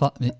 [0.00, 0.32] Ah, mais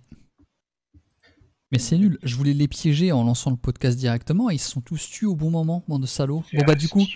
[1.70, 2.18] mais c'est nul.
[2.22, 5.26] Je voulais les piéger en lançant le podcast directement et ils se sont tous tués
[5.26, 6.44] au bon moment, bande de salauds.
[6.52, 7.06] Bon bah du coup,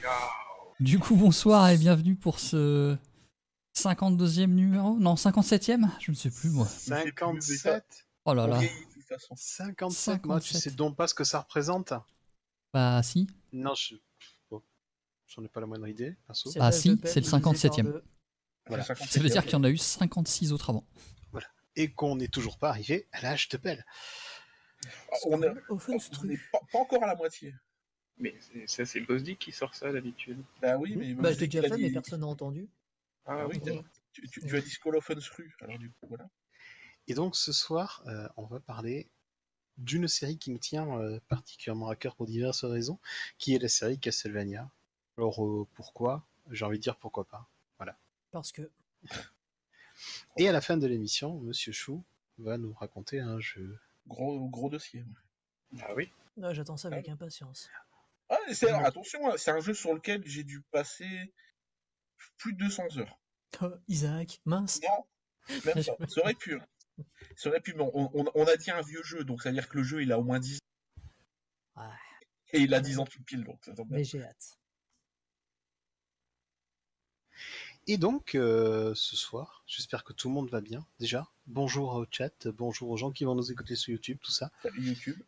[0.81, 2.97] du coup bonsoir et bienvenue pour ce
[3.77, 6.67] 52e numéro, non 57e, je ne sais plus moi.
[6.67, 8.07] 57.
[8.25, 8.61] Oh là là.
[9.37, 10.25] 57.
[10.25, 11.93] Moi, tu sais donc pas ce que ça représente
[12.73, 13.29] Bah si.
[13.53, 13.95] Non, je.
[14.51, 14.63] Bon,
[15.27, 16.17] J'en ai pas la moindre idée.
[16.59, 18.01] Ah si, c'est le 57e.
[18.69, 18.85] Voilà.
[18.85, 20.85] Ça veut dire qu'il y en a eu 56 autres avant.
[21.77, 23.85] Et qu'on n'est toujours pas arrivé à l'âge de pelle.
[24.87, 27.55] Ah, On est- on n'est pas, pas encore à la moitié.
[28.19, 28.35] Mais
[28.67, 30.43] ça, c'est Bosdick qui sort ça d'habitude.
[30.63, 31.13] Bah oui, mais.
[31.15, 32.69] Bah, je l'ai dis déjà fait, mais dit- personne n'a entendu.
[33.27, 36.29] Ah oui, oui, tu, tu- tu as dit Skolofensfru, alors du coup, voilà.
[37.09, 39.11] Et donc ce soir, euh, on va parler
[39.77, 42.99] d'une série qui nous tient euh, particulièrement à cœur pour diverses raisons,
[43.39, 44.71] qui est la série Castlevania.
[45.19, 46.27] Alors euh, pourquoi?
[46.51, 47.49] J'ai envie de dire pourquoi pas.
[47.79, 47.99] Voilà.
[48.31, 48.71] Parce que.
[50.37, 52.05] Et à la fin de l'émission, Monsieur Chou
[52.39, 53.79] va nous raconter un jeu.
[54.07, 55.05] Gros, gros dossier.
[55.81, 56.11] Ah oui.
[56.43, 57.69] Ah, J'attends ça avec impatience.
[58.29, 61.33] Ah, c'est, alors, attention, hein, c'est un jeu sur lequel j'ai dû passer
[62.39, 63.19] plus de 200 heures.
[63.63, 64.81] Oh, Isaac, mince.
[64.83, 65.07] Non,
[65.65, 65.83] même.
[65.83, 66.55] Ça aurait pu.
[66.55, 66.67] hein.
[67.37, 69.55] Ça aurait pu, mais on, on- on a dit un vieux jeu, donc ça veut
[69.55, 70.59] dire que le jeu, il a au moins 10
[71.77, 71.81] ans.
[71.83, 71.95] Ouais,
[72.53, 73.99] Et il a 10 ans tout pile, donc ça tombe bien.
[73.99, 74.59] mais j'ai hâte.
[77.87, 80.85] Et donc, euh, ce soir, j'espère que tout le monde va bien.
[80.99, 84.51] Déjà, bonjour au chat, bonjour aux gens qui vont nous écouter sur YouTube, tout ça.
[84.63, 85.21] Salut YouTube.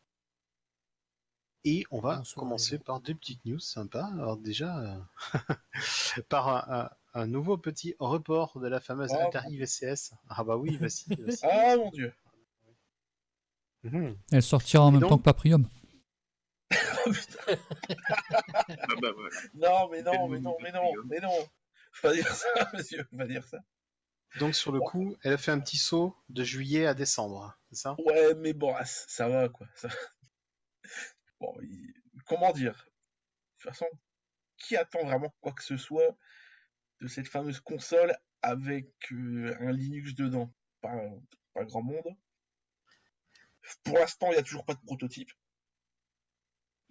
[1.64, 4.06] Et on va Bonsoir, commencer par deux petites news sympas.
[4.14, 5.39] Alors déjà, euh,
[6.29, 9.27] par un, un- un nouveau petit report de la fameuse Oh.
[9.29, 10.12] Atari VCS.
[10.29, 11.05] Ah bah oui, vas-y.
[11.42, 12.12] Ah mon dieu.
[13.84, 14.17] Mhm.
[14.33, 15.69] Elle sortira en Et même donc temps que Paprium.
[16.73, 16.77] Oh,
[17.12, 17.59] putain.
[18.69, 19.36] Ah bah voilà.
[19.55, 21.48] Non, mais non, mais non, mais non, mais non.
[21.92, 23.58] Faut pas dire ça, monsieur, faut pas dire ça.
[24.39, 27.77] Donc sur le coup, elle a fait un petit saut de juillet à décembre, c'est
[27.77, 27.96] ça?
[28.05, 29.67] Ouais, mais bon, ah, ça va, quoi.
[29.74, 29.89] ça-
[31.40, 31.95] Bon, il-
[32.27, 32.74] comment dire?
[32.74, 33.86] De toute façon,
[34.57, 36.17] qui attend vraiment quoi que ce soit
[37.01, 40.52] de cette fameuse console avec euh, un Linux dedans?
[40.80, 40.95] Pas,
[41.55, 42.17] pas grand monde.
[43.85, 45.30] Pour l'instant, il n'y a toujours pas de prototype.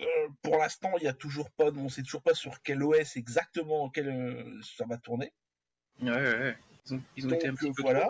[0.01, 0.05] Euh,
[0.43, 3.89] pour l'instant, il n'y a toujours pas, on sait toujours pas sur quel OS exactement
[3.89, 5.33] quel, euh, ça va tourner.
[6.01, 6.57] Ouais, ouais, ouais.
[6.85, 8.07] Ils ont, ils ont été un petit euh, peu voilà.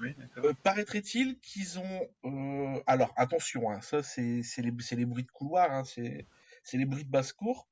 [0.00, 0.14] oui.
[0.38, 2.08] Euh, Paraîtrait-il qu'ils ont.
[2.24, 4.70] euh, Alors, attention, hein, ça, c'est les,
[5.04, 6.26] bruits de couloir, hein, c'est
[6.72, 7.68] les bruits de basse-cour.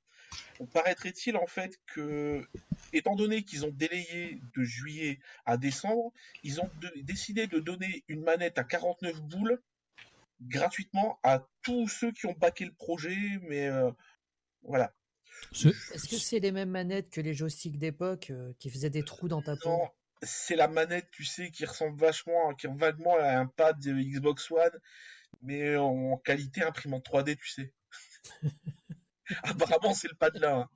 [0.60, 2.46] Euh, Paraîtrait-il, en fait, que,
[2.92, 8.04] étant donné qu'ils ont délayé de juillet à décembre, ils ont de- décidé de donner
[8.08, 9.60] une manette à 49 boules
[10.48, 13.90] gratuitement à tous ceux qui ont baqué le projet, mais euh,
[14.62, 14.94] voilà.
[15.52, 19.02] Ce- Est-ce que c'est les mêmes manettes que les joysticks d'époque euh, qui faisaient des
[19.02, 19.68] trous dans ta peau?
[19.68, 19.88] Non,
[20.22, 23.92] c'est la manette, tu sais, qui ressemble vachement, qui ressemble vaguement à un pad de
[23.92, 24.78] Xbox One,
[25.42, 27.72] mais en qualité imprimante 3D, tu sais.
[29.42, 30.56] Apparemment, c'est le pad là.
[30.56, 30.68] hein.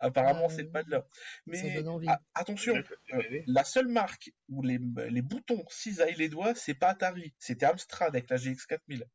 [0.00, 1.06] Apparemment, Ah, c'est le pad là.
[1.46, 2.76] Mais a- attention,
[3.12, 4.78] euh, la seule marque où les,
[5.10, 9.06] les boutons cisaillent les doigts, c'est pas Atari, c'était Amstrad avec la GX 4000.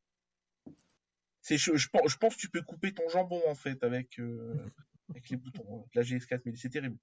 [1.41, 4.19] C'est, je, je pense, je pense que tu peux couper ton jambon en fait avec,
[4.19, 4.53] euh,
[5.09, 6.97] avec les boutons hein, de la GX 4000, c'est terrible.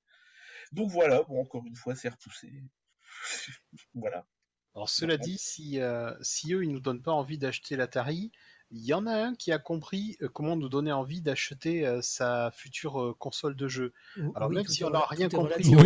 [0.72, 2.62] Donc voilà, bon, encore une fois, c'est repoussé.
[3.94, 4.26] voilà.
[4.74, 8.30] Alors cela dit, si, euh, si eux, ils nous donnent pas envie d'acheter l'Atari,
[8.70, 12.02] il y en a un qui a compris euh, comment nous donner envie d'acheter euh,
[12.02, 13.92] sa future euh, console de jeu.
[14.34, 15.76] Alors oui, même si on n'a rien compris relatif.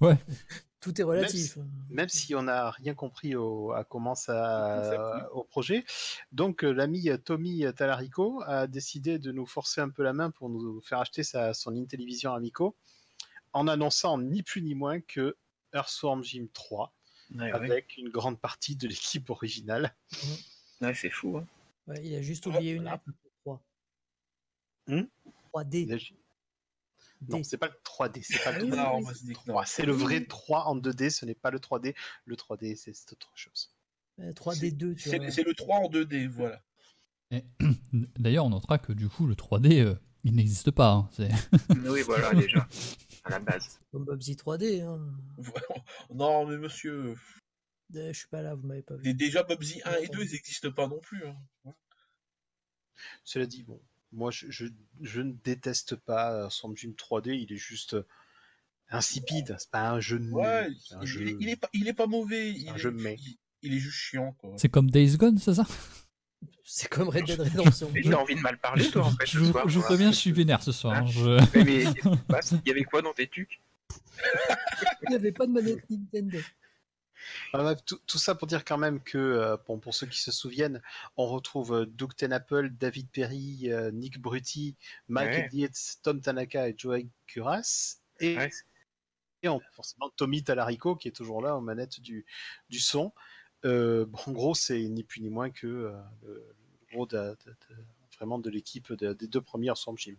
[0.00, 0.10] Oui.
[0.10, 0.14] au,
[0.80, 1.58] Tout est relatif.
[1.90, 5.84] même si on n'a rien compris au, à comment Ça au projet.
[6.32, 10.80] Donc l'ami Tommy Talarico a décidé de nous forcer un peu la main pour nous
[10.80, 12.74] faire acheter sa, son Intellivision Amico
[13.52, 15.36] en annonçant ni plus ni moins que
[15.72, 16.92] Earthworm Jim 3
[17.34, 17.52] Ouais, ouais.
[17.52, 19.94] avec une grande partie de l'équipe originale.
[20.82, 21.38] Ouais, c'est fou.
[21.38, 21.46] Hein.
[21.86, 22.92] Ouais, il a juste oublié une Voilà.
[23.06, 23.60] lettre pour
[24.86, 24.96] 3.
[24.96, 25.02] Hmm
[25.54, 26.12] 3D.
[27.28, 27.44] Non, D.
[27.44, 28.76] c'est pas le 3D, c'est pas le Oui, 3D.
[28.76, 29.54] non, oui, moi, je dis que non.
[29.54, 31.94] 3, C'est le vrai 3 en 2D, ce n'est pas le 3D.
[32.24, 33.72] Le 3D, c'est autre chose.
[34.20, 35.30] Euh, 3D2, tu vois.
[35.30, 36.62] C'est le 3 en 2D, voilà.
[38.18, 39.94] D'ailleurs, on notera que du coup, le 3D, euh,
[40.24, 40.90] il n'existe pas.
[40.92, 41.10] hein.
[41.86, 42.66] Oui, voilà, déjà.
[43.24, 43.80] À la base.
[43.92, 44.82] Comme Bubsy 3D.
[44.82, 45.00] Hein.
[46.12, 47.14] non, mais monsieur, Euh,
[47.94, 49.02] Je suis pas là, vous m'avez pas vu.
[49.02, 51.24] dé- déjà Bubsy 1 et 2, ils n'existent pas non plus.
[51.26, 51.74] hein.
[53.24, 53.80] Cela dit, bon,
[54.12, 54.66] moi je, je,
[55.00, 57.96] je ne déteste pas son Jim 3D, il est juste
[58.90, 61.56] insipide, c'est pas un jeu nul, Ouais, c'est un il, jeu- il est, il est
[61.56, 62.50] pas, il est pas mauvais.
[62.52, 63.16] Il un est, jeu mais.
[63.18, 64.36] il, il est juste chiant.
[64.56, 65.66] C'est comme Days Gone, c'est ça?
[66.64, 67.90] C'est comme Red Dead Redemption.
[67.92, 69.68] Mais t'as envie de mal parler, toi, en fait, Je ce vous soir.
[69.68, 70.94] je vous préviens, je suis vénère ce soir.
[70.94, 71.04] hein.
[71.06, 71.10] Ah.
[71.10, 73.60] Je- Mais, mais qu'est-ce qui se passe Il y avait quoi dans tes tucs?
[75.02, 76.38] Il n'y avait pas de manette Nintendo.
[77.52, 80.32] Voilà, tout, tout ça pour dire quand même que, euh, bon, pour ceux qui se
[80.32, 80.82] souviennent,
[81.16, 84.76] on retrouve euh, Doug Tenapple, David Perry, euh, Nick Brutti,
[85.08, 85.48] Mike Ouais.
[85.52, 85.72] Elliott,
[86.02, 87.98] Tom Tanaka et Joey Curas.
[88.20, 88.50] Et, Ouais.
[89.42, 92.24] et on- forcément Tommy Talarico qui est toujours là aux manettes du,
[92.70, 93.12] du son.
[93.64, 95.92] Euh, bon, en gros, c'est ni plus ni moins que euh,
[96.22, 97.84] le, le gros de, de- de-
[98.16, 100.16] vraiment de l'équipe de- des deux premières Storm Gym.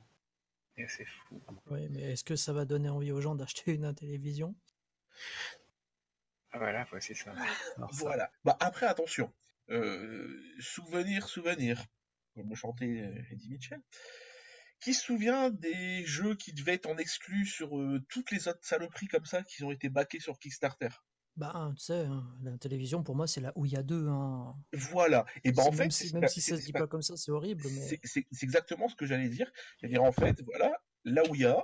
[0.78, 1.40] Et c'est fou.
[1.70, 4.56] Oui, mais est-ce que ça va donner envie aux gens d'acheter une télévision?
[6.56, 7.32] Voilà, ouais, c'est ça.
[7.78, 8.32] Alors, ça- Voilà.
[8.44, 9.32] Bah, après, attention.
[9.70, 10.28] Euh,
[10.60, 11.84] souvenir, souvenir.
[12.36, 13.82] Comme le chantait euh, Eddie Mitchell.
[14.80, 18.60] Qui se souvient des jeux qui devaient être en exclu sur euh, toutes les autres
[18.66, 20.90] saloperies comme ça qui ont été backés sur Kickstarter?
[21.38, 24.08] Bah, tu sais, hein, la télévision pour moi c'est là où il y a deux.
[24.08, 24.54] Hein.
[24.74, 25.26] Voilà.
[25.44, 27.16] Et C'est- en même fait, si, c'est même si ça se dit pas comme ça,
[27.18, 29.50] c'est horrible, mais C'est exactement ce que j'allais dire.
[29.80, 30.72] C'est-à-dire, en fait, voilà,
[31.06, 31.64] là où il y a,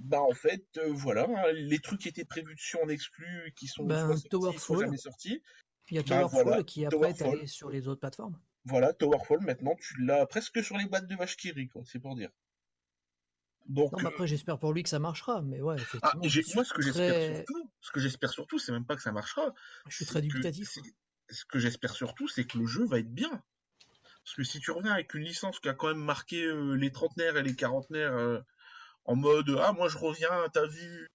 [0.00, 3.66] bah en fait, euh, voilà, hein, les trucs qui étaient prévus dessus en exclu, qui
[3.66, 5.42] sont Ben, soit sortis, soit jamais sortis,
[5.90, 8.38] il y a bah, Towerfall voilà, qui après est allé sur les autres plateformes.
[8.64, 12.00] voilà, Towerfall, maintenant, tu l'as presque sur les boîtes de vache qui rit, quoi, c'est
[12.00, 12.30] pour dire.
[13.68, 16.22] Donc, Non, mais après j'espère pour lui que ça marchera, mais ouais, ah, effectivement.
[16.28, 18.94] j'ai- je moi, ce que j'espère très- surtout, ce que j'espère surtout, c'est même pas
[18.94, 19.52] que ça marchera.
[19.88, 20.78] Je suis très dubitatif.
[21.28, 23.42] Ce que j'espère surtout, c'est que le jeu va être bien.
[24.24, 26.92] Parce que si tu reviens avec une licence qui a quand même marqué euh, les
[26.92, 28.40] trentenaires et les quarantenaires euh,
[29.06, 31.06] en mode ah moi je reviens, t'as vu,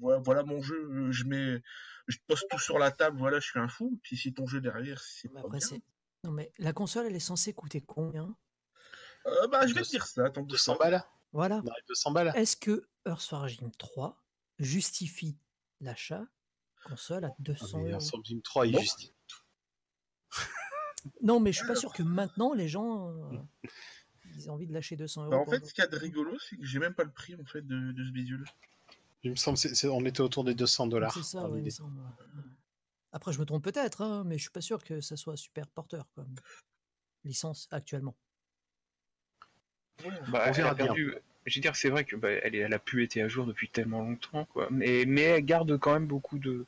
[0.00, 1.62] voilà, voilà mon jeu, je mets,
[2.08, 3.98] je pose tout sur la table, voilà je suis un fou.
[4.02, 5.78] Puis si ton jeu derrière c'est pas après, bien.
[6.24, 8.36] Non, mais la console, elle est censée coûter combien?
[9.26, 10.24] Euh, bah je vais te 200 dire ça.
[10.26, 11.56] Attends, 200 balles Voilà.
[11.56, 14.22] On arrive à 200 balles Est-ce que Earthforging 3
[14.58, 15.38] justifie
[15.80, 16.24] l'achat
[16.84, 18.00] console à Ah, 200 mais euros?
[18.00, 18.80] Storm Gym 3, il Non.
[18.80, 19.12] justifie.
[21.22, 23.38] Non, mais je suis pas sûr que maintenant les gens euh,
[24.36, 25.30] ils aient envie de lâcher 200 euros.
[25.30, 27.04] Bah, en pour fait, ce qu'il y a de rigolo, c'est que j'ai même pas
[27.04, 28.44] le prix en fait de, de ce bidule.
[29.22, 31.12] Il me semble qu'on était autour des 200 dollars.
[31.14, 31.70] C'est ça, dans ouais, il me l'idée.
[31.70, 31.98] semble.
[32.00, 32.42] ouais.
[33.12, 35.66] Après, je me trompe peut-être, hein, mais je suis pas sûr que ça soit super
[35.68, 36.34] porteur comme
[37.24, 38.14] licence actuellement.
[40.28, 40.94] Bah, On verra bien.
[40.94, 43.46] Je veux dire, c'est vrai que bah, elle, est- elle a pu été à jour
[43.46, 44.68] depuis tellement longtemps, quoi.
[44.70, 46.66] Mais, mais elle garde quand même beaucoup de,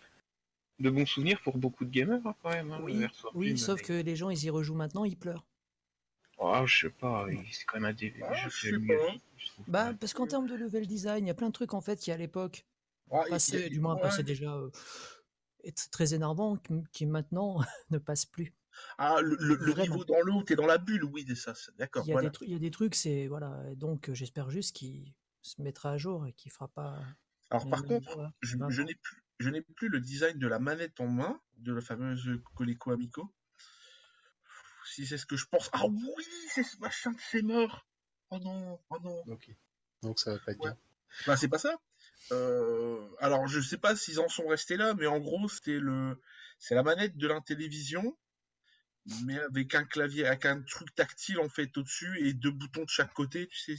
[0.78, 2.70] de bons souvenirs pour beaucoup de gamers, hein, quand même.
[2.72, 5.44] hein, Oui, Forging, oui, sauf mais- que les gens ils y rejouent maintenant, ils pleurent.
[6.40, 8.98] Oh, je sais pas, c'est quand même un des Ah, jeux je mieux
[9.66, 11.98] Bah, parce qu'en termes de level design, il y a plein de trucs en fait
[11.98, 12.64] qui à l'époque
[13.10, 14.02] Ah, il passaient, du moins ouais.
[14.02, 14.70] passaient déjà euh,
[15.64, 18.54] est très énervant, qui, qui maintenant ne passent plus.
[18.98, 22.04] Ah, le, le- niveau dans l'eau t'es dans la bulle, oui, c'est ça, d'accord.
[22.06, 22.28] Il y a Voilà.
[22.28, 23.74] des trucs, il y a des trucs, c'est voilà.
[23.74, 25.12] Donc euh, j'espère juste qu'il
[25.42, 26.96] se mettra à jour et qu'il fera pas.
[27.50, 30.58] Alors par contre, je, je 20 n'ai plus, je n'ai plus le design de la
[30.58, 33.34] manette en main de la fameuse Coleco Amico.
[34.94, 35.68] Si c'est ce que je pense.
[35.72, 36.24] Ah oui,
[36.54, 37.86] c'est ce machin, c'est mort.
[38.30, 39.22] Oh non, oh non.
[39.28, 39.48] Ok.
[40.02, 40.70] Donc ça va pas être Ouais.
[40.70, 40.78] bien.
[41.26, 41.76] Bah c'est pas ça.
[42.32, 46.20] Euh, alors je sais pas s'ils en sont restés là, mais en gros c'était le,
[46.58, 48.16] c'est la manette de l'intélévision,
[49.24, 52.90] mais avec un clavier, avec un truc tactile en fait au-dessus et deux boutons de
[52.90, 53.46] chaque côté.
[53.48, 53.76] Tu sais.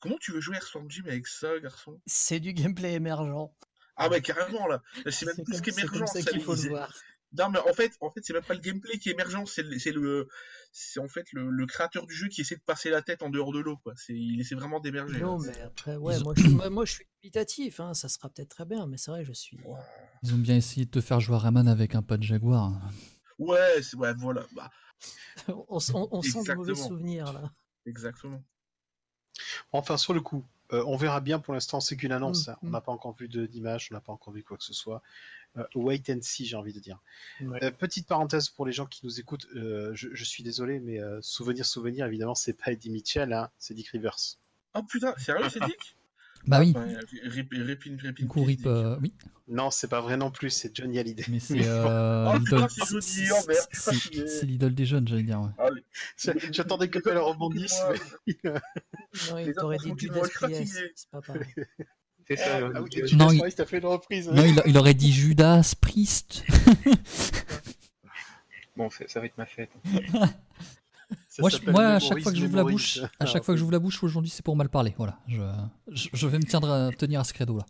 [0.00, 2.00] Comment tu veux jouer à Storm Gym avec ça, garçon?
[2.06, 3.54] C'est du gameplay émergent.
[3.96, 4.82] Ah bah carrément là.
[5.10, 5.92] C'est même C'est plus c'est qu'émergent.
[5.92, 6.94] comme ça qu'il faut le voir.
[7.38, 9.62] Non mais en fait, en fait c'est même pas le gameplay qui est émergent, c'est
[9.62, 10.28] le, c'est le,
[10.70, 13.30] c'est en fait le, le créateur du jeu qui essaie de passer la tête en
[13.30, 13.94] dehors de l'eau quoi.
[13.96, 15.18] C'est, il essaie vraiment d'émerger.
[15.20, 15.52] Non, là.
[15.54, 17.80] mais après, ouais, ont- moi, je, suis- moi, moi, je suis dubitatif.
[17.80, 19.58] Hein, ça sera peut-être très bien, mais c'est vrai, je suis.
[20.22, 22.72] Ils ont bien essayé de te faire jouer à Rayman avec un pas de Jaguar.
[23.38, 24.70] Ouais, ouais, voilà, bah,
[25.68, 27.50] on, s- on- on sent de mauvais souvenirs là.
[27.86, 28.42] exactement.
[29.72, 32.48] Enfin, sur le coup, euh, on verra bien pour l'instant, c'est qu'une annonce.
[32.48, 32.56] Mm, hein.
[32.62, 32.70] On mm.
[32.72, 35.02] n'a pas encore vu de- d'image, on n'a pas encore vu quoi que ce soit.
[35.58, 36.98] Euh, wait and see, j'ai envie de dire.
[37.42, 37.62] Ouais.
[37.64, 40.98] Euh, petite parenthèse pour les gens qui nous écoutent, euh, je, je suis désolé, mais
[41.00, 44.16] euh, souvenir, souvenir, évidemment, c'est pas Eddie Mitchell, hein, c'est Dick Rivers.
[44.74, 45.96] Oh putain, sérieux, c'est Dick?
[46.44, 48.66] Bah oui, Ouais, rip, rip, rip du coup, RIP, Dick.
[48.66, 49.14] euh, oui,
[49.46, 51.24] Non, c'est pas vrai non plus, c'est Johnny Hallyday.
[51.28, 55.06] mais c'est euh, Oh, putain, l'idole- c'est Johnny, c'est- oh merde, c'est- l'idole des jeunes,
[55.06, 55.40] j'allais dire.
[55.40, 55.50] ouais.
[55.58, 55.84] Allez.
[56.50, 57.76] J'attendais que elle rebondisse.
[58.26, 58.60] Excuse-moi.
[59.30, 60.80] Non, il t'aurait dit Judas Priest.
[60.96, 61.46] C'est pas pareil.
[62.28, 62.56] C'est ça.
[62.56, 64.28] Ah euh, oui, Judas Non, il- Priest a fait une reprise.
[64.28, 66.44] Non, il, il aurait dit Judas Priest.
[68.76, 69.70] Bon, ça, va être ma fête.
[71.28, 73.44] Ça moi, je- s'appelle moi, à chaque fois que j'ouvre la bouche, à Ah, chaque
[73.44, 74.94] fois que j'ouvre la bouche aujourd'hui, c'est pour mal parler.
[74.96, 75.42] Voilà, je,
[75.88, 77.66] je, je vais me tenir à, tenir à ce credo là.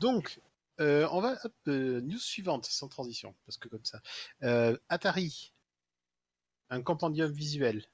[0.00, 0.40] Donc,
[0.80, 4.00] euh, on va hop, euh, news suivante sans transition, parce que comme ça.
[4.42, 5.52] Euh, Atari,
[6.70, 7.84] un compendium visuel.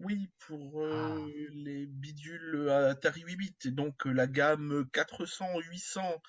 [0.00, 1.48] Oui, pour euh, Ah.
[1.54, 6.22] les bidules Atari 8 bits, et donc euh, la gamme 400, 800,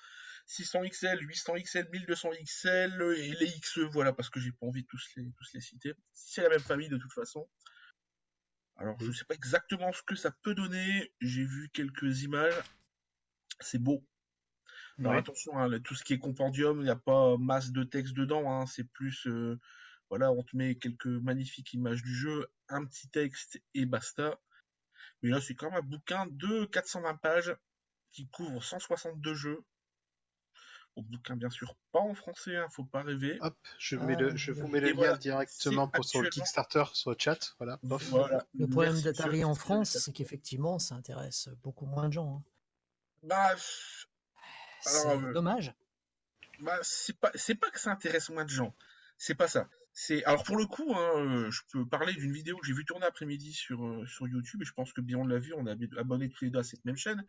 [0.46, 4.82] 600 XL, 800 XL, 1200 XL et les XE, voilà, parce que j'ai pas envie
[4.82, 5.92] de tous les, tous les citer.
[6.12, 7.46] C'est la même famille de toute façon.
[8.76, 11.12] Alors, je sais pas exactement ce que ça peut donner.
[11.20, 12.54] J'ai vu quelques images.
[13.60, 14.06] C'est beau.
[14.98, 15.18] Alors Ouais.
[15.18, 18.14] attention, hein, le- tout ce qui est compendium, il n'y a pas masse de texte
[18.14, 19.58] dedans, hein, c'est plus, euh,
[20.08, 24.38] voilà, on te met quelques magnifiques images du jeu, un petit texte et basta.
[25.22, 27.56] Mais là, c'est quand même un bouquin de 420 pages
[28.12, 29.64] qui couvre 162 jeux.
[30.96, 33.38] Au bouquin, bien sûr, pas en français, hein, faut pas rêver.
[33.40, 35.16] Hop, je, Ah, mets le, je vous mets le lien voilà.
[35.16, 37.54] directement pour, sur le actuellement- Kickstarter, sur le chat.
[37.58, 37.78] Voilà.
[37.84, 38.02] Bof.
[38.08, 38.44] Voilà.
[38.54, 42.38] Le problème Merci, d'Atari en France, c'est qu'effectivement, ça intéresse beaucoup moins de gens.
[42.38, 42.50] hein.
[43.22, 43.54] Bah,
[44.80, 45.72] C'est Alors, euh, dommage.
[46.60, 48.74] Bah, c'est pas, c'est pas que ça intéresse moins de gens.
[49.18, 49.68] C'est pas ça.
[50.24, 53.52] Alors pour le coup, hein, je peux parler d'une vidéo que j'ai vu tourner après-midi
[53.52, 56.28] sur, euh, sur YouTube, et je pense que bien on l'a vu, on ab- abonné
[56.28, 57.24] tous les deux à cette même chaîne,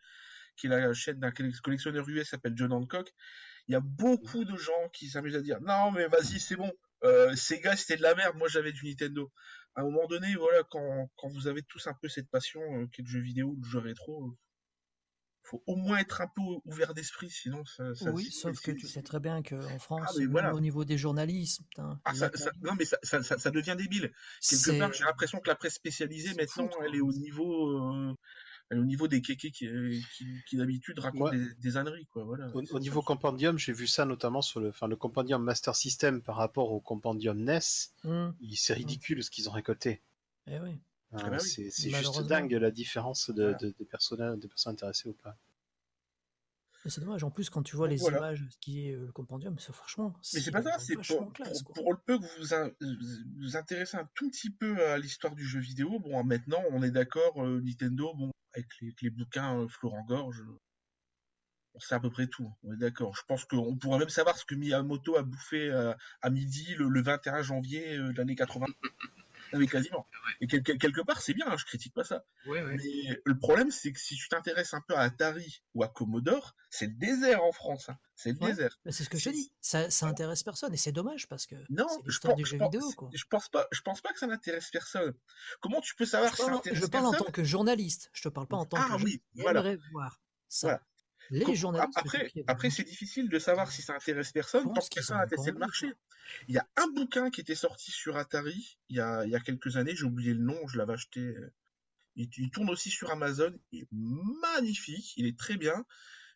[0.56, 3.12] qui est la chaîne d'un colle- collectionneur US s'appelle John Hancock.
[3.68, 6.72] Il y a beaucoup de gens qui s'amusent à dire, non, mais vas-y, c'est bon,
[7.04, 9.32] euh, Sega c'était de la merde, moi j'avais du Nintendo.
[9.76, 13.02] À un moment donné, voilà, quand, vous avez tous un peu cette passion, euh, qui
[13.02, 14.38] est le jeu vidéo, le jeu rétro, euh,
[15.50, 18.88] faut au moins être un peu ouvert d'esprit, sinon ça, ça Oui, sauf que tu
[18.88, 20.54] sais très bien qu'en France, même voilà.
[20.54, 22.30] au niveau des journalistes, putain, Ah, ça,
[22.62, 24.12] non, mais ça, ça, ça- ça devient débile.
[24.48, 28.16] Quelque part, j'ai l'impression que la presse spécialisée, maintenant, fou, elle est au niveau, euh,
[28.70, 29.68] elle est au niveau des kékés qui,
[30.16, 31.38] qui, qui d'habitude racontent Ouais.
[31.38, 32.24] des, des âneries, quoi.
[32.24, 32.48] Voilà.
[32.54, 36.36] Au, niveau compendium, j'ai vu ça notamment sur le, enfin, le compendium Master System par
[36.36, 37.60] rapport au compendium NES.
[38.40, 40.04] Il- C'est ridicule ce qu'ils ont récolté.
[40.46, 40.80] eh oui.
[41.12, 41.70] Hein, bah oui.
[41.72, 43.58] C'est juste dingue la différence de, Voilà.
[43.58, 45.36] de- des, personnes, des personnes intéressées ou pas.
[46.86, 47.24] C'est dommage.
[47.26, 48.18] En plus, quand tu vois Donc les voilà.
[48.20, 50.14] images, ce qui est euh, le compendium, c'est franchement.
[50.34, 51.84] Mais c'est pas ça, c'est pour, classe, pour, quoi.
[51.84, 54.98] pour le peu que vous vous, in- vous vous intéressez un tout petit peu à
[54.98, 56.00] l'histoire du jeu vidéo.
[56.00, 60.06] Bon, maintenant, on est d'accord, euh, Nintendo, bon, avec les, avec les bouquins euh, Florent
[60.06, 60.58] Gorge, euh,
[61.74, 62.50] on sait à peu près tout.
[62.64, 63.14] On est d'accord.
[63.14, 66.88] Je pense qu'on pourrait même savoir ce que Miyamoto a bouffé euh, à midi le,
[66.88, 68.66] le 21 janvier euh, de l'année 80.
[69.54, 70.08] Non, mais quasiment.
[70.42, 72.24] Et quel- quel- quelque part, c'est bien, hein, je critique pas ça.
[72.46, 72.76] Ouais, ouais.
[72.78, 76.56] Mais le problème, c'est que si tu t'intéresses un peu à Atari ou à Commodore,
[76.70, 77.90] c'est le désert en France.
[77.90, 77.98] hein.
[78.16, 78.78] C'est le désert.
[78.90, 79.52] C'est ce que je te dis.
[79.62, 82.58] Ça, ça intéresse personne et c'est dommage parce que Non, je pense, du je, jeu
[82.58, 83.10] pense, vidéo, quoi.
[83.14, 85.14] je pense pas, je pense pas que ça n'intéresse personne.
[85.62, 88.10] Comment tu peux Je savoir si ça parle, intéresse je parle en tant que journaliste.
[88.14, 89.64] Je te parle pas en tant Ah que gens oui, voilà.
[89.94, 90.68] voir ça.
[90.68, 90.82] Voilà.
[91.32, 91.98] Les Com- journalistes.
[91.98, 95.60] Après, après c'est difficile de savoir si ça intéresse personne tant que testé pas le
[95.60, 95.94] marché.
[96.48, 99.36] Il y a un bouquin qui était sorti sur Atari il y a, il y
[99.36, 101.20] a quelques années, j'ai oublié le nom, je l'avais acheté.
[101.22, 101.54] euh,
[102.16, 105.86] Il, il tourne aussi sur Amazon, il est magnifique, il est très bien.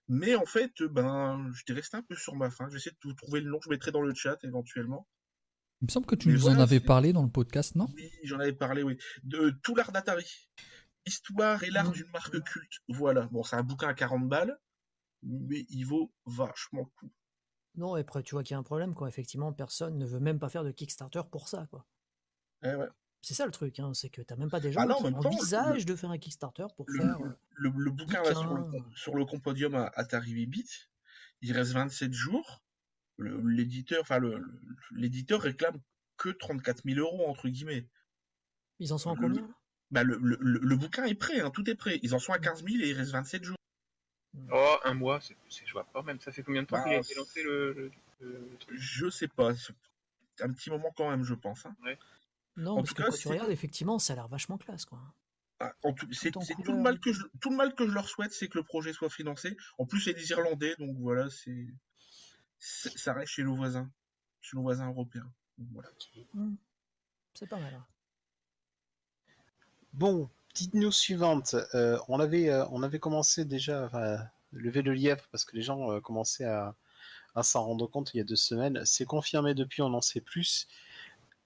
[0.08, 2.68] Mais en fait, euh, ben, j'étais resté un peu sur ma faim.
[2.72, 5.08] J'essaie de vous trouver le nom, je mettrai dans le chat éventuellement.
[5.82, 7.88] Il me semble que tu Mais nous en avais parlé dans le podcast, non?
[7.96, 8.98] Oui, j'en avais parlé, oui.
[9.24, 10.26] De tout l'art d'Atari.
[11.06, 11.94] Histoire et l'art Mm.
[11.94, 12.74] d'une marque culte.
[12.88, 13.28] Voilà.
[13.32, 14.58] Bon, c'est un bouquin à 40 balles,
[15.24, 17.12] mais il vaut vachement le coup.
[17.76, 19.08] Non, et après, tu vois qu'il y a un problème, quoi.
[19.08, 21.86] Effectivement, personne ne veut même pas faire de Kickstarter pour ça, quoi.
[22.64, 22.88] Eh ouais.
[23.22, 25.20] C'est ça le truc, hein, c'est que t'as même pas des gens Ah non, en
[25.20, 27.18] qui envisagent de faire un Kickstarter pour Le, faire.
[27.54, 28.86] le, le bouquin là, sur, le, bouquin.
[28.96, 30.70] sur le compodium à Atari 8 bits,
[31.42, 32.62] il reste 27 jours.
[33.18, 34.20] L'éditeur, enfin,
[35.40, 35.80] réclame
[36.18, 37.88] que 34 000 euros, entre guillemets.
[38.80, 39.48] Ils en sont à combien?
[39.92, 42.00] Bah, le, le, le- le bouquin est prêt, hein, tout est prêt.
[42.04, 43.58] Ils en sont à 15 000 et il reste 27 jours.
[44.52, 45.36] Oh, un mois, c'est,
[45.72, 46.20] vois pas même.
[46.20, 47.92] Ça fait combien de temps Bah, qu'il a été lancé le, le-
[48.50, 48.78] le truc?
[48.80, 49.54] Je sais pas.
[49.56, 49.74] c'est
[50.44, 51.66] Un petit moment quand même, je pense.
[51.66, 51.76] hein.
[52.56, 54.86] Non, En parce tout que cas, quand tu regardes, effectivement, ça a l'air vachement classe,
[54.86, 55.00] quoi.
[55.60, 58.08] Ah, en tout, c'est, tout, le mal que je, tout le mal que je leur
[58.10, 59.56] souhaite, c'est que le projet soit financé.
[59.78, 61.68] En plus, c'est des Irlandais, donc voilà, c'est,
[62.60, 63.90] ça reste chez nos voisins,
[64.42, 65.32] chez nos voisins européens.
[65.72, 65.90] Voilà.
[66.34, 66.56] Hmm.
[67.34, 67.74] C'est pas mal.
[67.74, 67.86] hein.
[69.94, 71.56] Bon, petite news suivante.
[71.74, 75.62] Euh, on, avait, euh, on avait commencé déjà à lever le lièvre parce que les
[75.64, 76.76] gens euh, commençaient à,
[77.36, 78.82] à s'en rendre compte il y a deux semaines.
[78.86, 80.68] C'est confirmé depuis, on en sait plus.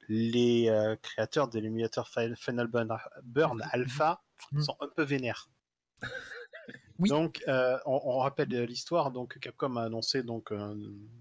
[0.09, 4.21] Les euh, créateurs de l'émulateur Fi- Final Burn, Burn Alpha
[4.51, 4.61] Mhm.
[4.61, 5.49] sont un peu vénères.
[6.99, 7.09] Oui.
[7.09, 9.11] Donc, on, on rappelle l'histoire.
[9.11, 10.75] Donc, Capcom a annoncé donc un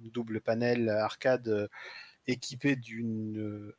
[0.04, 1.68] double panel arcade
[2.26, 3.74] équipé d'une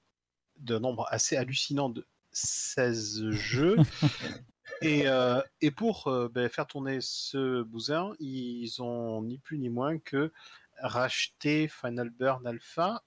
[0.57, 3.77] d'un nombre assez hallucinant de 16 jeux.
[4.81, 9.69] et, euh, et pour euh, ben, faire tourner ce bousin, ils ont ni plus ni
[9.69, 10.31] moins que
[10.79, 13.03] racheté Final Burn Alpha.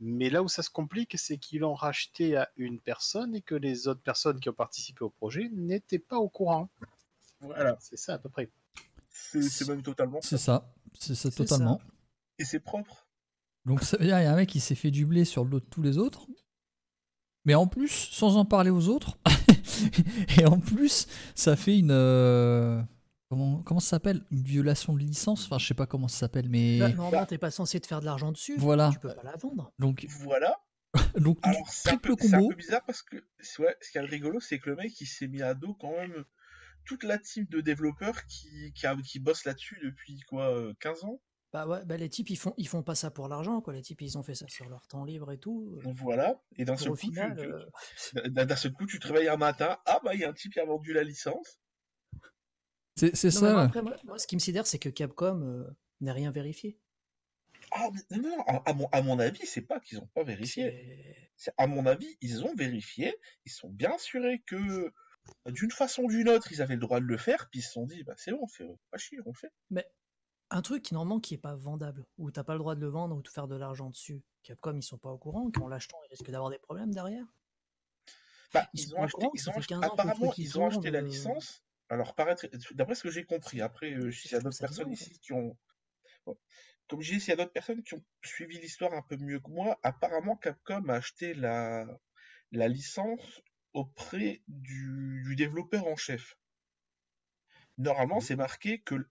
[0.00, 3.54] Mais là où ça se complique, c'est qu'ils l'ont racheté à une personne et que
[3.54, 6.68] les autres personnes qui ont participé au projet n'étaient pas au courant.
[7.40, 7.76] Voilà.
[7.80, 8.50] C'est ça à peu près.
[9.08, 10.74] C'est, c'est même totalement C'est ça.
[10.94, 11.80] ça, c'est ça C'est totalement.
[12.38, 13.06] Et c'est propre.
[13.64, 15.44] Donc ça veut dire qu'il y a un mec qui s'est fait du blé sur
[15.44, 16.26] le dos de tous les autres.
[17.44, 19.18] Mais en plus, sans en parler aux autres.
[20.38, 21.90] et en plus, ça fait une.
[21.90, 22.80] euh,
[23.30, 24.20] Comment, comment ça s'appelle?
[24.30, 25.46] Une violation de licence?
[25.46, 26.78] Enfin, je sais pas comment ça s'appelle, mais.
[26.78, 28.54] Là, normalement, t'es pas censé te faire de l'argent dessus.
[28.58, 28.90] Voilà.
[28.92, 29.72] Tu peux pas la vendre.
[29.78, 30.56] Donc, Voilà.
[31.18, 33.16] donc Alors, c'est un, triple peu, c'est un peu bizarre parce que,
[33.58, 35.90] ouais, ce qui est rigolo, c'est que le mec, il s'est mis à dos quand
[35.90, 36.24] même
[36.84, 41.02] toute la team de développeurs qui, qui, a- qui bosse là-dessus depuis quoi, euh, 15
[41.04, 41.20] ans.
[41.54, 43.72] Bah ouais, bah les types ils font ils font pas ça pour l'argent quoi.
[43.72, 45.78] Les types ils ont fait ça sur leur temps libre et tout.
[45.84, 46.42] Donc voilà.
[46.56, 49.06] Et d'un Pour seul, coup, tu- final, tu- euh, d'un- d'un seul coup, tu te
[49.06, 51.60] réveilles un matin, ah bah il y a un type qui a vendu la licence.
[52.96, 53.60] C'est mais moi, ça.
[53.62, 55.64] après, moi, moi, ce qui me sidère, c'est que Capcom euh,
[56.00, 56.76] n'a rien vérifié.
[57.70, 61.30] Ah non, non, à, à mon, à mon avis, c'est pas qu'ils ont pas vérifié.
[61.56, 63.14] À mon avis, ils ont vérifié,
[63.46, 64.92] ils sont bien assurés que
[65.46, 67.70] d'une façon ou d'une autre, ils avaient le droit de le faire, puis ils se
[67.72, 69.52] sont dit, bah c'est bon, on fait pas chier, on le fait.
[69.70, 69.86] Mais
[70.54, 72.88] un truc qui normalement qui est pas vendable, où t'as pas le droit de le
[72.88, 74.22] vendre ou de faire de l'argent dessus.
[74.42, 77.26] Capcom ils sont pas au courant qu'en l'achetant ils risquent d'avoir des problèmes derrière.
[78.52, 80.26] Bah, Ils ont acheté, courant, ils ça ont fait acheté- 15 ans que le apparemment,
[80.28, 81.02] truc, ils ils ont acheté tourne, la euh.
[81.02, 81.64] licence.
[81.88, 84.92] Alors, paraître, d'après ce que j'ai compris, après, euh, s'il y a d'autres personnes en
[84.92, 85.18] ici fait.
[85.18, 85.56] qui ont.
[86.24, 86.38] Bon.
[86.88, 89.40] Comme je dis, s'il y a d'autres personnes qui ont suivi l'histoire un peu mieux
[89.40, 91.84] que moi, apparemment Capcom a acheté la,
[92.52, 93.42] la licence
[93.72, 96.38] auprès du, du développeur en chef.
[97.76, 99.08] Normalement, c'est marqué que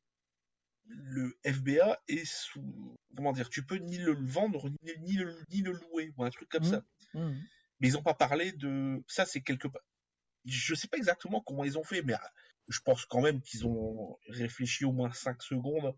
[0.86, 2.96] le- FBA est sous.
[3.16, 6.30] Comment dire Tu peux ni le vendre, ni, ni le, ni le louer, ou un
[6.30, 6.70] truc comme Mhm.
[6.70, 6.84] ça.
[7.14, 7.42] Mhm.
[7.80, 9.04] Mais ils n'ont pas parlé de.
[9.08, 9.82] Ça, c'est quelque part.
[10.46, 12.32] Je sais pas exactement comment ils ont fait, mais ah,
[12.68, 15.96] je pense quand même qu'ils ont réfléchi au moins 5 secondes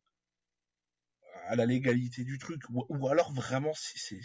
[1.47, 2.61] à la légalité du truc.
[2.69, 4.19] Ou, ou alors vraiment, c'est.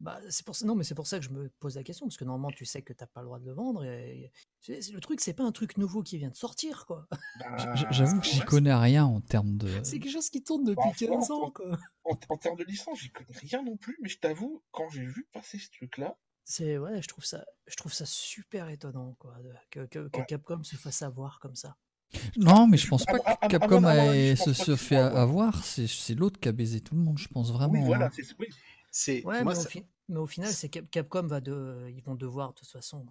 [0.00, 1.82] C'est- Bah, c'est pour ça, non, mais c'est pour ça que je me pose la
[1.82, 3.84] question, parce que normalement tu sais que t'as pas le droit de le vendre.
[3.84, 4.32] Et,
[4.68, 7.06] le truc, c'est pas un truc nouveau qui vient de sortir, quoi.
[7.38, 9.68] bah, J'avoue que j'y connais rien en termes de.
[9.82, 11.78] C'est quelque chose qui tourne depuis Franchement, 15 ans, quoi.
[12.04, 15.04] En, en termes de licence, j'y connais rien non plus, mais je t'avoue, quand j'ai
[15.04, 19.36] vu passer ce truc-là, C'est ouais, je trouve ça, je trouve ça super étonnant, quoi,
[19.42, 20.26] de- que, que, que Ouais.
[20.26, 21.76] Capcom se fasse avoir comme ça.
[22.36, 23.82] Non, mais je pense À pas à- que à Capcom
[24.54, 25.62] se, fait avoir.
[25.64, 27.74] C'est c'est l'autre qui a baisé tout le monde, je pense vraiment.
[27.74, 28.10] oui, voilà, hein.
[28.12, 28.48] c'est oui.
[28.90, 32.02] C'est Ouais, mais, au ça, fi- mais au final, c'est Cap- Capcom va de, ils
[32.02, 33.04] vont devoir de toute façon.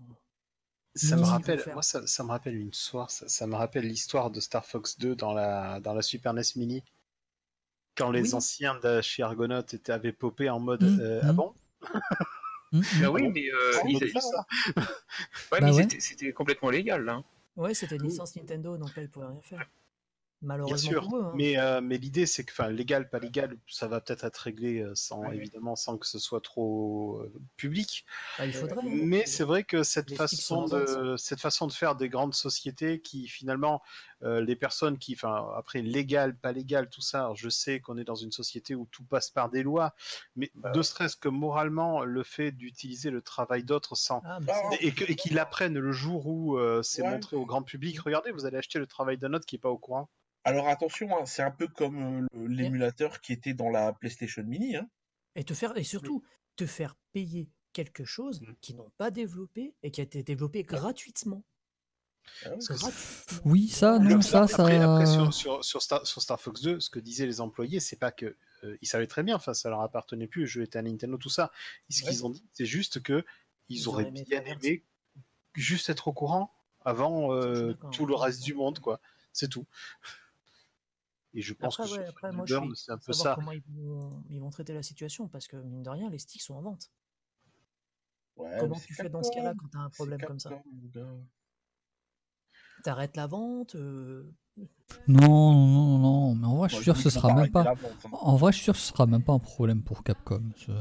[0.94, 3.88] ça me Ils rappelle moi ça, ça me rappelle une histoire ça, ça me rappelle
[3.88, 6.84] l'histoire de Star Fox 2 dans la dans la Super NES Mini
[7.96, 8.34] quand les Oui.
[8.34, 11.30] anciens de chez Argonaut étaient avaient popé en mode Mm, euh, mm.
[11.30, 11.54] ah bon?
[12.72, 12.82] Mm, mm.
[13.02, 14.46] Bah oui, mais, euh, Ah, ils- donc J'ai vu ça,
[15.52, 15.88] ouais, Bah mais ouais.
[16.00, 17.14] c'était- complètement légal là.
[17.14, 17.24] hein.
[17.58, 19.70] Ouais, c'était une licence Nintendo, donc là ils pouvaient rien faire.
[20.66, 21.24] Bien Malheureusement sûr, pour eux.
[21.24, 21.46] hein.
[21.46, 24.80] mais, euh, mais l'idée c'est que, enfin, légal, pas légal, ça va peut-être être réglé
[24.82, 25.32] euh, sans, Ouais.
[25.32, 28.06] évidemment, sans que ce soit trop euh, public.
[28.38, 28.82] Bah, il faudrait.
[28.90, 29.00] hein.
[29.02, 33.28] Mais c'est vrai que cette façon de, cette façon de faire des grandes sociétés qui
[33.28, 33.82] finalement,
[34.24, 38.04] euh, les personnes qui, enfin, après légal, pas légal, tout ça, je sais qu'on est
[38.04, 39.96] dans une société où tout passe par des lois,
[40.36, 44.40] mais Bah de stress que moralement, le fait d'utiliser le travail d'autres sans Ah,
[44.82, 47.04] et qu'ils l'apprennent le jour où c'est Ouais.
[47.04, 48.00] montré au grand public.
[48.02, 50.10] Regardez, vous allez acheter le travail d'un autre qui est pas au courant.
[50.50, 54.76] Alors attention, hein, c'est un peu comme euh, l'émulateur qui était dans la PlayStation Mini.
[54.78, 54.90] Hein.
[55.36, 56.24] Et te faire et surtout
[56.56, 58.54] te faire payer quelque chose Mm.
[58.62, 61.44] qu'ils n'ont pas développé et qui a été développé gratuitement.
[62.46, 62.50] Ah.
[62.58, 63.40] Gratuitement.
[63.46, 64.64] Oui, ça, non, ça, ça.
[64.64, 67.80] après, après, sur, sur, sur Star, sur Star Fox 2, ce que disaient les employés,
[67.80, 70.62] c'est pas que euh, ils savaient très bien, enfin ça leur appartenait plus, le jeu
[70.64, 71.52] était à Nintendo, tout ça.
[71.90, 72.10] Ce Ouais.
[72.10, 73.24] qu'ils ont dit, c'est juste que
[73.70, 74.84] ils, Ils auraient bien aimé
[75.54, 76.52] juste être au courant
[76.86, 79.00] avant euh, tout le reste du monde, quoi.
[79.32, 79.66] C'est tout.
[81.34, 83.14] Et je pense Après, que ouais, sur après, moi, je Burn, suis c'est un peu
[83.14, 83.36] ça.
[83.36, 86.42] comment ils vont, ils vont traiter la situation parce que mine de rien, les sticks
[86.42, 86.92] sont en vente.
[88.38, 90.52] Ouais, Comment tu fais dans ce cas-là quand t'as un problème comme ça.
[92.84, 94.24] T'arrêtes la vente euh,
[95.08, 97.72] Non, non, non, non, mais en vrai, je suis sûr que ce sera même pas.
[97.72, 97.76] hein.
[98.14, 100.42] En vrai, je suis sûr que ce sera même pas un problème pour Capcom.
[100.56, 100.72] ce-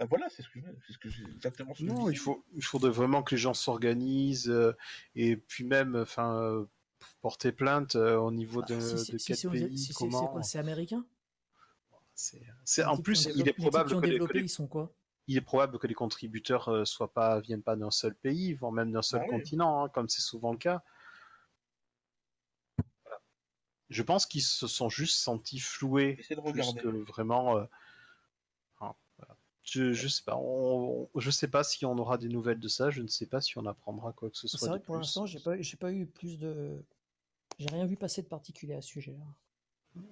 [0.00, 0.58] Bah voilà, c'est ce que
[0.90, 3.40] ce que j'ai exactement ce que je Non, il faut, il faudrait vraiment que les
[3.40, 4.72] gens s'organisent euh,
[5.14, 6.64] et puis même, enfin, euh,
[7.20, 10.42] porter plainte euh, au niveau bah, de, aux- pays, comment.
[10.42, 11.04] C'est américain
[12.14, 14.92] C'est, en plus, il est probable que les, que développé, les- ils sont quoi
[15.26, 18.72] il est probable que les contributeurs euh, soient pas, viennent pas d'un seul pays, voire
[18.72, 19.30] même d'un seul Ah oui.
[19.30, 20.82] continent, hein, comme c'est souvent le cas.
[23.04, 23.20] Voilà.
[23.88, 27.56] Je pense qu'ils se sont juste sentis floués plus que vraiment.
[27.58, 27.64] euh,
[28.78, 29.36] voilà.
[29.62, 32.68] Je, je sais pas, on- on- je sais pas si on aura des nouvelles de
[32.68, 32.90] ça.
[32.90, 34.58] Je ne sais pas si on apprendra quoi que ce soit.
[34.58, 36.82] C'est vrai de que pour l'instant, j'ai pas, j'ai pas eu plus de.
[37.58, 40.02] J'ai rien vu passer de particulier à ce sujet-là.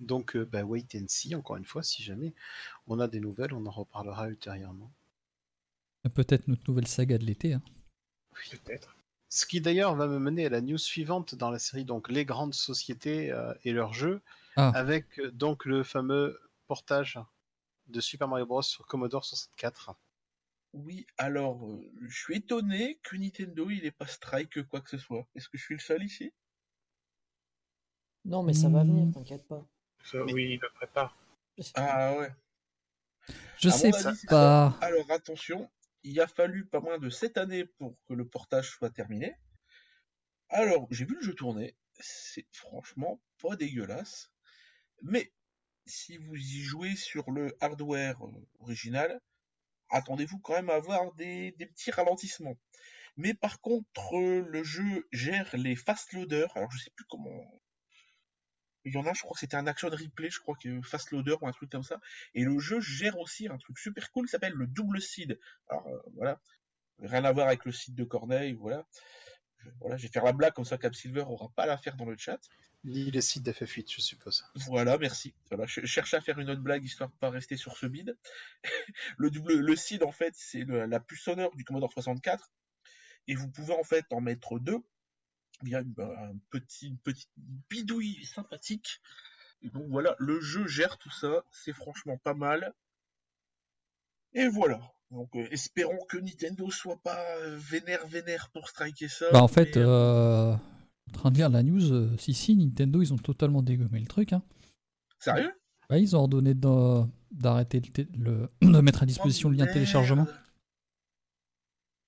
[0.00, 2.34] Donc, euh, bah, wait and see, encore une fois, si jamais
[2.86, 4.92] on a des nouvelles, on en reparlera ultérieurement.
[6.14, 7.54] Peut-être notre nouvelle saga de l'été.
[7.54, 7.62] hein.
[8.50, 8.94] Peut-être.
[9.28, 12.24] Ce qui d'ailleurs va me mener à la news suivante dans la série, donc les
[12.24, 14.20] grandes sociétés euh, et leurs jeux,
[14.56, 14.70] Ah.
[14.74, 17.18] avec euh, donc le fameux portage
[17.88, 19.94] de Super Mario Bros sur Commodore 64.
[20.74, 24.98] Oui, alors, euh, je suis étonné que Nintendo, il ait pas strike quoi que ce
[24.98, 25.26] soit.
[25.34, 26.32] Est-ce que je suis le seul ici?
[28.26, 29.12] Non, mais ça va venir, Hmm.
[29.12, 29.66] t'inquiète pas.
[30.04, 31.16] Ça, oui, il le prépare.
[31.74, 32.30] Ah ouais.
[33.58, 34.76] Je À sais avis, pas.
[34.80, 35.70] Alors attention,
[36.02, 39.34] il a fallu pas moins de 7 années pour que le portage soit terminé.
[40.48, 44.30] Alors, j'ai vu le jeu tourner, c'est franchement pas dégueulasse,
[45.02, 45.32] mais
[45.86, 49.20] si vous y jouez sur le hardware euh, original,
[49.90, 52.56] attendez-vous quand même à avoir des, des petits ralentissements.
[53.16, 56.56] Mais par contre, euh, le jeu gère les fast loaders.
[56.56, 57.60] Alors je sais plus comment.
[58.86, 61.10] Il y en a, je crois que c'était un action replay, je crois que fast
[61.10, 62.00] loader ou un truc comme ça.
[62.34, 65.40] Et le jeu gère aussi un truc super cool qui s'appelle le double seed.
[65.68, 66.40] Alors euh, voilà,
[67.00, 68.86] rien à voir avec le seed de Corneille, voilà.
[69.58, 71.96] Je, voilà, je vais faire la blague comme ça, Cap Silver aura pas la faire
[71.96, 72.38] dans le chat.
[72.84, 74.44] Ni le site d'FF8, je suppose.
[74.54, 75.34] Voilà, merci.
[75.50, 78.16] Voilà, je cherchais à faire une autre blague histoire de pas rester sur ce bide.
[79.18, 82.52] le double, le seed en fait, c'est la puce sonore du Commodore 64
[83.26, 84.78] et vous pouvez en fait en mettre deux
[85.62, 87.30] via une, un petit, une petite
[87.70, 89.00] bidouille sympathique.
[89.62, 92.74] Et donc voilà, le jeu gère tout ça, c'est franchement pas mal.
[94.34, 94.80] Et voilà.
[95.10, 99.26] Donc euh, espérons que Nintendo soit pas euh, vénère vénère pour striker ça.
[99.32, 102.56] Bah en fait, mais, euh, euh, en train de lire la news, euh, si si,
[102.56, 104.32] Nintendo, ils ont totalement dégommé le truc.
[104.32, 104.42] Hein.
[105.20, 105.52] Sérieux?
[105.88, 106.54] Bah, ils ont ordonné
[107.30, 107.80] d'arrêter
[108.18, 110.26] le, de mettre à disposition Oh, le lien de téléchargement.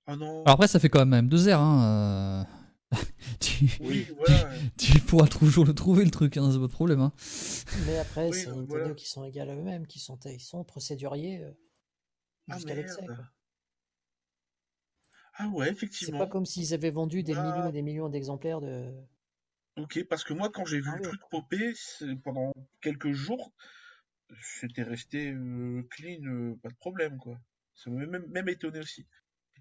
[0.07, 0.41] Oh non.
[0.41, 1.61] Alors après, ça fait quand même deux heures.
[1.61, 2.45] Hein.
[2.93, 2.97] Euh,
[3.39, 4.49] tu, oui, voilà.
[4.77, 7.01] tu pourras toujours le trouver, le truc, hein, c'est votre problème.
[7.01, 7.13] Hein.
[7.85, 8.93] Mais après, Oui, c'est donc Nintendo voilà.
[8.95, 11.51] qui sont égales à eux-mêmes, qui sont, ils sont procéduriers euh,
[12.49, 13.01] Ah, jusqu'à l'excès.
[13.01, 13.15] merde.
[13.15, 13.25] quoi.
[15.41, 16.17] Ah ouais, C'est effectivement.
[16.19, 17.43] pas comme s'ils avaient vendu des Ah.
[17.43, 18.91] millions et des millions d'exemplaires de.
[19.77, 21.07] Ok, parce que moi, quand j'ai vu Ah le ouais.
[21.07, 23.53] truc popper, c'est- pendant quelques jours,
[24.41, 27.39] c'était resté euh, clean, euh, pas de problème, quoi.
[27.75, 29.07] Ça m'a même, même étonné aussi.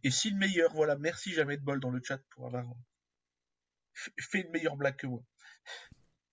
[0.03, 2.65] Et si le meilleur, voilà, merci jamais de bol dans le chat pour avoir
[4.07, 5.23] f- fait une meilleure blague que moi.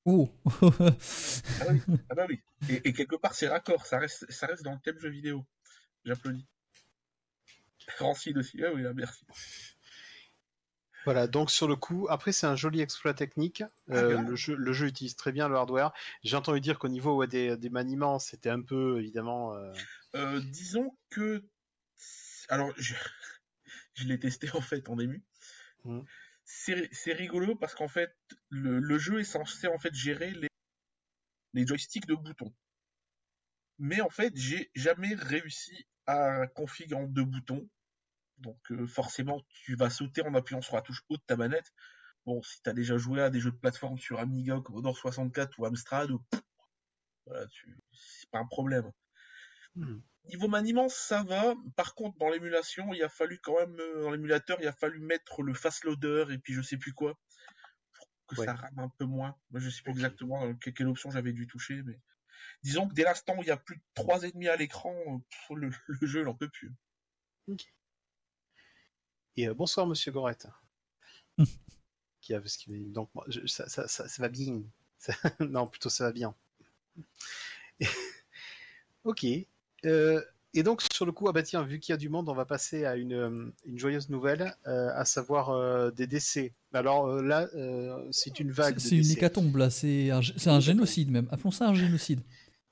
[0.06, 0.30] Oh
[1.62, 1.82] Ah, oui.
[2.10, 2.40] ah bah oui.
[2.70, 5.46] Et, et quelque part, c'est raccord, ça reste, ça reste dans le thème jeu vidéo.
[6.06, 6.46] J'applaudis.
[8.00, 9.26] Rancid aussi, ah oui, là, merci.
[11.06, 13.64] Voilà, donc sur le coup, après c'est un joli exploit technique.
[13.92, 14.30] Euh, grave.
[14.30, 15.92] le, jeu, le jeu utilise très bien le hardware.
[16.24, 19.54] J'ai entendu dire qu'au niveau ouais, des, des maniements, c'était un peu évidemment.
[19.56, 19.72] euh,
[20.16, 21.44] Euh, disons que.
[22.50, 22.96] Alors, je,
[23.94, 25.24] je l'ai testé en fait en ému.
[25.84, 26.04] Mhm.
[26.46, 28.16] C'est rigolo parce qu'en fait,
[28.50, 30.32] le, jeu est censé en fait gérer
[31.54, 32.54] les, joysticks de boutons.
[33.80, 37.68] Mais en fait, j'ai jamais réussi à configurer en deux boutons.
[38.38, 41.74] Donc euh, forcément, tu vas sauter en appuyant sur la touche haute de ta manette.
[42.26, 45.60] Bon, si tu as déjà joué à des jeux de plateforme sur Amiga, Commodore 64
[45.60, 46.42] ou Amstrad, pff,
[47.26, 47.78] voilà, tu...
[47.92, 48.92] c'est pas un problème.
[49.76, 50.00] Hmm.
[50.26, 51.54] Niveau maniement, ça va.
[51.76, 55.00] Par contre, dans l'émulation, il a fallu quand même, euh, dans l'émulateur, il a fallu
[55.00, 57.18] mettre le fast loader et puis je sais plus quoi.
[57.94, 58.46] Pour que Ouais.
[58.48, 59.38] ça rame un peu moins.
[59.52, 59.98] Moi, je sais plus Ok.
[59.98, 62.00] exactement euh, que- quelle option j'avais dû toucher, mais
[62.64, 64.96] disons que dès l'instant où il y a plus de 3 ennemis à l'écran,
[65.52, 66.72] euh, le, le jeu, il en peut plus.
[69.38, 70.48] Et euh, bonsoir Monsieur Gorette.
[72.22, 74.64] qui a ce qui donc moi, je- ça, ça, ça, ça va bien.
[74.98, 76.34] Ça- non, plutôt ça va bien.
[79.04, 79.26] ok.
[79.86, 80.22] Euh,
[80.56, 82.34] et donc sur le coup, ah bah tiens, vu qu'il y a du monde, on
[82.34, 86.54] va passer à une, euh, une joyeuse nouvelle, euh, à savoir euh, des décès.
[86.74, 88.80] Alors euh, là, euh, c'est une vague.
[88.80, 91.28] C'est une hécatombe là, c'est un, génocide même.
[91.30, 92.22] Appelons ça un génocide.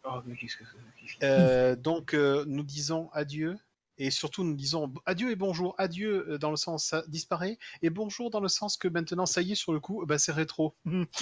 [0.06, 1.26] Oh, mais qu'est-ce que c'est?
[1.26, 3.58] Euh, donc euh, nous disons adieu
[3.98, 5.76] et surtout nous disons adieu et bonjour.
[5.78, 9.42] Adieu euh, dans le sens ça disparaît et bonjour dans le sens que maintenant ça
[9.42, 10.74] y est sur le coup, bah, c'est rétro.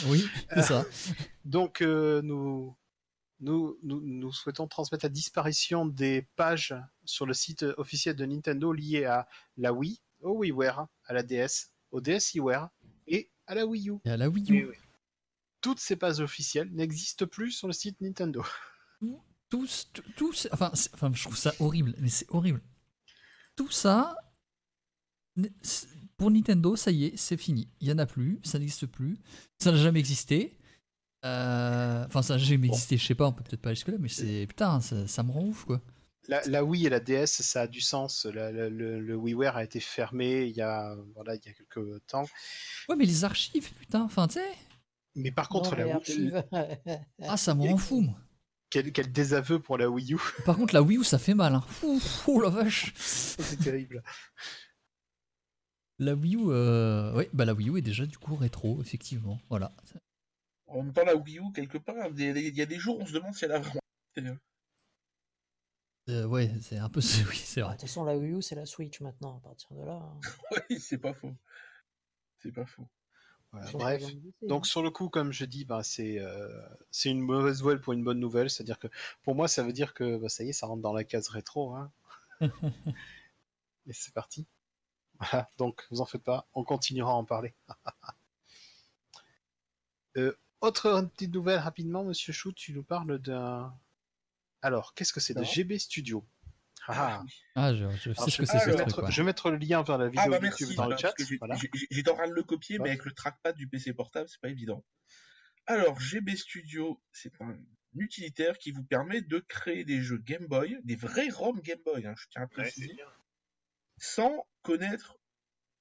[0.05, 0.85] Oui, c'est ça.
[1.45, 2.75] Donc euh, nous,
[3.41, 6.75] nous, nous, nous souhaitons transmettre la disparition des pages
[7.05, 9.27] sur le site officiel de Nintendo liées à
[9.57, 12.69] la Wii, au WiiWare, à la DS, au DSiWare
[13.07, 13.93] et à la Wii U.
[14.05, 14.75] Et à la Wii U, oui.
[15.59, 18.43] Toutes ces pages officielles n'existent plus sur le site Nintendo.
[19.49, 22.61] tous, tout- tous, enfin, je trouve ça horrible, mais c'est horrible.
[23.55, 24.15] Tout ça,
[26.17, 27.67] pour Nintendo, ça y est, c'est fini.
[27.79, 29.17] Il y en a plus, ça n'existe plus,
[29.59, 30.57] ça n'a jamais existé.
[31.25, 32.73] Euh, Enfin, ça n'a jamais Bon.
[32.73, 35.23] existé, je sais pas, on peut peut-être pas aller jusque-là, mais c'est putain, ça, ça
[35.23, 35.81] me rend ouf quoi.
[36.27, 38.25] La, la Wii et la DS, ça a du sens.
[38.25, 41.53] La- la- le, le WiiWare a été fermé il y a, voilà, il y a
[41.53, 42.25] quelques temps.
[42.89, 44.45] Ouais, mais les archives, putain, enfin, tu sais,
[45.15, 46.43] Mais par contre, Non, la les Wii- archives.
[47.23, 48.15] ah, ça me rend fou, moi.
[48.69, 50.17] quel, quel désaveu pour la Wii U.
[50.45, 51.55] Par contre, la Wii U, ça fait mal.
[51.55, 51.63] Hein.
[51.83, 52.93] Ouh, oh la vache.
[52.97, 54.03] C'est terrible.
[55.99, 57.13] La Wii U, euh...
[57.15, 59.39] ouais, bah la Wii U est déjà du coup rétro, effectivement.
[59.49, 59.71] Voilà.
[60.71, 62.65] En même temps, la Wii U, quelque part, il y a des- il y a
[62.65, 63.81] des jours, on se demande si elle a vraiment.
[66.09, 66.99] Euh, ouais, c'est un peu.
[67.29, 67.73] Oui, c'est De vrai.
[67.75, 69.93] toute façon, la Wii U, c'est la Switch maintenant, à partir de là.
[70.01, 70.19] hein.
[70.69, 71.35] Oui, c'est pas faux.
[72.39, 72.87] C'est pas faux.
[73.51, 74.01] Voilà, bref.
[74.15, 76.47] de Donc sur le coup, comme je dis, bah, c'est euh,
[76.89, 78.49] c'est une mauvaise nouvelle pour une bonne nouvelle.
[78.49, 78.87] C'est-à-dire que
[79.23, 81.27] pour moi, ça veut dire que bah, ça y est, ça rentre dans la case
[81.27, 81.75] rétro.
[81.75, 81.91] Hein.
[83.87, 84.47] Et c'est parti.
[85.19, 87.53] Voilà, donc vous en faites pas, on continuera à en parler.
[90.61, 93.73] Autre petite nouvelle rapidement, Monsieur Chou, tu nous parles d'un.
[94.61, 95.43] Alors, qu'est-ce que c'est de.
[95.43, 96.23] GB Studio
[96.87, 97.23] Ah,
[97.55, 98.85] Ah, je, je sais Alors, ce que c'est je ce vais truc.
[98.85, 99.11] mettre, ouais.
[99.11, 101.13] je vais mettre le lien vers la vidéo Ah bah YouTube merci, dans le chat.
[101.17, 101.55] j'ai- Voilà.
[101.55, 102.89] train de le copier, mais Ouais.
[102.91, 104.83] avec le trackpad du PC portable, c'est pas évident.
[105.65, 107.55] Alors, GB Studio, c'est un
[107.95, 112.05] utilitaire qui vous permet de créer des jeux Game Boy, des vrais ROM Game Boy,
[112.05, 113.05] hein, je tiens à Ouais, préciser, bien.
[113.97, 115.17] sans connaître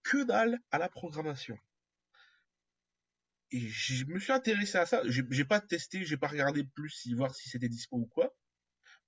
[0.02, 1.58] que dalle à la programmation.
[3.52, 5.02] Et je me suis intéressé à ça.
[5.06, 8.34] J'ai pas testé, j'ai pas regardé plus si voir si c'était dispo ou quoi.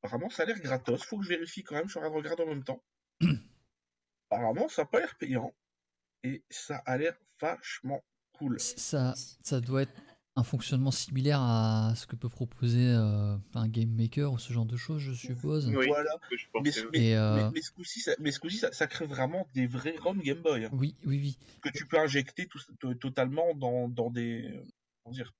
[0.02, 1.04] Apparemment, ça a l'air gratos.
[1.04, 1.86] Faut que je vérifie quand même.
[1.86, 2.82] Je suis en train de regarder en même temps.
[4.30, 5.54] Apparemment, ça a pas l'air payant.
[6.24, 8.58] Et ça a l'air vachement cool.
[8.58, 10.02] Ça, ça doit être
[10.34, 14.64] un fonctionnement similaire à ce que peut proposer euh, un game maker ou ce genre
[14.64, 15.68] de choses, je suppose.
[15.68, 16.10] Oui, Voilà.
[16.62, 19.06] Mais, mais- Et euh, mais- mais ce coup-ci, ça, mais ce coup-ci, ça- ça crée
[19.06, 20.64] vraiment des vrais ROM Game Boy.
[20.64, 21.38] hein, oui, oui, oui.
[21.60, 24.62] que tu peux injecter tout- totalement dans, dans des.
[25.04, 25.32] comment dire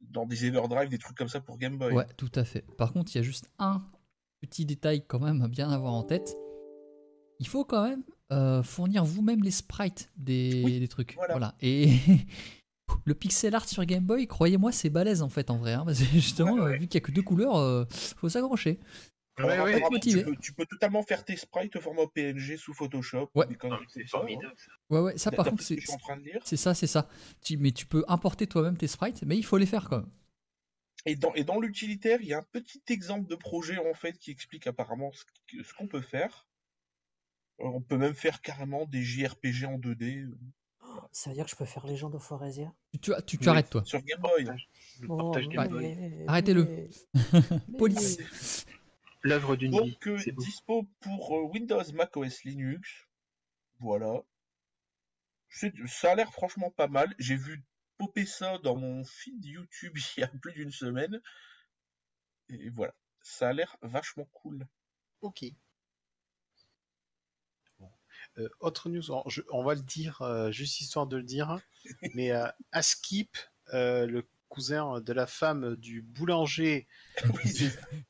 [0.00, 1.92] dans des Everdrive, des trucs comme ça pour Game Boy.
[1.92, 2.64] Ouais, tout à fait.
[2.76, 3.84] Par contre, il y a juste un
[4.40, 6.36] petit détail quand même à bien avoir en tête.
[7.40, 11.14] Il faut quand même euh, fournir vous-même les sprites des, Oui, des trucs.
[11.16, 11.34] voilà.
[11.34, 11.54] Voilà.
[11.60, 11.88] Et
[13.04, 15.72] le pixel art sur Game Boy, croyez-moi, c'est balèze en fait en vrai.
[15.74, 16.78] hein, parce que justement, Ouais, ouais.
[16.78, 17.84] vu qu'il n'y a que deux couleurs, euh,
[18.16, 18.78] faut s'accrocher.
[19.36, 20.20] Alors, Ouais, ouais, apparemment, motivé.
[20.20, 23.30] tu, peux, tu peux totalement faire tes sprites au format PNG sous Photoshop.
[23.36, 23.46] Ouais.
[23.62, 24.52] Ah, C'est formidable.
[24.56, 24.72] ça.
[24.90, 27.08] Ouais, ouais, ça par contre, c'est ça, c'est ça.
[27.40, 30.10] Tu, mais tu peux importer toi-même tes sprites, mais il faut les faire quand même.
[31.06, 34.18] Et dans, et dans l'utilitaire, il y a un petit exemple de projet en fait
[34.18, 36.48] qui explique apparemment ce, qu'on peut faire.
[37.60, 40.28] Alors, on peut même faire carrément des JRPG en 2D
[41.12, 43.48] Ça veut dire que je peux faire Legend of Foresia Tu, tu, tu, tu Oui.
[43.48, 43.84] arrêtes toi.
[43.84, 44.44] sur Game Boy.
[45.00, 45.48] Le Oh, Boy.
[45.96, 46.64] mais- Arrêtez-le.
[46.64, 46.90] mais-
[47.78, 48.66] Police.
[49.22, 49.92] L'œuvre d'une vie.
[49.92, 53.06] Donc, euh, dispo pour euh, Windows, Mac OS, Linux.
[53.80, 54.22] Voilà.
[55.50, 57.14] Ça a l'air franchement pas mal.
[57.18, 57.64] J'ai vu
[57.96, 61.20] popper ça dans mon feed YouTube il y a plus d'une semaine.
[62.48, 62.94] Et voilà.
[63.22, 64.66] Ça a l'air vachement cool.
[65.20, 65.44] Ok.
[68.38, 71.58] Euh, autre news, on, je- on va le dire, euh, juste histoire de le dire,
[72.14, 73.36] mais euh, Askip,
[73.74, 76.86] euh, le cousin de la femme du boulanger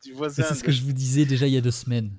[0.04, 2.16] du voisin, C'est ce de- que je vous disais déjà il y a deux semaines.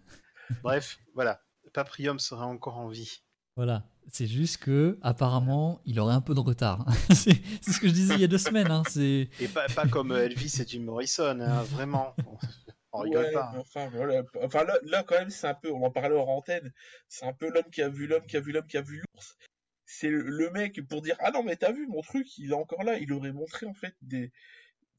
[0.63, 1.41] bref, voilà,
[1.73, 3.21] Paprium serait encore en vie.
[3.55, 6.85] Voilà, c'est juste que apparemment il aurait un peu de retard.
[7.13, 8.71] c'est ce que je disais il y a deux semaines.
[8.71, 12.15] hein, Et pas, pas comme Elvis et Jim Morrison, hein, vraiment.
[12.91, 13.51] On rigole Ouais, pas.
[13.53, 14.23] mais Enfin, voilà.
[14.41, 16.73] enfin là, là, quand même, c'est un peu, on en parlait hors antenne,
[17.07, 19.01] c'est un peu l'homme qui a vu l'homme, qui a vu l'homme, qui a vu
[19.13, 19.37] l'ours.
[19.85, 22.53] C'est le, le mec pour dire, ah non, mais t'as vu mon truc, il est
[22.55, 22.97] encore là.
[22.97, 24.31] Il aurait montré, en fait, des,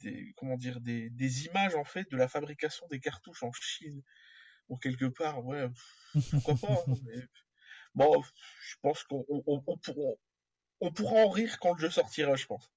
[0.00, 4.02] des comment dire, des, des images, en fait, de la fabrication des cartouches en Chine.
[4.68, 5.66] Ou quelque part, ouais,
[6.30, 6.74] pourquoi pas.
[6.74, 7.22] hein, mais...
[7.94, 10.12] Bon, je pense qu'on on, on- on pourra,
[10.80, 12.70] on pourra en rire quand le jeu sortira, je pense.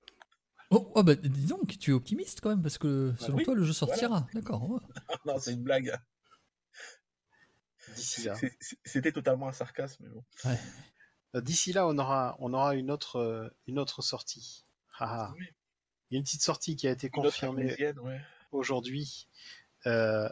[0.76, 3.54] Oh, oh, bah dis donc, tu es optimiste quand même parce que selon oui, toi
[3.54, 4.26] le jeu sortira.
[4.34, 4.68] D'accord.
[4.68, 4.80] ouais.
[5.26, 5.96] non, c'est une blague.
[7.96, 8.36] D'ici là.
[8.84, 10.24] C'était totalement un sarcasme, mais bon.
[11.36, 14.66] Euh, D'ici là, on aura, on aura une, autre, euh, une autre sortie.
[15.00, 15.46] Oui.
[16.10, 18.22] Il y a une petite sortie qui a été confirmée ouais.
[18.52, 19.28] aujourd'hui.
[19.86, 20.28] Euh,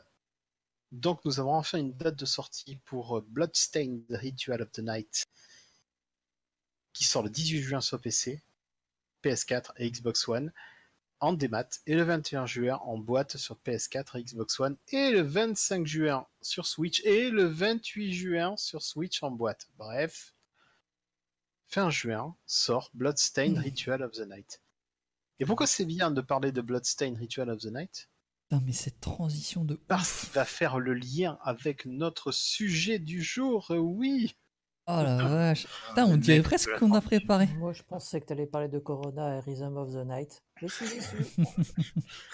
[0.92, 5.26] donc, nous avons enfin une date de sortie pour Bloodstained Ritual of the Night,
[6.94, 8.42] qui sort le 18 juin sur PC,
[9.24, 10.52] PS4 et Xbox One,
[11.20, 15.22] en démat, et le 21 juin en boîte sur PS4 et Xbox One, et le
[15.22, 19.70] 25 juin sur Switch, et le 28 juin sur Switch en boîte.
[19.78, 20.34] Bref,
[21.68, 24.62] fin juin sort Bloodstained Ritual of the Night.
[25.40, 28.10] Et pourquoi c'est bien de parler de Bloodstained Ritual of the Night?
[28.50, 33.24] Putain, mais cette transition de parce qu'il va faire le lien avec notre sujet du
[33.24, 34.36] jour, oui.
[34.94, 35.68] Oh la vache.
[35.90, 37.48] Putain, on dirait presque qu'on a préparé.
[37.58, 40.42] Moi, je pensais que tu allais parler de Corona et Rhythm of the Night.
[40.62, 41.18] Je suis déçu.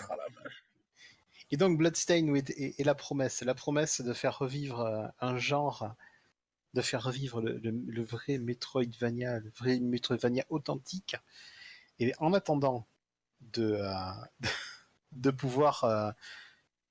[0.10, 0.64] Ah, la vache.
[1.52, 5.38] Et donc Bloodstained oui, et, et la promesse, la promesse de faire revivre euh, un
[5.38, 5.94] genre,
[6.74, 11.16] de faire revivre le, le- le vrai Metroidvania, le vrai Metroidvania authentique.
[12.00, 12.88] Et en attendant
[13.54, 13.92] de, euh,
[15.14, 16.12] de pouvoir euh,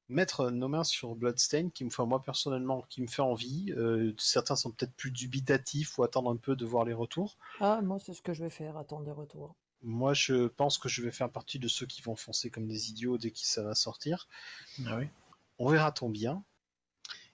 [0.09, 3.73] mettre nos mains sur Bloodstained, qui me fait moi personnellement, qui me fait envie.
[3.77, 7.37] euh, certains sont peut-être plus dubitatifs ou attendre un peu de voir les retours.
[7.61, 9.55] Ah, moi, c'est ce que je vais faire, attendre des retours.
[9.83, 12.91] Moi, je pense que je vais faire partie de ceux qui vont foncer comme des
[12.91, 14.29] idiots dès que ça va sortir.
[14.87, 15.09] Ah oui.
[15.59, 16.43] On verra-t-on bien.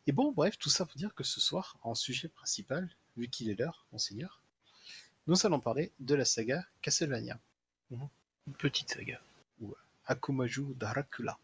[0.06, 3.48] Et bon, bref, tout ça pour dire que ce soir, en sujet principal, vu qu'il
[3.50, 4.40] est l'heure, monseigneur,
[5.28, 7.38] nous allons parler de la saga Castlevania,
[7.90, 9.20] Une petite saga.
[10.06, 11.38] Akumaju Dracula.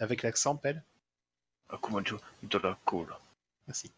[0.00, 0.82] Avec l'accent pelle.
[1.68, 3.20] Akumajo Dracula.
[3.68, 3.92] Merci.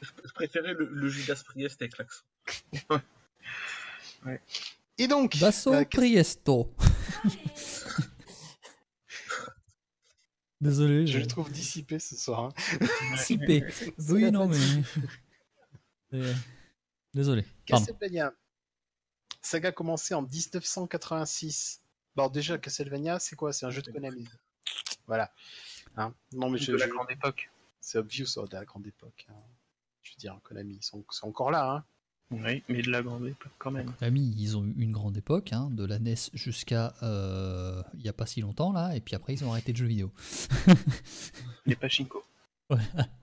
[0.00, 2.22] Je préférais le, le Judas Priest avec l'accent.
[4.98, 6.72] Et donc, Basso euh, Priesto.
[10.60, 12.44] Désolé, je je le trouve dissipé ce soir.
[12.44, 12.52] hein.
[13.14, 13.64] dissipé.
[14.08, 14.56] Oui, la non, mais.
[16.12, 16.34] Euh,
[17.14, 17.46] Désolé.
[17.66, 18.34] Castlevania.
[19.40, 21.82] Saga commencée en 1986.
[22.20, 23.50] Bon, déjà, Castlevania, c'est quoi?
[23.54, 24.28] C'est un jeu de Konami.
[25.06, 25.32] Voilà.
[25.96, 26.12] Hein?
[26.34, 27.50] Non, mais je, de la je- grande époque.
[27.80, 29.26] c'est obvious oh, de la grande époque.
[29.30, 29.34] hein.
[30.02, 31.76] Je veux dire, Konami, ils sont, encore là.
[31.76, 31.84] Hein.
[32.30, 33.90] Oui, mais de la grande époque quand même.
[33.94, 38.08] Konami, ils ont eu une grande époque, hein, de la NES jusqu'à euh, il n'y
[38.10, 40.12] a pas si longtemps, là, et puis après, ils ont arrêté de jeux vidéo.
[41.64, 42.22] Les pachinko.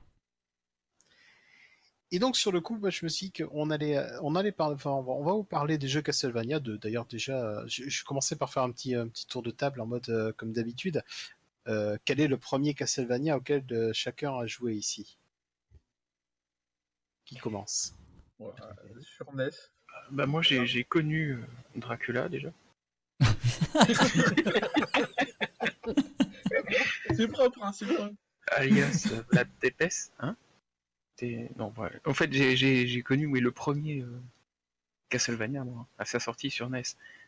[2.12, 4.52] Et donc, sur le coup, moi, je me suis dit qu'on allait, euh, on allait
[4.54, 6.60] parler, enfin, on va, on va vous parler des jeux Castlevania.
[6.60, 9.52] De, d'ailleurs, déjà, euh, je, je commençais par faire un petit, un petit tour de
[9.52, 11.04] table en mode euh, comme d'habitude.
[11.68, 15.18] Euh, quel est le premier Castlevania auquel euh, chacun a joué ici?
[17.26, 17.94] Qui commence?
[18.40, 19.50] Voilà, sur NES.
[20.12, 21.44] Bah moi j'ai j'ai connu
[21.76, 22.54] Dracula déjà.
[27.16, 28.14] C'est propre, hein, c'est propre.
[28.52, 30.36] alias Vlad Tepes, hein?
[31.58, 31.74] Non.
[32.06, 34.22] En fait, j'ai- connu le premier euh,
[35.10, 35.66] Castlevania,
[35.98, 36.84] à sa sortie sur NES.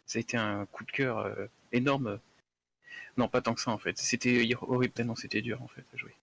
[0.05, 2.19] Ça a été un coup de cœur euh, énorme.
[3.17, 3.97] Non, pas tant que ça, en fait.
[3.99, 6.15] C'était horrible tellement c'était dur, en fait, à jouer.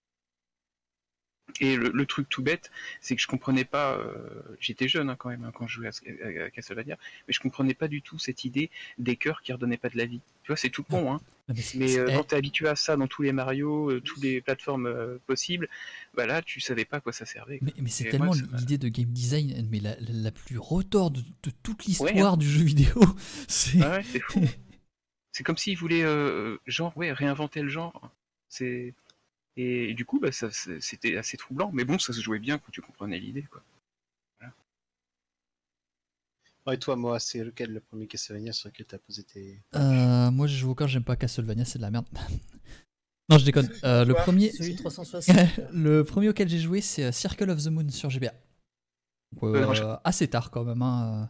[1.59, 3.95] Et le, truc tout bête, c'est que je comprenais pas.
[3.97, 7.33] euh, J'étais jeune hein, quand même hein, quand je jouais à, à- à Castlevania, mais
[7.33, 10.21] je comprenais pas du tout cette idée des cœurs qui redonnaient pas de la vie.
[10.47, 11.19] Tu vois, c'est tout con, hein.
[11.49, 14.39] Non, mais euh, quand t'es habitué à ça dans tous les Mario, euh, toutes les
[14.39, 15.67] plateformes euh, possibles,
[16.15, 17.59] bah là tu savais pas à quoi ça servait.
[17.61, 21.51] Mais, mais c'est tellement l'idée de game design, mais la, la plus retors de, de
[21.63, 22.95] toute l'histoire du jeu vidéo.
[23.49, 24.41] C'est Ah ouais, c'est fou.
[25.33, 28.09] c'est comme s'ils voulaient euh, genre ouais réinventer le genre.
[28.47, 28.93] C'est
[29.57, 32.81] et du coup bah c'était assez troublant, mais bon ça se jouait bien quand tu
[32.81, 33.61] comprenais l'idée quoi.
[36.71, 39.61] Et toi, moi, c'est lequel le premier Castlevania sur lequel t'as posé tes.
[39.75, 42.07] Euh, moi, je joue au corps, j'aime pas Castlevania, c'est de la merde.
[43.29, 43.69] non, je déconne.
[43.83, 45.35] Euh, le Quoi premier, Celui de 360.
[45.73, 48.33] le premier auquel j'ai joué, c'est euh, Circle of the Moon sur GBA.
[49.33, 50.81] Donc, euh, Ouais, moi, je- assez tard quand même.
[50.81, 51.29] hein.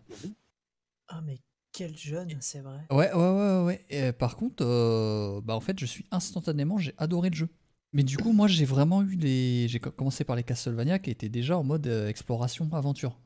[1.08, 1.40] Ah, mais
[1.72, 2.80] quel jeune, c'est vrai.
[2.90, 3.86] Ouais, ouais, ouais, ouais.
[3.90, 7.50] Et, par contre, euh, bah en fait, je suis instantanément, j'ai adoré le jeu.
[7.94, 9.68] Mais du coup, moi, j'ai vraiment eu les.
[9.68, 13.18] J'ai co- commencé par les Castlevania qui étaient déjà en mode euh, exploration, aventure.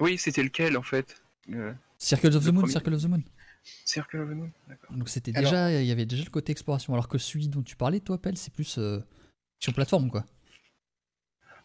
[0.00, 1.20] Oui c'était lequel en fait?
[1.52, 2.72] Euh, Circle of the Moon, premier.
[2.72, 3.22] Circle of the Moon.
[3.84, 4.96] Circle of the Moon, d'accord.
[4.96, 6.92] Donc c'était Alors- déjà, il y avait déjà le côté exploration.
[6.94, 9.00] Alors que celui dont tu parlais, toi, Pelle, c'est plus euh,
[9.58, 10.24] sur plateforme, quoi.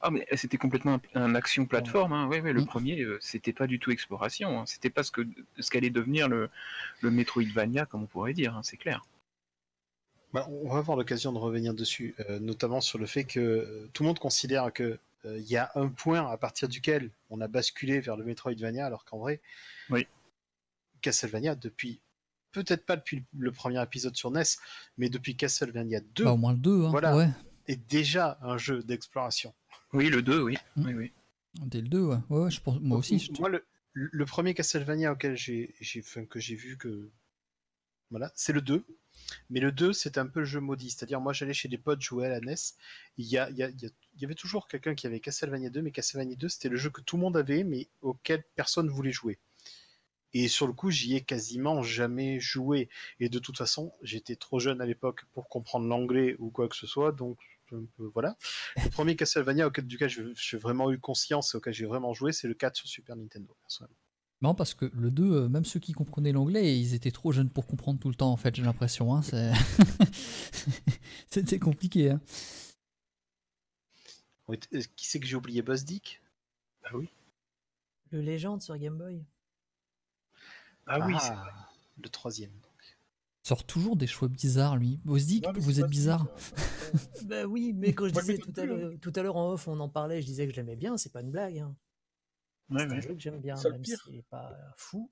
[0.06, 2.28] Ah mais c'était complètement un, un action plateforme, hein.
[2.28, 2.66] ouais, ouais, le Mm.
[2.66, 4.66] premier euh, c'était pas du tout exploration, hein.
[4.66, 5.22] c'était pas ce que
[5.60, 6.50] ce qu'allait devenir le,
[7.00, 9.06] le Metroidvania comme on pourrait dire, hein, c'est clair.
[10.34, 13.90] Bah, on va avoir l'occasion de revenir dessus, euh, notamment sur le fait que euh,
[13.94, 17.40] tout le monde considère que euh, il y a un point à partir duquel on
[17.42, 19.42] a basculé vers le Metroidvania, alors qu'en vrai,
[19.90, 20.06] Oui.
[21.02, 22.02] Castlevania, depuis
[22.52, 24.44] peut-être pas depuis le premier épisode sur NES,
[24.98, 26.90] mais depuis Castlevania 2, Bah, au moins le 2, hein.
[26.92, 27.16] Voilà.
[27.16, 27.30] Ouais.
[27.68, 29.54] est déjà un jeu d'exploration.
[29.94, 30.86] Oui le 2 oui, Mm.
[30.86, 31.12] oui, oui.
[31.62, 32.18] Dès le 2, ouais.
[32.30, 33.20] Ouais, ouais, je pense, moi aussi.
[33.20, 35.74] je- Moi, le, le premier Castlevania auquel j'ai,
[36.30, 37.10] que j'ai vu que.
[38.14, 38.86] Voilà, c'est le 2.
[39.50, 40.92] Mais le 2, c'était un peu le jeu maudit.
[40.92, 42.54] C'est-à-dire, moi, j'allais chez des potes jouer à la NES.
[43.18, 46.92] Il y, avait toujours quelqu'un qui avait Castlevania 2, mais Castlevania 2, c'était le jeu
[46.92, 49.40] que tout le monde avait, mais auquel personne voulait jouer.
[50.36, 52.88] Et sur le coup, j'y ai quasiment jamais joué.
[53.20, 56.76] Et de toute façon, j'étais trop jeune à l'époque pour comprendre l'anglais ou quoi que
[56.76, 57.40] ce soit, donc
[57.98, 58.38] voilà.
[58.76, 62.48] Le premier Castlevania auquel, duquel j'ai vraiment eu conscience et auquel j'ai vraiment joué, c'est
[62.48, 63.58] le 4 sur Super Nintendo.
[63.64, 64.03] personnellement.
[64.44, 67.50] Non, parce que le 2, euh, même ceux qui comprenaient l'anglais, ils étaient trop jeunes
[67.50, 69.16] pour comprendre tout le temps, en fait, j'ai l'impression.
[69.16, 69.54] Hein, c'est-
[71.30, 72.12] C'était compliqué.
[72.12, 72.22] Hein.
[74.50, 75.62] Oui, euh, Qui c'est que j'ai oublié?
[75.62, 76.22] Buzz Dick?
[76.84, 77.10] Bah oui.
[78.12, 79.24] Le Légende sur Game Boy.
[80.88, 81.32] Ah oui, c'est-
[82.04, 82.52] le troisième.
[83.46, 85.00] Il sort toujours des choix bizarres, lui.
[85.04, 86.26] Bosdick, Non, mais vous êtes bizarre.
[86.38, 86.56] ça.
[87.26, 89.68] Bah oui, mais quand je disais je tout à l'heure tout à l'heure en off,
[89.68, 91.58] on en parlait, je disais que je l'aimais bien, c'est pas une blague.
[91.60, 91.76] hein.
[92.70, 95.12] Ouais, C'est un jeu que j'aime bien, Ça, même s'il est pas euh, fou.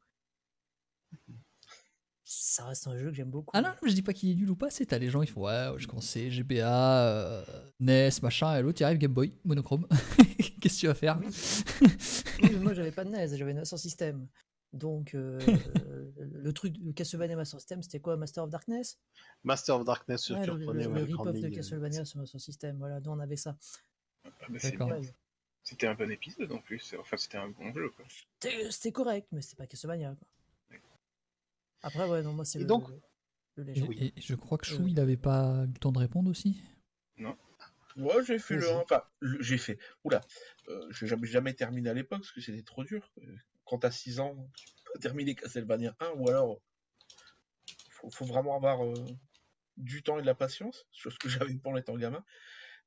[2.23, 3.51] Ça reste un jeu que j'aime beaucoup.
[3.53, 5.27] Ah non, je dis pas qu'il est nul ou pas, c'est t'as les gens, ils
[5.27, 7.43] font ouais, je commençais GBA, euh,
[7.81, 9.85] NES, machin, et l'autre il arrive Game Boy, monochrome.
[10.61, 11.27] Qu'est-ce que tu vas faire Oui,
[12.41, 14.27] mais moi j'avais pas de NES, j'avais Master System.
[14.71, 15.41] Donc euh,
[16.19, 18.97] le truc, le Castlevania Master System, c'était quoi Master of Darkness?
[19.43, 22.77] Master of Darkness sur Ouais, Le, le- le le rip-off de Castlevania sur Master System,
[22.77, 23.57] voilà, nous on avait ça.
[24.23, 24.87] Ah bah, c'est D'accord.
[24.87, 25.11] bien.
[25.63, 28.05] C'était un bon épisode en plus, enfin c'était un bon jeu quoi.
[28.39, 30.15] C'était c'était correct, mais c'était pas Castlevania.
[30.15, 30.79] Quoi.
[31.83, 33.93] Après, ouais, non, moi c'est Et le, donc- le, le et, Légende.
[33.99, 34.89] et je crois que Chou, Euh.
[34.89, 36.61] il avait pas eu le temps de répondre aussi.
[37.97, 38.71] Moi, j'ai fait le Vas-y.
[38.73, 38.77] 1.
[38.79, 39.77] Enfin, le- j'ai fait.
[40.05, 40.21] Oula,
[40.69, 43.11] euh, j'ai jamais, jamais terminé à l'époque parce que c'était trop dur.
[43.17, 43.35] Euh,
[43.65, 44.49] quand t'as 6 ans,
[44.93, 46.61] pas terminer Castlevania 1, ou alors
[47.89, 48.93] faut, faut vraiment avoir euh,
[49.75, 52.23] du temps et de la patience, chose que j'avais pas en étant gamin.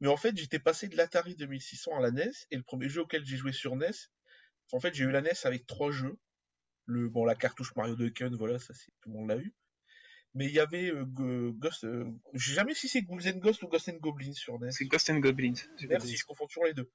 [0.05, 3.01] Mais en fait, j'étais passé de l'Atari 2600 à la NES, et le premier jeu
[3.01, 3.89] auquel j'ai joué sur NES,
[4.73, 6.19] en fait, j'ai eu la NES avec trois jeux.
[6.85, 9.55] Le, bon, la cartouche Mario Ducken, voilà, ça c'est tout le monde l'a eu.
[10.35, 13.63] Mais il y avait euh, Ghost, euh, je sais jamais si c'est Ghouls and Ghosts
[13.63, 14.73] ou Ghost and Goblins sur NES.
[14.73, 15.55] C'est Ghost and Goblins.
[15.89, 16.91] Merci, je confonds toujours les deux.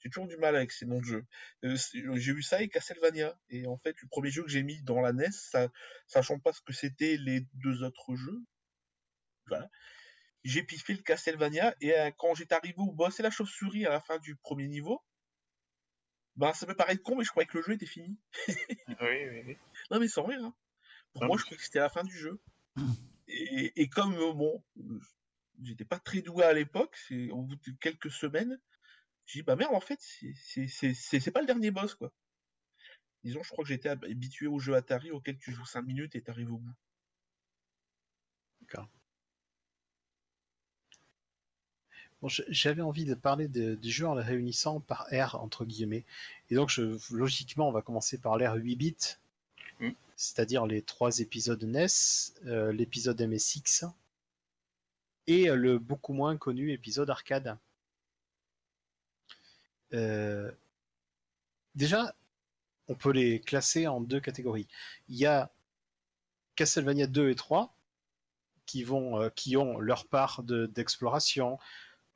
[0.00, 1.24] J'ai toujours du mal avec ces noms de jeux.
[1.64, 3.38] Euh, j'ai eu ça et Castlevania.
[3.48, 5.70] Et en fait, le premier jeu que j'ai mis dans la NES, ça,
[6.06, 8.42] sachant pas ce que c'était les deux autres jeux,
[9.46, 9.70] voilà.
[10.44, 13.90] J'ai piffé le Castlevania et euh, quand j'étais arrivé au boss et la chauve-souris à
[13.90, 15.02] la fin du premier niveau,
[16.36, 18.18] ben ça peut paraître con, mais je croyais que le jeu était fini.
[19.00, 19.56] Oui, oui, oui.
[19.90, 20.42] Non mais sans rire.
[20.42, 20.54] Hein.
[21.12, 22.40] Pour moi, je croyais que c'était la fin du jeu.
[23.32, 24.98] Et, et comme euh, bon, euh,
[25.62, 28.58] j'étais pas très doué à l'époque, c'est au bout de quelques semaines,
[29.26, 32.12] j'ai dit bah merde en fait, c'est- pas le dernier boss quoi.
[33.22, 36.16] Disons, je crois que j'étais hab- habitué au jeu Atari auquel tu joues 5 minutes
[36.16, 36.74] et t'arrives au bout.
[42.22, 46.04] Bon, j'avais envie de parler de- du jeu en le réunissant par R entre guillemets.
[46.50, 48.96] Et donc, je, logiquement, on va commencer par l'ère 8 bits,
[49.80, 49.90] Mm.
[50.16, 51.86] c'est-à-dire les trois épisodes NES,
[52.46, 53.84] euh, l'épisode MSX
[55.26, 57.56] et euh, le beaucoup moins connu épisode arcade.
[59.94, 60.50] Euh,
[61.74, 62.14] déjà,
[62.88, 64.68] on peut les classer en deux catégories.
[65.08, 65.50] Il y a
[66.56, 67.74] Castlevania 2 et 3
[68.66, 71.58] qui vont, euh, qui ont leur part de- d'exploration,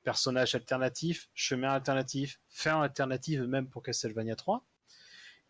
[0.05, 4.65] personnages alternatifs, chemin alternatif, fin alternative même pour Castlevania 3.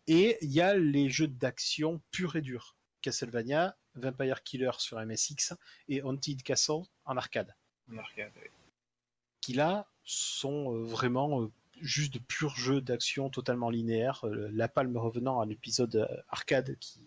[0.07, 2.75] Et il y a les jeux d'action purs et durs.
[3.01, 5.53] Castlevania, Vampire Killer sur MSX
[5.89, 7.55] et Haunted Castle en arcade.
[7.91, 8.47] En arcade, oui.
[9.41, 11.51] Qui là sont euh, vraiment euh,
[11.81, 14.25] juste de purs jeux d'action totalement linéaires.
[14.25, 17.01] Euh, la palme revenant à l'épisode arcade qui.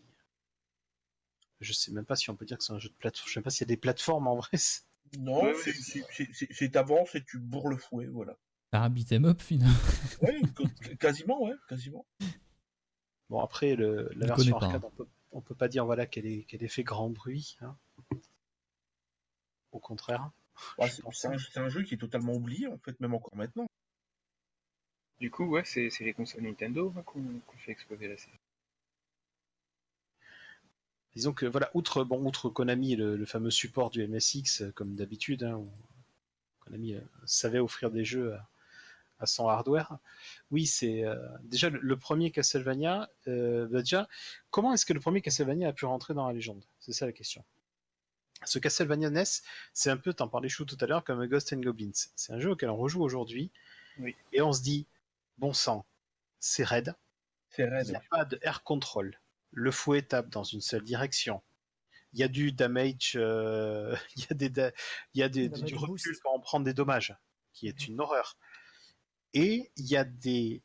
[1.60, 3.26] Je sais même pas si on peut dire que c'est un jeu de plateforme.
[3.26, 4.50] Je sais même pas s'il y a des plateformes en vrai.
[5.18, 8.36] Non, Ouais, c'est- t'avances et tu bourres le fouet, voilà.
[8.72, 9.74] Un beat'em up finalement.
[10.20, 12.04] Qu- quasiment, ouais, quasiment.
[13.30, 15.84] Bon, après, le, la Je version connais pas, arcade, on peut, on peut pas dire
[15.86, 17.56] voilà, qu'elle ait, qu'elle ait fait grand bruit.
[17.60, 17.76] hein.
[19.72, 20.30] Au contraire.
[20.78, 23.66] Ouais, c'est un, jeu qui est totalement oublié, en fait, même encore maintenant.
[25.20, 28.38] Du coup, ouais, c'est les consoles Nintendo hein, qu'on qu'on fait exploser la série.
[31.18, 34.94] Disons que, voilà, outre, bon, outre Konami, le, le fameux support du MSX, euh, comme
[34.94, 35.68] d'habitude, hein, où
[36.60, 38.48] Konami euh, savait offrir des jeux à,
[39.18, 39.98] à son hardware.
[40.52, 43.10] Oui, c'est euh, déjà le, le premier Castlevania.
[43.26, 44.08] bah, déjà,
[44.50, 46.64] comment est-ce que le premier Castlevania a pu rentrer dans la légende?
[46.78, 47.44] C'est ça la question.
[48.44, 49.24] Ce Castlevania NES,
[49.72, 51.90] c'est un peu, t'en parlais chou tout à l'heure, comme Ghost and Goblins.
[52.14, 53.50] C'est un jeu auquel on rejoue aujourd'hui,
[53.98, 54.14] Oui.
[54.32, 54.86] et on se dit,
[55.38, 55.84] bon sang,
[56.38, 56.94] c'est raide,
[57.50, 57.88] C'est il raide.
[57.88, 59.18] n'y a pas de air control.
[59.52, 61.42] Le fouet tape dans une seule direction.
[62.12, 64.72] Il y a du damage, euh, il y a, des da-
[65.14, 66.20] il y a des- du recul boost.
[66.22, 67.14] quand on prend des dommages,
[67.52, 68.36] qui est une horreur.
[69.34, 70.62] Et il y a des,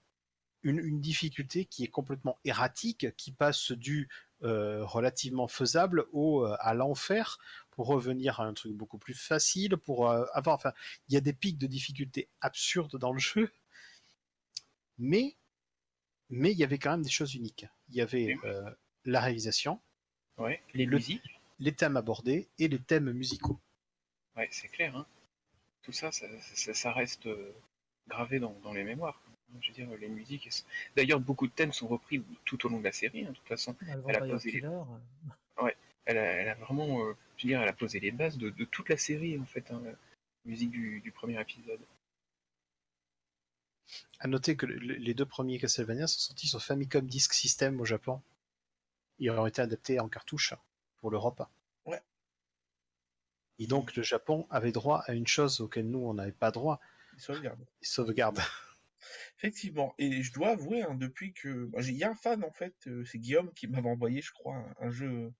[0.64, 4.10] une, une difficulté qui est complètement erratique, qui passe du
[4.44, 7.38] euh, relativement faisable au, euh, à l'enfer
[7.72, 10.74] pour revenir à un truc beaucoup plus facile, pour euh, avoir, enfin,
[11.10, 13.52] il y a des pics de difficulté absurdes dans le jeu,
[14.98, 15.36] mais
[16.30, 17.68] mais il y avait quand même des choses uniques.
[17.94, 18.70] Il y avait euh,
[19.06, 19.80] la réalisation,
[20.40, 23.60] Ouais, les Le- musiques, les thèmes abordés et les thèmes musicaux.
[24.36, 24.96] ouais, c'est clair.
[24.98, 25.06] Hein.
[25.84, 27.54] Tout ça, ça, ça, ça reste euh,
[28.08, 29.22] gravé dans, dans les mémoires.
[29.62, 30.50] Je veux dire, les musiques.
[30.96, 33.26] D'ailleurs, beaucoup de thèmes sont repris tout au long de la série.
[33.26, 34.62] hein, de toute façon, le Elle a posé les-
[36.06, 38.50] elle a, elle a vraiment, euh, je veux dire, elle a posé les bases de,
[38.50, 39.70] de toute la série en fait.
[39.72, 39.94] hein, la
[40.46, 41.80] musique du, du premier épisode.
[44.20, 47.86] À noter que le- les deux premiers Castlevania sont sortis sur Famicom Disk System au
[47.86, 48.22] Japon.
[49.20, 50.54] Ils ont été adaptés en cartouche
[50.98, 51.44] pour l'Europe.
[51.86, 52.02] Ouais.
[53.60, 56.80] Et donc le Japon avait droit à une chose auquel nous on n'avait pas droit,
[57.18, 57.60] Sauvegarde.
[57.82, 58.40] les sauvegardes.
[59.38, 59.94] Effectivement.
[59.98, 61.66] Et je dois avouer, hein, depuis que.
[61.66, 64.32] bah, Il y a un fan, en fait, euh, c'est Guillaume qui m'avait envoyé, je
[64.32, 65.34] crois, un, jeu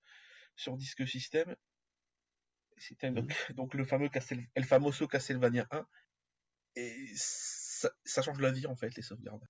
[0.56, 1.56] sur disque système.
[2.76, 4.46] C'était donc, donc le fameux Castel...
[4.54, 5.86] El Famoso Castlevania 1.
[6.76, 7.06] Et
[7.84, 9.44] ça, ça change la vie, en fait, les sauvegardes.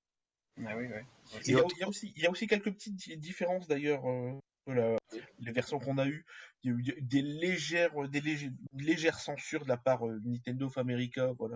[0.65, 1.05] Ah oui, ouais.
[1.47, 3.17] Il y, a, autre- il y a aussi, il y a aussi quelques petites di-
[3.17, 4.97] différences, d'ailleurs, euh,
[5.41, 6.25] les versions qu'on a eues.
[6.63, 10.67] Il y a eu des- légères, des légères, légères censures de la part euh, Nintendo
[10.67, 11.55] of America, voilà.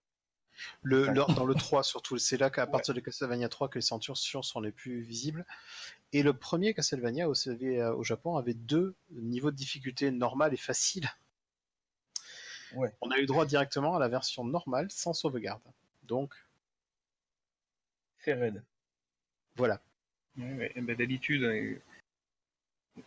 [0.83, 2.70] Le, dans le 3 surtout, c'est là qu'à Ouais.
[2.72, 5.47] partir de Castlevania 3 que les censures sont les plus visibles.
[6.12, 10.53] Et le premier Castlevania au, CV, euh, au Japon avait deux niveaux de difficulté normal
[10.53, 11.09] et facile.
[12.74, 12.93] Ouais.
[13.01, 15.62] On a eu droit directement à la version normale sans sauvegarde.
[16.03, 16.35] Donc
[18.18, 18.62] C'est raide.
[19.56, 19.80] voilà.
[20.36, 20.72] Ouais, ouais.
[20.74, 21.78] Eh ben, D'habitude, euh,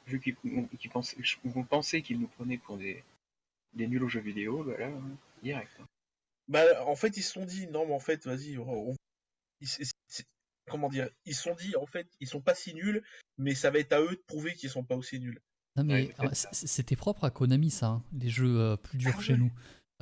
[0.08, 0.36] vu qu'ils
[0.78, 3.04] qu'ils pensait nous prenaient pour des,
[3.74, 5.72] des nuls aux jeux vidéo, bah là, hein, direct.
[5.80, 5.86] hein.
[6.48, 8.96] Bah, en fait, ils se sont dit, non, mais en fait, vas-y, on-
[10.70, 13.04] comment dire, ils se sont dit, en fait, ils sont pas si nuls,
[13.38, 15.40] mais ça va être à eux de prouver qu'ils sont pas aussi nuls.
[15.78, 19.22] Non mais Ouais, c'était propre à Konami ça, hein, les jeux euh, plus durs Ah
[19.22, 19.40] chez ouais.
[19.40, 19.52] nous.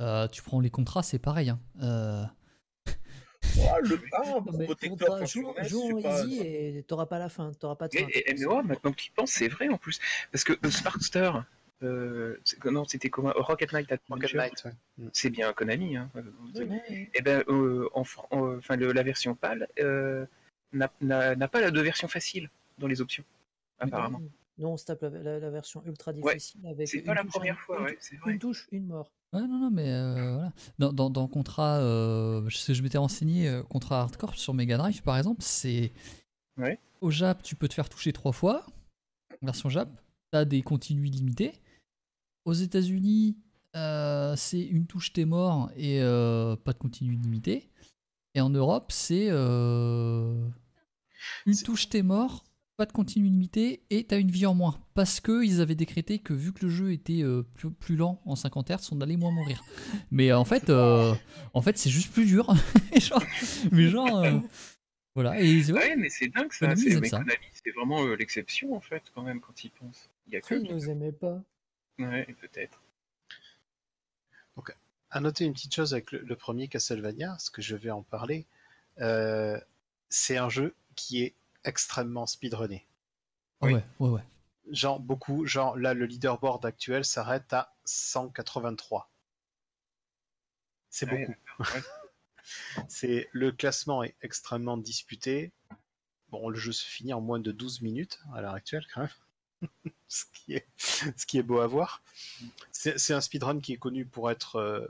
[0.00, 1.50] Euh, tu prends les contrats, c'est pareil.
[1.50, 1.60] hein.
[1.80, 2.24] Euh,
[3.70, 4.88] Ah, le pour mais tu
[5.26, 8.06] joue, joue c'est pas- easy et t'auras pas la fin, t'auras pas de fin.
[8.08, 9.98] Et, et MOA, maintenant que tu penses, c'est vrai en plus.
[10.32, 11.30] Parce que euh, Sparkster,
[11.82, 14.72] euh, c'est- non, c'était comment Rocket Knight Rocket Knight, ouais.
[14.98, 15.08] Mm.
[15.12, 15.96] c'est bien Konami.
[15.96, 16.10] Hein.
[16.14, 16.22] Ouais,
[16.62, 17.10] ouais.
[17.14, 20.24] Et ben, euh, en, fran- en- enfin, le- la version PAL euh,
[20.72, 23.24] n'a pas la de version facile dans les options,
[23.78, 24.20] apparemment.
[24.60, 26.86] Nous, on se tape la, la- la version ultra Ouais, difficile avec.
[26.86, 28.32] C'est une pas la touche, première fois, une, ouais, c'est vrai.
[28.34, 29.10] une touche, une mort.
[29.32, 30.52] Ouais, non, non, mais euh, voilà.
[30.78, 34.76] Dans, dans, dans contrat, euh, je sais, je m'étais renseigné, euh, contrat hardcore sur Mega
[34.76, 35.92] Drive par exemple, c'est.
[36.58, 36.78] Ouais.
[37.00, 38.66] Au Jap, tu peux te faire toucher trois fois,
[39.40, 39.88] version Jap,
[40.30, 41.54] t'as des continues illimités.
[42.44, 43.38] Aux États-Unis,
[43.76, 47.70] euh, c'est une touche, t'es mort et euh, pas de continu illimité.
[48.34, 49.28] Et en Europe, c'est.
[49.30, 50.46] euh,
[51.46, 52.44] une C'est- touche, t'es mort,
[52.80, 54.80] pas de continu illimité et t'as une vie en moins.
[54.94, 58.22] Parce que ils avaient décrété que vu que le jeu était euh, plus, plus lent
[58.24, 59.62] en 50 Hz, on allait moins mourir.
[60.10, 61.14] Mais euh, en fait, euh,
[61.52, 62.54] en fait c'est juste plus dur.
[62.98, 63.22] Genre-
[63.70, 64.18] mais genre.
[64.24, 64.38] euh,
[65.14, 65.38] voilà.
[65.42, 66.68] Et c'est- ouais, Ouais, mais c'est dingue ça.
[66.68, 70.08] Konami, c'est- vraiment euh, l'exception en fait, quand même, quand ils pensent.
[70.26, 70.54] Il y a que.
[70.54, 71.38] Ils nous aimaient pas.
[71.98, 72.80] Ouais, peut-être.
[75.12, 78.02] À noter une petite chose avec le, le premier Castlevania, ce que je vais en
[78.04, 78.46] parler,
[79.00, 79.58] euh,
[80.08, 82.86] c'est un jeu qui est extrêmement speedrunné.
[83.62, 83.74] Oui.
[83.74, 84.22] ouais, ouais, ouais.
[84.70, 89.10] Genre beaucoup, genre là le leaderboard actuel s'arrête à 183.
[90.90, 91.72] C'est Ouais, beaucoup.
[91.74, 91.82] ouais.
[92.88, 95.52] C'est le classement est extrêmement disputé.
[96.30, 99.62] Bon, le jeu se finit en moins de 12 minutes à l'heure actuelle quand même.
[100.08, 102.02] ce, qui est, ce qui est beau à voir.
[102.72, 104.88] C'est c'est un speedrun qui est connu pour être euh,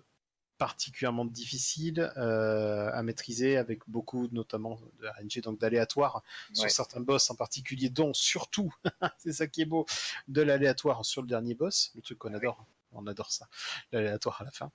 [0.61, 6.23] particulièrement difficile euh, à maîtriser avec beaucoup notamment de RNG donc d'aléatoire.
[6.51, 6.57] Ouais.
[6.61, 8.71] sur certains boss en particulier dont surtout
[9.19, 9.87] c'est ça qui est beau
[10.29, 11.93] de l'aléatoire sur le dernier boss.
[11.95, 13.49] Le truc qu'on adore on adore ça
[13.91, 14.71] l'aléatoire à la fin.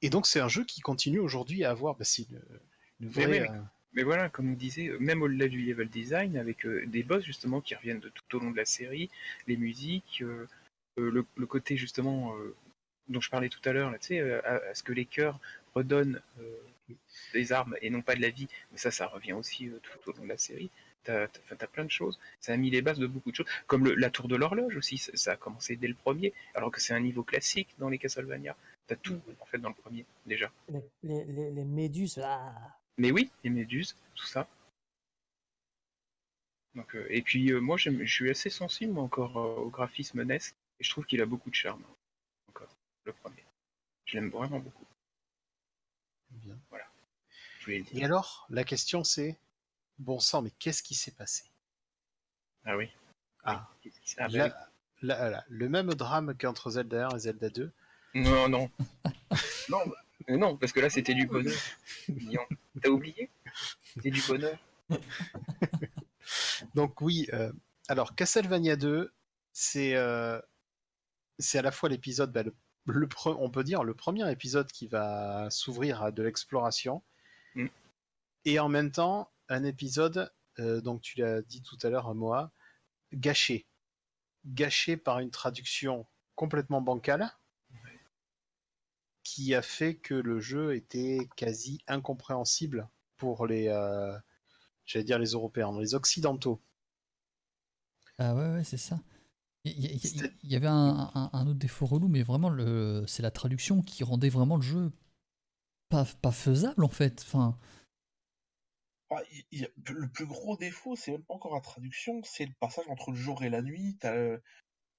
[0.00, 2.40] Et donc c'est un jeu qui continue aujourd'hui à avoir bah, c'est une,
[3.00, 3.60] une Mais vraie euh,
[3.92, 7.22] Mais voilà, comme on disait, euh, même au-delà du level design, avec euh, des boss
[7.22, 9.10] justement qui reviennent de tout au long de la série,
[9.46, 10.24] les musiques,
[10.96, 12.34] le, le côté justement
[13.10, 15.04] dont je parlais tout à l'heure, là, tu sais, euh, à, à ce que les
[15.04, 15.38] cœurs
[15.74, 16.94] redonnent euh,
[17.34, 20.10] des armes et non pas de la vie, mais ça, ça revient aussi euh, tout
[20.10, 20.70] au long de la série.
[21.02, 22.18] T'as t'as plein de choses.
[22.40, 24.76] Ça a mis les bases de beaucoup de choses, comme le- la tour de l'horloge
[24.76, 24.98] aussi.
[24.98, 27.96] Ça, ça a commencé dès le premier, alors que c'est un niveau classique dans les
[27.98, 28.54] Castlevania.
[28.86, 30.50] T'as tout en fait dans le premier déjà.
[30.68, 32.52] Les, les, les, les méduses, ah.
[32.98, 34.46] Mais oui, les méduses, tout ça.
[36.74, 40.36] Donc, euh, et puis euh, moi, je suis assez sensible encore euh, au graphisme NES,
[40.36, 41.82] et je trouve qu'il a beaucoup de charme.
[43.10, 43.44] Le premier.
[44.06, 44.86] Je l'aime vraiment beaucoup.
[46.30, 46.56] bien.
[47.58, 49.36] Je et alors la question c'est
[49.98, 51.42] bon sang mais qu'est-ce qui s'est passé?
[52.64, 52.88] Ah oui.
[53.42, 53.68] Ah.
[54.18, 54.70] Ah, Là-
[55.02, 57.72] là- là, le même drame qu'entre Zelda 1 et Zelda 2
[58.14, 58.20] oui.
[58.22, 58.70] Non, non.
[59.68, 59.84] non,
[60.28, 61.58] non, parce que là, c'était du bonheur.
[62.80, 63.28] T'as oublié?
[63.82, 64.58] C'était du bonheur.
[66.74, 67.52] Donc oui, euh,
[67.88, 69.12] alors Castlevania 2,
[69.52, 70.40] c'est euh,
[71.38, 72.54] c'est à la fois l'épisode, bah, le,
[72.86, 77.02] le pre- on peut dire le premier épisode qui va s'ouvrir à de l'exploration,
[77.54, 77.66] Mm.
[78.44, 82.52] et en même temps un épisode, euh, donc tu l'as dit tout à l'heure, Moa,
[83.12, 83.66] gâché,
[84.46, 86.06] gâché par une traduction
[86.36, 87.30] complètement bancale,
[89.22, 94.16] qui a fait que le jeu était quasi incompréhensible pour les, euh,
[94.86, 96.60] j'allais dire les Européens, les Occidentaux.
[98.18, 98.98] Ah ouais, ouais, c'est ça.
[99.64, 103.82] Il y, avait un, un- un autre défaut relou, mais vraiment, le, c'est la traduction
[103.82, 104.92] qui rendait vraiment le jeu
[105.90, 107.22] pas, pas faisable en fait.
[107.26, 107.58] Enfin,
[109.10, 112.52] Ah, il- il le plus gros défaut, c'est même pas encore la traduction, c'est le
[112.60, 113.96] passage entre le jour et la nuit.
[114.00, 114.38] T'as euh,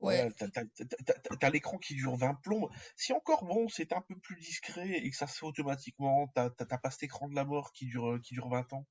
[0.01, 2.70] ouais, t'as- t'as- t'as- t'as- t'as l'écran qui dure 20 plombes.
[2.97, 6.49] Si encore bon, c'est un peu plus discret et que ça se fait automatiquement, t'as
[6.51, 8.86] t'as- t'as pas cet écran de la mort qui dure, qui dure 20 ans.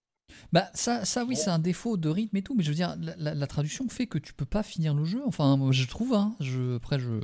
[0.52, 2.96] Bah ça, ça oui, c'est un défaut de rythme et tout, mais je veux dire,
[3.00, 5.22] la, la- la traduction fait que tu peux pas finir le jeu.
[5.26, 6.36] Enfin, moi, je trouve, hein.
[6.40, 7.20] Je, après, je.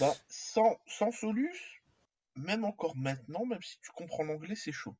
[0.00, 1.82] Bah, sans, sans Solus,
[2.36, 4.96] même encore maintenant, même si tu comprends l'anglais, c'est chaud.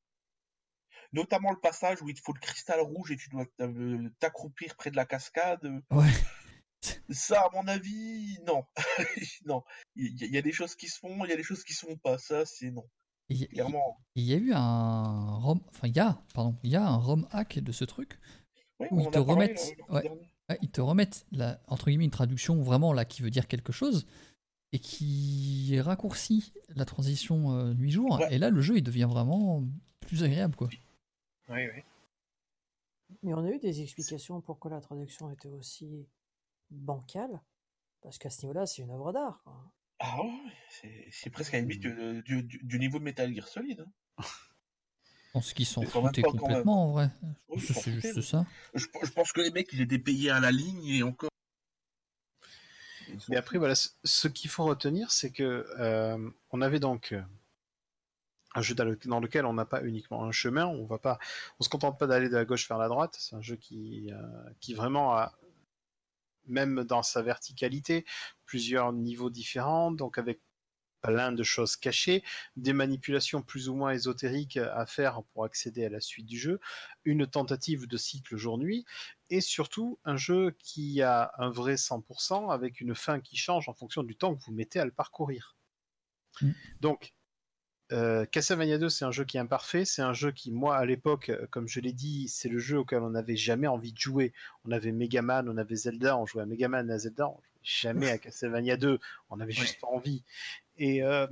[1.12, 4.74] Notamment le passage où il te faut le cristal rouge et tu dois euh, t'accroupir
[4.76, 5.62] près de la cascade.
[5.91, 6.11] Ouais.
[7.09, 8.64] Ça, à mon avis, non.
[9.47, 9.62] non.
[9.97, 11.72] Il y, y a des choses qui se font, il y a des choses qui
[11.72, 12.18] se font pas.
[12.18, 12.85] Ça, c'est non.
[13.30, 13.96] Il y, Clairement.
[14.16, 16.96] il y a eu un ROM, enfin il y a, pardon, il y a un
[16.96, 18.18] ROM hack de ce truc
[18.80, 20.20] Oui, Où ils te remettent- coup ouais.
[20.60, 24.06] ils te remettent la, entre guillemets une traduction vraiment là qui veut dire quelque chose
[24.72, 28.34] et qui raccourcit la transition euh, nuit jour Ouais.
[28.34, 29.62] et là le jeu il devient vraiment
[30.00, 30.68] plus agréable quoi.
[31.48, 31.82] Oui, oui.
[33.22, 36.06] Mais on a eu des explications pourquoi la traduction était aussi
[36.70, 37.40] bancale.
[38.02, 39.42] Parce qu'à ce niveau-là, c'est une œuvre d'art.
[40.01, 40.30] Ah ouais,
[40.70, 43.80] c'est- presque à la limite euh, du, du- du niveau de Metal Gear Solid.
[43.80, 44.22] hein.
[44.22, 45.66] Je pense qu'ils
[46.36, 46.47] quand même.
[46.55, 47.11] complètement en vrai.
[47.49, 48.47] Oui, c'est juste mais- ça.
[48.74, 51.30] Je, je pense que les mecs, ils étaient payés à la ligne et encore.
[53.18, 57.12] Sont- Mais après, voilà, ce- ce qu'il faut retenir, c'est que euh, on avait donc
[57.12, 57.22] euh,
[58.55, 61.18] un jeu dans lequel on n'a pas uniquement un chemin, on va pas,
[61.59, 63.16] on se contente pas d'aller de la gauche vers la droite.
[63.18, 65.32] C'est un jeu qui, euh, qui vraiment a,
[66.47, 68.05] même dans sa verticalité,
[68.45, 70.40] plusieurs niveaux différents, donc avec
[71.05, 72.24] plein de choses cachées,
[72.57, 76.61] des manipulations plus ou moins ésotériques à faire pour accéder à la suite du jeu,
[77.05, 78.86] une tentative de cycle jour-nuit,
[79.28, 83.74] et surtout un jeu qui a un vrai 100% avec une fin qui change en
[83.74, 85.57] fonction du temps que vous mettez à le parcourir.
[86.40, 86.51] Mm.
[86.80, 87.13] Donc,
[87.95, 89.84] euh, Castlevania 2, c'est un jeu qui est imparfait.
[89.84, 92.78] C'est un jeu qui, moi, à l'époque, euh, comme je l'ai dit, c'est le jeu
[92.78, 94.32] auquel on n'avait jamais envie de jouer.
[94.64, 97.61] On avait Megaman, on avait Zelda, on jouait à Megaman et à Zelda, on jouait
[97.62, 98.99] jamais à Castlevania 2.
[99.30, 100.24] On avait juste pas envie.
[100.76, 101.28] Et euh,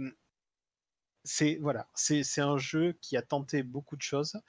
[1.25, 4.41] c'est voilà, c'est un jeu qui a tenté beaucoup de choses.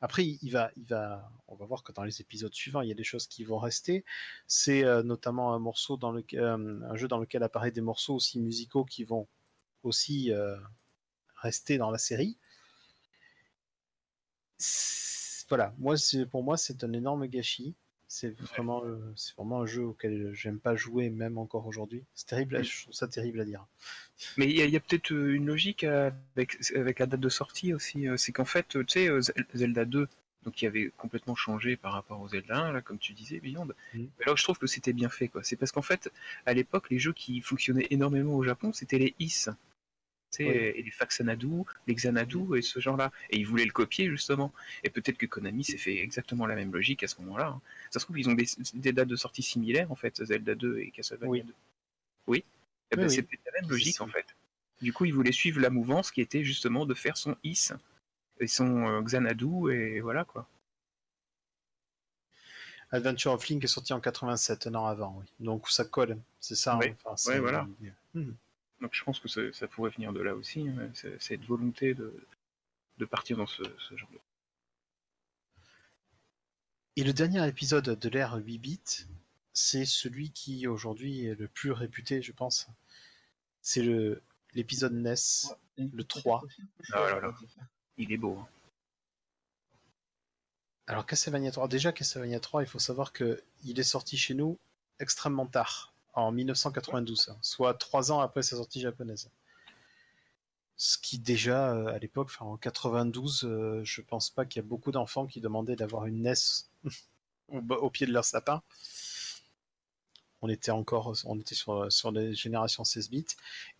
[0.00, 2.92] Après, il va, il va, on va voir que dans les épisodes suivants, il y
[2.92, 4.04] a des choses qui vont rester.
[4.46, 8.40] C'est euh, notamment un morceau dans le, un jeu dans lequel apparaissent des morceaux aussi
[8.40, 9.26] musicaux qui vont
[9.82, 10.32] aussi
[11.42, 12.36] rester dans la série.
[15.48, 15.94] Voilà, moi,
[16.30, 17.74] pour moi, c'est un énorme gâchis.
[18.10, 22.04] C'est vraiment, euh, c'est vraiment un jeu auquel j'aime pas jouer, même encore aujourd'hui.
[22.14, 23.66] C'est terrible, à- je trouve ça terrible à dire.
[24.38, 28.08] Mais il y a, peut-être euh, une logique avec, avec la date de sortie aussi.
[28.08, 30.08] euh, C'est qu'en fait, tu sais, Zel- Zelda 2,
[30.44, 33.68] donc qui avait complètement changé par rapport au Zelda 1, là, comme tu disais, Beyond.
[33.94, 34.08] Mhm.
[34.18, 35.42] Mais là, je trouve que c'était bien fait, quoi.
[35.44, 36.10] C'est parce qu'en fait,
[36.46, 39.48] à l'époque, les jeux qui fonctionnaient énormément au Japon, c'était les IS.
[40.40, 40.44] Oui.
[40.46, 41.48] et les Faxanadu,
[41.86, 43.10] les Xanadu et ce genre-là.
[43.30, 44.52] Et ils voulaient le copier, justement.
[44.84, 47.46] Et peut-être que Konami s'est fait exactement la même logique à ce moment-là.
[47.48, 47.60] hein.
[47.90, 50.78] Ça se trouve, ils ont des, des dates de sortie similaires, en fait, Zelda 2
[50.80, 51.42] et Castlevania Oui.
[51.42, 51.54] 2.
[52.26, 52.44] Oui.
[52.90, 53.14] Eh ben, Oui, oui.
[53.14, 54.26] C'est peut-être la même logique, en fait.
[54.82, 57.70] Du coup, il voulait suivre la mouvance qui était justement de faire son Is
[58.40, 60.46] et son euh, Xanadu, et voilà quoi.
[62.90, 65.26] Adventure of Link est sorti en 87, un an avant, oui.
[65.40, 66.76] Donc ça colle, c'est ça.
[66.78, 66.90] Ouais.
[66.90, 66.96] hein.
[67.04, 67.66] Enfin, c'est- Ouais, voilà.
[68.80, 72.14] Donc je pense que ça, ça pourrait venir de là aussi, hein, cette volonté de,
[72.98, 74.18] de partir dans ce, ce genre de.
[76.96, 79.06] Et le dernier épisode de l'ère 8 bits,
[79.52, 82.68] c'est celui qui aujourd'hui est le plus réputé, je pense.
[83.62, 84.22] C'est le
[84.54, 85.14] l'épisode NES.
[85.76, 86.42] le 3.
[86.92, 87.34] Ah, voilà, là.
[87.98, 88.38] Il est beau.
[88.38, 88.48] hein.
[90.86, 94.58] Alors Castlevania 3, déjà Castlevania 3, il faut savoir que il est sorti chez nous
[95.00, 99.30] extrêmement tard, en 1992, hein, soit trois ans après sa sortie japonaise.
[100.76, 104.68] Ce qui déjà, euh, à l'époque, en 92, euh, je pense pas qu'il y a
[104.68, 106.34] beaucoup d'enfants qui demandaient d'avoir une NES
[107.48, 108.62] au, pied de leur sapin.
[110.40, 113.26] On était encore, sur, sur les générations 16 bits.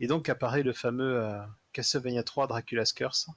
[0.01, 1.41] Et donc apparaît le fameux euh,
[1.72, 3.29] Castlevania 3 Dracula's Curse,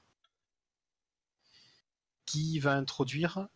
[2.26, 3.48] qui va introduire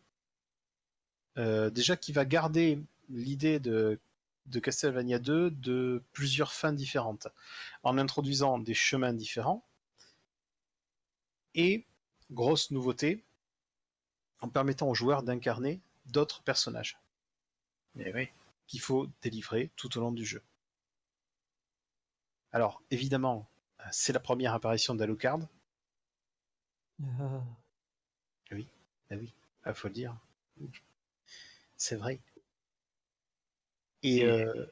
[1.37, 2.79] euh, déjà qui va garder
[3.09, 3.99] l'idée de,
[4.45, 7.27] de Castlevania 2 de plusieurs fins différentes,
[7.83, 9.65] en introduisant des chemins différents,
[11.55, 11.85] et,
[12.31, 13.23] grosse nouveauté,
[14.41, 16.99] en permettant aux joueurs d'incarner d'autres personnages
[17.95, 18.29] Mais oui.
[18.67, 20.43] qu'il faut délivrer tout au long du jeu.
[22.51, 23.49] Alors, évidemment,
[23.91, 25.39] c'est la première apparition d'Alucard,
[27.03, 27.43] Ah,
[29.11, 29.33] ah oui,
[29.65, 30.15] il faut le dire.
[31.77, 32.21] C'est vrai.
[34.05, 34.65] Et Et- euh,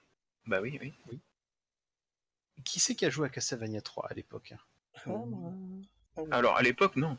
[0.46, 0.94] Bah oui, oui.
[2.64, 4.54] qui c'est qui a joué à Castlevania 3 à l'époque
[5.06, 5.54] pas moi.
[6.32, 7.18] Alors à l'époque, non.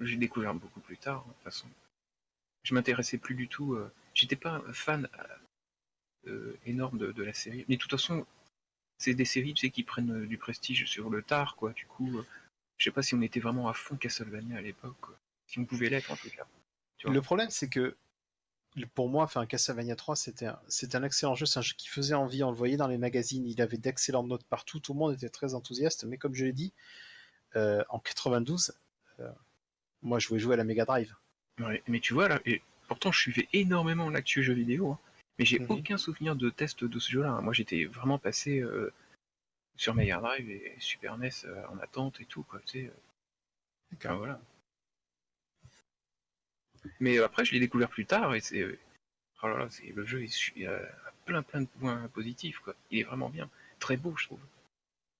[0.00, 1.66] J'ai découvert beaucoup plus tard, de toute façon.
[2.62, 3.74] Je m'intéressais plus du tout.
[3.74, 5.08] euh, J'étais pas un fan
[6.26, 7.64] euh, énorme de, de la série.
[7.68, 8.26] Mais de toute façon,
[8.98, 11.72] c'est des séries tu sais, qui prennent euh, du prestige sur le tard, quoi.
[11.72, 12.24] Du coup, euh,
[12.78, 15.06] je sais pas si on était vraiment à fond Castlevania à l'époque.
[15.46, 16.46] Si on pouvait l'être, en tout cas.
[17.04, 17.96] Le problème, c'est que
[18.94, 21.46] pour moi, enfin, Castlevania 3, c'était un, excellent jeu.
[21.46, 22.42] C'est un jeu qui faisait envie.
[22.42, 23.46] On le voyait dans les magazines.
[23.46, 24.80] Il avait d'excellentes notes partout.
[24.80, 26.04] Tout le monde était très enthousiaste.
[26.04, 26.72] Mais comme je l'ai dit,
[27.56, 28.74] euh, en 92,
[29.20, 29.30] euh,
[30.02, 31.14] moi, je voulais jouer à la Mega Drive.
[31.60, 34.98] Ouais, mais tu vois, là, et pourtant je suivais énormément l'actu jeux vidéo, hein,
[35.38, 35.70] mais j'ai Mhm.
[35.70, 37.40] aucun souvenir de test de ce jeu-là.
[37.40, 38.92] Moi j'étais vraiment passé euh,
[39.74, 41.30] sur Mega Drive et Super NES
[41.70, 42.92] en attente et tout, quoi, tu sais.
[43.96, 44.38] Enfin, voilà.
[47.00, 48.60] Mais après, je l'ai découvert plus tard et c'est.
[48.60, 48.78] euh,
[49.42, 50.24] Oh là là, c'est le jeu,
[50.56, 50.80] il a
[51.26, 52.74] plein plein de points positifs quoi.
[52.90, 54.40] Il est vraiment bien, très beau je trouve.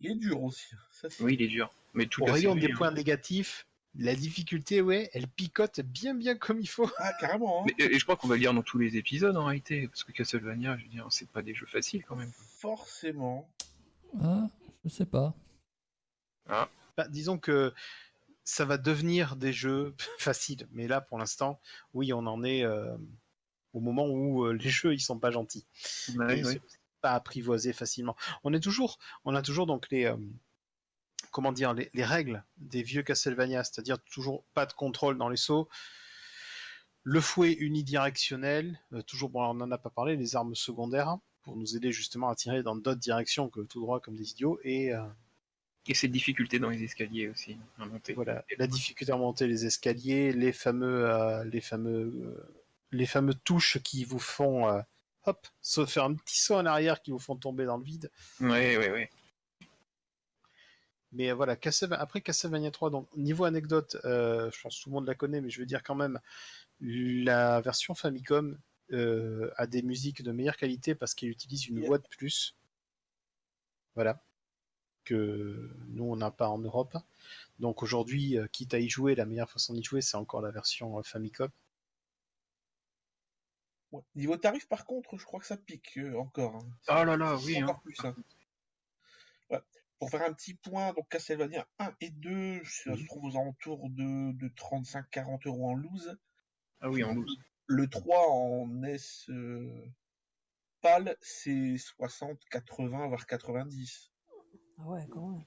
[0.00, 0.74] Il est dur aussi.
[0.74, 0.78] hein.
[0.90, 3.66] Ça, c'est- Oui, il est dur, mais tout Au rayon des points négatifs,
[3.98, 6.90] la difficulté, ouais, elle picote bien bien comme il faut.
[6.98, 7.62] Ah, carrément.
[7.62, 7.66] Hein.
[7.78, 10.02] Mais, et je crois qu'on va le lire dans tous les épisodes en réalité, parce
[10.04, 12.32] que Castlevania, je veux dire, c'est pas des jeux faciles quand même.
[12.58, 13.48] Forcément.
[14.22, 14.48] Ah,
[14.84, 15.34] je sais pas.
[16.48, 17.74] Bah, disons que
[18.46, 21.60] ça va devenir des jeux faciles, mais là pour l'instant,
[21.92, 22.96] oui, on en est euh,
[23.74, 25.66] au moment où euh, les jeux ils sont pas gentils.
[26.16, 26.58] Ouais, sont
[27.02, 28.16] pas apprivoisés facilement.
[28.44, 30.16] On est toujours, on a toujours donc les euh,
[31.32, 35.36] comment dire les, les règles des vieux Castlevania, c'est-à-dire toujours pas de contrôle dans les
[35.36, 35.68] sauts.
[37.02, 41.56] Le fouet unidirectionnel, toujours bon, on n'en a pas parlé, les armes secondaires hein, pour
[41.56, 44.92] nous aider justement à tirer dans d'autres directions que tout droit comme des idiots et
[45.88, 48.12] Et cette difficulté dans les escaliers aussi, à monter.
[48.14, 53.34] voilà, la difficulté à monter les escaliers, les fameux, euh, les fameux, euh, les fameux
[53.34, 54.80] touches qui vous font, euh,
[55.24, 58.10] hop, se faire un petit saut en arrière qui vous font tomber dans le vide.
[58.40, 59.10] Ouais, ouais, ouais.
[61.12, 61.56] Mais voilà,
[61.92, 65.50] après Castlevania 3, donc niveau anecdote, je pense que tout le monde la connaît, mais
[65.50, 66.18] je veux dire quand même,
[66.80, 68.58] la version Famicom
[68.92, 72.56] a des musiques de meilleure qualité parce qu'elle utilise une voix de plus.
[73.94, 74.20] Voilà.
[75.06, 76.96] Que nous, on n'a pas en Europe.
[77.60, 80.50] Donc aujourd'hui, euh, quitte à y jouer, la meilleure façon d'y jouer, c'est encore la
[80.50, 81.48] version euh, Famicom.
[83.92, 84.02] Ouais.
[84.16, 86.56] Niveau tarif, par contre, je crois que ça pique euh, encore.
[86.56, 86.68] hein.
[86.88, 87.62] Oh là là, oui.
[87.62, 87.80] Encore Hein.
[87.84, 88.04] plus.
[88.04, 88.16] hein.
[89.50, 89.60] Ouais.
[90.00, 93.06] Pour faire un petit point, donc Castlevania 1 et 2, ça se Mhm.
[93.06, 96.18] trouve aux alentours de, de 35-40 euros en loose.
[96.80, 97.38] Ah oui, en loose.
[97.68, 98.98] Le 3 en NES
[99.28, 99.86] euh,
[100.82, 104.10] PAL, c'est 60, 80, voire 90.
[104.78, 105.44] Ah ouais, quand même.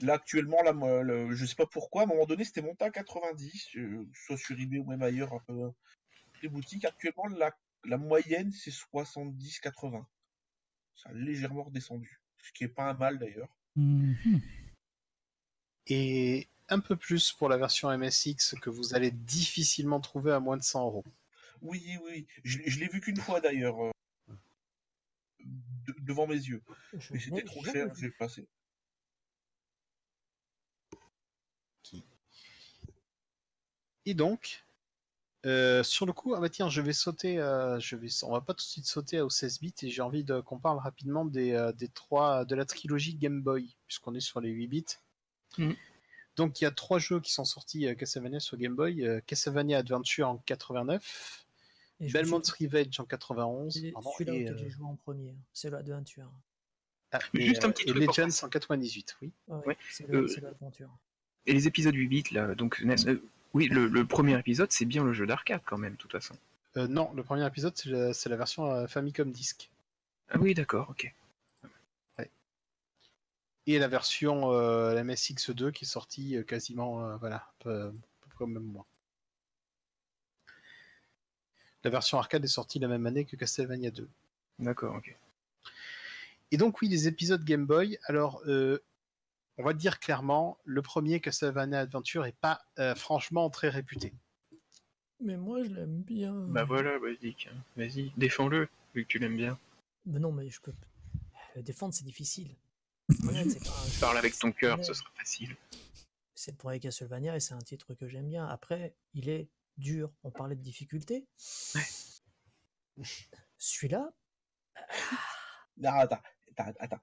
[0.00, 2.84] Là, actuellement, là, moi, le- je sais pas pourquoi, à un moment donné, c'était monté
[2.84, 5.70] à 90, euh, soit sur eBay ou même ailleurs, un peu
[6.42, 6.84] les boutiques.
[6.84, 10.04] Actuellement, la, la moyenne, c'est 70-80.
[10.96, 12.20] Ça a légèrement redescendu.
[12.38, 13.48] Ce qui est pas un mal d'ailleurs.
[13.76, 14.40] Mhm.
[15.86, 20.56] Et un peu plus pour la version MSX que vous allez difficilement trouver à moins
[20.56, 21.04] de 100 euros.
[21.62, 23.90] Oui, oui, je, l'ai- je l'ai vu qu'une fois d'ailleurs, euh,
[26.00, 26.62] devant mes yeux.
[26.94, 28.46] Je Mais c'était trop cher, j'ai passé.
[34.06, 34.64] Et donc,
[35.46, 38.40] euh, sur le coup, ah bah tiens, je vais sauter, euh, je vais, on va
[38.40, 41.24] pas tout de suite sauter au 16 bits et j'ai envie de, qu'on parle rapidement
[41.24, 44.84] des, euh, des trois, de la trilogie Game Boy, puisqu'on est sur les 8 bits.
[45.58, 45.76] Mhm.
[46.36, 49.20] Donc il y a trois jeux qui sont sortis euh, Castlevania sur Game Boy, euh,
[49.26, 51.46] Castlevania Adventure en 89,
[52.00, 55.34] Et Belmont's Revenge en 91, C'est pardon, celui-là auquel euh, j'ai joué en premier.
[55.52, 56.30] C'est l'aventure.
[57.12, 59.30] ah, et, juste un euh, petit et truc pour Legends en 98, oui.
[59.48, 59.76] Ouais, Ouais.
[59.90, 60.90] C'est Euh, le- c'est l'aventure.
[61.46, 63.22] Et les épisodes 8 bits, là, donc, euh,
[63.54, 66.34] oui, le, le premier épisode, c'est bien le jeu d'arcade quand même, de toute façon.
[66.76, 69.70] Euh, non, le premier épisode c'est la, la version euh, Famicom Disc.
[70.28, 71.12] Ah oui, d'accord, ok.
[73.66, 77.90] et la version euh, la MSX2 qui est sortie euh, quasiment euh, voilà peu, à
[77.90, 78.86] peu près au même mois.
[81.84, 84.08] La version arcade est sortie la même année que Castlevania 2.
[84.58, 85.16] D'accord, ok.
[86.50, 87.98] Et donc oui, les épisodes Game Boy.
[88.04, 88.82] Alors, euh,
[89.56, 94.12] on va dire clairement, le premier Castlevania Adventure est pas euh, franchement très réputé.
[95.20, 96.32] Mais moi, je l'aime bien.
[96.32, 99.58] Bah voilà, vas-y, tiens, vas-y, défends-le, vu que tu l'aimes bien.
[100.06, 100.72] Mais non, mais je peux.
[101.56, 102.48] Le défendre, c'est difficile.
[103.24, 103.32] Pas
[104.00, 105.56] Parle avec ton cœur, ce sera facile.
[106.34, 108.46] C'est le premier Castlevania et c'est un titre que j'aime bien.
[108.46, 109.48] Après, il est
[109.80, 110.12] dur.
[110.22, 111.26] On parlait de difficulté.
[111.74, 113.04] Ouais.
[113.58, 114.10] Celui-là,
[115.76, 116.20] Non, attends,
[116.56, 117.00] attends, attends.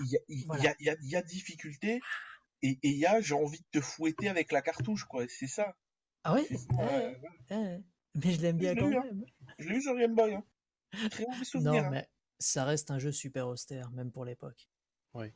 [0.00, 0.62] Il y a, il y a- Voilà.
[0.62, 2.00] il y a- il y a- il y a difficulté
[2.62, 5.24] et et il y a j'ai envie de te fouetter avec la cartouche, quoi.
[5.28, 5.76] C'est ça.
[6.24, 7.20] ah ouais, ouais.
[7.50, 7.82] ouais.
[8.14, 9.04] Mais je l'aime bien Je l'ai quand eu, hein.
[9.04, 9.24] même.
[9.58, 10.34] Je l'ai eu sur Game Boy.
[10.34, 10.44] Hein.
[11.10, 11.72] Très mauvais souvenir.
[11.72, 11.90] Non, hein.
[11.90, 12.08] mais
[12.38, 14.68] ça reste un jeu super austère, même pour l'époque.
[15.14, 15.32] Oui.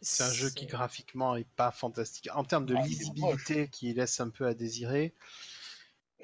[0.00, 2.28] C'est un jeu qui graphiquement est pas fantastique.
[2.34, 5.14] En termes de Ah, lisibilité qui laisse un peu à désirer,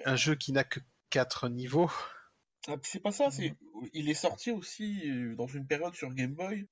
[0.05, 0.81] un jeu qui n'a que
[1.11, 1.91] 4 niveaux.
[2.67, 3.55] Ah, c'est pas ça, c'est
[3.95, 6.69] il est sorti aussi euh, dans une période sur Game Boy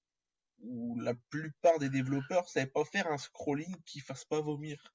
[0.60, 4.92] où la plupart des développeurs savaient pas faire un scrolling qui fasse pas vomir.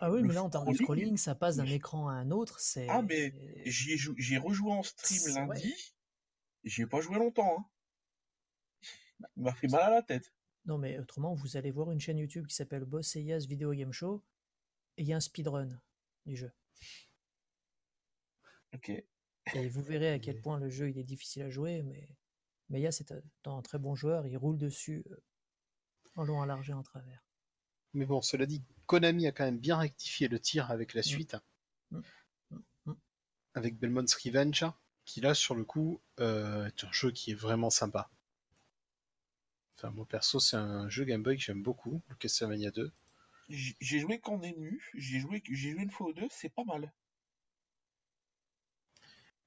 [0.00, 2.30] Ah oui, Le mais là, en termes de scrolling, ça passe d'un écran à un
[2.32, 2.58] autre.
[2.58, 2.88] C'est.
[2.88, 3.32] Ah, mais
[3.64, 5.74] J'y ai, jou- j'y ai rejoué en stream C'est- lundi ouais.
[6.64, 7.56] et j'y ai pas joué longtemps.
[7.60, 7.64] Hein.
[9.36, 10.32] Il m'a fait mal à la tête.
[10.64, 13.92] Non, mais autrement, vous allez voir une chaîne YouTube qui s'appelle Boss Eyas Video Game
[13.92, 14.24] Show
[14.96, 15.68] et il y a un speedrun
[16.26, 16.50] du jeu.
[18.76, 18.90] Ok.
[19.54, 22.08] Et vous verrez à quel point le jeu il est difficile à jouer, mais
[22.68, 23.22] mais Yas est un,
[23.52, 25.16] un très bon joueur, il roule dessus euh,
[26.16, 27.24] en long, en large et en travers.
[27.94, 31.36] Mais bon, cela dit, Konami a quand même bien rectifié le tir avec la suite.
[31.90, 32.00] Mm.
[32.86, 32.92] Mm.
[33.54, 34.64] avec Belmont's Revenge,
[35.04, 38.10] qui là, sur le coup, euh, est un jeu qui est vraiment sympa.
[39.78, 42.92] Enfin, moi perso, c'est un jeu Game Boy que j'aime beaucoup, le Castlevania 2.
[43.48, 46.64] J- J'ai joué qu'en ému, j'ai joué, j'ai joué une fois ou deux, c'est pas
[46.64, 46.92] mal.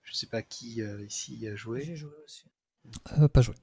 [0.03, 1.81] Je sais pas qui euh, ici y a joué.
[1.83, 2.45] J'ai joué aussi.
[3.17, 3.55] Euh, pas joué.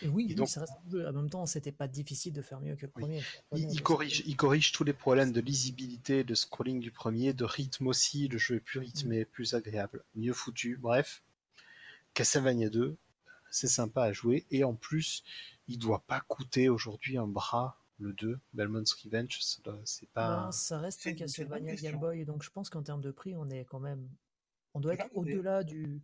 [0.00, 1.08] Et oui, Et oui, donc- ça reste un jeu.
[1.08, 3.02] En même temps, c'était pas difficile de faire mieux que le Oui.
[3.02, 3.22] premier.
[3.56, 7.88] Il, corrige, il corrige tous les problèmes de lisibilité, de scrolling du premier, de rythme
[7.88, 8.28] aussi.
[8.28, 10.76] Le jeu est plus rythmé, plus agréable, mieux foutu.
[10.76, 11.22] Bref,
[12.14, 12.96] Castlevania 2,
[13.50, 14.46] c'est sympa à jouer.
[14.52, 15.24] Et en plus,
[15.66, 19.38] il doit pas coûter aujourd'hui un bras, le 2, Belmont's Revenge.
[19.40, 19.62] C'est
[20.10, 20.44] pas.
[20.44, 21.98] Ben, ça reste c'est un Castlevania Game.
[21.98, 24.08] Boy, donc je pense qu'en termes de prix, on est quand même.
[24.74, 26.00] On doit être au-delà du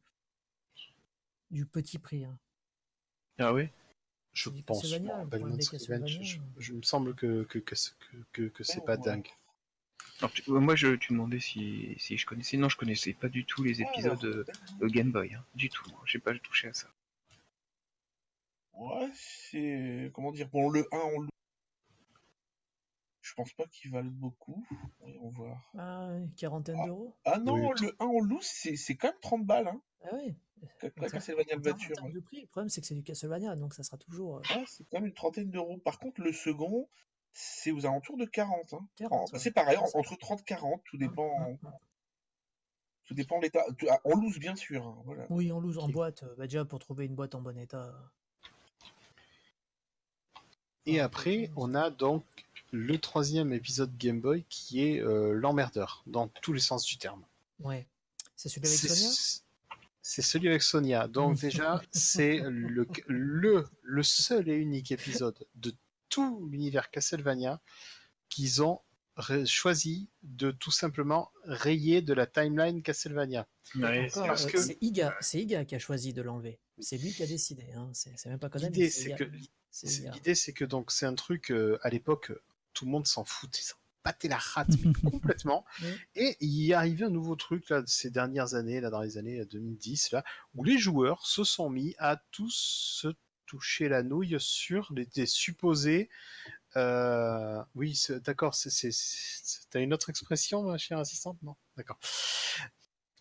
[1.50, 2.24] du petit prix.
[2.24, 2.36] hein.
[3.38, 3.72] Ah ouais
[4.32, 4.80] je pense.
[4.82, 6.40] Castlevania, Belmont's Revenge, je, Castlevania.
[6.58, 9.02] je- me semble que, que, que, que, que- que c'est Ouais, pas ouais.
[9.04, 9.28] dingue.
[10.18, 12.56] Alors, tu- euh, Moi, je, tu demandais si, si je connaissais.
[12.56, 14.44] Non, je connaissais pas du tout les épisodes euh,
[14.80, 15.34] de Game Boy.
[15.34, 15.44] hein.
[15.54, 15.84] Du tout.
[16.06, 16.88] J'ai pas touché à ça.
[18.72, 20.10] Ouais, c'est.
[20.14, 21.28] Comment dire Bon, le 1, on le.
[23.24, 24.62] Je pense pas qu'il valent beaucoup.
[25.00, 25.58] Voyons voir.
[25.78, 26.84] Ah, une quarantaine Ah.
[26.86, 29.68] d'euros Ah non, Oui, le 1 en loose, c'est c'est quand même 30 balles.
[29.68, 29.80] Hein.
[30.02, 31.96] Ah Castlevania Adventure.
[32.04, 32.20] ouais.
[32.20, 34.84] prix, le problème c'est que c'est du Castlevania, donc ça sera toujours euh, Ah, c'est
[34.84, 35.78] quand même une trentaine d'euros.
[35.78, 36.86] Par contre, le second,
[37.32, 38.74] c'est aux alentours de 40.
[38.74, 38.86] Hein.
[38.96, 39.12] 40.
[39.30, 39.38] En- ouais.
[39.38, 41.72] C'est pareil, entre 30 et 40, tout dépend, Hum, hum, hum.
[43.06, 43.64] tout dépend de l'état.
[43.88, 44.86] Ah, En loose, bien sûr.
[44.86, 45.26] hein, voilà.
[45.30, 46.24] Oui, en loose, en boîte.
[46.24, 47.90] euh, bah, déjà, pour trouver une boîte en bon état.
[50.86, 52.24] Et Ah, après, on a donc
[52.74, 57.24] le troisième épisode Game Boy qui est euh, l'emmerdeur, dans tous les sens du terme.
[57.60, 57.86] Ouais.
[58.36, 59.10] C'est celui avec C'est- Sonia?
[60.02, 61.08] C'est celui avec Sonia.
[61.08, 65.72] Donc déjà, c'est le, le, le seul et unique épisode de
[66.08, 67.60] tout l'univers Castlevania
[68.28, 68.80] qu'ils ont
[69.46, 73.46] choisi de tout simplement rayer de la timeline Castlevania.
[73.76, 76.58] Ouais, parce euh, que- C'est Iga, c'est Iga qui a choisi de l'enlever.
[76.80, 77.64] C'est lui qui a décidé.
[77.76, 77.88] Hein.
[77.92, 78.72] C'est c'est même pas Konami.
[78.72, 79.16] L'idée, c'est Iga.
[79.16, 79.24] que
[79.70, 80.10] C'est c'est- Iga.
[80.12, 82.32] l'idée, c'est que donc c'est un truc euh, à l'époque,
[82.74, 85.64] tout le monde s'en fout, ils s'en battaient la rate mais complètement.
[86.14, 89.44] Et il est arrivé un nouveau truc là ces dernières années, là dans les années
[89.46, 92.54] 2010 là, où les joueurs se sont mis à tous
[93.00, 93.08] se
[93.46, 96.08] toucher la nouille sur les, des supposés.
[96.76, 98.54] euh, oui, d'accord.
[99.70, 101.38] T'as une autre expression, ma chère assistante?
[101.42, 101.98] Non, d'accord.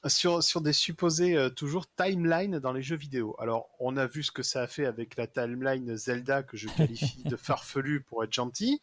[0.07, 3.37] Sur, sur des supposés euh, toujours timeline dans les jeux vidéo.
[3.39, 6.67] Alors, on a vu ce que ça a fait avec la timeline Zelda que je
[6.67, 8.81] qualifie de farfelu pour être gentil.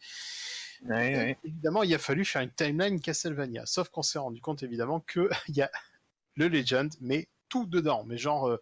[0.83, 1.39] Ouais, ouais.
[1.43, 3.65] Évidemment, il a fallu faire une timeline Castlevania.
[3.65, 5.71] Sauf qu'on s'est rendu compte évidemment que il y a
[6.35, 8.03] le Legend, mais tout dedans.
[8.05, 8.61] Mais genre, euh,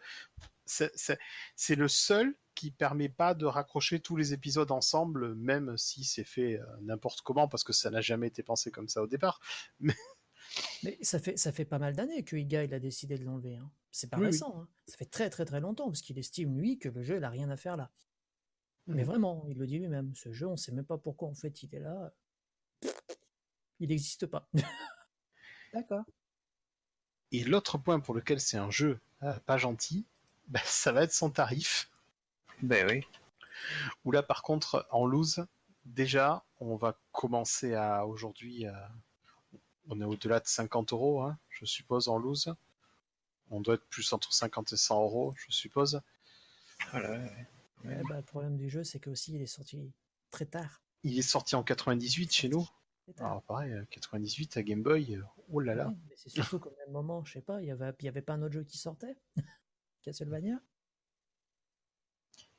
[0.66, 6.26] c'est- le seul qui permet pas de raccrocher tous les épisodes ensemble, même si c'est
[6.26, 9.40] fait euh, n'importe comment, parce que ça n'a jamais été pensé comme ça au départ.
[10.84, 13.56] Mais ça fait, ça fait pas mal d'années que Iga il a décidé de l'enlever.
[13.58, 13.70] hein.
[13.92, 14.30] C'est pas Oui, oui.
[14.32, 14.56] récent.
[14.60, 14.68] hein.
[14.88, 17.30] Ça fait très très très longtemps parce qu'il estime lui que le jeu il a
[17.30, 17.92] rien à faire là.
[18.96, 20.16] Mais vraiment, il le dit lui-même.
[20.16, 22.12] Ce jeu, on sait même pas pourquoi en fait il est là.
[23.80, 24.50] Il n'existe pas.
[25.74, 26.04] D'accord.
[27.32, 30.06] Et l'autre point pour lequel c'est un jeu euh, pas gentil,
[30.48, 31.90] bah, ça va être son tarif.
[32.62, 33.06] Ben oui.
[34.06, 35.46] Où là, par contre, en loose,
[35.86, 38.92] déjà, on va commencer à aujourd'hui, à-
[39.90, 42.54] on est au-delà de 50 euros, hein, je suppose, en loose.
[43.52, 46.02] On doit être plus entre 50 et 100 euros, je suppose.
[46.92, 47.12] Voilà.
[47.12, 47.48] ouais.
[47.86, 49.92] Ouais, bah, le problème du jeu, c'est que aussi il est sorti
[50.32, 50.82] très tard.
[51.04, 52.68] Il est sorti en 98 chez nous.
[53.18, 55.22] Alors pareil, euh, 98 à Game Boy, euh,
[55.52, 55.88] oh là là.
[55.88, 58.08] Ouais, mais c'est surtout qu'au même moment, je sais pas, il y avait, il y
[58.08, 59.18] avait pas un autre jeu qui sortait
[60.04, 60.60] Castlevania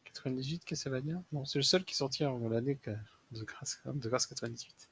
[0.05, 1.23] 98 Castlevania?
[1.33, 2.91] Non, c'est le seul qui est sorti en l'année que-
[3.31, 4.89] de grâce, de grâce 98.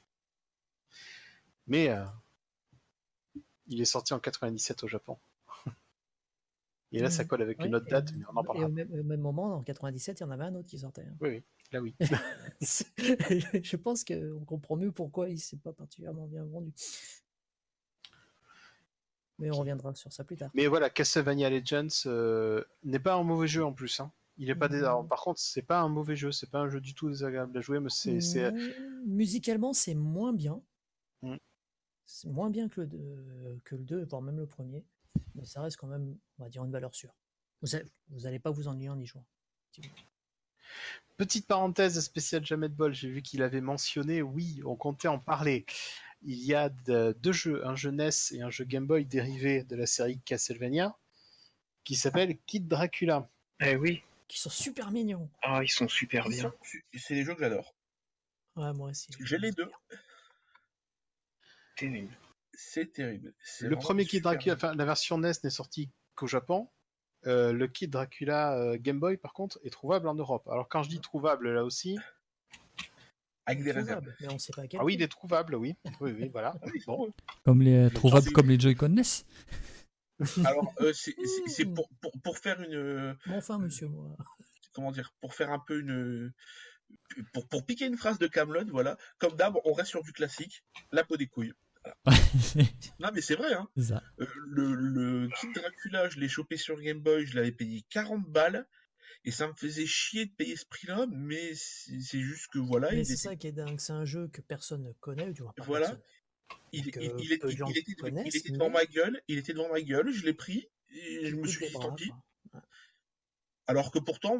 [1.66, 2.04] Mais euh,
[3.68, 5.16] il est sorti en 97 au Japon.
[6.92, 7.28] Et là, ça Mhm.
[7.28, 8.66] colle avec une autre et- date, mais on en Et parlera.
[8.66, 11.02] au même, au même moment, en 97, il y en avait un autre qui sortait.
[11.02, 11.16] hein.
[11.20, 11.94] Oui, oui, là oui.
[12.60, 16.72] je pense qu'on comprend mieux pourquoi il s'est pas particulièrement bien vendu.
[19.38, 20.50] Mais on reviendra sur ça plus tard.
[20.54, 24.00] Mais voilà, Castlevania Legends euh, n'est pas un mauvais jeu en plus.
[24.00, 24.10] Hein.
[24.36, 26.80] Il est pas alors, par contre, c'est pas un mauvais jeu, c'est pas un jeu
[26.80, 30.60] du tout désagréable à jouer, mais c'est c'est- Mm, Musicalement, c'est moins bien.
[31.22, 31.36] Mm.
[32.04, 34.84] C'est moins bien que le, deux- que le 2, voire même le premier.
[35.34, 37.14] Mais ça reste quand même, on va dire, une valeur sûre.
[37.62, 39.24] Vous allez, vous allez pas vous ennuyer en y jouant.
[41.16, 45.18] Petite parenthèse spéciale Jamais de bol, j'ai vu qu'il avait mentionné, oui, on comptait en
[45.18, 45.66] parler.
[46.22, 49.64] Il y a de- deux jeux, un jeu NES et un jeu Game Boy dérivé
[49.64, 50.96] de la série Castlevania,
[51.84, 53.28] qui s'appelle Kid Dracula.
[53.60, 54.02] Eh oui.
[54.28, 55.28] Qui sont super mignons.
[55.42, 56.52] Ah, ils sont super bien.
[56.94, 57.74] C'est des jeux que j'adore.
[58.56, 59.08] Ouais, moi aussi.
[59.20, 59.70] J'ai les deux.
[61.76, 62.14] Terrible.
[62.60, 63.32] C'est terrible.
[63.40, 66.68] C'est Le premier Kid super Dracula, enfin la version NES n'est sortie qu'au Japon.
[67.26, 70.46] Euh, le Kid Dracula euh, Game Boy, par contre, est trouvable en Europe.
[70.48, 71.96] Alors quand je dis trouvable là aussi,
[73.46, 74.04] Avec des réserves.
[74.20, 76.56] Mais on sait pas à quel ah oui, il est trouvable, oui, oui, oui, voilà.
[76.86, 77.12] Bon.
[77.44, 79.24] Comme les trouvables c'est- comme les Joy-Con NES.
[80.44, 80.92] Alors, euh,
[81.46, 82.74] c'est- pour, pour, pour faire une.
[82.74, 84.16] euh, Mais enfin, monsieur, moi.
[84.72, 86.32] Comment dire Pour faire un peu une.
[87.32, 88.96] Pour, pour piquer une phrase de Camelot, voilà.
[89.18, 90.64] Comme d'hab, on reste sur du classique.
[90.90, 91.52] La peau des couilles.
[93.00, 93.68] Non, mais c'est vrai, hein.
[93.76, 94.02] Ça.
[94.20, 98.24] Euh, le, le Kid Dracula, je l'ai chopé sur Game Boy, je l'avais payé 40
[98.30, 98.66] balles.
[99.24, 103.02] Et ça me faisait chier de payer ce prix-là, mais c'est juste que voilà, Mais
[103.04, 105.52] c'est était, ça qui est dingue, c'est un jeu que personne ne connaît, du moins
[105.54, 105.86] pas Voilà.
[105.88, 106.02] personne.
[106.72, 107.48] il, gens il était,
[107.88, 110.68] il connaissent, était devant mais- ma gueule, il était devant ma gueule, je l'ai pris,
[110.90, 112.12] et je me suis dit tant pis.
[113.66, 114.38] Alors que pourtant,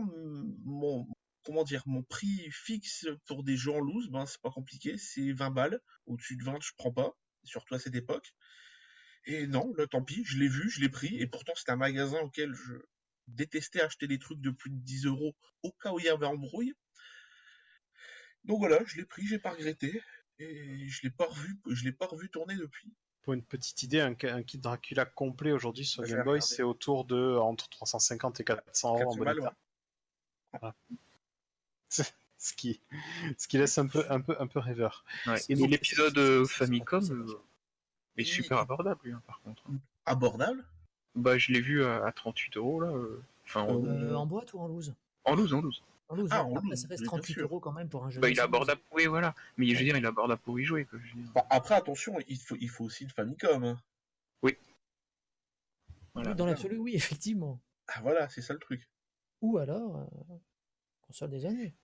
[0.65, 1.07] mon,
[1.43, 5.33] comment dire, mon prix fixe pour des jeux en loose, ben, c'est pas compliqué, c'est
[5.33, 5.81] 20 balles.
[6.07, 7.15] Au-dessus de 20, je prends pas,
[7.49, 8.35] surtout à cette époque.
[9.25, 11.77] Et non, là, tant pis, je l'ai vu, je l'ai pris, et pourtant, c'était un
[11.77, 12.75] magasin auquel je
[13.27, 16.27] détestais acheter des trucs de plus de 10 euros au cas où il y avait
[16.27, 16.75] embrouille.
[18.45, 20.01] Donc voilà, je l'ai pris, j'ai pas regretté,
[20.39, 22.95] et je l'ai pas revu, je l'ai pas revu tourner depuis.
[23.23, 27.05] Pour une petite idée, un, un Kid Dracula complet aujourd'hui sur Game Boy, c'est autour
[27.05, 29.57] de entre 350 et 400 euros en 400 bon état.
[30.53, 30.75] Voilà.
[32.41, 32.81] ce qui,
[33.37, 35.05] ce qui laisse un peu, un peu, un peu rêveur.
[35.27, 35.41] Ouais.
[35.49, 37.35] Et l'épisode euh, Famicom euh,
[38.17, 39.63] est super abordable, lui, hein, par contre.
[40.07, 40.65] Abordable?
[41.15, 42.89] Bah, je l'ai vu à, à 38 euros, là.
[42.91, 44.95] euh, Enfin, en, Euh, en boîte ou en loose?
[45.25, 45.83] En loose, en loose.
[46.11, 47.43] En loose, Ah, en Après, loose, ça reste bien 38 sûr.
[47.43, 48.21] euros quand même pour un jeu.
[48.21, 49.35] Bah, il est abordable, oui, voilà.
[49.57, 50.99] Mais je veux dire, il est abordable pour y jouer, quoi.
[51.03, 51.33] je veux dire.
[51.33, 53.65] Bon, après, attention, il faut, il faut aussi une Famicom.
[53.65, 53.81] hein.
[56.15, 56.31] Voilà.
[56.31, 57.61] Oui, dans l'absolu, oui, effectivement.
[57.89, 58.89] Ah voilà, c'est ça le truc.
[59.41, 60.35] Ou alors, euh,
[61.03, 61.75] console des années.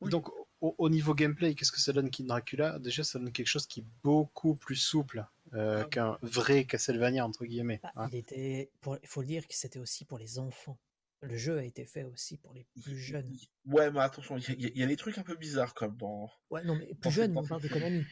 [0.00, 0.10] Oui.
[0.10, 0.28] Donc,
[0.60, 2.78] au, au niveau gameplay, qu'est-ce que ça donne Kid Dracula?
[2.78, 5.90] Déjà, ça donne quelque chose qui est beaucoup plus souple euh, Ah oui.
[5.90, 7.80] qu'un vrai Castlevania, entre guillemets.
[7.82, 8.08] Bah, hein.
[8.12, 10.78] il était, pour, faut le dire que c'était aussi pour les enfants.
[11.20, 13.36] Le jeu a été fait aussi pour les plus jeunes.
[13.66, 16.30] Ouais, mais attention, il y, a- y des trucs un peu bizarres comme dans.
[16.50, 18.04] Ouais, non, mais plus jeunes, on parle de Konami.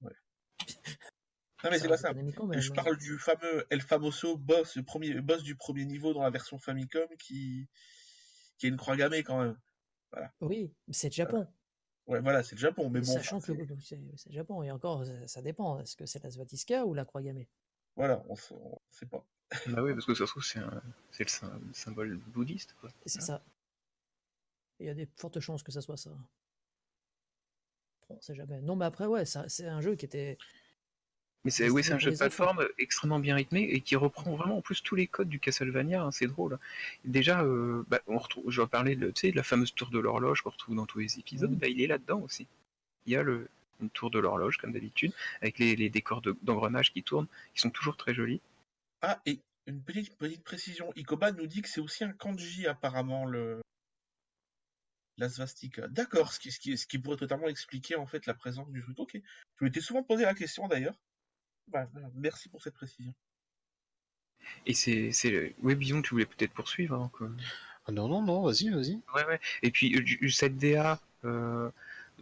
[1.64, 2.12] Non, mais c'est pas ça.
[2.12, 2.74] Même, Je hein.
[2.74, 6.58] parle du fameux El Famoso boss, le premier, boss du premier niveau dans la version
[6.58, 7.66] Famicom qui,
[8.58, 9.58] qui est une croix gammée quand même.
[10.40, 11.46] Oui, mais c'est le Japon.
[12.06, 13.12] Ouais, voilà, c'est le Japon, mais bon.
[13.14, 14.62] Sachant enfin, que c'est- le- c'est c'est le Japon.
[14.62, 15.78] Et encore, ça, ça dépend.
[15.80, 17.48] Est-ce que c'est la Svatiska ou la croix gammée?
[17.96, 19.24] Voilà, on, on sait pas.
[19.68, 22.74] Bah oui, parce que ça se trouve, c'est le sym- symbole bouddhiste,
[23.06, 23.42] c'est ça.
[24.80, 26.16] Il y a des fortes chances que ça soit ça.
[28.08, 28.60] Bon, on sait jamais.
[28.62, 30.38] Non, mais après, ouais, c'est un jeu qui était.
[31.46, 34.60] Mais c'est oui, un jeu de plateforme extrêmement bien rythmé et qui reprend vraiment en
[34.62, 36.58] plus tous les codes du Castlevania, hein, c'est drôle.
[37.04, 40.50] Déjà, euh, bah, on retrouve, je vais parler de, la fameuse tour de l'horloge qu'on
[40.50, 41.58] retrouve dans tous les épisodes, Mhm.
[41.58, 42.48] bah, il est là-dedans aussi.
[43.06, 43.48] Il y a le,
[43.80, 47.60] une tour de l'horloge, comme d'habitude, avec les, les décors de- d'engrenage qui tournent, qui
[47.60, 48.40] sont toujours très jolis.
[49.02, 49.38] Ah, et
[49.68, 50.92] une petite, petite précision.
[50.96, 53.60] Ikoba nous dit que c'est aussi un kanji, apparemment, le.
[55.18, 55.86] La svastika.
[55.86, 58.82] D'accord, ce qui, ce, qui, ce qui pourrait totalement expliquer en fait la présence du
[58.82, 58.98] truc.
[58.98, 59.20] Ok.
[59.60, 60.98] Je m'étais souvent posé la question d'ailleurs.
[61.68, 63.14] Bah, voilà, merci pour cette précision.
[64.66, 67.24] Et c'est, c'est, ouais, Bison, tu voulais peut-être poursuivre que...
[67.86, 69.00] Ah non, non, non, vas-y, vas-y.
[69.14, 69.40] Ouais, ouais.
[69.62, 71.70] Et puis, euh, cette DA, euh,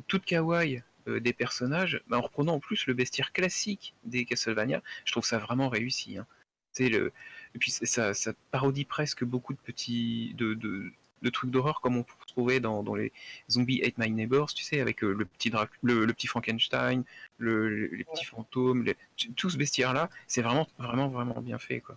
[0.09, 4.83] toute kawaii euh, des personnages, bah, en reprenant en plus le bestiaire classique des Castlevania,
[5.05, 6.19] je trouve ça vraiment réussi.
[6.19, 6.27] Hein.
[6.73, 7.13] C'est le...
[7.55, 10.35] Et puis, c'est- ça, ça parodie presque beaucoup de petits.
[10.37, 10.93] de, de,
[11.25, 13.13] de trucs d'horreur comme on peut trouver dans, dans les
[13.51, 17.03] Zombies Hate My Neighbors, tu sais, avec euh, le, petit Drac- le, le petit Frankenstein,
[17.39, 18.97] le, le- les petits fantômes, les-
[19.37, 21.81] tout ce bestiaire-là, c'est vraiment, vraiment, vraiment bien fait.
[21.81, 21.97] Quoi.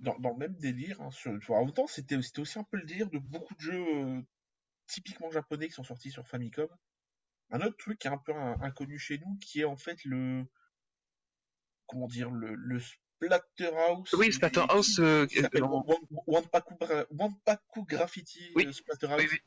[0.00, 2.64] Dans, dans le même délire, hein, sur, enfin, en même temps, c'était c'était aussi un
[2.64, 4.20] peu le délire de beaucoup de jeux euh,
[4.86, 6.68] typiquement japonais qui sont sortis sur Famicom.
[7.50, 10.04] Un autre truc qui est un peu un- inconnu chez nous, qui est en fait
[10.04, 10.44] le.
[11.86, 12.78] Comment dire Le, le
[13.22, 14.12] Splatterhouse.
[14.14, 19.18] Oui, Splatterhouse, euh, euh, Wanpaku Graffiti Oui, euh, Splatterhouse.
[19.20, 19.38] Oui, oui.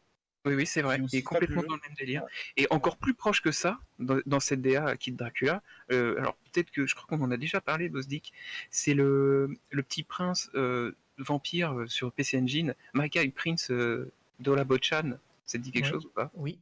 [0.46, 1.02] Oui, oui, c'est vrai.
[1.02, 2.24] Aussi Et complètement dans le même délire.
[2.56, 5.62] Et encore plus proche que ça, dans, dans cette DA Kid Dracula,
[5.92, 8.32] euh, alors peut-être que je crois qu'on en a déjà parlé, Bosdick,
[8.70, 14.10] c'est le, le petit prince euh, vampire sur PC Engine, Makai Prince euh,
[14.40, 15.92] Dola Bochan, ça te dit quelque Ouais.
[15.92, 16.32] chose ou pas?
[16.36, 16.60] Oui.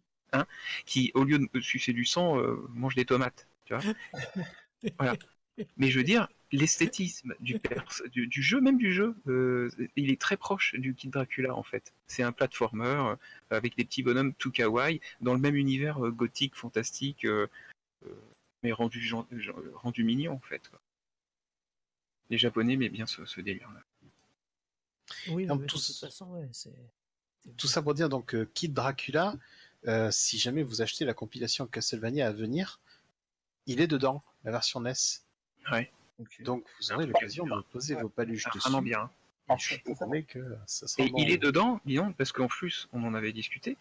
[0.85, 3.47] Qui, au lieu de sucer du sang, euh, mange des tomates.
[3.65, 3.83] Tu vois?
[4.99, 5.15] Voilà.
[5.77, 10.11] Mais je veux dire, l'esthétisme du, pers- du, du jeu, même du jeu, euh, il
[10.11, 11.93] est très proche du Kid Dracula en fait.
[12.07, 13.15] C'est un platformer euh,
[13.49, 17.47] avec des petits bonhommes tout kawaii dans le même univers euh, gothique, fantastique, euh,
[18.05, 18.13] euh,
[18.63, 20.67] mais rendu, gen- gen- rendu mignon en fait.
[20.69, 20.79] quoi.
[22.29, 23.83] Les Japonais aimaient bien ce, ce délire-là.
[25.29, 26.73] Oui, Non, mais de tout toute façon, ouais, c'est.
[27.43, 29.35] c'est- Tout ça pour dire donc euh, Kid Dracula,
[29.87, 32.79] euh, si jamais vous achetez la compilation Castlevania à venir,
[33.67, 34.93] il est dedans, la version NES.
[35.71, 35.91] Ouais.
[36.41, 38.59] Donc vous aurez l'occasion de poser vos paluches dessus.
[38.59, 39.09] vraiment bien.
[39.49, 41.17] Et je vous promets que ça sera Et bon.
[41.19, 43.77] il est dedans, disons, parce qu'en plus, on en avait discuté,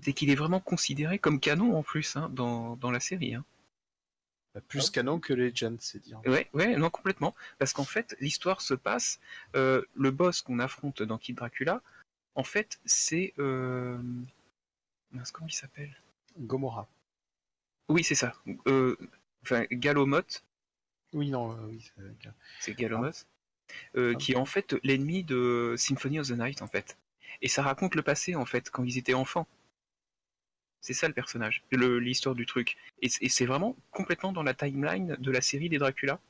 [0.00, 3.34] c'est qu'il est vraiment considéré comme canon en plus hein, dans, dans la série.
[3.34, 3.44] Hein.
[4.68, 6.20] plus canon que Legend, c'est dire.
[6.24, 7.34] Ouais, ouais, non, complètement.
[7.58, 9.18] Parce qu'en fait, l'histoire se passe,
[9.56, 11.82] euh, le boss qu'on affronte dans Kid Dracula,
[12.34, 13.34] en fait, c'est...
[13.38, 13.98] Euh...
[15.32, 15.96] Comment il s'appelle?
[16.38, 16.86] Gomorrah.
[17.88, 18.34] Oui, c'est ça.
[18.66, 18.96] Euh,
[19.42, 20.44] Enfin, Galomoth,
[21.12, 21.80] Oui, non, euh, oui.
[21.96, 22.30] c'est-
[22.60, 23.26] c'est Galomoth,
[23.96, 26.98] euh, qui est en fait l'ennemi de Symphony of the Night, en fait.
[27.42, 29.46] Et ça raconte le passé, en fait, quand ils étaient enfants.
[30.80, 32.76] C'est ça le personnage, le- l'histoire du truc.
[33.02, 36.20] Et, c'est vraiment complètement dans la timeline de la série des Dracula.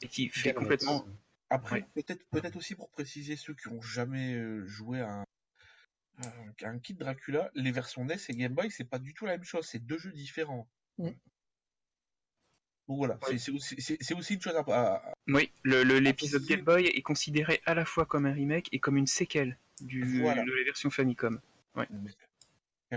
[0.00, 1.06] Et qui fait complètement.
[1.50, 1.86] Après, Ouais.
[1.94, 5.24] peut-être peut-être aussi pour préciser ceux qui ont jamais euh, joué à
[6.64, 9.44] un, Kid Dracula, les versions NES et Game Boy, c'est pas du tout la même
[9.44, 10.66] chose, c'est deux jeux différents.
[10.98, 11.10] Mm.
[12.92, 13.38] Donc voilà, c'est-
[14.00, 16.56] c'est aussi, une chose à, à- Oui, le- le- l'épisode préciser.
[16.56, 20.20] Game Boy est considéré à la fois comme un remake et comme une séquelle du,
[20.20, 20.44] Voilà.
[20.44, 21.40] de la version Famicom.
[21.74, 21.86] Mer-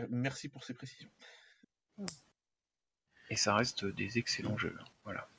[0.09, 1.09] Merci pour ces précisions.
[3.29, 4.75] Et ça reste des excellents jeux.
[4.79, 4.83] hein.
[5.05, 5.29] Voilà.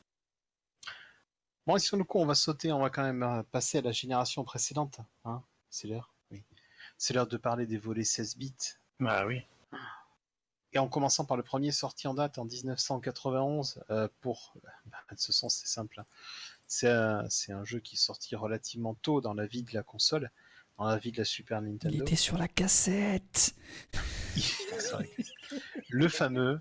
[1.67, 3.83] Bon, et sur le coup, on va sauter, on va quand même euh, passer à
[3.83, 5.01] la génération précédente.
[5.25, 6.43] Hein c'est l'heure Oui.
[6.97, 8.55] C'est l'heure de parler des volets 16 bits.
[9.01, 9.43] Bah oui.
[10.77, 14.53] Et en commençant par le premier sorti en date en 1991, euh, pour.
[14.85, 16.01] bah, de ce sens, c'est simple.
[16.01, 16.05] hein.
[16.69, 20.31] C'est un, jeu qui est sorti relativement tôt dans la vie de la console,
[20.77, 22.03] dans la vie de la Super Il Nintendo.
[22.05, 23.55] était sur la cassette.
[25.89, 26.61] Le fameux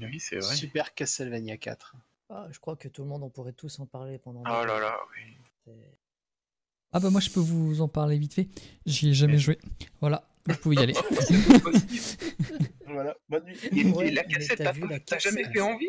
[0.00, 0.54] Oui, c'est vrai.
[0.54, 1.96] Super Castlevania 4.
[2.30, 4.42] Ah, je crois que tout le monde, on pourrait tous en parler pendant.
[4.42, 5.34] Oh là là, oui.
[5.64, 5.98] C'est-
[6.92, 8.48] Ah bah moi je peux vous en parler vite fait.
[8.86, 9.58] J'y ai jamais joué.
[10.00, 10.94] Voilà, vous pouvez y aller.
[13.00, 13.56] Voilà, bonne nuit.
[13.70, 15.88] Et- et Ouais, la mais cassette, t'as la t'as jamais cassette fait envie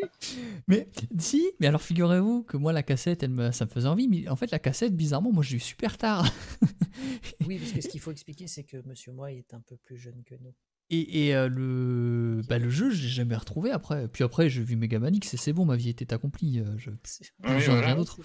[0.68, 0.88] mais
[1.18, 4.06] si, mais alors figurez-vous que moi la cassette, elle me, ça me faisait envie.
[4.06, 6.24] Mais en fait la cassette, bizarrement, moi j'ai eu super tard.
[7.46, 9.96] Oui, parce que ce qu'il faut expliquer, c'est que Monsieur Moi est un peu plus
[9.96, 10.54] jeune que nous.
[10.90, 14.06] Et, et, euh, le, bah, le jeu, je l'ai jamais retrouvé après.
[14.08, 16.60] Puis après, j'ai vu Megaman X et c'est bon, ma vie était accomplie.
[16.60, 16.90] euh, Je
[17.44, 17.80] Oui, voilà.
[17.86, 18.18] rien d'autre.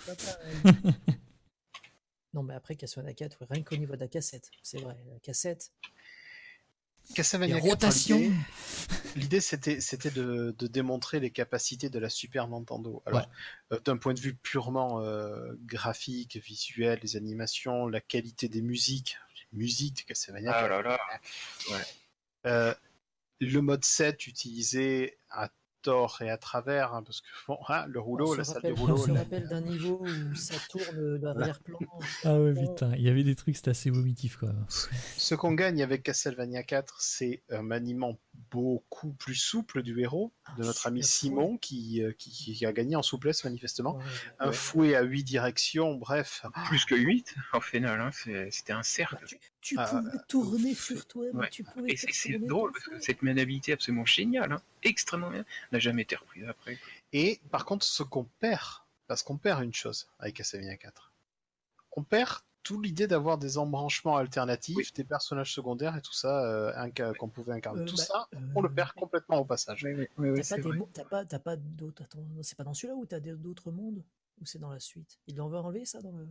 [2.33, 4.95] non, mais après Castlevania 4, rien qu'au niveau de la cassette, c'est vrai.
[5.11, 5.71] La cassette,
[7.13, 8.17] Castlevania Les 4, rotations.
[8.19, 8.35] l'idée-
[9.15, 13.01] L'idée, c'était, c'était de, de démontrer les capacités de la Super Nintendo.
[13.05, 13.29] Alors,
[13.71, 19.17] euh, d'un point de vue purement euh, graphique, visuel, les animations, la qualité des musiques,
[19.53, 20.99] les musiques de Castlevania Ah 4, là là.
[22.45, 22.73] euh,
[23.39, 25.49] le mode 7 utilisé à
[25.85, 28.67] tort et à travers, hein, parce que bon, hein, le rouleau, on la salle de
[28.69, 31.77] rappelle, rouleau, on se rappelle d'un niveau où ça tourne l'arrière-plan.
[32.23, 34.65] Ah ouais, putain, il y avait des trucs, c'était assez vomitif quand même.
[34.69, 38.17] Ce qu'on gagne avec Castlevania 4, c'est un maniement
[38.51, 42.73] beaucoup plus souple du héros, de Ah, notre ami Simon, qui, euh, qui, qui a
[42.73, 43.95] gagné en souplesse manifestement.
[43.97, 44.03] Ouais,
[44.39, 44.53] Un ouais.
[44.53, 46.45] fouet à huit directions, bref.
[46.67, 48.09] Plus que 8 en final, hein.
[48.49, 49.23] c'était un cercle.
[49.25, 51.49] Tu, tu Ah, pouvais tourner sur toi, mais ouais.
[51.49, 54.61] tu pouvais Et c'est drôle parce que cette maniabilité est absolument géniale, hein.
[54.83, 56.77] extrêmement bien, n'a jamais été reprise après.
[57.13, 61.11] Et par contre, ce qu'on perd, parce qu'on perd une chose avec Castlevania 4,
[61.93, 64.91] on perd toute l'idée d'avoir des embranchements alternatifs, Oui.
[64.95, 67.81] des personnages secondaires et tout ça euh, qu'on pouvait incarner.
[67.81, 69.83] Euh, tout bah, ça, euh, on le perd complètement au passage.
[70.93, 72.03] T'as pas, pas d'autres.
[72.43, 74.03] C'est pas dans celui-là où t'as d'autres mondes?
[74.41, 75.17] Ou c'est dans la suite?
[75.25, 76.27] Ils l'ont enlevé ça dans le.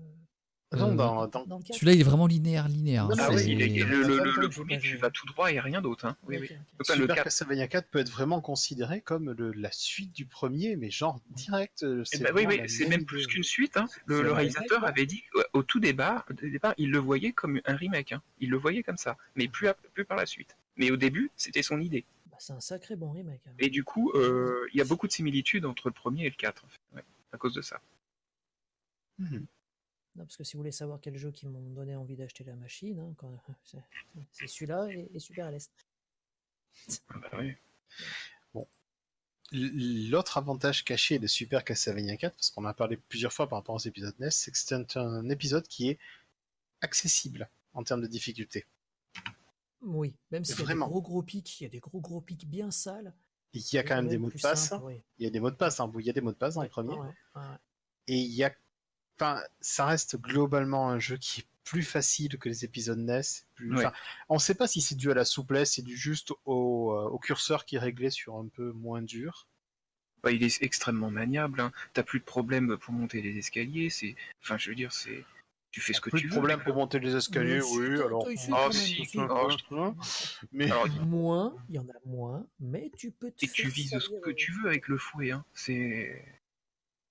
[0.72, 3.04] Non, Euh, dans, dans- dans le 4 Celui-là, il est vraiment linéaire, linéaire.
[3.06, 5.80] Non, hein, Ah oui, il est- le, le, le, le vas tout droit et rien
[5.80, 6.04] d'autre.
[6.06, 6.16] Hein.
[6.26, 6.50] Oui, oui.
[6.80, 7.24] Enfin, le Super 4.
[7.24, 11.84] Castlevania 4 peut être vraiment considéré comme le- la suite du premier, mais genre direct.
[11.84, 13.76] euh, Eh c'est ben oui, c'est même plus qu'une suite.
[13.76, 13.86] Hein.
[14.06, 14.32] Le, vrai.
[14.32, 15.22] réalisateur avait dit
[15.52, 18.12] au tout départ, au départ, il le voyait comme un remake.
[18.12, 18.22] Hein.
[18.40, 19.68] Il le voyait comme ça, mais plus,
[20.08, 20.56] par la suite.
[20.76, 22.04] Mais au début, c'était son idée.
[22.32, 23.42] Bah, c'est un sacré bon remake.
[23.46, 23.52] hein.
[23.60, 26.34] Et du coup, euh, il y a beaucoup de similitudes entre le premier et le
[26.36, 27.80] 4, en fait, ouais, à cause de ça.
[29.20, 29.46] Mhm.
[30.16, 32.54] Non, parce que si vous voulez savoir quel jeu qui m'ont donné envie d'acheter la
[32.54, 33.36] machine, hein, quand-
[34.32, 35.70] c'est celui-là et, et Super LS.
[37.08, 37.54] Ah bah oui.
[39.52, 43.48] L- L'autre avantage caché de Super Castlevania 4, parce qu'on en a parlé plusieurs fois
[43.48, 45.98] par rapport aux épisodes NES, c'est que c'est un, un épisode qui est
[46.80, 48.64] accessible en termes de difficulté.
[49.82, 52.20] Oui, même s'il y a des gros gros pics, il y a des gros gros
[52.20, 53.12] pics bien sales.
[53.52, 54.68] Et qu'il y a quand même des mots de passe.
[54.70, 55.02] simple, oui.
[55.18, 56.54] Il y a des mots de passe, hein, il y a des mots de passe
[56.54, 56.94] dans Ouais, le premier.
[56.94, 57.42] ouais, ouais.
[58.08, 58.52] Et il y a.
[59.18, 63.20] Enfin, ça reste globalement un jeu qui est plus facile que les épisodes NES.
[63.54, 63.74] Plus...
[63.74, 63.86] Ouais.
[63.86, 63.96] enfin,
[64.28, 67.08] on ne sait pas si c'est dû à la souplesse, c'est dû juste au, euh,
[67.08, 69.46] au curseur qui est réglé sur un peu moins dur.
[70.22, 71.60] Bah, il est extrêmement maniable.
[71.60, 71.72] Hein.
[71.92, 73.90] T'as plus de problème pour monter les escaliers.
[73.90, 75.24] C'est, enfin, je veux dire, c'est,
[75.70, 76.36] Tu fais ce que Plus tu de veux.
[76.38, 78.26] problème avec pour monter les escaliers, oui, alors.
[78.52, 79.94] Ah, si, Hein,
[80.52, 80.70] Mais
[81.02, 84.30] Moins, il y en a moins, mais tu peux te et tu vises ce que
[84.30, 85.32] tu veux avec le fouet.
[85.32, 85.44] Hein.
[85.52, 86.24] C'est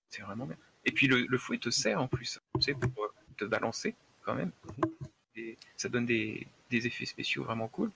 [0.09, 0.57] c'est vraiment bien.
[0.85, 3.07] Et puis le, le fouet te sert en plus, tu sais, pour euh,
[3.38, 4.51] te balancer quand même.
[5.35, 7.91] Et ça donne des, des effets spéciaux vraiment cool.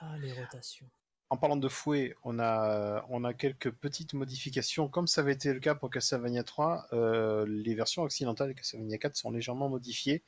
[0.00, 0.86] Ah, les rotations.
[1.30, 4.88] En parlant de fouet, on a, on a quelques petites modifications.
[4.88, 8.96] Comme ça avait été le cas pour Castlevania 3, euh, les versions occidentales de Castlevania
[8.96, 10.22] 4 sont légèrement modifiées.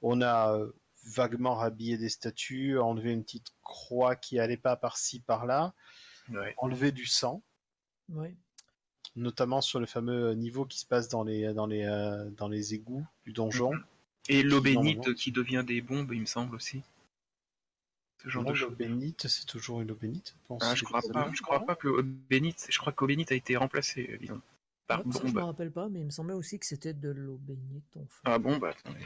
[0.00, 0.72] On a euh,
[1.04, 5.74] vaguement rhabillé des statues, enlevé une petite croix qui allait pas par-ci, par-là,
[6.30, 6.54] Ouais.
[6.56, 7.42] enlevé du sang,
[8.08, 8.34] Ouais.
[9.16, 12.74] Notamment sur le fameux niveau qui se passe dans les, dans les, euh, dans les
[12.74, 13.72] égouts du donjon.
[14.28, 16.82] Et l'eau Qui, bénite qui devient des bombes, il me semble aussi.
[18.22, 18.76] Ce genre Non, de l'eau choses.
[18.76, 20.34] bénite, c'est toujours une eau bénite.
[20.48, 21.30] pense, Ah, je crois pas.
[21.34, 22.66] Je crois pas que l'eau bénite.
[22.70, 24.40] Je crois qu'eau bénite a été remplacée, euh, disons,
[24.86, 25.44] par Ouais, ça, je me bombe.
[25.44, 27.96] rappelle pas, mais il me semblait aussi que c'était de l'eau bénite.
[27.96, 28.20] Enfin.
[28.24, 29.04] Ah bon, bah attendez.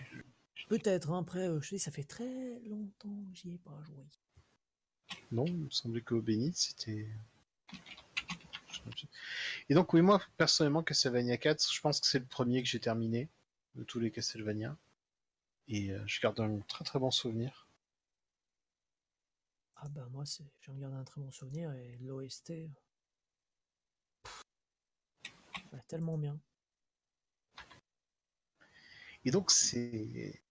[0.69, 4.05] Peut-être, hein, après, euh, je sais, ça fait très longtemps que j'y ai pas joué.
[5.33, 7.09] Non, il me semblait que l'eau bénite, c'était.
[9.69, 12.81] Et donc, oui, moi, personnellement, Castlevania 4, je pense que c'est le premier que j'ai
[12.81, 13.29] terminé
[13.75, 14.77] de tous les Castlevania.
[15.69, 17.67] Et euh, je garde un très très bon souvenir.
[19.77, 22.69] Ah bah moi, c'est- j'en garde un très bon souvenir et l'OST,
[25.73, 26.39] bah, tellement bien.
[29.25, 30.43] Et donc, c'est.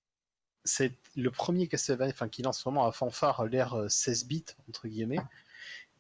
[0.66, 4.90] C'est le premier Castlevania, enfin, qui lance vraiment à fanfare l'ère euh, 16 bits, entre
[4.90, 5.20] guillemets,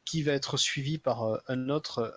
[0.07, 2.11] qui va être suivi par euh, un autre euh,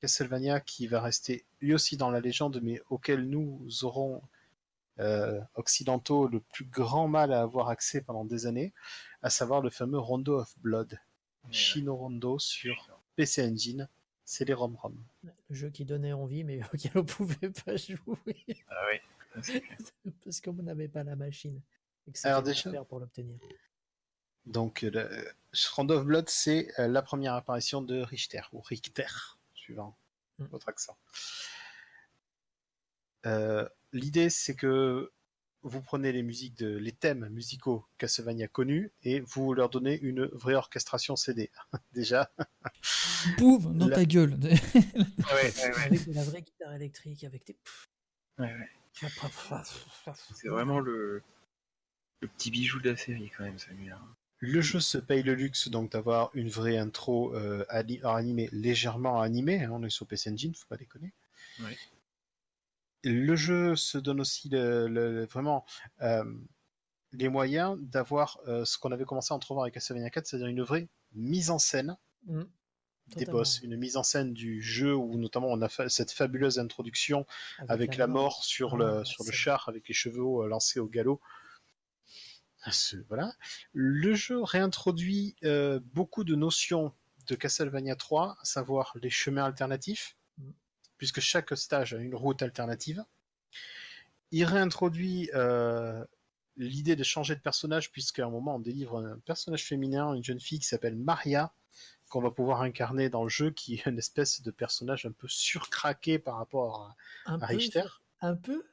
[0.00, 4.22] Castlevania qui va rester lui aussi dans la légende, mais auquel nous aurons
[4.98, 8.72] euh, occidentaux le plus grand mal à avoir accès pendant des années,
[9.22, 10.98] à savoir le fameux Rondo of Blood,
[11.50, 13.88] Shino Rondo sur PC Engine,
[14.24, 14.96] c'est les ROM-ROM.
[15.22, 19.02] Le jeu qui donnait envie, mais auquel on pouvait pas jouer Ah ouais.
[19.42, 19.62] clair.
[20.24, 21.60] parce qu'on n'avait pas la machine.
[22.06, 23.36] Et que Alors déjà- pour l'obtenir.
[24.46, 25.08] Donc, le
[25.78, 29.06] of Blood, c'est euh, la première apparition de Richter, ou Richter,
[29.54, 29.96] suivant
[30.38, 30.46] Mm.
[30.46, 30.96] votre accent.
[33.26, 35.12] Euh, L'idée, c'est que
[35.62, 40.26] vous prenez les musiques de, les thèmes musicaux Castlevania connus et vous leur donnez une
[40.26, 41.50] vraie orchestration CD.
[41.92, 42.30] Déjà,
[43.38, 44.34] Boum dans La- ta gueule.
[44.42, 44.52] Ouais,
[45.32, 45.84] ouais, ouais.
[45.86, 47.56] Avec de la vraie guitare électrique, avec des.
[48.38, 49.08] Ouais, ouais.
[50.34, 51.22] C'est vraiment le,
[52.20, 54.00] le petit bijou de la série quand même, celui-là.
[54.46, 59.20] Le jeu se paye le luxe donc d'avoir une vraie intro euh, ani- animée, légèrement
[59.20, 59.62] animée.
[59.64, 61.12] hein, on est sur PC Engine, faut pas déconner.
[63.04, 65.64] Le jeu se donne aussi le, le- vraiment
[66.00, 66.24] euh,
[67.12, 70.62] les moyens d'avoir euh, ce qu'on avait commencé à entrevoir avec Castlevania 4, c'est-à-dire une
[70.62, 71.96] vraie mise en scène
[72.26, 72.40] Mm.
[72.40, 72.46] des
[73.16, 73.32] Totalement.
[73.40, 77.26] boss, une mise en scène du jeu où notamment on a cette fabuleuse introduction
[77.68, 80.80] avec la mort sur Ah, le, la sur le char avec les chevaux euh, lancés
[80.80, 81.20] au galop.
[82.70, 83.32] Ce- voilà.
[83.72, 86.92] Le jeu réintroduit euh, beaucoup de notions
[87.26, 90.50] de Castlevania 3, à savoir les chemins alternatifs, Mm.
[90.98, 93.04] puisque chaque stage a une route alternative.
[94.32, 96.04] Il réintroduit euh,
[96.56, 100.40] l'idée de changer de personnage, puisqu'à un moment on délivre un personnage féminin, une jeune
[100.40, 101.52] fille qui s'appelle Maria,
[102.08, 105.28] qu'on va pouvoir incarner dans le jeu, qui est une espèce de personnage un peu
[105.28, 106.96] surcraqué par rapport
[107.26, 107.84] à, Un à peu, Richter.
[108.20, 108.64] Un peu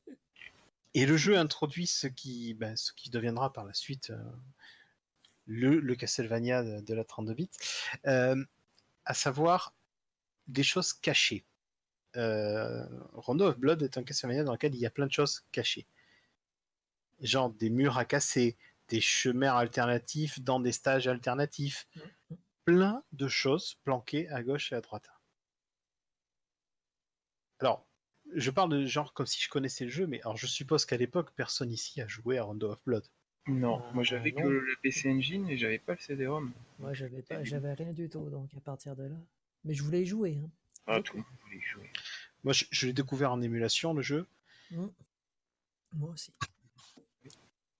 [0.97, 4.32] Et le jeu introduit ce qui, ben, ce qui deviendra par la suite euh,
[5.44, 7.51] le, le Castlevania de, de la 32 bits,
[8.06, 8.43] euh,
[9.05, 9.74] à savoir
[10.47, 11.44] des choses cachées.
[12.16, 15.44] Euh, Rondo of Blood est un Castlevania dans lequel il y a plein de choses
[15.52, 15.86] cachées.
[17.20, 18.56] Genre des murs à casser,
[18.89, 21.86] des chemins alternatifs dans des stages alternatifs.
[22.64, 25.10] Plein de choses planquées à gauche et à droite.
[27.59, 27.86] Alors,
[28.35, 30.97] je parle de genre comme si je connaissais le jeu, mais alors je suppose qu'à
[30.97, 33.05] l'époque, personne ici a joué à Rondo of Blood.
[33.48, 34.51] Non, Euh, moi j'avais que non.
[34.51, 36.53] la PC Engine et j'avais pas le CD-ROM.
[36.81, 39.16] Moi, j'avais pas, j'avais rien du tout, donc à partir de là.
[39.65, 40.40] Mais je voulais y jouer.
[40.44, 40.51] Hein.
[40.89, 41.90] Ah, tout le monde voulait y jouer.
[42.44, 44.27] Moi, je, je l'ai découvert en émulation, le jeu.
[44.73, 44.86] Mm.
[45.93, 46.32] Moi aussi.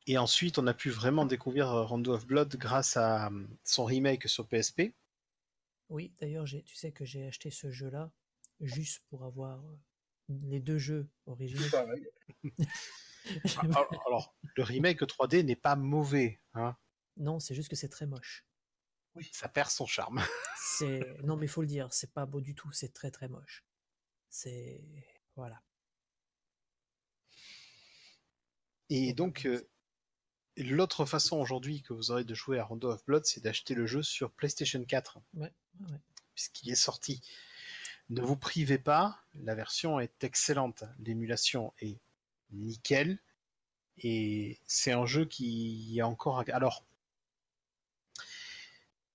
[0.06, 3.85] Et ensuite, on a pu vraiment découvrir euh, Rondo of Blood grâce à euh, son
[3.85, 4.93] remake sur PSP.
[5.89, 8.10] Oui, d'ailleurs, j'ai- tu sais que j'ai acheté ce jeu-là
[8.60, 9.77] juste pour avoir euh,
[10.28, 11.69] les deux jeux originaux.
[11.70, 12.07] Pareil.
[13.57, 16.40] Alors, alors, le remake 3D n'est pas mauvais.
[16.55, 16.77] Hein.
[17.16, 18.47] non, c'est juste que c'est très moche.
[19.32, 20.23] Ça perd son charme.
[20.78, 23.65] C'est non, mais faut le dire, c'est pas beau du tout, c'est très très moche.
[24.28, 24.85] C'est
[25.36, 25.62] voilà.
[28.90, 29.69] Et donc, euh,
[30.57, 33.86] l'autre façon aujourd'hui que vous aurez de jouer à Rondo of Blood, c'est d'acheter le
[33.86, 35.98] jeu sur PlayStation 4, Ouais, ouais.
[36.35, 37.23] puisqu'il est sorti
[38.08, 40.84] Ne vous privez pas, la version est excellente.
[41.00, 41.98] L'émulation est
[42.52, 43.18] nickel.
[43.98, 46.44] Et c'est un jeu qui est encore.
[46.52, 46.84] Alors,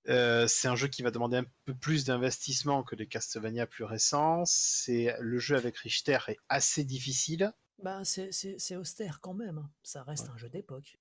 [0.09, 3.84] euh, c'est un jeu qui va demander un peu plus d'investissement que les Castlevania plus
[3.84, 4.43] récents.
[4.45, 7.53] C'est le jeu avec Richter est assez difficile.
[7.77, 9.59] Bah, c'est- austère quand même.
[9.59, 9.72] hein.
[9.84, 10.31] Ça reste Ouais.
[10.34, 10.97] un jeu d'époque.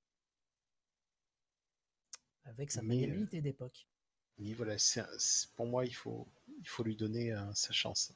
[2.44, 3.86] Avec sa Mais, euh, maniabilité d'époque.
[4.38, 4.76] Mais voilà,
[5.56, 6.26] pour moi, il faut,
[6.60, 8.12] il faut lui donner euh, sa chance.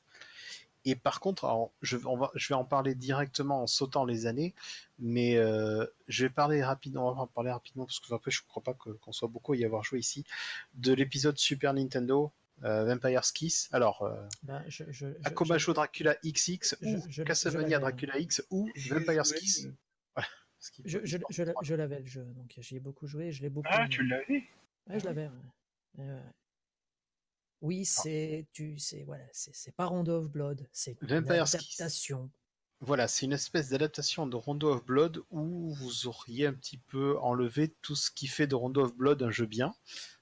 [0.86, 4.26] Et par contre, alors, je, on va, je vais en parler directement en sautant les
[4.26, 4.54] années,
[4.98, 8.42] mais euh, je vais parler rapidement, on va en parler rapidement parce que après, je
[8.42, 10.24] ne crois pas que- qu'on soit beaucoup à y avoir joué ici,
[10.74, 12.30] de l'épisode Super Nintendo
[12.64, 13.68] euh, Vampire's Kiss.
[13.72, 14.28] Alors, euh,
[14.68, 17.78] je, je, je- Akomajo Dracula XX ou je- je Castlevania.
[17.78, 19.66] Dracula X ou Vampire's joué, Kiss.
[20.14, 20.28] Voilà.
[20.84, 23.48] Je, je, je, l'a- je l'avais le jeu, donc j'y ai beaucoup joué, je l'ai
[23.50, 23.88] beaucoup Ah, aimé.
[23.88, 24.44] tu l'avais
[24.86, 25.26] Ouais, je l'avais.
[25.28, 25.32] ouais.
[25.98, 26.20] Ouais, ouais.
[27.64, 32.30] Oui, c'est tu c'est voilà, c'est c'est pas Rondo of Blood, c'est une adaptation.
[32.80, 37.16] Voilà, c'est une espèce d'adaptation de Rondo of Blood où vous auriez un petit peu
[37.20, 39.74] enlevé tout ce qui fait de Rondo of Blood un jeu bien.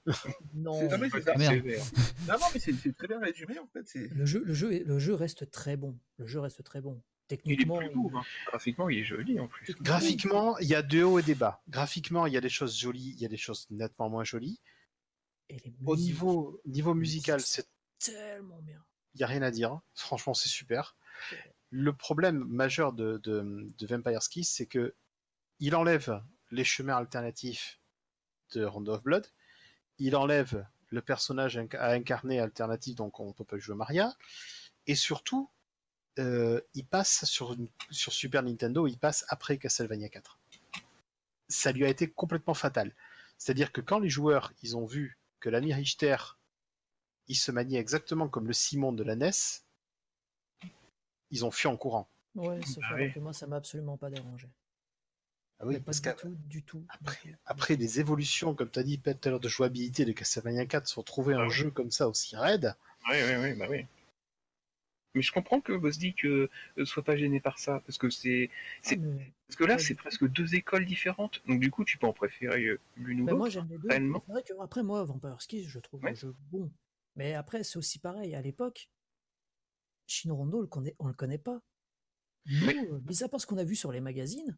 [0.53, 1.35] Non, C'est- non, mais c'est ça.
[1.35, 1.53] Merde.
[1.55, 1.83] sévère.
[2.27, 3.85] Non, non, mais c'est c'est très bien résumé en fait.
[3.95, 5.97] le jeu le jeu est- le jeu reste très bon.
[6.17, 7.01] Le jeu reste très bon.
[7.29, 8.21] Il est Techniquement, plus beau, hein.
[8.47, 9.73] graphiquement il est joli en plus.
[9.81, 11.61] Graphiquement, il y a des hauts et des bas.
[11.69, 14.59] Graphiquement, il y a des choses jolies, il y a des choses nettement moins jolies.
[15.49, 17.67] Et les Au niveau, niveau musical, c'est
[17.99, 18.83] tellement bien.
[19.13, 19.79] il n'y a rien à dire.
[19.93, 20.95] Franchement, c'est super.
[21.69, 24.95] Le problème majeur de, de, de Vampire's Kiss, c'est que
[25.59, 26.21] il enlève
[26.51, 27.79] les chemins alternatifs
[28.53, 29.27] de Rondo of Blood.
[29.97, 34.15] Il enlève le personnage à incarner alternatif, donc on peut pas jouer Maria.
[34.85, 35.49] Et surtout,
[36.19, 40.39] euh, il passe sur, une- sur Super Nintendo, il passe après Castlevania 4.
[41.47, 42.93] Ça lui a été complètement fatal.
[43.37, 46.15] C'est-à-dire que quand les joueurs ils ont vu que l'ami Richter
[47.27, 49.63] il se maniait exactement comme le Simon de la NES,
[51.31, 52.07] ils ont fui en courant.
[52.35, 53.11] Ouais, sauf Ah oui.
[53.13, 54.47] que moi ça m'a absolument pas dérangé.
[55.59, 56.83] Ah oui, pas parce du tout, du tout.
[56.87, 60.13] après, après, les évolutions, comme tu as dit, Pet, tout à l'heure, de jouabilité de
[60.13, 61.55] Castlevania 4, se retrouver un Ah oui.
[61.55, 62.73] jeu comme ça aussi raide,
[63.09, 63.85] Oui, oui, oui, bah oui.
[65.15, 68.09] Mais je comprends que Boss dit que ne soit pas gêné par ça, parce que
[68.09, 68.49] c'est
[68.81, 72.07] c'est- Ah, parce que là c'est presque deux écoles différentes, donc du coup tu peux
[72.07, 73.51] en préférer euh, l'une ou Ben, moi l'autre.
[73.51, 73.89] j'aime les deux.
[73.89, 76.15] C'est vrai que après moi Vampire Kiss je trouve Ouais.
[76.15, 76.71] jeu bon.
[77.15, 78.89] Mais après c'est aussi pareil à l'époque.
[80.07, 81.61] Chino Rondo on le connaît, on le connaît pas.
[82.45, 84.57] Nous, Mais- euh, mis à part ce qu'on a vu sur les magazines,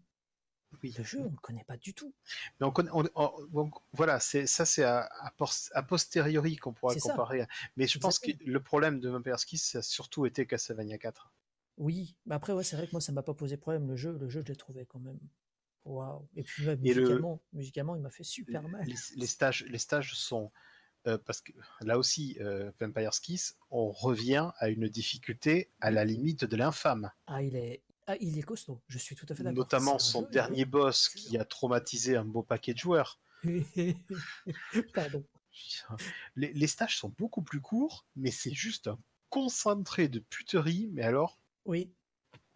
[0.83, 0.93] oui.
[0.97, 2.13] le jeu on le connaît pas du tout.
[2.59, 5.33] Mais on connaît, on- on- donc, voilà, c'est, ça c'est à, à
[5.73, 6.99] a posteriori qu'on pourra ça.
[6.99, 7.41] comparer.
[7.41, 7.47] à-
[7.77, 11.31] Mais je pense que le problème de Vampire's Kiss, ça a surtout été Castlevania 4.
[11.77, 14.17] Oui, mais après ouais c'est vrai que moi ça m'a pas posé problème le jeu,
[14.17, 15.19] le jeu je l'ai trouvé quand même.
[15.83, 16.27] Waouh.
[16.35, 18.85] Et puis ouais, Et le- musicalement, musicalement il m'a fait super mal.
[18.85, 20.51] Les, les stages, les stages sont.
[21.07, 26.03] euh, parce que là aussi, euh, Vampire's Kiss, on revient à une difficulté à la
[26.05, 27.11] limite de l'infâme.
[27.27, 28.81] Ah il est ah, il est costaud.
[28.87, 29.57] Je suis tout à fait d'accord.
[29.57, 33.19] Notamment son jeu, dernier boss qui a traumatisé un beau paquet de joueurs.
[34.93, 35.23] Pardon.
[36.35, 38.99] Les, les stages sont beaucoup plus courts, mais c'est juste un
[39.29, 40.89] concentré de puterie.
[40.93, 41.93] Mais alors, Oui.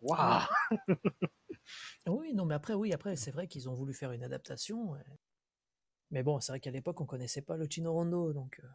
[0.01, 0.41] waouh
[2.07, 4.95] Oui, non, mais après, oui, après, c'est vrai qu'ils ont voulu faire une adaptation.
[6.11, 8.67] Mais bon, c'est vrai qu'à l'époque, on connaissait pas le Chino Rondo, donc euh,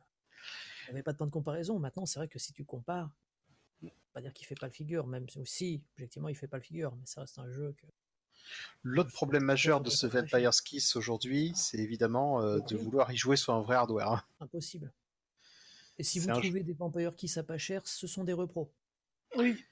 [0.83, 1.79] il n'y avait pas de point de comparaison.
[1.79, 3.11] Maintenant, c'est vrai que si tu compares,
[4.13, 6.95] pas dire qu'il fait pas le figure, même si objectivement, il fait pas le figure,
[6.97, 7.87] mais ça reste un jeu que.
[8.83, 13.37] L'autre problème majeur de ce Vampire's Kiss aujourd'hui, c'est évidemment euh, de vouloir y jouer
[13.37, 14.09] sur un vrai hardware.
[14.13, 14.23] hein.
[14.41, 14.93] Impossible.
[15.99, 18.71] Et si vous jeu- trouvez des Vampire qui ça pas cher, ce sont des repros.
[19.37, 19.65] Oui.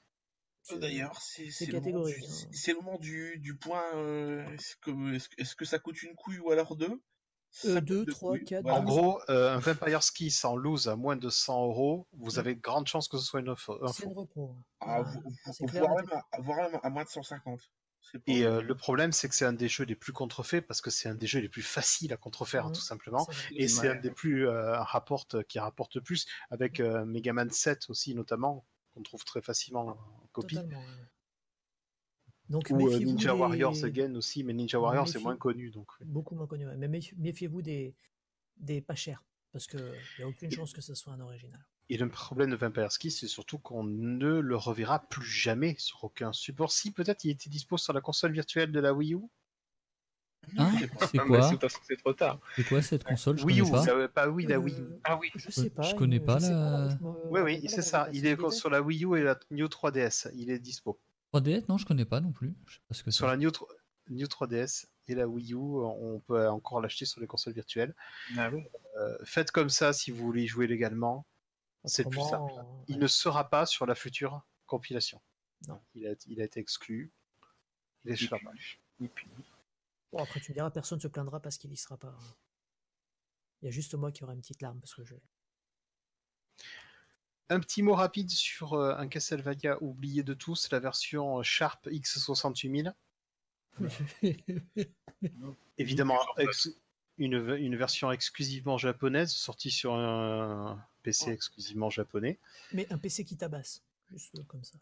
[0.77, 2.49] D'ailleurs, c'est le moment catégorique, du- hein.
[2.53, 3.83] c'est le moment du, du point.
[3.95, 7.01] euh, Est-ce que, est-ce que- est-ce que ça coûte une couille ou alors deux?
[7.65, 8.79] Euh, Ça deux, coûte deux trois, couilles, quatre, voilà.
[8.79, 12.39] En gros, euh, un Vampire's Kiss en loose à moins de 100 euros, vous Mm.
[12.39, 13.79] avez grande chance que ce soit une offre.
[13.83, 14.21] un C'est une faux.
[14.21, 14.55] repro.
[14.79, 15.11] Ah, Ah,
[15.59, 17.59] voire, net même à, voire même à moins de 150.
[18.01, 20.65] C'est pas- Et euh, le problème, c'est que c'est un des jeux les plus contrefaits
[20.67, 22.73] parce que c'est un des jeux les plus faciles à contrefaire, Mhm.
[22.73, 23.27] tout simplement.
[23.55, 27.49] Et c'est un des plus euh, rapporte, qui rapporte le plus, avec euh, Mega Man
[27.51, 30.55] 7 aussi, notamment, qu'on trouve très facilement en copie.
[30.55, 30.83] Totalement.
[32.49, 35.69] Donc, Ou euh, Ninja des- Warriors Again aussi, mais Ninja Warriors c'est moins connu.
[35.71, 35.87] Donc.
[36.05, 36.75] Beaucoup moins connu, ouais.
[36.77, 37.95] mais méfi- méfiez-vous des,
[38.57, 39.79] des pas chers, parce qu'il
[40.19, 41.63] n'y a aucune chance que ce soit un original.
[41.89, 46.03] Et le problème de Vampire's Kiss, c'est surtout qu'on ne le reverra plus jamais sur
[46.03, 46.71] aucun support.
[46.71, 49.19] Si peut-être il était dispo sur la console virtuelle de la Wii U.
[50.57, 50.71] Hein.
[51.11, 51.41] C'est quoi
[51.87, 52.39] c'est trop tard.
[52.55, 53.85] C'est quoi cette console Je Wii U, pas.
[53.85, 54.81] la- pas oui, la Wii U.
[54.81, 55.29] Euh, Ah oui.
[55.35, 55.83] Je sais pas.
[55.83, 56.97] je connais pas la-
[57.29, 58.09] Oui, oui, c'est ça.
[58.13, 60.29] Il est sur la Wii U et la New 3DS.
[60.35, 60.99] Il est dispo.
[61.33, 62.53] 3DS Non, je connais pas non plus.
[62.65, 63.51] Je sais pas ce que Sur la New,
[64.09, 67.95] New 3DS et la Wii U, on peut encore l'acheter sur les consoles virtuelles.
[68.37, 68.63] Ah oui.
[68.97, 71.25] Euh, faites comme ça si vous voulez y jouer légalement.
[71.85, 72.53] C'est plus simple.
[72.57, 75.21] euh, Il ne sera pas sur la future compilation.
[75.67, 75.81] Non.
[75.95, 77.11] Il a, il a été exclu.
[78.05, 78.29] Il est
[80.11, 82.15] Bon, après, tu me diras, personne ne se plaindra parce qu'il y sera pas.
[83.61, 85.15] Il y a juste moi qui aurai une petite larme parce que je.
[87.49, 91.87] Un petit mot rapide sur euh, un Castlevania oublié de tous, la version euh, Sharp
[91.87, 92.93] X68000.
[95.77, 96.69] Évidemment, ex-
[97.17, 102.39] une, une version exclusivement japonaise, sortie sur un PC exclusivement japonais.
[102.71, 104.77] Mais un PC qui tabasse, juste comme ça.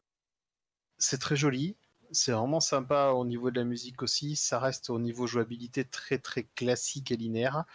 [0.98, 1.76] C'est très joli,
[2.12, 4.36] c'est vraiment sympa au niveau de la musique aussi.
[4.36, 7.66] Ça reste au niveau jouabilité très très classique et linéaire.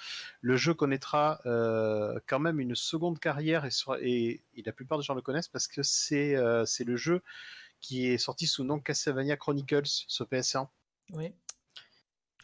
[0.41, 4.99] Le jeu connaîtra euh, quand même une seconde carrière et, sera- et- et la plupart
[4.99, 7.23] des gens le connaissent parce que c'est euh, c'est le jeu
[7.81, 10.69] qui est sorti sous le nom Castlevania Chronicles sur PS1.
[11.13, 11.33] Oui.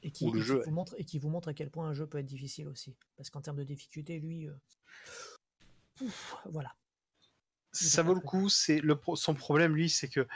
[0.05, 2.27] Et qui, vous montre, et qui vous montre à quel point un jeu peut être
[2.27, 2.97] difficile aussi.
[3.17, 4.49] Parce qu'en termes de difficulté, lui.
[4.49, 4.53] euh,
[6.01, 6.75] ouf, voilà.
[7.71, 8.49] Ça vaut le coup.
[8.49, 10.27] C'est le pro- son problème lui, c'est que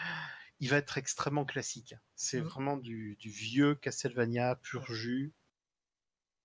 [0.60, 1.94] il va être extrêmement classique.
[2.14, 2.46] C'est Mhm.
[2.46, 5.34] vraiment du, du vieux Castlevania pur jus.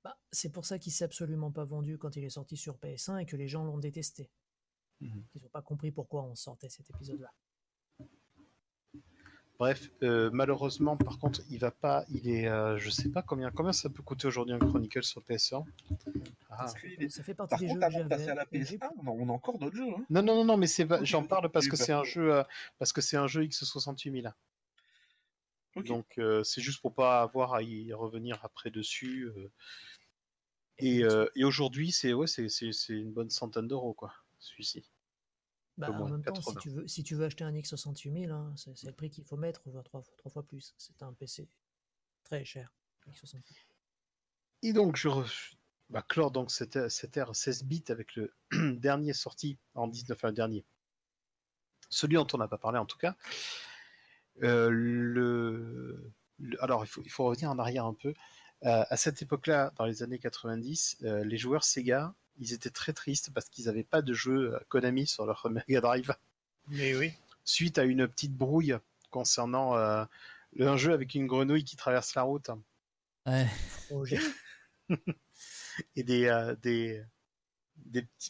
[0.03, 3.17] Bah, c'est pour ça qu'il s'est absolument pas vendu quand il est sorti sur PS1
[3.19, 4.31] et que les gens l'ont détesté.
[4.99, 5.23] Mhm.
[5.35, 7.31] Ils n'ont pas compris pourquoi on sortait cet épisode-là.
[9.61, 12.03] Bref, euh, malheureusement, par contre, il va pas.
[12.09, 15.21] Il est, euh, je sais pas combien, combien ça peut coûter aujourd'hui un Chronicle sur
[15.21, 15.63] PS1
[16.49, 16.65] Ah.
[16.67, 18.31] ça, fait, est- ça fait partie Par des contre, jeux que avant de passer j'avais.
[18.31, 19.83] à la et j'ai- PS1, on a, encore d'autres jeux.
[19.87, 20.03] Hein.
[20.09, 22.43] Non, non, non, non, mais c'est, j'en parle parce que pas c'est un jeu, euh,
[22.79, 24.33] parce que c'est un jeu X68000.
[25.75, 25.85] Ok.
[25.85, 29.25] Donc euh, c'est juste pour pas avoir à y revenir après dessus.
[29.37, 29.51] euh.
[30.79, 34.83] Et, euh, et aujourd'hui, c'est ouais, c'est, c'est, c'est une bonne centaine d'euros quoi, celui-ci.
[35.89, 36.59] Bah, en même temps, si 80.
[36.61, 39.61] tu, veux, si tu veux acheter un X68000, hein, c'est le prix qu'il faut mettre,
[39.65, 40.73] voire trois, fois- trois fois plus.
[40.77, 41.47] C'est un PC
[42.23, 42.73] très cher.
[43.09, 43.41] X68000.
[44.63, 45.53] Et donc je re-
[45.89, 46.75] bah, clore donc cette,
[47.17, 48.31] ère 16 bits avec le
[48.79, 50.63] dernier sorti en 19, enfin le dernier.
[51.89, 53.15] Celui dont on n'a pas parlé en tout cas.
[54.43, 58.13] Euh, le, le- alors il faut, il faut revenir en arrière un peu.
[58.63, 62.91] Euh, à cette époque-là, dans les années 90, euh, les joueurs Sega, ils étaient très
[62.91, 66.13] tristes parce qu'ils n'avaient pas de jeu euh, Konami sur leur Mega Drive
[66.67, 67.13] Mais oui.
[67.45, 68.75] suite à une petite brouille
[69.09, 70.03] concernant euh,
[70.59, 72.49] un jeu avec une grenouille qui traverse la route
[73.27, 73.47] Ouais.
[73.89, 74.19] Roger.
[75.95, 77.03] et des, euh, des,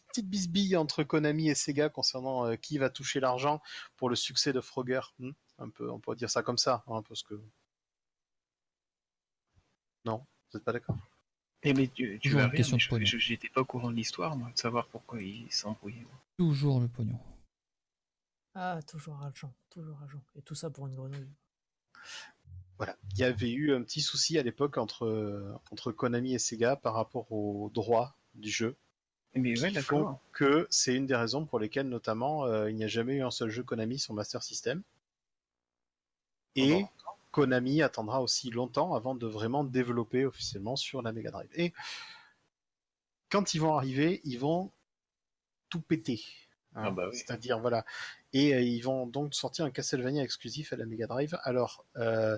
[0.10, 3.62] petites bisbilles entre Konami et Sega concernant euh, qui va toucher l'argent
[3.96, 5.02] pour le succès de Frogger.
[5.20, 7.40] Hmm un peu, on pourrait dire ça comme ça, hein, parce que.
[10.06, 10.98] Non, vous n'êtes pas d'accord?
[11.64, 13.92] Et mais tu, tu Toujours vas une rire, question mais je- j'étais pas au courant
[13.92, 16.06] de l'histoire, moi, de savoir pourquoi ils s'embrouillaient.
[16.38, 17.20] Toujours le pognon.
[18.56, 20.22] Ah, toujours argent, toujours argent.
[20.36, 21.30] Et tout ça pour une grenouille.
[22.78, 22.98] Voilà.
[23.14, 26.96] Il y avait eu un petit souci à l'époque entre, entre Konami et Sega par
[26.96, 28.76] rapport aux droits du jeu.
[29.36, 30.20] Mais ouais, d'accord.
[30.34, 33.32] que c'est une des raisons pour lesquelles, notamment, euh, il n'y a jamais eu un
[33.32, 34.82] seul jeu Konami sur Master System.
[36.58, 36.84] Et
[37.32, 41.50] Konami attendra aussi longtemps avant de vraiment développer officiellement sur la Mega Drive.
[41.56, 41.74] Et
[43.30, 44.72] quand ils vont arriver, ils vont
[45.70, 46.22] tout péter.
[46.76, 46.84] hein.
[46.86, 47.18] Ah bah oui.
[47.18, 47.86] C'est-à-dire, voilà.
[48.34, 51.38] Et euh, ils vont donc sortir un Castlevania exclusif à la Mega Drive.
[51.44, 52.38] Alors, euh,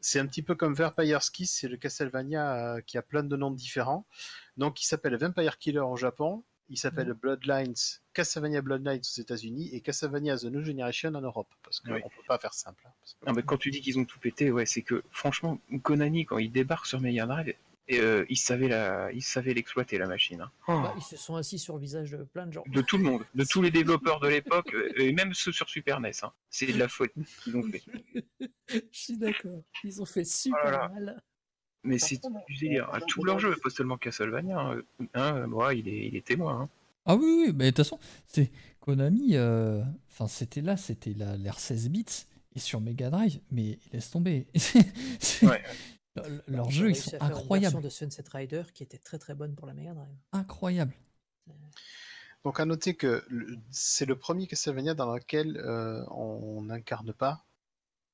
[0.00, 3.36] c'est un petit peu comme Vampire's Kiss, c'est le Castlevania euh, qui a plein de
[3.36, 4.06] noms différents.
[4.56, 7.14] Donc, il s'appelle Vampire Killer au Japon, il s'appelle Mhm.
[7.14, 7.74] Bloodlines,
[8.12, 11.48] Castlevania Bloodlines aux États-Unis et Castlevania The New Generation en Europe.
[11.62, 11.98] Parce qu'on Oui.
[11.98, 12.82] ne peut pas faire simple.
[12.86, 15.58] hein, que- Non, mais quand tu dis qu'ils ont tout pété, ouais, c'est que franchement,
[15.82, 17.54] Konami, quand ils débarquent sur Mega Drive,
[17.86, 20.40] et, euh, ils savaient la, ils savaient l'exploiter la machine.
[20.40, 20.50] hein.
[20.66, 22.64] Bah, ils se sont assis sur le visage de plein de gens.
[22.66, 23.70] De tout le monde, de tous les
[24.10, 26.12] développeurs de l'époque, et même ceux sur Super NES.
[26.22, 26.32] hein.
[26.48, 27.10] C'est de la faute
[27.42, 27.82] qu'ils ont fait.
[28.68, 29.60] Je suis d'accord.
[29.84, 30.88] Ils ont fait super Oh là là.
[30.88, 31.22] mal.
[31.84, 32.88] Mais c'est du délire.
[32.92, 32.98] hein.
[33.08, 34.58] Tout leur jeu, pas seulement Castlevania.
[34.58, 34.80] Hein,
[35.14, 36.62] Hein, moi, il est, il est témoin.
[36.62, 36.68] hein.
[37.06, 38.50] Ah oui, oui, mais de toute façon, c'est
[38.80, 42.06] Konami, euh, enfin c'était là, c'était la- l'ère 16 bits,
[42.54, 44.46] et sur Mega Drive, mais laisse tomber.
[45.42, 45.62] Ouais.
[46.46, 47.74] Leurs ont jeux, ils sont à incroyables.
[47.74, 50.14] version de Sunset Rider qui était très très bonne pour la Mega Drive.
[50.32, 50.94] Incroyables.
[52.44, 53.24] Donc à noter que
[53.70, 57.44] c'est le premier Castlevania dans lequel euh, on n'incarne pas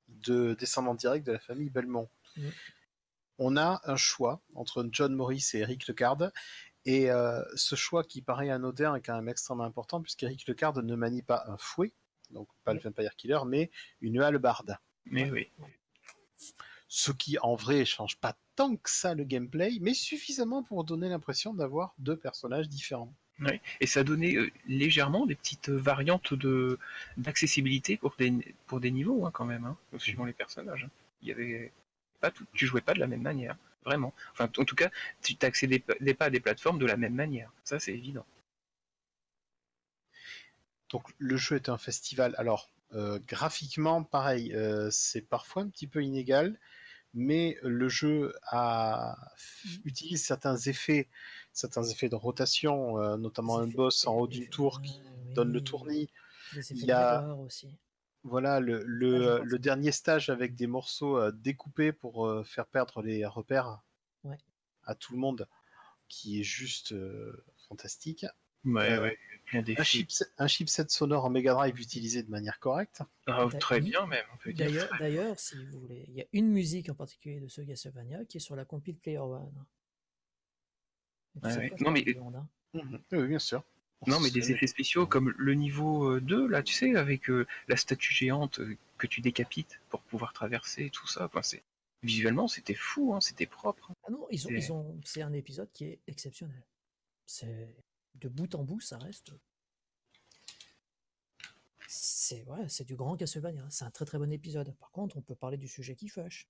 [0.08, 2.08] de descendant direct de la famille Belmont.
[2.36, 2.50] Mhm.
[3.42, 6.30] On a un choix entre John Morris et Eric Lecard,
[6.84, 10.94] et euh, ce choix qui paraît anodin est quand même extrêmement important puisqu'Eric Lecard ne
[10.94, 11.92] manie pas un fouet,
[12.30, 13.70] donc pas le Vampire Killer, mais
[14.02, 14.76] une hallebarde.
[15.06, 15.50] Mais oui.
[16.88, 21.08] Ce qui en vrai change pas tant que ça le gameplay, mais suffisamment pour donner
[21.08, 23.14] l'impression d'avoir deux personnages différents.
[23.40, 23.62] Ouais.
[23.80, 26.78] Et ça donnait euh, légèrement des petites variantes de
[27.16, 30.84] d'accessibilité pour des pour des niveaux hein, quand même, hein, suivant les personnages.
[30.84, 30.90] hein.
[31.22, 31.72] Il y avait
[32.20, 34.14] pas tout, tu jouais pas de la même manière, vraiment.
[34.32, 34.90] Enfin, en tout cas,
[35.22, 37.52] tu t'accédais pas des pas à des plateformes de la même manière.
[37.64, 38.26] Ça, c'est évident.
[40.90, 42.34] Donc le jeu est un festival.
[42.36, 46.58] Alors euh, graphiquement, pareil, euh, c'est parfois un petit peu inégal,
[47.14, 49.16] mais le jeu a,
[49.84, 51.08] utilise certains effets,
[51.52, 55.00] certains effets de rotation, euh, notamment un boss en haut d'une tour qui
[55.34, 56.08] donne le tournis.
[56.70, 57.68] Il y a- aussi.
[58.22, 62.44] Voilà le, le, Ah, euh, le dernier stage avec des morceaux euh, découpés pour euh,
[62.44, 63.80] faire perdre les repères
[64.24, 64.36] Ouais.
[64.84, 65.48] à tout le monde,
[66.08, 68.26] qui est juste euh, fantastique.
[68.66, 72.58] Ouais, Euh, ouais, plein Un, chipset, un chipset sonore en Mega Drive utilisé de manière
[72.60, 73.00] correcte.
[73.26, 74.66] Ah, très bien même, on peut dire.
[74.66, 78.26] D'ailleurs, d'ailleurs, si vous voulez, il y a une musique en particulier de ce Castlevania
[78.26, 79.64] qui est sur la compile Player One.
[81.42, 83.62] Ouais, Non, mais- du Honda Oui, bien sûr.
[84.06, 87.46] Non, mais des effets spéciaux comme le niveau euh, 2, là, tu sais, avec euh,
[87.68, 91.26] la statue géante euh, que tu décapites pour pouvoir traverser, tout ça.
[91.26, 91.62] Enfin, c'est...
[92.02, 93.92] Visuellement, c'était fou, hein, c'était propre.
[94.04, 96.62] Ah non, ils ont, C'est- ils ont, c'est un épisode qui est exceptionnel.
[97.26, 97.68] C'est
[98.14, 99.32] de bout en bout, ça reste.
[101.86, 103.66] C'est ouais, c'est du grand Castlevania.
[103.68, 104.72] C'est un très très bon épisode.
[104.76, 106.48] Par contre, on peut parler du sujet qui fâche.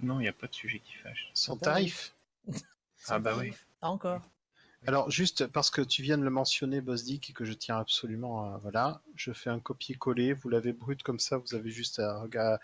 [0.00, 1.30] Non, il n'y a pas de sujet qui fâche.
[1.34, 2.14] Son Son tarif.
[3.06, 3.52] Ah bah oui.
[3.80, 4.20] Ah, encore.
[4.86, 8.44] Alors, juste parce que tu viens de le mentionner, Bosdick, et que je tiens absolument
[8.54, 8.58] à.
[8.58, 10.32] Voilà, je fais un copier-coller.
[10.32, 12.54] Vous l'avez brut comme ça, vous avez juste à, rega-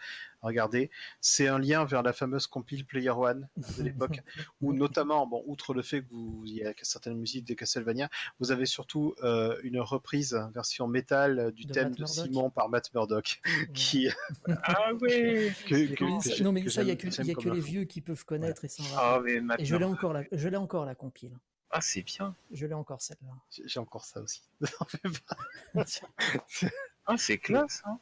[0.42, 0.90] à regarder.
[1.20, 4.22] C'est un lien vers la fameuse compile Player One de l'époque,
[4.62, 8.08] où notamment, bon, outre le fait que vous, il y a certaines musiques de Castlevania,
[8.40, 12.06] vous avez surtout euh, une reprise, version métal du De thème Matt de.
[12.06, 13.68] Simon par Matt Murdock, Ouais.
[13.74, 14.08] qui.
[14.48, 17.20] Ah que, que- que ça- j'ai- non, mais que ça, il n'y a que, y
[17.50, 17.66] a les fou.
[17.66, 19.42] vieux qui peuvent connaître et s'en Ah, rappeler.
[19.58, 21.36] Et je l'ai encore, la, je l'ai encore la compile.
[21.76, 22.34] Ah, c'est bien.
[22.50, 23.34] Je l'ai encore celle-là.
[23.66, 24.42] J'ai encore ça aussi.
[27.08, 28.00] Ah, c'est classe, hein.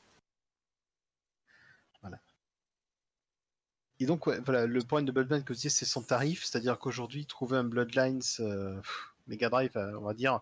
[4.00, 6.78] Et donc, ouais, voilà, le point de Bloodline que je dis, c'est son tarif, c'est-à-dire
[6.78, 8.80] qu'aujourd'hui, trouver un Bloodlines euh,
[9.26, 10.40] Mega Drive, euh, on va dire,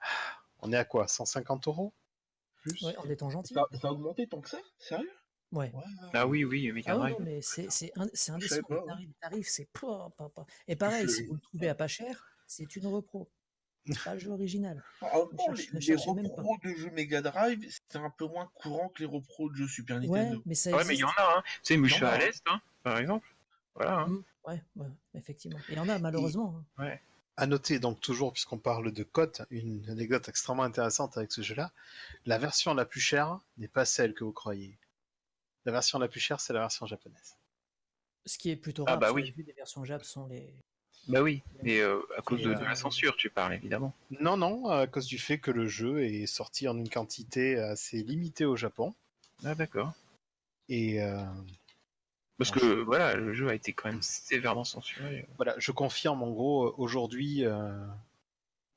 [0.60, 1.08] on est à quoi?
[1.08, 1.92] 150 euros?
[2.82, 3.54] Ouais, en étant gentil.
[3.54, 4.58] Ça, ça a augmenté tant que ça?
[4.78, 5.10] Sérieux?
[5.52, 5.72] Ouais.
[6.12, 7.16] Ah oui, oui, Mega Ah Drive.
[7.18, 7.68] non, mais c'est
[8.30, 8.60] indécent.
[8.98, 10.46] les tarifs, c'est pas, pas, pas.
[10.66, 13.30] Et pareil, si vous le trouvez à pas cher, c'est une repro.
[13.86, 14.82] C'est pas le jeu original.
[15.00, 19.00] Cherche- les, ne les repros de jeux Mega Drive, c'est un peu moins courant que
[19.00, 20.42] les repros de jeux Super Ouais, Nintendo.
[20.46, 21.42] mais ça Ouais, mais il y en a, hein.
[21.62, 23.26] Tu sais, Mucha Il y en a, à l'Est, hein, par exemple.
[23.74, 23.98] Voilà.
[24.00, 24.06] hein.
[24.08, 25.58] Mm, Ouais, ouais, effectivement.
[25.68, 26.62] Il y en a malheureusement.
[26.78, 26.96] hein.
[27.36, 31.72] À noter, donc, toujours, puisqu'on parle de cote, une anecdote extrêmement intéressante avec ce jeu-là.
[32.26, 34.78] La version la plus chère n'est pas celle que vous croyez.
[35.64, 37.36] La version la plus chère, c'est la version japonaise.
[38.26, 39.00] Ce qui est plutôt Ah rare.
[39.00, 39.44] bah parce que oui.
[39.44, 40.54] des versions Jap sont les.
[41.08, 43.92] Bah oui, mais euh, à cause de, Et, de euh, la censure, tu parles, évidemment.
[44.20, 48.02] Non, non, à cause du fait que le jeu est sorti en une quantité assez
[48.02, 48.94] limitée au Japon.
[49.44, 49.92] Ah d'accord.
[50.68, 51.22] Et euh,
[52.38, 55.26] Parce que voilà, le jeu a été quand même sévèrement censuré.
[55.36, 57.70] voilà, je confirme en gros, euh, aujourd'hui, euh,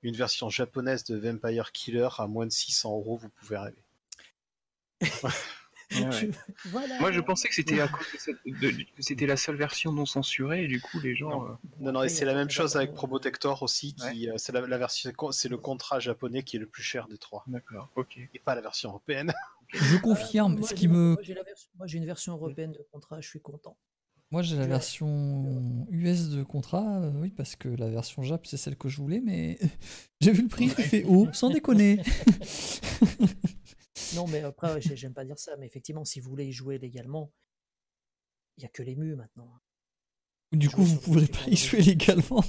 [0.03, 3.83] une version japonaise de Vampire Killer à moins de 600 euros, vous pouvez rêver.
[6.65, 6.99] voilà.
[6.99, 9.91] Moi, je pensais que c'était à cause de cette- de- que c'était la seule version
[9.93, 11.45] non censurée, et du coup, les gens.
[11.45, 11.47] euh,
[11.79, 14.33] Non, non, Après, et il c'est la il même chose avec Probotector aussi, qui, euh,
[14.37, 17.43] c'est la, la version, c'est le contrat japonais qui est le plus cher des trois,
[17.47, 18.17] D'accord, ok.
[18.33, 19.33] et pas la version européenne.
[19.73, 20.57] Je confirme.
[20.57, 21.17] Moi, Ce j'ai- qui me,
[21.77, 23.77] moi, j'ai une version européenne de contrat, je suis content.
[24.31, 28.57] moi j'ai la version US de contrat, euh, oui parce que la version Jap c'est
[28.57, 29.57] celle que je voulais, mais
[30.21, 32.01] j'ai vu le prix, j'ai fait oh, sans déconner.
[34.15, 37.33] Non, mais après, j'aime pas dire ça, mais effectivement, si vous voulez y jouer légalement,
[38.57, 39.51] il y a que les mus maintenant.
[40.51, 42.43] Du Jouer coup vous pourrez support pas y jouer légalement.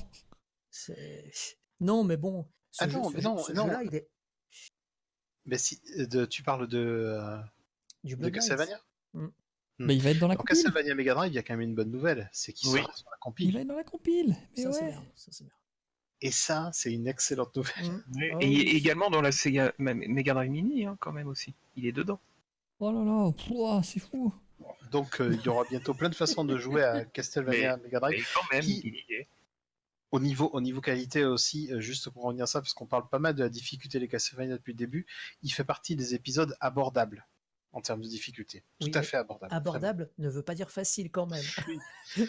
[1.80, 3.66] Non, mais bon, ce, Ah jeu, non, ce mais jeu- non, ce non.
[3.66, 4.08] jeu-là, il est
[5.46, 7.38] Mais si, euh, de, tu parles de, euh,
[8.04, 8.40] du de Bloodlines.
[8.40, 8.80] Castlevania
[9.14, 10.54] Bah, il va être dans la compile.
[10.56, 12.80] Castlevania Mega Drive, il y a quand même une bonne nouvelle, c'est qu'il Oui.
[12.82, 13.54] sort sur la Il compile.
[13.54, 14.36] va être dans la compile.
[14.56, 14.94] Mais Ça, c'est ouais.
[15.14, 15.54] c'est bien.
[16.20, 17.84] Et ça, c'est une excellente nouvelle.
[17.84, 18.02] Mm.
[18.14, 21.54] Oui, Ah et également dans la Sega Ma- Mega Drive Mini, hein, quand même aussi.
[21.76, 22.18] Il est dedans.
[22.80, 24.32] Oh là là, pouah, c'est fou.
[24.90, 28.20] Donc euh, il y aura bientôt plein de façons de jouer à Castlevania Mega Drive.
[28.20, 29.28] Et quand même, Qui- il y est.
[30.10, 33.06] Au niveau, au niveau qualité aussi, euh, juste pour revenir à ça, parce qu'on parle
[33.10, 35.06] pas mal de la difficulté des Castlevania depuis le début,
[35.42, 37.26] il fait partie des épisodes abordables
[37.72, 38.62] en termes de difficulté.
[38.80, 39.54] Tout Oui, à fait abordable.
[39.54, 41.44] Abordable ne veut pas dire facile quand même.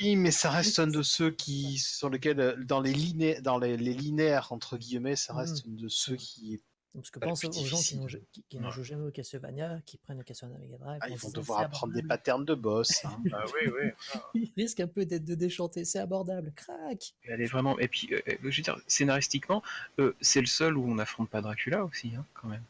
[0.00, 3.58] Oui, mais ça reste un de ceux qui, sur lesquels, euh, dans les, liné- dans
[3.58, 6.60] les, les linéaires, entre guillemets, ça reste un de ceux qui
[6.94, 8.70] Parce que pense aux gens qui, n'ont ja- qui- qui ne Ouais.
[8.72, 10.98] jouent jamais au Castlevania, qui prennent le Castlevania Mega Drive.
[11.02, 13.04] ah, ils vont devoir c'est apprendre des patterns de boss.
[13.04, 13.10] hein.
[13.32, 13.90] Ah oui, oui.
[14.34, 16.52] Ils risquent un peu d'être de déchanter, c'est abordable.
[16.54, 17.78] Crac Elle est vraiment.
[17.78, 19.62] Et puis, euh, je veux dire, scénaristiquement,
[19.98, 22.62] euh, c'est le seul où on n'affronte pas Dracula aussi, hein, quand même.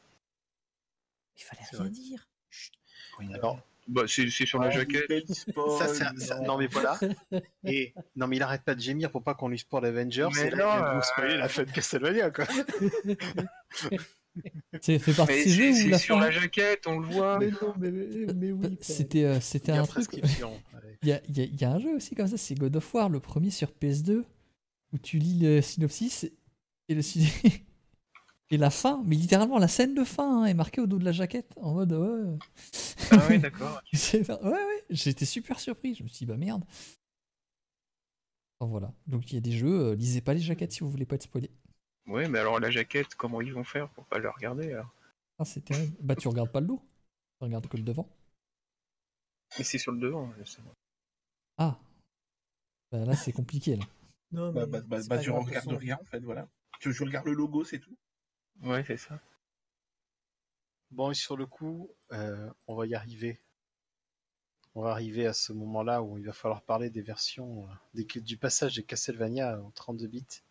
[1.41, 1.91] Il fallait C'est rien vrai.
[1.91, 2.27] dire.
[3.89, 5.27] Bah, c'est c'est sur la Oh, jaquette.
[5.79, 6.57] ça, c'est un- ça- non.
[6.59, 6.99] mais voilà.
[7.65, 10.29] Et non mais il arrête pas de gémir pour pas qu'on lui spoil Avengers.
[10.37, 12.45] Mais et là, euh, spoiler la fin de Castlevania quoi.
[14.81, 16.25] C'est fait partie de Mais ces jeux c'est où c'est la sur fin.
[16.25, 17.39] la jaquette, on le voit.
[17.41, 18.79] Mais non, mais, mais, mais oui.
[18.81, 20.07] C'était euh, c'était un truc.
[21.03, 22.55] Il y a, il y a- il y a un jeu aussi comme ça, c'est
[22.55, 24.23] God of War, le premier sur PS2,
[24.93, 26.31] où tu lis le synopsis
[26.89, 27.27] et le syn-
[28.51, 31.05] et la fin, mais littéralement la scène de fin hein, est marquée au dos de
[31.05, 32.39] la jaquette en mode ouais.
[33.13, 33.81] Ah ouais, d'accord.
[33.93, 36.65] Ouais ouais, j'étais super surpris, je me suis dit bah merde.
[38.59, 40.91] Enfin, voilà, donc il y a des jeux, euh, lisez pas les jaquettes si vous
[40.91, 41.51] voulez pas être spoilé.
[42.07, 44.93] Ouais, mais alors la jaquette, comment ils vont faire pour pas le regarder alors?
[45.39, 45.97] Ah, c'est terrible.
[46.01, 46.83] Bah tu regardes pas le dos,
[47.39, 48.09] tu regardes que le devant.
[49.59, 50.73] Mais c'est sur le devant, justement.
[51.57, 51.79] Ah,
[52.93, 53.85] bah là c'est compliqué là.
[54.33, 56.49] Non, Bah, mais bah, bah, bah, tu regardes rien en fait, voilà.
[56.81, 57.97] Tu, tu regardes le logo, c'est tout.
[58.63, 59.19] Ouais, c'est ça.
[60.91, 63.39] Bon, et sur le coup, euh, on va y arriver.
[64.75, 68.21] On va arriver à ce moment-là où il va falloir parler des versions, euh, des-
[68.21, 70.43] du passage de Castlevania en 32 bits.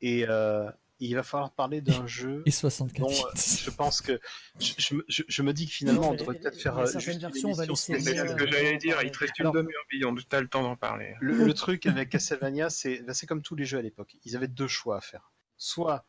[0.00, 0.70] Et euh,
[1.00, 3.40] il va falloir parler d'un jeu Et 64 dont euh, bits.
[3.64, 4.20] je pense que
[4.60, 7.00] je, je me- je- je me dis que finalement Non, on devrait peut-être faire certaines
[7.00, 9.38] juste une versions, on va émission laisser C'est ce que j'allais dire, il te reste
[9.38, 11.14] une demi-heure, Billon, t'as le temps d'en parler.
[11.20, 14.16] Le, le truc avec Castlevania, c'est ben, c'est comme tous les jeux à l'époque.
[14.24, 15.32] Ils avaient deux choix à faire.
[15.56, 16.04] Soit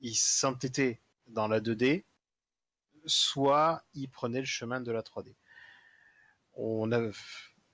[0.00, 2.04] ils s'entêtaient dans la 2D,
[3.06, 5.34] soit ils prenaient le chemin de la 3D.
[6.54, 7.10] On a,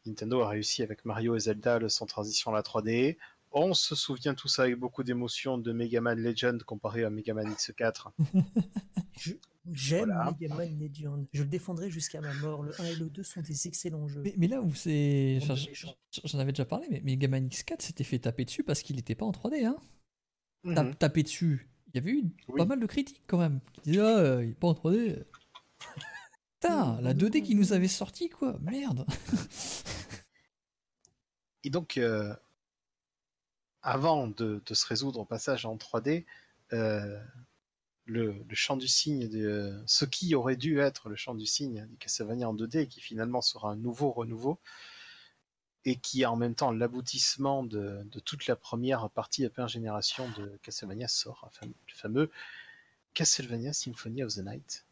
[0.04, 3.16] Nintendo a réussi avec Mario et Zelda le sans transition à la 3D.
[3.52, 7.48] On se souvient tous avec beaucoup d'émotion de Mega Man Legend comparé à Mega Man
[7.52, 8.10] X4.
[9.72, 10.30] J'aime Voilà.
[10.40, 11.26] Mega Man Legend.
[11.32, 12.62] Je le défendrai jusqu'à ma mort.
[12.62, 14.20] Le 1 et le 2 sont des excellents jeux.
[14.22, 15.40] Mais, mais là où c'est.
[16.24, 19.14] J'en avais déjà parlé, mais Mega Man X4 s'était fait taper dessus parce qu'il n'était
[19.14, 19.64] pas en 3D.
[19.64, 19.76] Hein.
[20.64, 20.74] Mhm.
[20.74, 21.68] Tape- Taper dessus.
[21.96, 22.58] Il y avait eu Oui.
[22.58, 23.60] pas mal de critiques quand même.
[23.72, 25.24] Qui disaient Ah, euh, il est pas en 3D.
[26.60, 28.58] Putain, la 2D qui nous avait sorti, quoi.
[28.60, 29.06] Merde.
[31.64, 32.34] Et donc, euh,
[33.80, 36.26] avant de, de se résoudre au passage en 3D,
[36.74, 37.18] euh,
[38.04, 41.86] le, le chant du cygne, de, ce qui aurait dû être le chant du cygne
[41.86, 44.60] du Castlevania en 2D, qui finalement sera un nouveau renouveau,
[45.86, 50.28] et qui est en même temps l'aboutissement de, toute la première partie la première génération
[50.30, 52.28] de Castlevania, sort le fameux
[53.14, 54.84] Castlevania Symphony of the Night,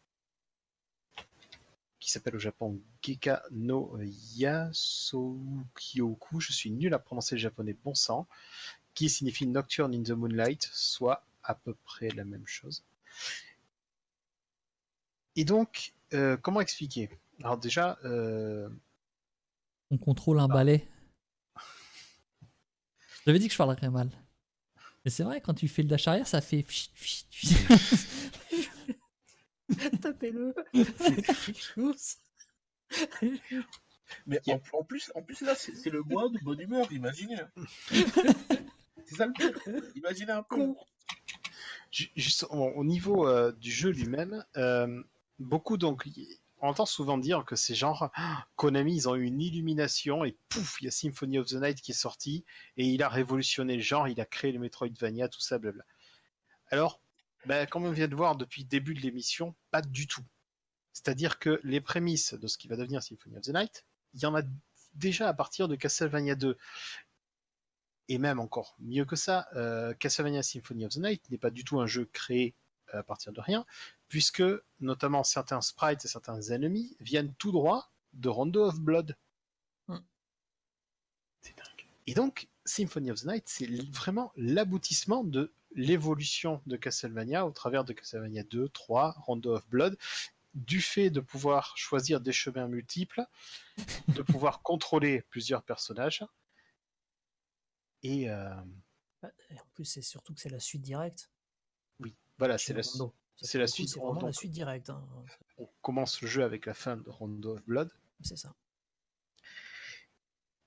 [1.99, 3.99] qui s'appelle au Japon Geka no
[4.35, 8.25] Yasokyoku, je suis nul à prononcer le japonais bon sang,
[8.93, 12.85] qui signifie Nocturne in the Moonlight, soit à peu près la même chose.
[15.35, 17.09] Et donc, euh, comment expliquer?
[17.41, 18.69] Alors déjà, euh,
[19.91, 20.87] On contrôle un balai.
[23.25, 24.09] J'avais dit que je parlerais mal.
[25.03, 26.65] Mais c'est vrai, quand tu fais le dash arrière, ça fait.
[30.01, 30.53] Tapez-le.
[30.73, 32.15] Faites quelque chose.
[34.27, 37.37] Mais en, en plus, en plus là, c'est le mois de bonne humeur, imaginez.
[37.91, 39.57] c'est ça le pire.
[39.95, 40.73] Imaginez un peu.
[41.91, 45.03] ju- juste au, au niveau euh, du jeu lui-même, euh,
[45.39, 46.07] beaucoup donc,
[46.65, 48.11] on entend souvent dire que c'est genre
[48.55, 51.81] Konami, ils ont eu une illumination et pouf, il y a Symphony of the Night
[51.81, 52.43] qui est sorti
[52.77, 55.83] et il a révolutionné le genre, il a créé le Metroidvania, tout ça, blabla.
[56.71, 56.99] Alors,
[57.45, 60.25] ben, comme on vient de voir depuis le début de l'émission, pas du tout.
[60.93, 64.25] C'est-à-dire que les prémices de ce qui va devenir Symphony of the Night, il y
[64.25, 64.41] en a
[64.95, 66.57] déjà à partir de Castlevania 2.
[68.07, 71.63] Et même encore mieux que ça, euh, Castlevania Symphony of the Night n'est pas du
[71.63, 72.55] tout un jeu créé
[72.93, 73.65] euh, à partir de rien,
[74.07, 74.43] puisque
[74.79, 79.17] notamment certains sprites et certains ennemis viennent tout droit de Rondo of Blood.
[79.87, 79.99] Hmm.
[81.41, 81.87] C'est dingue.
[82.07, 87.83] Et donc, Symphony of the Night, c'est vraiment l'aboutissement de l'évolution de Castlevania au travers
[87.83, 89.97] de Castlevania 2, 3, Rondo of Blood,
[90.53, 93.25] du fait de pouvoir choisir des chemins multiples,
[94.07, 96.25] de pouvoir contrôler plusieurs personnages.
[98.03, 98.55] Et euh,
[99.49, 101.29] Et En plus, c'est surtout que c'est la suite directe.
[102.37, 102.83] voilà, chez c'est la.
[102.83, 103.11] Ça,
[103.41, 104.27] c'est la suite C'est de vraiment Rondo.
[104.27, 104.89] la suite directe.
[104.89, 105.03] hein.
[105.57, 107.89] on commence le jeu avec la fin de Rondo of Blood.
[108.21, 108.53] C'est ça.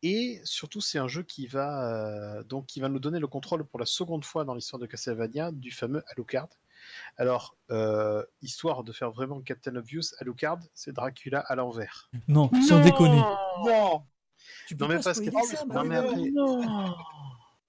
[0.03, 1.91] Et surtout, c'est un jeu qui va,
[2.39, 4.87] euh, donc, qui va nous donner le contrôle pour la seconde fois dans l'histoire de
[4.87, 6.49] Castlevania du fameux Alucard.
[7.17, 12.09] Alors, euh, histoire de faire vraiment Captain Obvious, Alucard, c'est Dracula à l'envers.
[12.29, 13.21] Non, sans déconner.
[13.67, 14.05] Non
[14.69, 16.95] Tu peux Non, mais pas parce que- ça, non, mais après- Non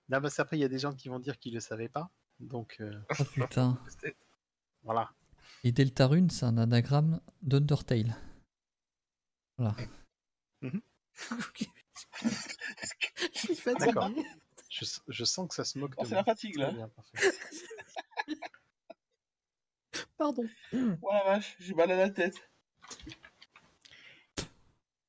[0.10, 1.90] Là, parce qu'après, il y a des gens qui vont dire qu'ils ne le savaient
[1.90, 2.12] pas.
[2.40, 3.80] Donc, euh, Oh putain.
[4.84, 5.11] Voilà.
[5.64, 8.15] Et Deltarune, c'est un anagramme d'Undertale.
[9.57, 9.76] Voilà.
[12.22, 12.30] Je
[13.34, 13.85] suis fatigué.
[13.88, 14.10] D'accord.
[14.69, 16.72] Je, je sens que ça se moque Oh, de c'est la fatigue là.
[16.72, 16.89] Bien.
[20.18, 20.43] Pardon.
[21.01, 22.35] Oh la vache, j'ai mal à la tête.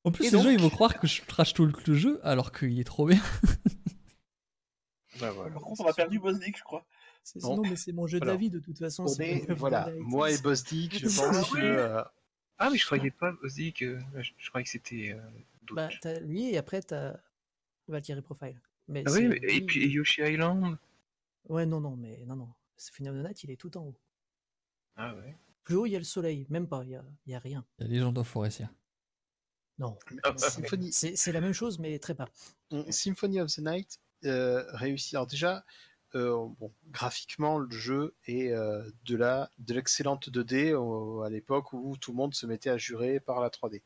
[0.03, 2.51] En plus, Et les gens ils vont croire que je trash talk le jeu alors
[2.51, 3.21] qu'il est trop bien.
[5.19, 5.51] Bah, voilà.
[5.51, 6.83] Par contre, on a perdu Bosnick, je crois.
[7.23, 7.61] C'est- Non.
[7.61, 9.05] Mais c'est mon jeu de la Alors, vie de toute façon.
[9.19, 10.41] Est, voilà, moi et Itis.
[10.43, 11.57] Bostic, je pense que.
[11.59, 12.03] euh,
[12.57, 13.99] Ah, mais je croyais pas, Ozzy, que.
[14.17, 15.13] Je, je croyais que c'était.
[15.13, 15.21] euh.
[15.71, 17.15] Bah, t'as lui et après t'as
[17.87, 18.59] Valkyrie Profile.
[18.87, 20.77] Mais ah oui, mais- et puis et Yoshi Island.
[21.47, 22.49] Ouais, non, non, mais non, non.
[22.77, 23.95] Symphony of the Night, il est tout en haut.
[24.95, 25.35] Ah ouais.
[25.63, 26.45] Plus haut, il y a le soleil.
[26.49, 27.63] Même pas, il y a, il y a rien.
[27.77, 28.69] La légende of Forestia.
[29.77, 29.97] Non.
[30.23, 32.27] Ah, Symphony, C'est c'est la même chose, mais très bas.
[32.89, 35.13] Symphony of the Night euh, réussit.
[35.15, 35.63] Alors déjà,
[36.15, 41.73] euh, bon, graphiquement, le jeu est euh, de la de l'excellente 2D au- à l'époque
[41.73, 43.81] où tout le monde se mettait à jurer par la 3D.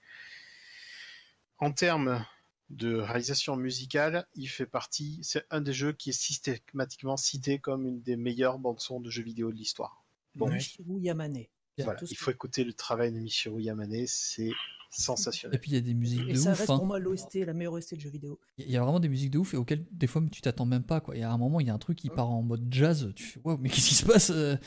[1.59, 2.25] En termes
[2.69, 5.19] de réalisation musicale, il fait partie.
[5.23, 9.09] C'est un des jeux qui est systématiquement cité comme une des meilleures bandes son de
[9.09, 10.03] jeux vidéo de l'histoire.
[10.35, 11.45] Bon, Michiru Yamane.
[11.85, 14.51] Voilà, il faut écouter le travail de Michiru Yamane, c'est
[14.97, 15.59] Et sensationnel.
[15.59, 16.59] puis il y a des musiques Et de ça ouf.
[16.59, 16.77] reste hein.
[16.77, 18.39] pour moi l'OST, la meilleure OST de jeux vidéo.
[18.57, 20.83] Il y a vraiment des musiques de ouf et auxquelles des fois tu t'attends même
[20.83, 21.01] pas.
[21.01, 21.15] Quoi.
[21.15, 23.11] Il y a un moment, il y a un truc qui part en mode jazz.
[23.15, 24.57] Tu fais waouh, mais qu'est-ce qui se passe euh?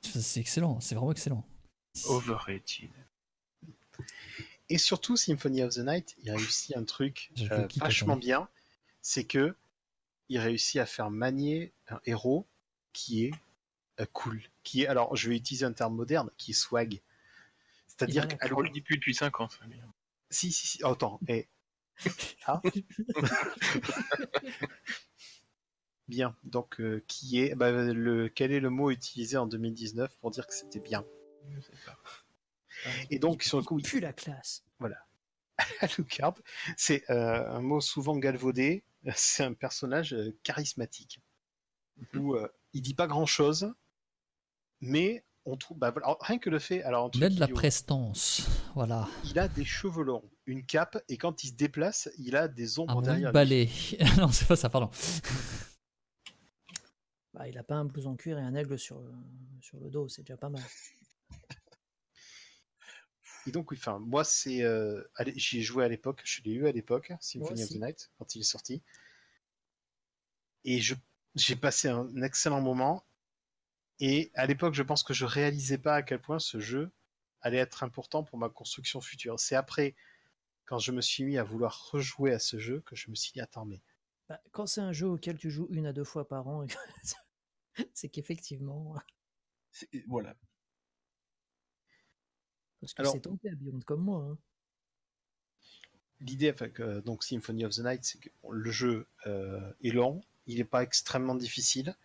[0.00, 1.44] C'est excellent, c'est vraiment excellent.
[2.06, 2.90] Overrated.
[4.68, 8.48] Et surtout, Symphony of the Night, il réussit un truc euh, vachement bien,
[9.02, 9.56] c'est que
[10.28, 12.46] il réussit à faire manier un héros
[12.92, 13.32] qui est
[14.00, 17.00] euh, cool, qui est, alors je vais utiliser un terme moderne, qui est swag.
[17.98, 19.58] C'est-à-dire qu'à Je le dis plus depuis 5 ans, ça.
[20.30, 21.48] si, si, si, oh, attends, et...
[22.46, 22.62] Ah.
[26.06, 30.30] bien, donc euh, qui est, bah, le, quel est le mot utilisé en 2019 pour
[30.30, 31.04] dire que c'était bien?
[31.50, 31.98] Je sais pas.
[33.10, 34.64] Et donc sur le coup, il- Plus la classe.
[35.80, 36.34] Alucard,
[36.76, 38.84] c'est euh, un mot souvent galvaudé.
[39.16, 41.20] C'est un personnage euh, charismatique
[42.14, 43.74] où euh, il dit pas grand chose,
[44.80, 45.92] mais on trouve bah.
[45.96, 46.82] Alors, rien que le fait.
[46.82, 48.46] Alors un Il a de la prestance.
[48.74, 49.08] Voilà.
[49.24, 52.78] il a des cheveux longs, une cape, et quand il se déplace, il a des
[52.78, 53.30] Un ombres bon derrière.
[53.30, 53.34] lui.
[53.34, 53.70] balai.
[54.18, 54.90] non, c'est pas ça, pardon.
[57.34, 59.00] Bah, il a pas un blouson cuir et un aigle sur,
[59.60, 60.62] sur le dos, c'est déjà pas mal.
[63.46, 65.02] Et donc, oui, enfin, moi, c'est, euh,
[65.36, 67.76] j'y ai joué à l'époque, je l'ai eu à l'époque, Symphony of the.
[67.76, 68.82] Night, quand il est sorti.
[70.64, 70.96] Et je,
[71.36, 73.04] j'ai passé un excellent moment.
[74.00, 76.90] Et à l'époque, je pense que je réalisais pas à quel point ce jeu
[77.40, 79.38] allait être important pour ma construction future.
[79.40, 79.94] C'est après,
[80.66, 83.32] quand je me suis mis à vouloir rejouer à ce jeu, que je me suis
[83.32, 83.80] dit, attends, mais
[84.28, 86.66] Bah, quand c'est un jeu auquel tu joues une à deux fois par an,
[87.94, 88.94] c'est qu'effectivement,
[89.72, 90.34] C'est- Voilà.
[92.80, 94.22] parce que c'est tombé à Beyond comme moi.
[94.22, 94.38] hein.
[96.20, 100.20] l'idée, que, donc Symphony of the Night, c'est que bon, le jeu euh, est long,
[100.46, 101.96] il n'est pas extrêmement difficile.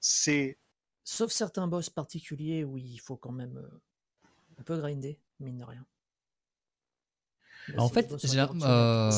[0.00, 0.58] C'est
[1.04, 3.80] Sauf certains boss particuliers où il faut quand même euh,
[4.58, 5.86] un peu grinder, mine de rien.
[7.68, 9.10] Mais En fait, j'ai euh,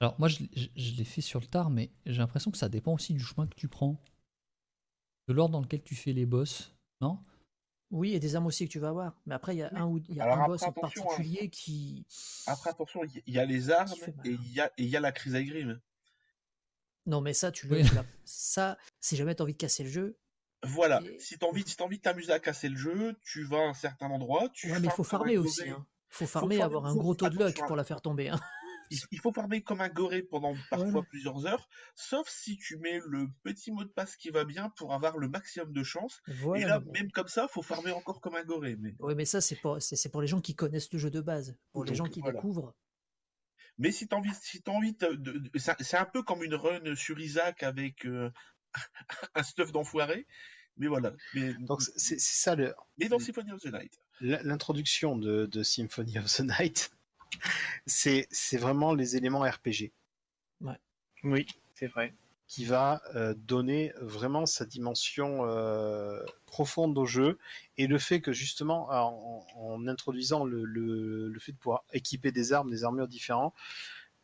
[0.00, 2.58] alors moi je, l'ai- je- je l'ai fait sur le tard, mais j'ai l'impression que
[2.58, 4.02] ça dépend aussi du chemin que tu prends,
[5.28, 7.18] de l'ordre dans lequel tu fais les boss, non?
[7.90, 9.20] Oui, et des armes aussi que tu vas avoir.
[9.26, 10.72] Mais après, il y a un, ou, il y a Alors un boss en hein.
[10.72, 12.06] particulier qui.
[12.46, 13.92] Après, attention, il y- a les armes
[14.24, 15.80] et il y a, et il y a la crise à grime.
[17.06, 17.76] Non, mais ça, tu le.
[17.76, 17.88] Oui.
[18.24, 20.16] Ça, si jamais tu as envie de casser le jeu.
[20.62, 23.44] Voilà, Et- si t'as envie, si t'as envie de t'amuser à casser le jeu, tu
[23.44, 25.68] vas à un certain endroit, tu Ouais, mais il faut farmer aussi.
[25.70, 25.86] Hein.
[26.08, 28.28] faut farmer, farmer, avoir un faut- gros taux de luck pour la faire tomber.
[28.28, 28.40] hein.
[29.12, 33.28] Il, faut farmer comme un goré pendant parfois plusieurs heures, sauf si tu mets le
[33.44, 36.20] petit mot de passe qui va bien pour avoir le maximum de chance.
[36.26, 36.60] Voilà.
[36.60, 38.74] et là, mais- même comme ça, faut farmer encore comme un goré.
[38.80, 41.20] Mais, Ouais, mais ça, c'est pour, c'est, pour les gens qui connaissent le jeu de
[41.20, 41.56] base.
[41.72, 42.34] Pour les gens qui voilà.
[42.40, 42.74] découvrent.
[43.78, 46.42] mais si t'as envie, si t'as envie de, de- de- c'est c'est un peu comme
[46.42, 48.30] une run sur Isaac avec euh,
[49.34, 50.26] un stuff d'enfoiré.
[50.76, 51.12] Mais voilà.
[51.34, 53.98] Mais, donc c'est ça le, mais dans Symphony of the Night.
[54.20, 56.90] L'introduction de, de Symphony of the Night,
[57.86, 58.28] c'est
[58.58, 59.92] vraiment les éléments RPG
[61.24, 62.14] Oui, c'est vrai.
[62.46, 67.38] qui va euh, donner vraiment sa dimension euh, profonde au jeu
[67.76, 72.32] et le fait que justement en, en introduisant le, le, le fait de pouvoir équiper
[72.32, 73.54] des armes, des armures différentes,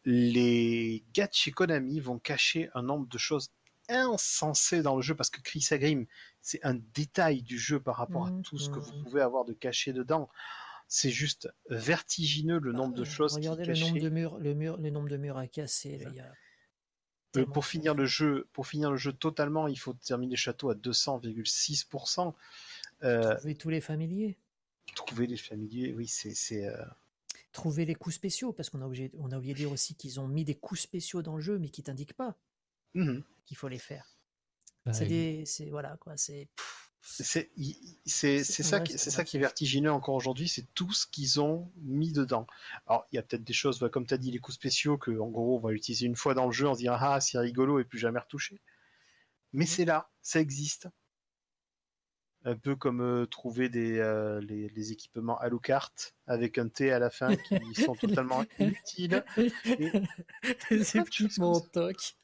[0.05, 3.51] les gars de chez Konami vont cacher un nombre de choses
[3.89, 6.07] insensées dans le jeu parce que Chris Agrim
[6.41, 9.03] c'est un détail du jeu par rapport à tout ce que vous mhm.
[9.05, 10.29] pouvez avoir de caché dedans.
[10.89, 14.77] C'est juste vertigineux le nombre de Euh, choses Regardez le nombre de murs, le mur,
[14.77, 15.99] le nombre de murs à casser.
[15.99, 16.33] là, il y a
[17.37, 20.71] Euh, pour finir le jeu, pour finir le jeu totalement, il faut terminer le château
[20.71, 22.35] à 200,6%.
[23.03, 24.39] Euh, Trouver tous les familiers.
[24.95, 26.85] trouver les familiers, oui, c'est c'est euh,
[27.53, 30.21] Trouver les coups spéciaux, parce qu'on a, obligé- on a oublié de dire aussi qu'ils
[30.21, 32.37] ont mis des coups spéciaux dans le jeu, mais qui t'indiquent pas
[32.97, 33.23] mhm.
[33.45, 34.07] qu'il faut les faire.
[34.85, 36.49] Bah, c'est des, c'est voilà quoi, c'est.
[38.43, 41.41] c'est ça, ouais, qui- c'est ça qui est vertigineux encore aujourd'hui, c'est tout ce qu'ils
[41.41, 42.47] ont mis dedans.
[42.87, 44.99] Alors il y a peut-être des choses, bah, comme tu as dit, les coups spéciaux
[44.99, 47.21] que en gros on va utiliser une fois dans le jeu en se disant ah
[47.21, 48.61] c'est rigolo et plus jamais retouché.
[49.53, 49.71] Mais Mhm.
[49.71, 50.89] c'est là, ça existe.
[52.45, 55.91] un peu comme euh, trouver des, euh, les, les équipements Alucard
[56.29, 59.25] avec un T à la fin qui sont totalement inutiles.
[60.71, 62.17] Les équipements toc.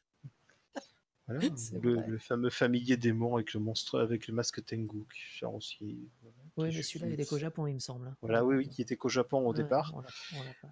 [1.41, 5.99] Voilà, C'est le, fameux familier démon avec le monstre, avec le masque Tengu, qui aussi.
[6.23, 8.09] voilà, Oui, mais celui-là, il est qu'au Japon, il me semble.
[8.09, 8.17] hein.
[8.23, 9.93] Voilà, oui, oui, qui était qu'au Japon au Ouais, départ.
[9.95, 10.71] on l'a- on l'a pas.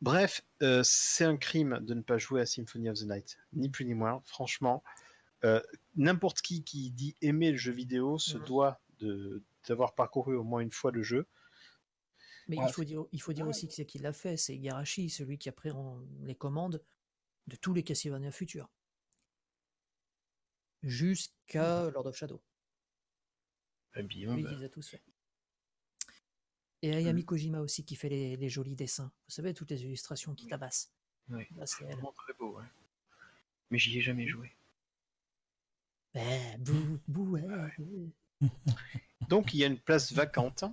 [0.00, 3.68] Bref, euh, c'est un crime de ne pas jouer à Symphony of the Night, ni
[3.68, 4.22] plus ni moins.
[4.26, 4.84] Franchement,
[5.44, 5.60] euh,
[5.96, 10.60] n'importe qui qui dit aimer le jeu vidéo se doit de d'avoir parcouru au moins
[10.60, 11.26] une fois le jeu.
[12.48, 14.54] Mais Ouais, il faut dire, il faut dire aussi que c'est qui l'a fait, c'est
[14.54, 16.82] Igarashi, celui qui a pris en- les commandes
[17.48, 18.68] de tous les Castlevania futurs.
[20.82, 22.40] Jusqu'à Lord of Shadow.
[23.94, 25.02] Ah, bien, Lui, il les a tous faits.
[26.82, 29.10] Et Ayami Kojima aussi qui fait les, les jolis dessins.
[29.26, 30.92] Vous savez, toutes les illustrations qui tabassent.
[31.28, 32.64] Là, c'est vraiment très beau, ouais.
[33.70, 34.54] Mais j'y ai jamais joué.
[36.14, 37.70] Eh, bouh, ouais, ouais.
[39.28, 40.64] Donc il y a une place vacante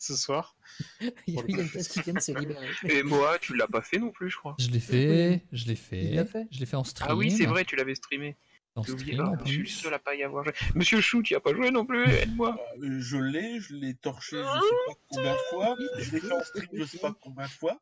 [0.00, 0.56] ce soir.
[1.26, 2.66] Il y a une place qui vient de se libérer.
[2.88, 4.56] Et moi, tu l'as pas fait non plus, je crois.
[4.58, 6.04] Je l'ai fait, je l'ai fait.
[6.06, 7.08] Il l'a fait Je l'ai fait en stream.
[7.10, 8.36] Ah oui, c'est vrai, tu l'avais streamé.
[8.76, 9.12] En J'ai oublié.
[9.14, 9.70] stream en Ah, je suis le plus.
[9.70, 10.52] seul à pas y avoir joué.
[10.74, 12.56] Monsieur Chou, tu y as pas joué non plus, aide-moi.
[12.82, 16.32] Euh, Je l'ai, je l'ai torché je sais pas combien de fois, je l'ai fait
[16.32, 17.80] en stream je sais pas combien de fois.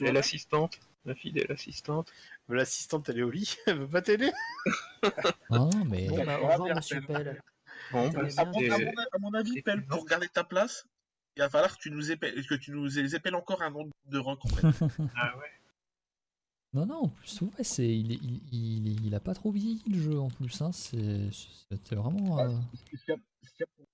[0.00, 0.78] La L'assistante.
[1.18, 2.12] Fidèle assistante.
[2.48, 4.32] L'assistante elle est au lit, elle veut pas t'aider.
[5.50, 7.00] Ah, mais Bon, bah, on au va revoir, monsieur.
[7.00, 7.40] Pell.
[7.90, 10.84] Bon, bah, À mon, à mon- à mon avis, pour garder ta place,
[11.36, 14.18] il va falloir que tu nous épelles, que tu nous épelles encore un nombre de
[14.18, 14.72] même.
[15.16, 15.50] Ah ouais.
[16.72, 19.98] non, non, en plus, ouais, c'est, il, il, il, il a pas trop vieilli le
[20.00, 20.60] jeu en plus.
[20.60, 22.38] Hein, c'est, c'était vraiment.
[22.40, 22.48] euh,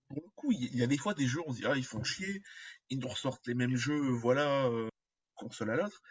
[0.09, 1.85] pour le coup, il y a des fois des jeux, on se dit, ah, ils
[1.85, 2.43] font chier,
[2.91, 4.89] ils nous ressortent les mêmes jeux, voilà, euh,
[5.35, 6.03] console à l'autre.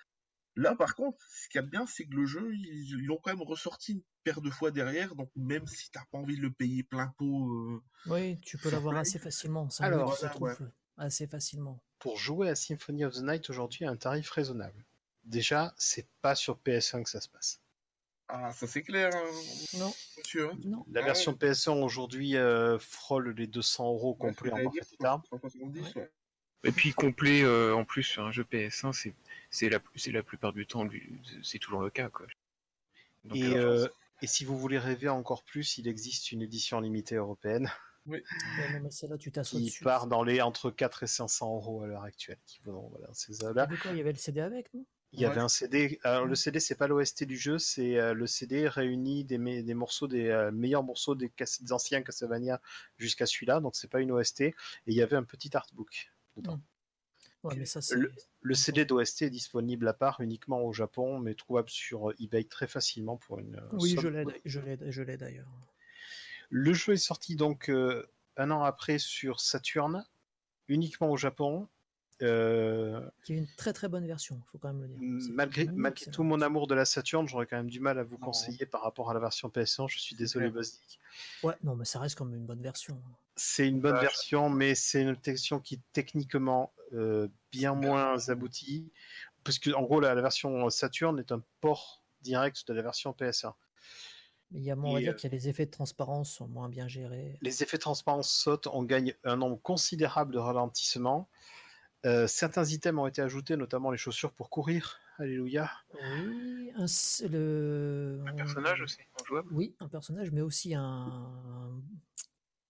[0.56, 2.66] Là, par contre, ce qu'il y a de bien, c'est que le jeu, ils,
[3.00, 6.18] ils l'ont quand même ressorti une paire de fois derrière, donc même si t'as pas
[6.18, 9.68] envie de le payer plein pot, euh, Oui, tu peux l'avoir assez facilement.
[9.80, 10.58] Alors, trouve
[10.98, 11.82] assez facilement.
[12.00, 14.84] Pour jouer à Symphony of the Night aujourd'hui à un tarif raisonnable.
[15.24, 17.60] Déjà, c'est pas sur PS1 que ça se passe.
[18.28, 20.50] ah, ça c'est clair, hein, Non, monsieur.
[20.50, 20.58] Hein.
[20.64, 20.84] non.
[20.92, 21.06] La Ouais.
[21.06, 25.22] version PS1 aujourd'hui euh, frôle les 200 euros Ouais, complets c'est en parfait état.
[25.22, 26.12] dire, 170, ouais.
[26.64, 29.14] Et puis complet euh, en plus sur un jeu PS1, c'est
[29.50, 30.88] c'est la c'est la plupart du temps
[31.44, 32.28] c'est toujours le cas quoi.
[33.26, 33.88] Donc, Et, euh, euh,
[34.22, 37.70] et si vous voulez rêver encore plus, il existe une édition limitée européenne
[38.08, 38.24] Ouais,
[38.74, 39.84] non, mais celle-là, tu t'assois qui dessus.
[39.84, 42.40] part dans les entre 4 et 500 euros à l'heure actuelle.
[42.48, 44.86] Qui vont, voilà, ces Il y là Il y avait le CD avec, non?
[45.14, 45.32] Il y Ouais.
[45.32, 46.00] avait un CD.
[46.04, 49.62] Alors le CD, c'est pas l'OST du jeu, c'est euh, le CD réunit des, me-
[49.62, 52.62] des morceaux, des euh, meilleurs morceaux des, Cas- des anciens Castlevania
[52.98, 53.60] jusqu'à celui-là.
[53.60, 54.42] Donc c'est pas une OST.
[54.42, 54.56] Et
[54.88, 56.12] il y avait un petit artbook.
[56.38, 56.62] dedans.
[57.44, 57.96] Ouais, mais ça, c'est.
[57.96, 58.12] Le-
[58.44, 62.68] Le CD d'OST est disponible à part uniquement au Japon, mais trouvable sur eBay très
[62.68, 63.56] facilement pour une.
[63.56, 65.48] euh, Oui, somme je l'ai d'ailleurs.
[66.50, 68.06] Le jeu est sorti donc euh,
[68.38, 70.04] un an après sur Saturn,
[70.68, 71.68] uniquement au Japon.
[72.22, 75.30] Euh, Qui est une très très bonne version, faut quand même le dire.
[75.34, 75.68] Malgré,
[76.12, 78.28] tout mon amour de la Saturn, j'aurais quand même du mal à vous Non.
[78.28, 79.88] conseiller par rapport à la version PS1.
[79.90, 80.54] Je suis désolé, clair.
[80.54, 81.00] Bosdick.
[81.44, 83.02] Ouais, non, mais ça reste comme une bonne version.
[83.36, 88.92] C'est une bonne version, mais c'est une version qui est techniquement euh, bien moins aboutie.
[89.44, 93.12] Parce que, en gros, la, la version Saturn est un port direct de la version
[93.12, 93.54] PS1.
[94.52, 96.30] Mais il y a, on va dire euh, qu'il y a les effets de transparence
[96.30, 97.38] sont moins bien gérés.
[97.42, 101.30] Les effets de transparence sautent, on gagne un nombre considérable de ralentissements.
[102.06, 105.00] Euh, certains items ont été ajoutés, notamment les chaussures pour courir.
[105.20, 105.70] Alléluia.
[105.94, 109.50] Oui, un, s- le, un personnage aussi, jouable.
[109.52, 111.82] Oui, un personnage, mais aussi un, un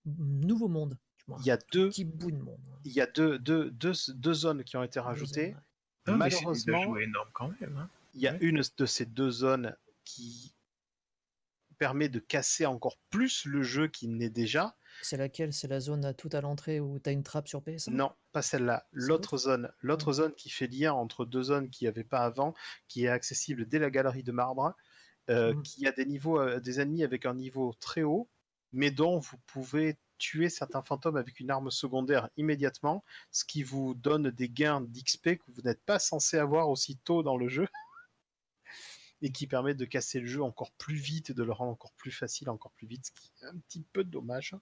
[0.06, 0.98] nouveau monde.
[1.40, 2.60] Il y a deux, petit bout de monde.
[2.84, 5.56] il y a deux, deux, deux, deux zones qui ont été rajoutées.
[6.08, 6.18] zones, ouais.
[6.18, 7.78] Malheureusement, énormes quand même.
[7.78, 7.90] Hein.
[8.16, 8.40] il y a Ouais.
[8.42, 10.54] une de ces deux zones qui
[11.78, 14.76] permet de casser encore plus le jeu qui n'est déjà.
[15.02, 15.52] C'est laquelle?
[15.54, 18.14] C'est la zone à tout à l'entrée où tu as une trappe sur PS1 Non,
[18.32, 18.88] pas celle-là.
[18.92, 19.38] L'autre?
[19.38, 22.54] Zone, l'autre zone qui fait lien entre deux zones qu'il n'y avait pas avant,
[22.88, 24.76] qui est accessible dès la galerie de marbre,
[25.30, 25.64] euh, Mhm.
[25.64, 28.30] qui a des niveaux, euh, des ennemis avec un niveau très haut,
[28.72, 33.96] mais dont vous pouvez tuer certains fantômes avec une arme secondaire immédiatement, ce qui vous
[33.96, 37.68] donne des gains d'XP que vous n'êtes pas censé avoir aussitôt dans le jeu.
[39.24, 41.94] Et qui permet de casser le jeu encore plus vite et de le rendre encore
[41.94, 44.56] plus facile, encore plus vite, ce qui est un petit peu dommage.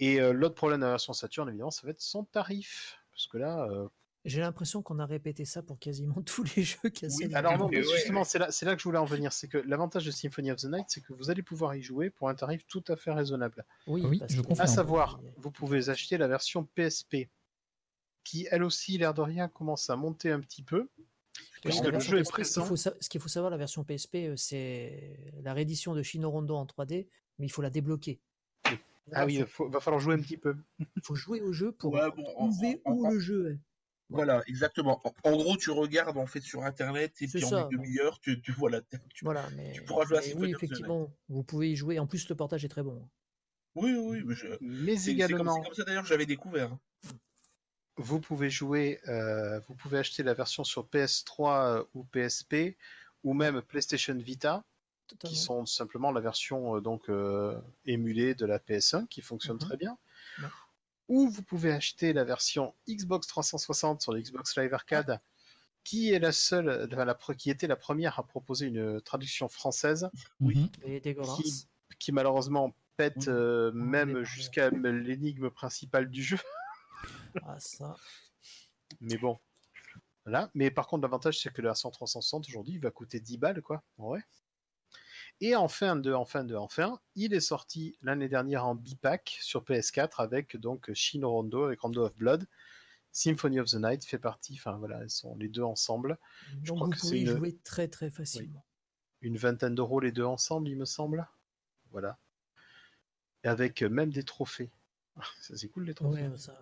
[0.00, 2.98] Et euh, l'autre problème de la version Saturn, évidemment, ça va être son tarif.
[3.12, 3.88] Parce que là, euh,
[4.24, 7.76] J'ai l'impression qu'on a répété ça pour quasiment tous les jeux oui, alors non, Et
[7.80, 7.94] mais ouais.
[7.94, 9.32] justement, c'est là, que je voulais en venir.
[9.32, 12.10] C'est que l'avantage de Symphony of the Night, c'est que vous allez pouvoir y jouer
[12.10, 13.64] pour un tarif tout à fait raisonnable.
[13.88, 14.40] Oui, Oui, je.
[14.58, 17.28] À savoir, vous pouvez acheter la version PSP,
[18.24, 20.88] qui elle aussi, l'air de rien, commence à monter un petit peu.
[21.62, 22.64] Puisque la le version jeu est PSP, ce qu'il présent.
[22.66, 26.30] faut, sa- ce qu'il faut savoir, la version PSP, euh, c'est la réédition de Shino
[26.30, 27.08] Rondo en 3D,
[27.38, 28.20] mais il faut la débloquer.
[29.12, 30.56] Ah oui, il il faut- va falloir jouer un petit peu.
[31.04, 33.58] faut jouer au jeu pour Ouais, bon, en- trouver en- où en- le jeu est.
[34.10, 35.00] Voilà, exactement.
[35.04, 37.76] En, en gros, tu regardes en fait sur internet et C'est puis en ça, une
[37.76, 38.80] demi-heure, tu, tu voilà.
[39.12, 41.98] tu- Voilà, mais, tu pourras jouer à oui, effectivement, vous pouvez y jouer.
[41.98, 43.06] En plus, le portage est très bon.
[43.74, 46.24] Oui, oui, mais je- Mais c'est c'est comme, également, c'est comme ça d'ailleurs que j'avais
[46.26, 46.74] découvert.
[47.96, 52.76] vous pouvez jouer, euh, vous pouvez acheter la version sur PS3 euh, ou PSP
[53.24, 54.64] ou même PlayStation Vita,
[55.08, 55.34] Totalement.
[55.34, 59.60] qui sont simplement la version euh, donc euh, émulée de la PS1 qui fonctionne Mhm.
[59.62, 59.98] très bien.
[60.40, 60.48] Ouais.
[61.08, 65.20] Ou vous pouvez acheter la version Xbox 360 sur le Xbox Live Arcade,
[65.82, 69.48] qui est la seule, enfin, la, pre- qui était la première à proposer une traduction
[69.48, 70.10] française,
[70.40, 70.70] Oui.
[70.86, 71.00] Mhm.
[71.98, 76.38] Qui malheureusement pète euh, même jusqu'à l'énigme principale du jeu.
[77.46, 77.94] Ah, ça.
[79.00, 79.38] Mais bon.
[80.24, 80.50] Voilà.
[80.54, 83.62] Mais par contre, l'avantage, c'est que la version 360 aujourd'hui il va coûter 10 balles,
[83.62, 83.82] quoi.
[83.98, 84.24] En vrai.
[85.40, 90.20] Et enfin de, enfin de, enfin, il est sorti l'année dernière en bipack sur PS4
[90.20, 92.46] avec donc Shino Rondo avec Rondo of Blood.
[93.12, 96.18] Symphony of the Night fait partie, enfin voilà, ils sont les deux ensemble.
[96.64, 98.64] Donc crois vous que c'est pouvez y une- jouer très très facilement.
[99.20, 101.26] Une vingtaine d'euros les deux ensemble, il me semble.
[101.90, 102.18] Voilà.
[103.44, 104.70] Et avec euh, même des trophées.
[105.40, 106.28] Ça c'est cool les trophées.
[106.28, 106.54] Ouais, ça.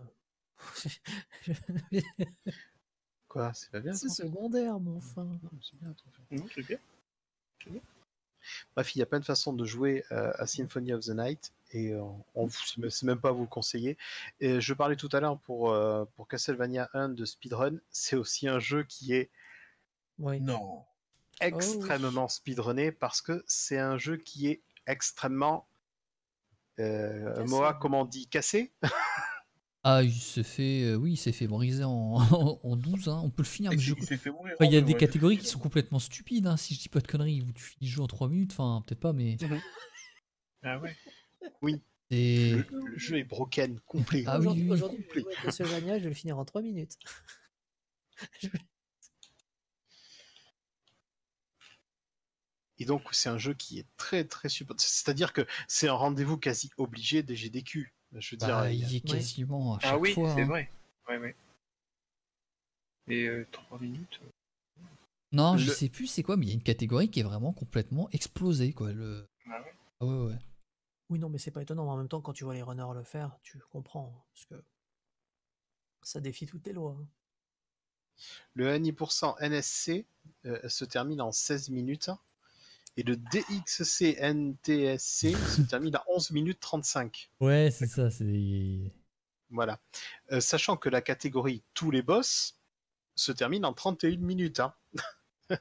[3.29, 5.25] Quoi, c'est pas bien C'est secondaire, mon fin.
[5.25, 6.23] Non, C'est bien un trophée.
[6.31, 6.79] Non, c'est bien.
[8.75, 11.53] Bref, il y a plein de façons de jouer euh, à Symphony of the Night
[11.73, 12.03] et euh,
[12.35, 12.49] on
[12.79, 13.97] ne sait même pas vous le conseiller.
[14.41, 18.49] Et je parlais tout à l'heure pour, euh, pour Castlevania 1 de speedrun, c'est aussi
[18.49, 19.31] un jeu qui est
[20.19, 20.41] Oui.
[20.41, 20.85] Non.
[21.41, 25.67] extrêmement speedrunné parce que c'est un jeu qui est extrêmement.
[26.79, 27.45] Euh.
[27.47, 28.73] Moa, comment on dit Cassé?
[29.89, 31.91] Ah, il s'est fait, euh, oui, il s'est fait briser en,
[32.65, 33.21] en 12, hein.
[33.23, 33.71] on peut le finir.
[33.71, 34.55] Mais il je- il s'est fait mourir.
[34.57, 36.89] Enfin, il y a en des catégories qui sont complètement stupides, hein, si je dis
[36.89, 37.43] pas de conneries.
[37.43, 39.37] Où tu finis le jeu en 3 minutes, enfin, peut-être pas, mais.
[40.65, 40.97] Ah ouais.
[42.11, 42.51] Et...
[42.51, 44.25] le, le jeu est broken, complet.
[44.27, 44.71] Ah oui, aujourd'hui, oui.
[44.73, 46.99] aujourd'hui, je vais je le finir en 3 minutes.
[48.43, 48.49] Je
[52.79, 54.75] Et donc, c'est un jeu qui est très très super.
[54.79, 57.95] C'est-à-dire que c'est un rendez-vous quasi obligé des GDQ.
[58.13, 60.13] Je veux dire, Bah, il y a- il y est quasiment à chaque Ah oui,
[60.15, 60.35] fois.
[60.35, 60.47] c'est hein.
[60.47, 60.71] vrai.
[61.09, 61.37] Ouais, ouais.
[63.09, 64.21] Et 3 minutes.
[64.23, 64.31] euh,
[65.33, 67.25] Non, je Le- sais plus c'est quoi, mais il y a une catégorie qui est
[67.25, 68.93] vraiment complètement explosée, quoi.
[68.93, 69.27] Le...
[69.49, 69.75] Ah ouais.
[70.01, 70.39] Ah ouais, ouais.
[71.11, 71.85] Oui, non, mais c'est pas étonnant.
[71.85, 74.13] mais En même temps, quand tu vois les runners le faire, tu comprends.
[74.17, 74.65] hein, Parce que
[76.03, 76.97] ça défie toutes les lois.
[76.99, 77.07] hein.
[78.55, 80.07] Le NI% NSC
[80.47, 82.11] euh, se termine en 16 minutes
[82.97, 87.31] et le DXC NTSC se termine à 11 minutes 35.
[87.41, 88.93] Ouais, c'est ça, c'est.
[89.51, 89.81] Voilà.
[90.33, 92.59] Euh, sachant que la catégorie tous les boss
[93.15, 94.61] se termine en 31 minutes.
[94.61, 94.75] hein.
[95.49, 95.59] Quand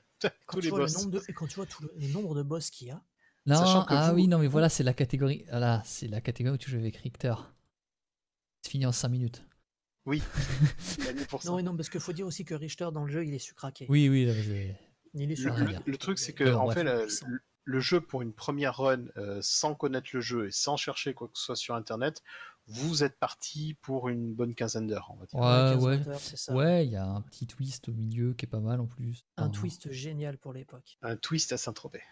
[0.53, 0.95] tous tu les vois le boss.
[0.97, 3.01] nombre de, et quand tu vois tout le, les nombres de boss qu'il y a,
[3.45, 5.45] Non, Sachant que ah vous- oui, non, mais voilà, c'est la catégorie.
[5.51, 7.35] Ah là, c'est la catégorie où tu joues avec Richter.
[8.63, 9.43] C'est fini en 5 minutes.
[10.05, 10.23] Oui.
[11.45, 13.39] Non, et non, parce qu'il faut dire aussi que Richter dans le jeu, il est
[13.39, 13.85] sucraqué.
[13.89, 14.33] Oui, oui, là,
[15.15, 15.73] Il est Le, sucraqué.
[15.85, 16.75] le- le truc, c'est que Alors, en bref.
[16.77, 17.27] fait, le, Puissant.
[17.27, 21.13] le- le jeu pour une première run, euh, sans connaître le jeu et sans chercher
[21.15, 22.21] quoi que ce soit sur Internet,
[22.67, 25.39] vous êtes parti pour une bonne quinzaine d'heures, on va dire.
[25.39, 26.07] Ouais, 15 ouais.
[26.09, 26.53] heures, c'est ça.
[26.53, 29.23] Ouais, il y a un petit twist au milieu qui est pas mal en plus.
[29.37, 30.97] Un Enfin, twist génial pour l'époque.
[31.01, 32.03] Un twist à Saint-Tropez.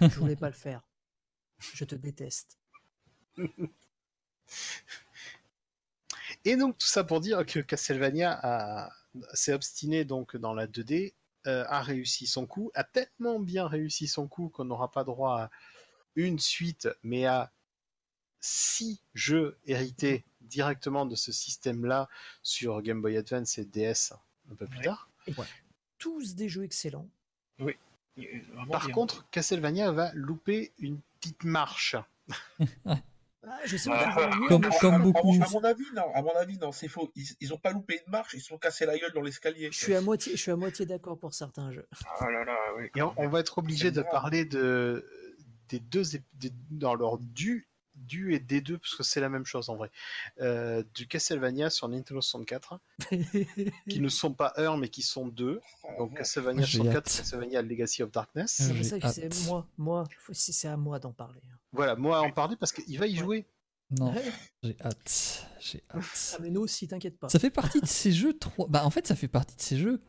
[0.00, 0.82] Je voulais pas le faire.
[1.58, 2.58] Je te déteste.
[6.44, 8.90] Et donc tout ça pour dire que Castlevania a-
[9.34, 11.14] s'est obstiné donc dans la 2D,
[11.46, 15.40] euh, a réussi son coup, a tellement bien réussi son coup qu'on n'aura pas droit
[15.40, 15.50] à
[16.16, 17.52] une suite, mais à
[18.40, 22.08] six jeux hérités directement de ce système-là
[22.42, 24.12] sur Game Boy Advance et DS
[24.50, 24.84] un peu plus Ouais.
[24.84, 25.08] tard.
[25.98, 27.08] Tous des jeux excellents.
[27.58, 28.94] Vraiment Par bien.
[28.94, 31.96] contre, Castlevania va louper une petite marche.
[33.46, 35.34] Ah, je sais Ah, Comme- beaucoup.
[35.42, 36.12] À mon avis, non.
[36.14, 37.10] À mon avis, non, c'est faux.
[37.16, 39.70] Ils, ils ont pas loupé une marche, ils se sont cassés la gueule dans l'escalier.
[39.72, 41.86] Je suis à moitié, je suis à moitié d'accord pour certains jeux.
[42.20, 42.90] Ah là là, oui.
[42.96, 45.06] Et on, on va être obligé de parler de,
[45.70, 46.02] des deux
[46.34, 47.66] des- dans leur du,
[48.10, 49.90] du et des deux, parce que c'est la même chose en vrai,
[50.40, 52.80] euh, du Castlevania sur Nintendo 64,
[53.88, 55.60] qui ne sont pas un, mais qui sont deux.
[55.98, 57.16] Donc Castlevania J'ai 64, hâte.
[57.18, 58.56] Castlevania Legacy of Darkness.
[58.60, 59.44] Ah, C'est j'ai ça que c'est hâte.
[59.46, 61.40] moi, moi, c'est à moi d'en parler.
[61.52, 61.56] hein.
[61.72, 63.46] Voilà, moi à en parler parce qu'il va y jouer.
[63.92, 64.22] Non, Ouais.
[64.62, 65.46] j'ai hâte.
[65.60, 66.38] J'ai Ah, hâte.
[66.40, 67.28] mais nous aussi, t'inquiète pas.
[67.28, 68.66] Ça fait partie de ces jeux trop.
[68.68, 70.00] Bah, en fait, ça fait partie de ces jeux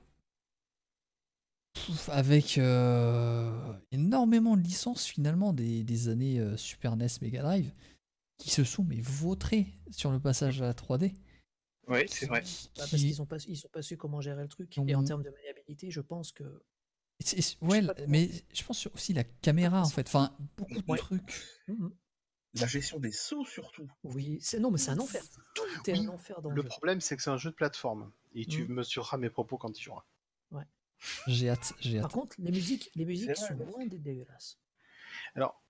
[2.10, 7.72] avec euh, énormément de licences finalement des, des années euh, Super NES, Mega Drive
[8.38, 11.14] qui se sont mais vautrés sur le passage à la 3D.
[11.88, 12.42] Ouais, c'est vrai.
[12.42, 14.76] qui- Bah, parce qui- qu'ils ont pas, ils ont pas su comment gérer le truc.
[14.88, 16.64] Et en termes de maniabilité, je pense que
[17.20, 20.08] c'est- ouais, mais je pense aussi la caméra en fait.
[20.08, 20.98] Enfin, beaucoup de Ouais.
[20.98, 21.44] trucs.
[21.68, 21.94] Mhm.
[22.60, 23.90] La gestion des sauts surtout.
[24.04, 25.24] oui, c'est non, mais c'est un enfer.
[25.56, 26.68] Tout est Oui, un enfer dans le, Le jeu.
[26.68, 28.12] problème, c'est que c'est un jeu de plateforme.
[28.34, 28.74] Et tu Mm.
[28.74, 30.04] mesureras mes propos quand tu joueras.
[31.28, 32.14] J'ai hâte, j'ai Par hâte.
[32.14, 34.58] contre, les musiques, les musiques sont loin d'être dégueulasses.
[35.36, 35.62] Alors,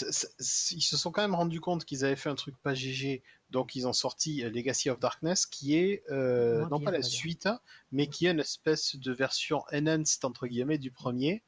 [0.00, 3.74] ils se sont quand même rendus compte qu'ils avaient fait un truc pas GG, donc
[3.74, 7.60] ils ont sorti euh, Legacy of Darkness, qui est euh, non pas la suite, hein,
[7.92, 11.42] mais qui est une espèce de version enhanced entre guillemets du premier,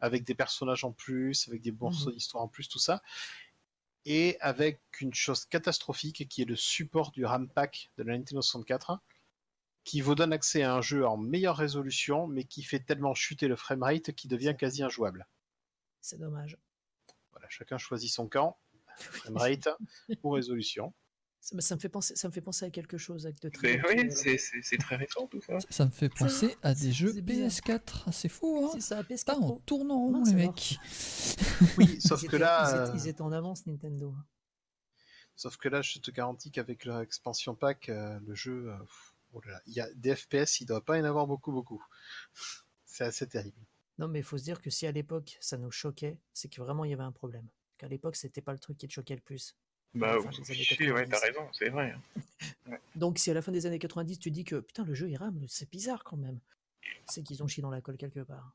[0.00, 2.16] avec des personnages en plus, avec des morceaux Mhm.
[2.16, 3.02] d'histoire en plus, tout ça,
[4.04, 8.40] et avec une chose catastrophique qui est le support du RAM pack de la Nintendo
[8.40, 9.00] 64
[9.88, 13.48] qui vous donne accès à un jeu en meilleure résolution, mais qui fait tellement chuter
[13.48, 15.26] le framerate qu'il devient quasi injouable.
[16.02, 16.58] C'est dommage.
[17.30, 18.58] Voilà, chacun choisit son camp,
[18.98, 19.68] framerate
[20.22, 20.92] ou résolution.
[21.40, 23.78] Ça, ça me fait penser, ça me fait penser à quelque chose avec de Mais
[23.80, 23.94] très.
[24.04, 25.56] oui, c'est- c'est très récent tout ça.
[25.70, 27.48] Ça me fait penser à des jeux c'est bizarre.
[27.48, 28.04] PS4.
[28.06, 29.62] Ah, C'est fou, hein C'est ça, PS4 Putain, on Pro.
[29.64, 30.76] tourne en Non, rond, les mecs.
[31.78, 34.14] Oui, sauf Ils que étaient- là, ils étaient, euh, ils étaient en avance Nintendo.
[35.36, 39.14] sauf que là, je te garantis qu'avec leur expansion pack, euh, le jeu, euh, pff,
[39.32, 41.52] oh là là, il y a des FPS, il doit pas y en avoir beaucoup,
[41.52, 41.84] beaucoup.
[42.84, 43.56] C'est assez terrible.
[43.98, 46.60] Non, mais il faut se dire que si à l'époque ça nous choquait, c'est que
[46.60, 47.46] vraiment il y avait un problème.
[47.78, 49.56] Qu'à l'époque c'était pas le truc qui te choquait le plus.
[49.94, 51.10] Bah, Enfin, fichait, ouais, 90.
[51.10, 51.96] t'as raison, c'est vrai.
[52.94, 55.16] Donc si à la fin des années 90 tu dis que putain le jeu il
[55.16, 56.38] rame, c'est bizarre quand même.
[57.06, 58.54] C'est qu'ils ont chié dans la colle quelque part.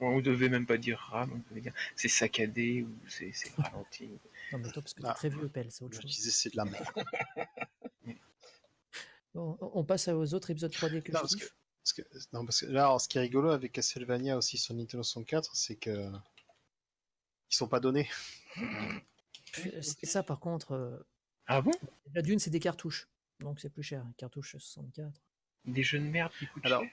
[0.00, 3.52] Bon, on devait même pas dire RAM, on devait dire c'est saccadé ou c'est c'est
[3.56, 4.08] ralenti.
[4.52, 5.14] Non mais toi parce que t'es Ah.
[5.14, 6.10] très vieux Pelle, c'est autre Je chose.
[6.10, 6.86] disais, c'est de la merde.
[9.34, 11.54] Bon, on passe aux autres épisodes 3D que Non, je parce que- kiffe.
[11.84, 12.02] Parce que,
[12.36, 15.54] non, parce que là, alors, ce qui est rigolo avec Castlevania aussi sur Nintendo 64,
[15.56, 16.10] c'est que
[17.50, 18.08] ils sont pas donnés.
[18.58, 20.98] Euh, c'est- Ça par contre, euh,
[21.46, 21.70] Ah bon?
[22.14, 23.08] la d'une c'est des cartouches.
[23.40, 25.10] Donc c'est plus cher, cartouche 64.
[25.64, 26.90] Des jeux de merde qui coûtent Alors, cher?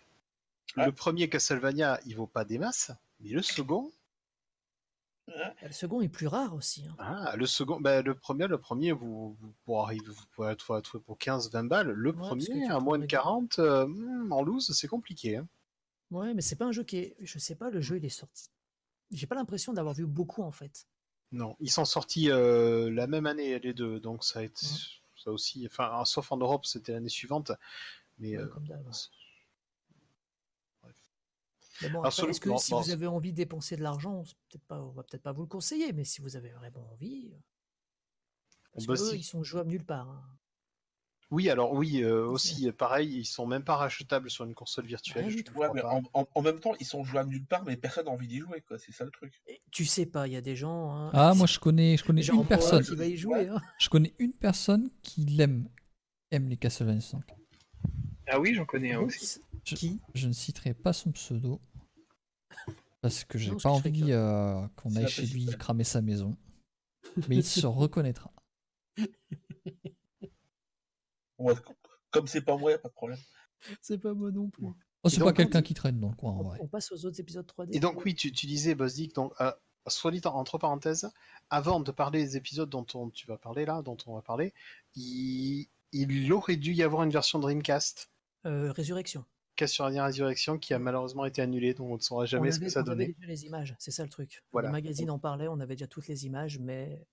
[0.77, 0.85] Ah.
[0.85, 3.91] Le premier Castlevania, il vaut pas des masses, mais le second,
[5.27, 6.85] Le second est plus rare aussi.
[6.87, 6.95] hein.
[6.99, 9.35] ah, le second, bah, le premier, le premier, vous,
[9.65, 11.89] vous arriver, vous pourrez le trouver pour 15-20 balles.
[11.89, 13.07] Le Ouais, premier, à moins de arriver.
[13.07, 13.87] 40, euh,
[14.29, 15.37] en loose, c'est compliqué.
[15.37, 15.47] hein.
[16.11, 17.15] Ouais, mais c'est pas un jeu qui est.
[17.21, 18.49] Je sais pas, le jeu il est sorti.
[19.11, 20.85] J'ai pas l'impression d'avoir vu beaucoup en fait.
[21.31, 24.71] Non, ils sont sortis euh, la même année les deux, donc ça a été, Ouais.
[25.23, 27.51] ça aussi, enfin, sauf en Europe, c'était l'année suivante,
[28.19, 28.65] mais Ouais, euh, comme
[31.81, 34.23] Mais bon, après, est-ce que bon, si bon, vous avez envie de dépenser de l'argent,
[34.49, 37.31] peut-être pas, on va peut-être pas vous le conseiller, mais si vous avez vraiment envie.
[37.33, 37.37] euh,
[38.73, 39.17] Parce Bah, que eux, si.
[39.19, 40.09] ils sont jouables nulle part.
[40.09, 40.23] hein.
[41.31, 45.25] Oui, alors oui, euh, aussi, pareil, ils sont même pas rachetables sur une console virtuelle.
[45.55, 48.11] Ouais, mais en, en- en même temps, ils sont jouables nulle part, mais personne n'a
[48.11, 48.77] envie d'y jouer, quoi.
[48.77, 49.33] C'est ça le truc.
[49.47, 50.91] Et tu sais pas, il y a des gens.
[50.95, 52.83] hein, Ah, moi je connais, je connais une personne.
[52.83, 53.47] qui va y jouer.
[53.49, 53.59] hein.
[53.79, 55.67] Je connais une personne qui l'aime,
[56.29, 57.23] aime les Castlevania 5.
[58.27, 59.39] Ah oui, j'en connais un aussi.
[59.63, 59.99] Je- Qui?
[60.13, 61.59] Je ne citerai pas son pseudo
[63.01, 66.35] parce que j'ai pas envie euh, qu'on aille chez lui cramer sa maison.
[67.29, 68.31] Mais il se reconnaîtra.
[71.37, 71.53] Ouais,
[72.11, 73.19] comme c'est pas moi, y a pas de problème.
[73.81, 74.65] C'est pas moi non plus.
[75.03, 76.59] Oh, c'est pas quelqu'un on- qui traîne dans le coin, en On, vrai.
[76.61, 77.75] on passe aux autres épisodes 3D.
[77.75, 79.51] Et donc oui, tu, tu disais, Buzzik, donc, euh,
[79.87, 81.11] soit dit en- entre parenthèses,
[81.49, 84.53] avant de parler des épisodes dont on, tu vas parler là, dont on va parler,
[84.95, 88.09] il, il aurait dû y avoir une version Dreamcast,
[88.45, 89.25] Euh, Résurrection.
[89.55, 92.69] Castlevania Résurrection, qui a malheureusement été annulée, donc on ne saura jamais on ce que
[92.69, 93.13] ça on avait donnait.
[93.13, 94.43] déjà les images, c'est ça le truc.
[94.51, 94.67] Voilà.
[94.67, 97.05] Le magazine en parlait, on avait déjà toutes les images, mais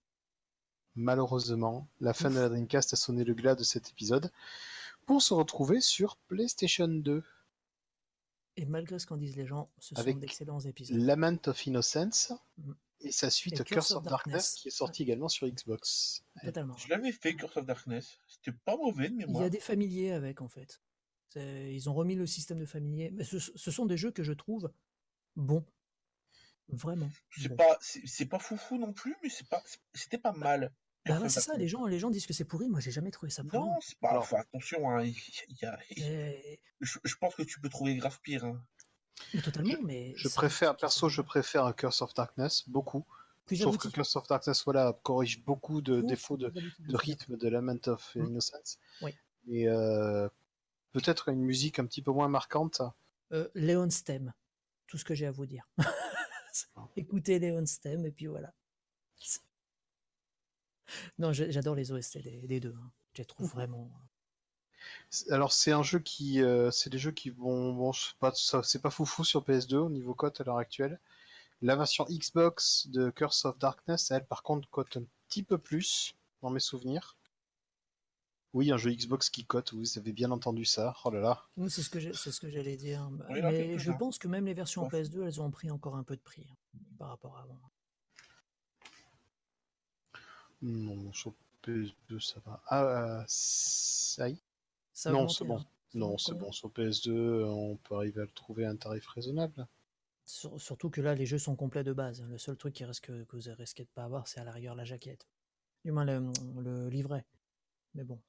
[0.95, 2.49] Malheureusement, la fin de la.
[2.51, 4.31] Dreamcast a sonné le glas de cet épisode
[5.07, 7.23] pour se retrouver sur PlayStation 2.
[8.59, 10.99] et malgré ce qu'en disent les gens, ce Avec sont d'excellents épisodes.
[10.99, 12.75] Lament of Innocence Mhm.
[13.01, 16.23] et sa suite Et Curse of Darkness, qui est sorti également sur Xbox.
[16.45, 16.77] Totalement.
[16.77, 18.19] Je l'avais fait, Curse of Darkness.
[18.29, 19.45] C'était pas mauvais de Il y mémoire.
[19.45, 20.83] a des familiers avec en fait.
[21.37, 23.11] Ils ont remis le système de familier.
[23.13, 24.71] Mais ce, ce sont des jeux que je trouve
[25.37, 25.65] bons.
[26.69, 27.11] Vraiment.
[27.37, 27.57] C'est bons.
[27.57, 29.63] pas, c'est c'est pas foufou non plus, mais c'est pas,
[29.95, 30.73] c'était pas mal.
[31.05, 31.63] Bah Curse ouais, of c'est ça, Darkness.
[31.65, 33.59] les gens, les gens disent que c'est pourri, moi j'ai jamais trouvé ça pourri.
[33.59, 34.11] Non, c'est pas.
[34.11, 35.17] Alors- Enfin, attention, hein, il
[35.61, 38.45] y a- Et- je, je pense que tu peux trouver grave pire.
[38.45, 38.65] hein.
[39.35, 40.15] mais totalement, mais.
[40.17, 43.05] Je préfère, perso, je préfère Curse of Darkness beaucoup.
[43.47, 43.89] Plus Je trouve que.
[43.89, 46.53] Curse of Darkness voilà, corrige beaucoup de défauts de,
[46.97, 48.27] rythme de Lament of Mm.
[48.27, 48.79] Innocence.
[49.03, 49.13] Oui.
[49.49, 50.29] Et euh,
[50.93, 52.83] peut-être une musique un petit peu moins marquante.
[53.33, 54.33] Euh, Léon's Theme,
[54.87, 55.67] tout ce que j'ai à vous dire.
[56.97, 58.53] Écoutez Léon's Theme, et puis voilà.
[61.19, 62.75] Non, j'adore les OST des, des deux.
[62.77, 62.91] hein.
[63.15, 63.91] Je les trouve vraiment.
[65.31, 68.91] Alors c'est un jeu qui, euh, c'est des jeux qui vont, bon, pas, c'est pas
[68.91, 70.99] foufou sur PS2 au niveau cote à l'heure actuelle.
[71.61, 76.15] La version Xbox de Curse of Darkness, elle par contre cote un petit peu plus
[76.43, 77.17] dans mes souvenirs.
[78.55, 80.95] Oui, un jeu Xbox qui cote, vous avez bien entendu ça.
[81.05, 81.47] Oh là là.
[81.57, 83.09] Oui, c'est ce que j'ai- c'est ce que j'allais dire.
[83.31, 84.91] Oui, Mais je pense que même les versions Ouais.
[84.91, 86.57] PS2, elles ont pris encore un peu de prix hein,
[86.99, 87.59] par rapport à avant.
[90.61, 92.63] Non, sur PS2, ça va.
[92.67, 94.43] Ah, euh, ça y est
[94.93, 95.59] Ça Non, c'est bon.
[95.59, 95.65] hein.
[95.95, 96.53] Non, c'est bon.
[96.53, 99.67] Sur PS2, on peut arriver à le trouver à un tarif raisonnable.
[100.25, 102.23] Sur- surtout que là, les jeux sont complets de base.
[102.23, 104.53] Le seul truc qui reste que, que vous risquez de pas avoir, c'est à la
[104.53, 105.27] rigueur la jaquette.
[105.85, 106.31] Du moins le,
[106.61, 107.25] le livret.
[107.95, 108.21] Mais bon.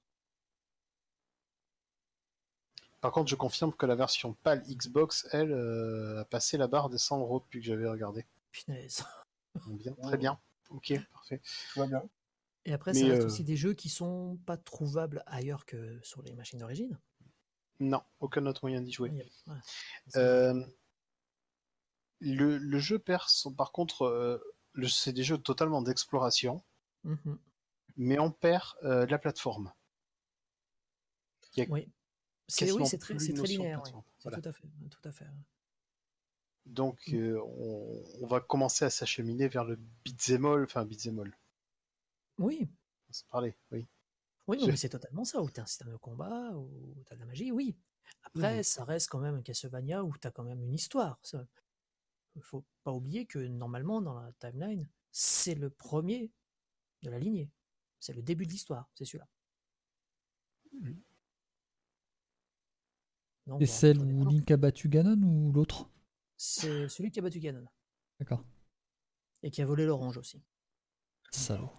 [3.03, 6.89] Par contre, je confirme que la version PAL Xbox, elle, euh, a passé la barre
[6.89, 8.25] des 100 euros depuis que j'avais regardé.
[8.53, 9.03] Punaise.
[9.67, 10.39] Bien, très bien.
[10.69, 11.41] Ok, parfait.
[11.73, 12.09] Tout va bien.
[12.63, 15.99] Et après, Mais, ça reste euh, aussi des jeux qui sont pas trouvables ailleurs que
[16.01, 16.97] sur les machines d'origine.
[17.81, 19.09] Non, aucun autre moyen d'y jouer.
[19.47, 19.55] Ouais.
[20.15, 20.63] Euh,
[22.19, 24.39] le, le jeu perd son, par contre, euh,
[24.71, 26.63] le- c'est des jeux totalement d'exploration,
[27.03, 27.37] Mhm.
[27.97, 29.73] mais on perd euh, la plateforme.
[31.57, 31.91] Il y a Oui.
[32.47, 33.81] C'est oui, c'est très, très linéaire.
[34.23, 34.39] Voilà.
[34.41, 34.67] tout à fait.
[34.89, 35.25] Tout à fait.
[36.65, 37.15] Donc, Mm.
[37.15, 39.77] euh, on, on va commencer à s'acheminer vers le
[40.27, 41.37] all, enfin all,
[42.37, 42.69] Oui.
[43.09, 43.87] on se parlait, oui.
[44.47, 45.41] Oui, Je- mais c'est totalement ça.
[45.41, 47.75] Où tu as un système de combat, où tu as de la magie, oui.
[48.23, 51.19] Après, ça reste quand même un Castlevania où tu as quand même une histoire.
[52.35, 56.31] Il faut pas oublier que normalement, dans la timeline, c'est le premier
[57.03, 57.49] de la lignée.
[57.99, 59.27] C'est le début de l'histoire, c'est celui-là.
[60.73, 61.01] Mhm.
[63.47, 64.25] Donc, C'est bon, celle où.
[64.29, 65.89] Link a battu Ganon ou l'autre?
[66.37, 67.65] C'est celui qui a battu Ganon.
[68.19, 68.43] D'accord.
[69.41, 70.41] Et qui a volé l'orange aussi.
[71.31, 71.69] Salaud.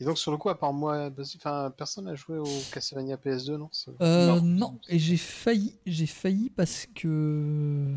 [0.00, 3.16] Et donc, sur le coup, à part moi, bah, enfin, personne n'a joué au Castlevania
[3.16, 3.70] PS2, non?
[4.02, 4.42] Euh, Non.
[4.42, 7.94] non, et j'ai failli, j'ai failli parce que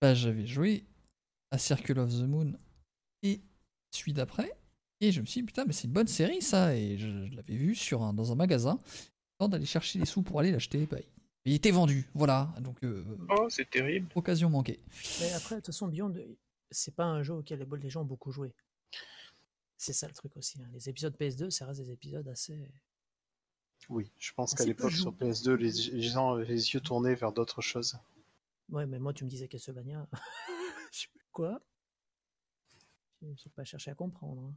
[0.00, 0.84] bah, j'avais joué
[1.50, 2.52] à Circle of the Moon
[3.22, 3.40] et
[3.92, 4.52] celui d'après,
[5.00, 7.34] et je me suis dit putain mais c'est une bonne série ça, et je, je
[7.36, 8.80] l'avais vu sur un, dans un magasin.
[9.38, 10.98] Avant d'aller chercher les sous pour aller l'acheter, bah,
[11.46, 14.08] il était vendu, voilà, donc euh, Oh, c'est terrible.
[14.14, 14.80] occasion manquée.
[15.20, 16.12] Mais après, de toute façon, Beyond,
[16.70, 18.52] c'est pas un jeu auquel les gens ont beaucoup joué.
[19.78, 20.60] C'est ça le truc aussi.
[20.62, 20.68] hein.
[20.72, 22.68] Les épisodes PS2, ça reste des épisodes assez.
[23.88, 27.14] Oui, je pense qu'à l'époque, sur jou- PS2, les, les gens avaient les yeux tournés
[27.14, 27.98] vers d'autres choses.
[28.70, 30.08] Ouais, mais moi, tu me disais Castlevania.
[30.92, 31.60] Je sais plus Quoi
[33.22, 34.42] J'ai j'ai pas cherché à comprendre.
[34.42, 34.54] hein.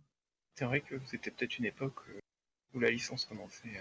[0.56, 2.20] C'est vrai que c'était peut-être une époque euh,
[2.74, 3.78] où la licence commençait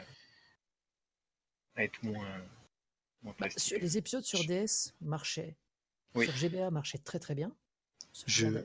[1.77, 2.43] à, être moins
[3.23, 5.57] Bah, sur- les épisodes sur DS marchaient.
[6.15, 6.25] Oui.
[6.27, 7.55] Sur GBA marchaient très très bien.
[8.27, 8.65] Je,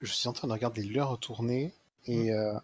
[0.00, 1.72] je suis en train de regarder l'heure tourner
[2.06, 2.58] et euh,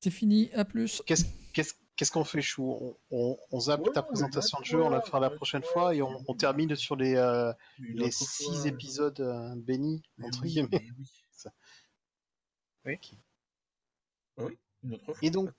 [0.00, 1.02] C'est fini, à plus.
[1.06, 2.64] qu'est-ce qu'on fait, Chou?
[2.80, 5.94] On, on, on zappe Ouais, ta présentation de jeu, on la fera la prochaine fois
[5.94, 10.42] et on, on termine sur les, euh, les six fois, épisodes euh, bénis, mais entre
[10.42, 10.86] oui, guillemets.
[10.98, 11.10] oui.
[12.86, 12.98] Oui.
[14.38, 15.14] Oui, une autre fois.
[15.22, 15.50] Et donc-.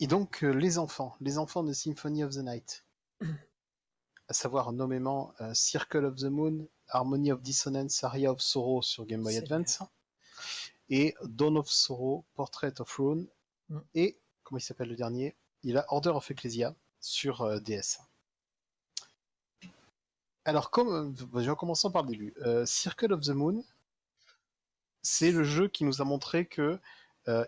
[0.00, 2.86] Et donc, euh, les enfants, les enfants de Symphony of the Night,
[4.28, 9.06] à savoir nommément euh, Circle of the Moon, Harmony of Dissonance, Aria of Sorrow sur
[9.06, 9.80] Game Boy Advance,
[10.90, 13.24] et Dawn of Sorrow, Portrait of Ruin,
[13.68, 13.80] Mm.
[13.94, 15.36] et, comment il s'appelle le dernier?
[15.62, 17.98] Il a Order of Ecclesia sur euh, DS.
[20.44, 23.64] Alors, comme, euh, en commençant par le début, euh, Circle of the Moon,
[25.02, 26.78] c'est le jeu qui nous a montré que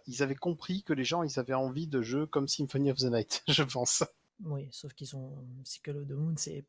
[0.06, 3.04] ils avaient compris que les gens ils avaient envie de jeux comme Symphony of the
[3.04, 4.04] Night, je pense.
[4.44, 5.46] Oui, sauf qu'ils ont.
[5.64, 6.64] Cycle of the Moon, c'est.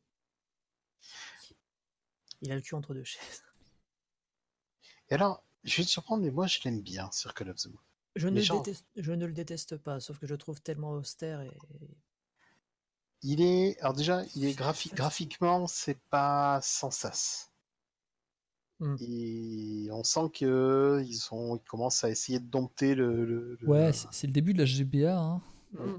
[2.42, 3.42] Il a le cul entre deux chaises.
[5.10, 7.78] Et alors, je vais te surprendre, mais moi je l'aime bien, Circle of the Moon.
[8.16, 10.90] Je ne, le gens- déteste, je ne le déteste pas, sauf que je trouve tellement
[10.92, 11.50] austère et.
[13.22, 17.50] Il est, alors déjà, il est graphi- graphiquement, c'est pas sans sas.
[18.80, 18.96] Hmm.
[19.00, 23.24] Et on sent que ils sont, ils commencent à essayer de dompter le.
[23.24, 25.16] le- le- Ouais, c'est c'est le début de la GBA.
[25.16, 25.40] Hein.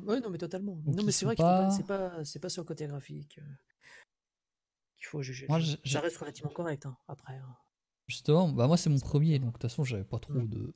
[0.06, 0.76] Oui, non, mais totalement.
[0.76, 3.40] Donc, non, mais c'est vrai pas- pas- c'est pas, c'est pas sur le côté graphique
[3.40, 3.46] euh,
[4.98, 5.48] qu'il faut juger.
[5.50, 7.36] Moi, Ça reste relativement correct, hein, après.
[7.36, 7.56] hein.
[8.08, 10.50] Justement, bah moi c'est mon premier, donc de toute façon j'avais pas trop Mm.
[10.50, 10.74] de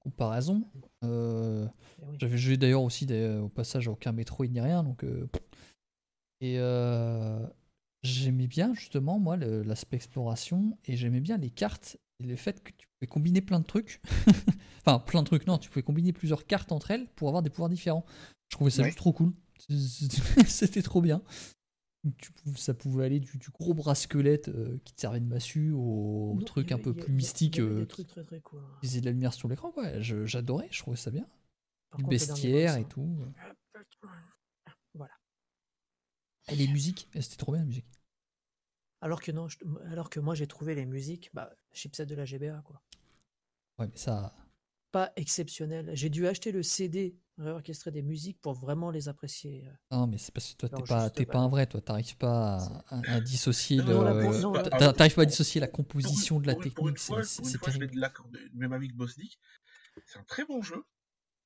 [0.00, 0.68] comparaison.
[1.04, 1.66] Euh,
[2.02, 2.16] oui.
[2.20, 5.04] J'avais joué d'ailleurs aussi des- au passage aucun Metroid ni rien, donc.
[5.04, 5.28] euh,
[6.40, 7.46] Et euh,
[8.02, 12.72] j'aimais bien justement moi l'aspect exploration et j'aimais bien les cartes et le fait que
[12.72, 14.02] tu pouvais combiner plein de trucs.
[14.84, 17.50] enfin, plein de trucs, non, tu pouvais combiner plusieurs cartes entre elles pour avoir des
[17.50, 18.04] pouvoirs différents.
[18.54, 18.88] Je trouvais ça Ouais.
[18.90, 19.32] juste trop cool.
[20.46, 21.24] C'était trop bien.
[22.18, 25.72] Tu ça pouvait aller du, du gros bras squelette euh, qui te servait de massue
[25.72, 28.60] au Non, truc un peu a- plus mystique euh, qui très très cool.
[28.60, 28.78] hein.
[28.80, 29.72] faisait de la lumière sur l'écran.
[29.72, 30.00] quoi.
[30.00, 31.26] J'adorais, je trouvais ça bien.
[31.90, 32.84] Par Du contre, bestiaire et hein.
[32.84, 33.18] tout.
[34.94, 35.14] Voilà.
[36.48, 37.90] Et les musiques, et c'était trop bien la musique.
[39.00, 39.58] Alors que non, je-
[39.90, 42.80] alors que moi j'ai trouvé les musiques, bah, chipset de la GBA quoi.
[43.80, 44.32] Ouais, mais ça,
[44.92, 45.90] pas exceptionnel.
[45.94, 49.68] J'ai dû acheter le CD réorchestré des musiques pour vraiment les apprécier.
[49.90, 51.24] Non, mais c'est parce que toi, t'es pas, pas.
[51.32, 51.80] pas un vrai, toi.
[51.80, 54.40] T'arrives pas à, à- à dissocier Non, le.
[54.40, 57.06] non, T'arrives pas à dissocier la Pour composition de la pour une- Pour une technique.
[57.06, 57.94] fois, c'est- pour une C'est fois, je vais terrible.
[57.96, 59.38] de l'accorder même avec Bosnik.
[60.06, 60.84] C'est un très bon jeu.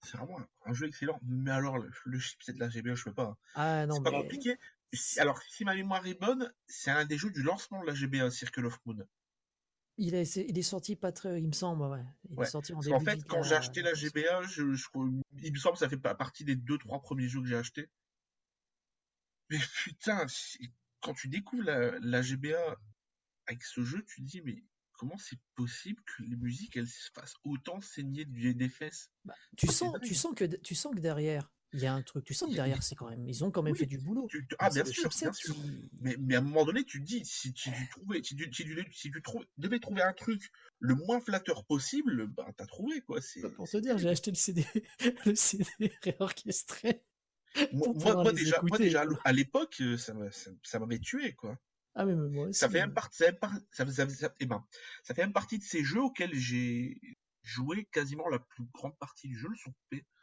[0.04, 1.18] C'est vraiment un, un jeu excellent.
[1.22, 3.24] Mais alors, le, le chipset de la GBA, je peux pas.
[3.24, 3.36] hein.
[3.54, 4.56] Ah non, C'est pas mais compliqué.
[4.92, 7.94] Si- alors, si ma mémoire est bonne, c'est un des jeux du lancement de la
[7.94, 9.04] GBA, Circle of Moon.
[9.98, 12.04] Il est, c'est- il est sorti pas très, il me semble, ouais.
[12.30, 13.92] Il Ouais, est sorti en Parce début qu'en fait, quand j'ai acheté la.
[13.94, 14.62] GBA, je,
[15.42, 17.56] il me semble que ça fait pas partie des deux, trois premiers jeux que j'ai
[17.56, 17.88] achetés.
[19.50, 20.26] Mais putain,
[21.00, 22.76] quand tu découvres la, la GBA
[23.46, 27.10] avec ce jeu, tu te dis, mais comment c'est possible que les musiques, elles se
[27.14, 29.10] fassent autant saigner du- des fesses
[29.56, 32.24] Tu c'est sens, tu sens que, tu sens que derrière, il y a un truc.
[32.24, 34.26] Tu sens que derrière, c'est quand même, ils ont quand même Oui, fait du boulot.
[34.30, 35.54] Tu- tu- Mais Ah, bien sûr, bien sûr.
[35.54, 38.34] qui- Mais, mais à un moment donné, tu te dis, si, si tu trouvais, si
[38.36, 40.50] tu, si tu, si tu trou- devais trouver un truc
[40.80, 43.20] le moins flatteur possible, ben t'as trouvé quoi.
[43.20, 44.64] C'est Pour te dire, j'ai acheté le CD,
[45.26, 45.66] le CD
[46.02, 47.02] réorchestré.
[47.72, 48.78] Moi, déjà, moi
[49.24, 51.58] à l'époque, euh, ça ça ça m'avait tué quoi.
[51.94, 52.58] Ah mais moi aussi.
[52.60, 53.84] Ça fait même partie, ça par- ça,
[54.40, 54.64] eh ben,
[55.02, 57.00] ça fait même partie de ces jeux auxquels j'ai
[57.42, 60.04] joué quasiment la plus grande partie du jeu, le son coupé.
[60.04, 60.17] Parce que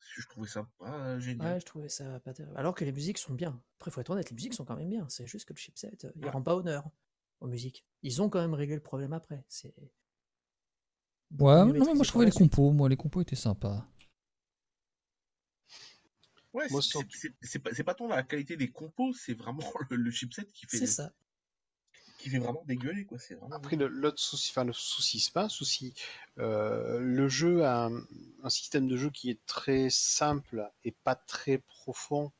[0.00, 1.54] je trouvais ça pas génial.
[1.54, 2.56] Ouais, je trouvais ça pas terrible.
[2.56, 3.60] Alors que les musiques sont bien.
[3.78, 5.08] Après, faut être honnête, les musiques sont quand même bien.
[5.08, 6.30] C'est juste que le chipset, euh, il Ouais.
[6.30, 6.90] rend pas honneur
[7.40, 7.86] aux musiques.
[8.02, 9.42] Ils ont quand même réglé le problème après.
[9.48, 9.74] C'est.
[11.38, 12.50] Ouais, non, moi je trouvais les suite.
[12.52, 12.72] compos.
[12.72, 13.84] Moi, les compos étaient sympas.
[16.52, 16.68] Ouais,
[17.42, 19.60] c'est- pas, c'est pas tant la qualité des compos, c'est vraiment
[19.90, 21.12] le, le chipset qui fait, C'est ça.
[22.20, 23.18] Qui fait vraiment dégueuler quoi.
[23.18, 23.54] C'est vraiment.
[23.56, 25.94] Après, le- l'autre souci, enfin le souci, c'est pas un souci.
[26.38, 27.96] Euh, le jeu a un,
[28.42, 32.32] un système de jeu qui est très simple et pas très profond.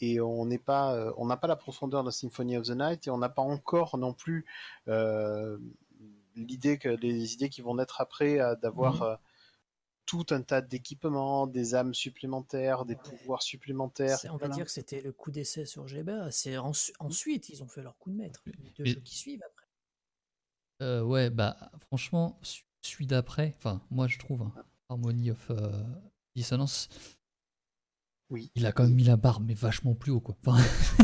[0.00, 3.06] Et on n'est pas, euh, on n'a pas la profondeur de Symphony of the Night
[3.08, 4.46] et on n'a pas encore non plus
[4.86, 5.58] euh,
[6.36, 9.16] l'idée que les idées qui vont naître après d'avoir Mhm.
[10.08, 14.18] Tout un tas d'équipements, des âmes supplémentaires, des pouvoirs supplémentaires.
[14.24, 14.54] On va Voilà.
[14.54, 16.30] dire que c'était le coup d'essai sur GBA.
[16.30, 18.40] C'est ensu- ensuite ils ont fait leur coup de maître.
[18.46, 19.66] Les deux Mais- jeux qui suivent après.
[20.80, 21.56] Euh, ouais, bah
[21.88, 24.54] franchement, ce- celui d'après, enfin, moi je trouve, hein,
[24.88, 25.70] Harmony of euh,
[26.34, 26.88] Dissonance,
[28.30, 28.50] Oui.
[28.54, 30.36] il a quand même mis la barre, mais vachement plus haut, quoi.
[30.46, 30.56] Enfin,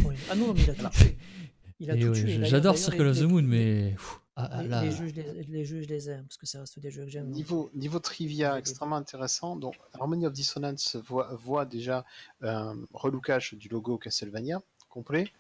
[0.07, 0.15] Oui.
[0.31, 2.45] Ah non, mais il a tout tué.
[2.47, 3.95] J'adore Circle of the Moon, mais
[4.37, 6.47] ah, ah, Les, là, les jeux, je les, les jeux, je les aime parce que
[6.47, 7.29] ça reste des jeux que j'aime.
[7.31, 12.05] Niveau, niveau trivia extrêmement intéressant, donc Harmony of Dissonance voit, voit déjà
[12.43, 15.31] un relookage du logo Castlevania complet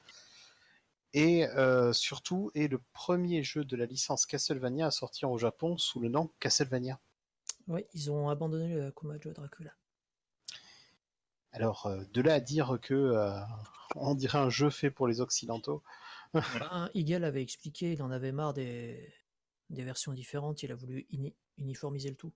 [1.14, 5.78] et euh, surtout est le premier jeu de la licence Castlevania à sortir au Japon
[5.78, 6.98] sous le nom Castlevania.
[7.68, 9.70] Oui, ils ont abandonné le Kumajo Dracula.
[11.52, 13.38] Alors euh, de là à dire que euh,
[13.94, 15.82] on dirait un jeu fait pour les occidentaux,
[16.34, 19.12] Ben, Eagle avait expliqué, il en avait marre des,
[19.70, 22.32] des versions différentes, il a voulu uni- uniformiser le tout.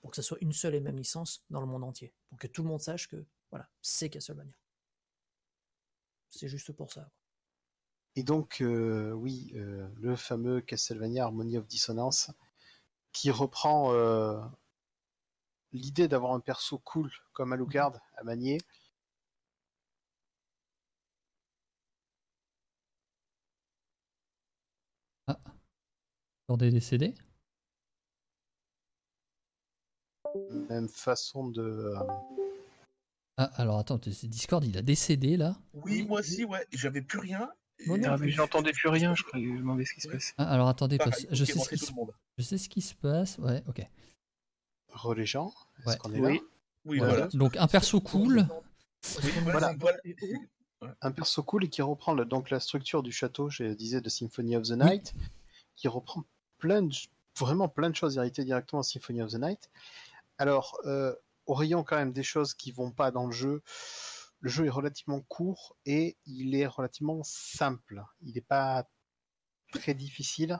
[0.00, 2.14] Pour que ce soit une seule et même licence dans le monde entier.
[2.30, 4.54] Pour que tout le monde sache que voilà, c'est Castlevania.
[6.30, 7.10] C'est juste pour ça.
[8.16, 12.30] Et donc, euh, oui, euh, le fameux Castlevania Harmony of Dissonance,
[13.12, 14.40] qui reprend euh,
[15.72, 18.58] l'idée d'avoir un perso cool comme Alucard à manier.
[26.56, 27.14] Décédés.
[30.68, 31.62] Même façon de.
[31.62, 31.98] euh,
[33.36, 35.56] Ah, alors attends, c'est Discord, il a décédé là.
[35.74, 36.64] Oui, moi aussi, ouais.
[36.72, 37.50] J'avais plus rien.
[37.86, 40.34] Non Ah, mais j'entendais plus rien, je croyais, je me demandais ce qui se passait.
[40.36, 41.92] Ah, alors attendez, Pareil, parce- je, sais ce qui se...
[42.36, 43.38] je sais ce qui se passe.
[43.38, 43.80] Ouais, ok.
[44.92, 45.96] Relais Jean, est-ce Ouais.
[45.96, 46.34] qu'on est Oui.
[46.34, 46.40] là
[46.84, 47.12] Oui, Voilà.
[47.14, 47.26] voilà.
[47.28, 48.46] Donc un perso cool.
[49.24, 49.74] Oui, Voilà.
[49.78, 49.98] voilà.
[50.04, 50.14] Et
[51.02, 54.08] Un perso cool et qui reprend le- donc la structure du château, je disais, de
[54.10, 55.14] Symphony of the Night,
[55.74, 56.24] qui reprend
[56.60, 56.94] plein de,
[57.38, 59.70] vraiment plein de choses héritées directement à Symphony of the Night.
[60.38, 61.14] Alors, euh,
[61.46, 63.62] au rayon quand même des choses qui vont pas dans le jeu,
[64.40, 68.02] le jeu est relativement court et il est relativement simple.
[68.22, 68.88] Il n'est pas
[69.72, 70.58] très difficile,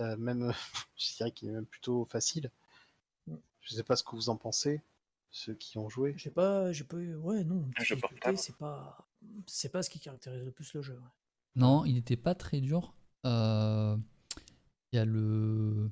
[0.00, 0.52] Euh, même,
[0.96, 2.50] je dirais qu'il est même plutôt facile.
[3.60, 4.80] Je sais pas ce que vous en pensez,
[5.30, 6.14] ceux qui ont joué.
[6.16, 7.68] J'ai pas, j'ai pas eu, ouais, non.
[7.78, 9.06] C'est pas,
[9.46, 10.94] c'est pas ce qui caractérise le plus le jeu.
[10.94, 11.10] ouais.
[11.56, 12.94] Non, il n'était pas très dur.
[13.26, 13.96] Euh,
[14.92, 15.90] Il y a le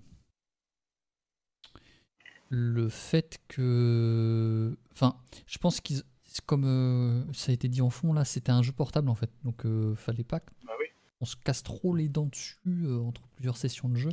[2.51, 6.03] le fait que, enfin, je pense qu'ils,
[6.47, 9.31] comme euh, ça a été dit en fond là, c'était un jeu portable en fait,
[9.45, 10.87] donc euh, fallait pas Bah oui.
[11.19, 14.11] qu'on se casse trop les dents dessus euh, entre plusieurs sessions de jeu.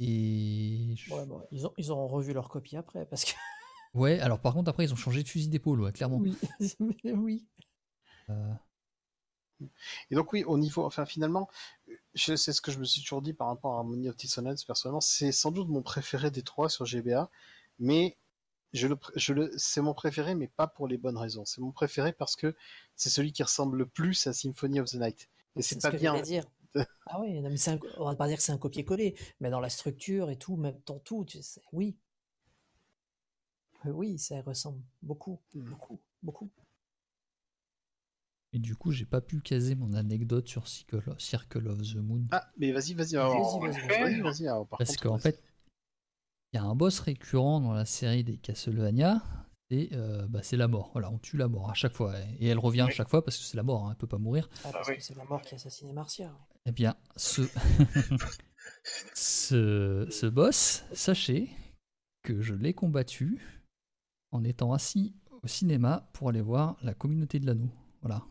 [0.00, 3.32] Et je- Ouais, bon, ils, ont, ils auront revu leur copie après parce que.
[3.94, 6.18] ouais, alors par contre après ils ont changé de fusil d'épaule, ouais, clairement.
[6.18, 6.36] Oui.
[10.10, 11.48] Et donc oui, au niveau, enfin finalement,
[12.14, 15.00] c'est ce que je me suis toujours dit par rapport à Harmony of Dissonance personnellement,
[15.00, 17.30] c'est sans doute mon préféré des trois sur GBA,
[17.78, 18.16] mais
[18.72, 21.44] je le, je le, c'est mon préféré, mais pas pour les bonnes raisons.
[21.44, 22.54] C'est mon préféré parce que
[22.96, 25.28] c'est celui qui ressemble le plus à Symphony of the Night.
[25.56, 26.22] Et c'est ce pas que bien.
[26.22, 26.44] dire.
[27.06, 29.60] ah oui, non, mais un- on va pas dire que c'est un copier-coller, mais dans
[29.60, 31.96] la structure et tout, même dans tout, tu sais, oui.
[33.86, 35.62] Euh, Oui, ça ressemble beaucoup, Mm.
[35.68, 36.50] beaucoup, beaucoup.
[38.54, 41.96] Et du coup, j'ai pas pu caser mon anecdote sur Circle of, Circle of the
[41.96, 42.26] Moon.
[42.30, 43.14] Ah, mais vas-y, vas-y.
[43.14, 44.48] Vas-y, vas-y, Vas-y, vas-y.
[44.48, 45.42] alors, par parce qu'en fait,
[46.52, 49.22] il y a un boss récurrent dans la série des Castlevania,
[49.70, 50.90] et euh, bah, c'est la mort.
[50.92, 52.14] Voilà, on tue la mort à chaque fois.
[52.40, 54.18] Et elle revient à chaque fois parce que c'est la mort, hein, elle peut pas
[54.18, 54.50] mourir.
[54.64, 54.96] Ah, parce oui.
[54.96, 56.30] que c'est la mort qui a assassiné Marcia.
[56.66, 57.40] Eh bien, ce,
[59.14, 61.48] ce, ce boss, sachez
[62.22, 63.62] que je l'ai combattu
[64.30, 67.70] en étant assis au cinéma pour aller voir la communauté de l'anneau.
[68.02, 68.22] Voilà.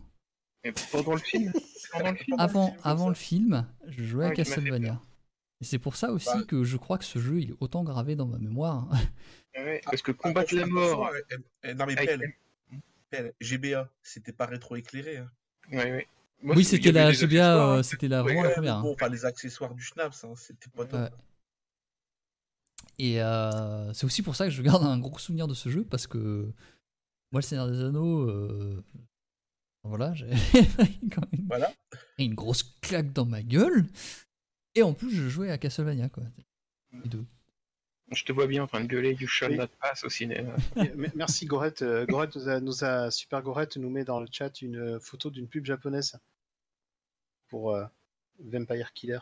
[0.91, 1.51] Pendant le film
[1.91, 5.01] Pendant le film Avant, film, avant le film, je jouais à Ouais, m'as fait Castlevania.
[5.59, 6.43] Et c'est pour ça aussi Bah.
[6.47, 8.87] que je crois que ce jeu il est autant gravé dans ma mémoire.
[9.55, 11.11] Ouais, Parce que combattre la mort.
[11.75, 12.33] Non mais Pelle,
[13.09, 15.17] Pelle, GBA, c'était pas rétro-éclairé.
[15.17, 15.31] Hein.
[15.71, 16.07] Ouais, ouais.
[16.43, 17.83] Moi, oui, il y c'était la GBA, euh, hein.
[17.83, 18.77] c'était la, Ouais, vraiment la première.
[18.77, 18.81] hein.
[18.81, 20.99] Bon, enfin, les accessoires du Schnaps, hein, c'était pas top.
[20.99, 21.09] Ouais.
[22.97, 25.83] Et euh, c'est aussi pour ça que je garde un gros souvenir de ce jeu
[25.83, 26.51] parce que
[27.31, 28.83] moi, le Seigneur des Anneaux, euh,
[29.83, 30.29] voilà, j'ai
[31.11, 31.71] quand même Voilà.
[32.17, 33.85] une grosse claque dans ma gueule.
[34.75, 36.23] Et en plus, je jouais à Castlevania, quoi.
[36.93, 37.25] Les deux.
[38.11, 39.57] Je te vois bien en train de gueuler You shall Oui.
[39.57, 40.53] not pass au cinéma.
[41.15, 41.81] Merci Gorette.
[41.81, 44.99] Euh, Gorette nous a, nous a- super Gorette nous met dans le chat une euh,
[44.99, 46.19] photo d'une pub japonaise
[47.47, 47.85] pour euh,
[48.39, 49.19] Vampire Killer.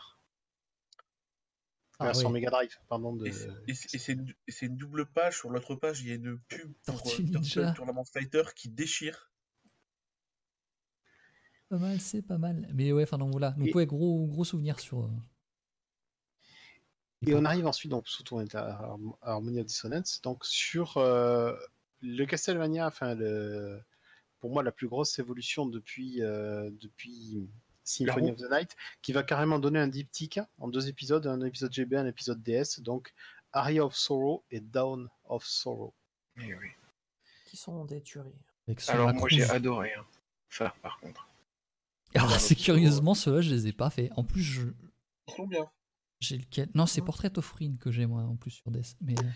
[2.00, 2.34] Ah Version oui.
[2.34, 3.14] Mega Drive, pardon.
[3.14, 3.26] De...
[3.26, 4.12] Et c'est-
[4.62, 5.38] une, double page.
[5.38, 7.72] Sur l'autre page, il y a une pub pour Tortue Turtle Ninja.
[7.72, 9.29] Tournament Fighter qui déchire.
[11.70, 12.68] Pas mal, c'est pas mal.
[12.74, 13.52] Mais ouais, enfin, donc voilà.
[13.52, 15.04] Donc, Et- ouais, gros, gros souvenir sur.
[15.04, 15.08] euh,
[17.26, 20.96] Et on arrive ensuite, donc surtout on est à Har- Harmony of Dissonance, donc sur
[20.96, 21.54] euh,
[22.02, 23.80] le Castlevania, enfin le,
[24.40, 27.48] pour moi la plus grosse évolution depuis, euh, depuis
[27.84, 31.72] Symphony of the Night, qui va carrément donner un diptyque en deux épisodes, un épisode
[31.72, 33.12] GB, un épisode DS, donc
[33.52, 35.94] Aria of Sorrow et Down of Sorrow.
[36.34, 36.68] Mais oui.
[37.46, 38.34] Qui sont des tueries.
[38.88, 40.04] Alors moi j'ai adoré hein.
[40.48, 41.28] ça par contre.
[42.14, 44.10] Alors, Down c'est of curieusement, ceux-là, je les ai pas fait.
[44.16, 44.62] En plus, je,
[45.28, 45.70] Ils sont bien.
[46.20, 47.02] j'ai lequel Non, c'est.
[47.02, 48.96] Portrait of Rin que j'ai, moi, en plus, sur DS.
[49.00, 49.14] Mais.
[49.18, 49.30] euh,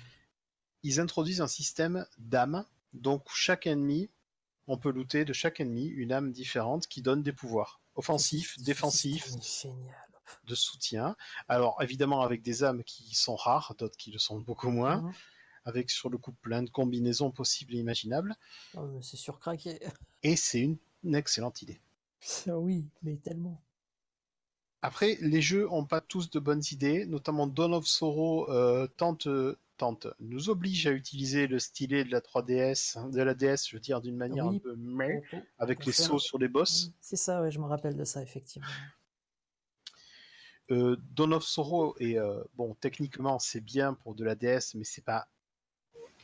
[0.83, 4.11] Ils introduisent un système d'âmes, donc chaque ennemi,
[4.67, 9.29] on peut looter de chaque ennemi une âme différente qui donne des pouvoirs offensifs, défensifs,
[10.47, 11.17] de soutien.
[11.49, 15.13] Alors évidemment avec des âmes qui sont rares, d'autres qui le sont beaucoup moins, Mhm.
[15.65, 18.35] avec sur le coup plein de combinaisons possibles et imaginables.
[18.77, 19.79] Ah, c'est surcraqué.
[20.23, 21.81] Et c'est une, une excellente idée.
[22.49, 23.61] Ah oui, mais tellement.
[24.83, 29.29] Après, les jeux ont pas tous de bonnes idées, notamment Dawn of Sorrow euh, tente,
[29.79, 33.81] tente, nous oblige à utiliser le stylet de la 3DS, de la DS, je veux
[33.81, 34.57] dire d'une manière Oui.
[34.57, 34.77] un peu
[35.31, 36.91] pour- avec les faire- sauts sur les boss.
[37.01, 38.69] C'est ça, ouais, je me rappelle de ça, effectivement.
[40.71, 44.85] Euh, Dawn of Sorrow est euh, bon techniquement c'est bien pour de la DS, mais
[44.85, 45.29] c'est pas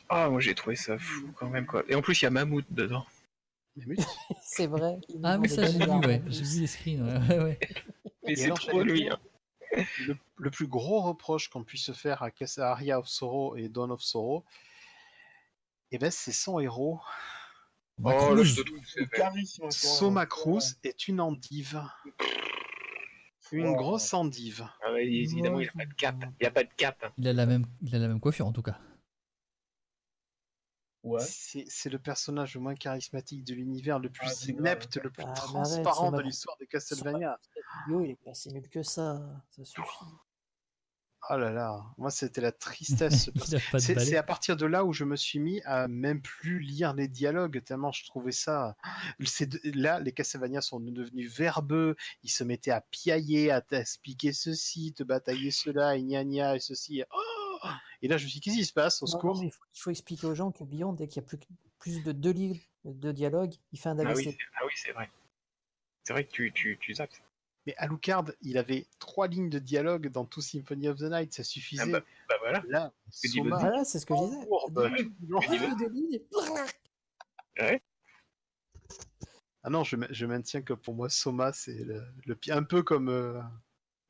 [0.09, 1.83] Ah moi j'ai trouvé ça fou quand même quoi.
[1.87, 3.05] Et en plus il y a Mammouth dedans.
[4.43, 4.99] C'est vrai.
[5.23, 6.21] Ah, des ça, j'ai vu, ouais.
[6.27, 7.59] J'ai vu les screens, ouais, ouais.
[8.23, 9.09] Mais Et c'est alors, trop lui.
[9.09, 9.19] hein.
[10.07, 12.29] le, le plus gros reproche qu'on puisse faire à
[12.59, 14.43] Aria of Sorrow et Dawn of Sorrow,
[15.91, 16.99] eh ben, c'est son héros.
[18.03, 19.69] Oh Le charisme.
[19.69, 21.81] Soma Cruz est une endive.
[23.51, 24.65] Une grosse endive.
[24.83, 26.15] Ah ouais, évidemment il a pas de cap.
[26.39, 26.97] Il a pas de cap.
[27.03, 27.11] hein.
[27.17, 28.79] Il a la même, il a la même coiffure, en tout cas.
[31.03, 31.23] Ouais.
[31.25, 35.29] C'est le personnage le moins charismatique de l'univers, le plus Ah, inepte, le plus Ah,
[35.31, 37.39] arrête, transparent de l'histoire de Castlevania.
[37.87, 39.19] Yo, il est pas si nul que ça.
[39.49, 40.05] Ça suffit.
[41.29, 43.29] Oh là là, moi c'était la tristesse.
[43.77, 47.07] C'est à partir de là où je me suis mis à même plus lire les
[47.07, 48.75] dialogues, tellement je trouvais ça.
[49.19, 54.93] De- Là, les Castlevania sont devenus verbeux, ils se mettaient à piailler, à t'expliquer ceci,
[54.93, 57.03] te batailler cela, et gna gna, et ceci.
[57.11, 57.40] Oh
[58.01, 59.63] et là, je me suis dit, qu'est-ce qui se passe Au Non, secours il, faut,
[59.75, 61.37] il faut expliquer aux gens que Beyond, dès qu'il y a plus,
[61.79, 64.15] plus de deux lignes de dialogue, il fait un Ah AVC.
[64.17, 65.09] oui, c'est- ah oui c'est vrai.
[66.03, 67.11] C'est vrai que tu, tu, tu zappes.
[67.67, 71.43] Mais Alucard, il avait trois lignes de dialogue dans tout Symphony of the Night, ça
[71.43, 71.83] suffisait.
[71.83, 72.63] Ah bah, bah voilà.
[72.67, 74.47] Là, Soma, Voilà, c'est ce que je disais.
[75.59, 76.19] lignes, deux lignes.
[79.63, 83.09] Ah non, je, je maintiens que pour moi, Soma, c'est le, le un peu comme.
[83.09, 83.39] euh,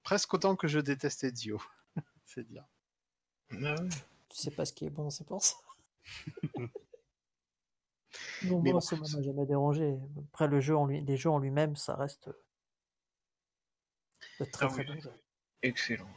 [0.03, 1.61] presque autant que je déteste Ezio.
[2.25, 2.65] c'est dire.
[3.53, 3.89] Ah ouais.
[4.29, 5.55] Tu sais pas ce qui est bon, c'est pour ça.
[8.43, 9.97] Non, Mais moi, bon, ça m'a jamais dérangé.
[10.29, 12.33] Après, le jeu en lui, les jeux en lui-même, ça reste euh,
[14.39, 14.95] de très Ah très oui.
[14.95, 15.13] bons jeux.
[15.61, 16.09] Excellent.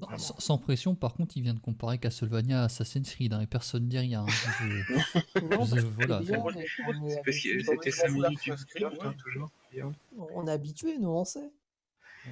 [0.00, 3.40] Non, sans, sans pression, par contre, il vient de comparer Castlevania à Assassin's Creed hein,
[3.40, 4.24] et personne ne dit rien.
[4.26, 4.94] Je-
[5.50, 8.08] Non, je- voilà, c'est bien, moi, mais je- on est habitué- que c'était je 5
[8.08, 9.16] m'en fous minutes d'Assassin's du Creed, hein, ouais.
[9.16, 9.50] toujours.
[10.34, 11.50] on est habitué, nous, on sait.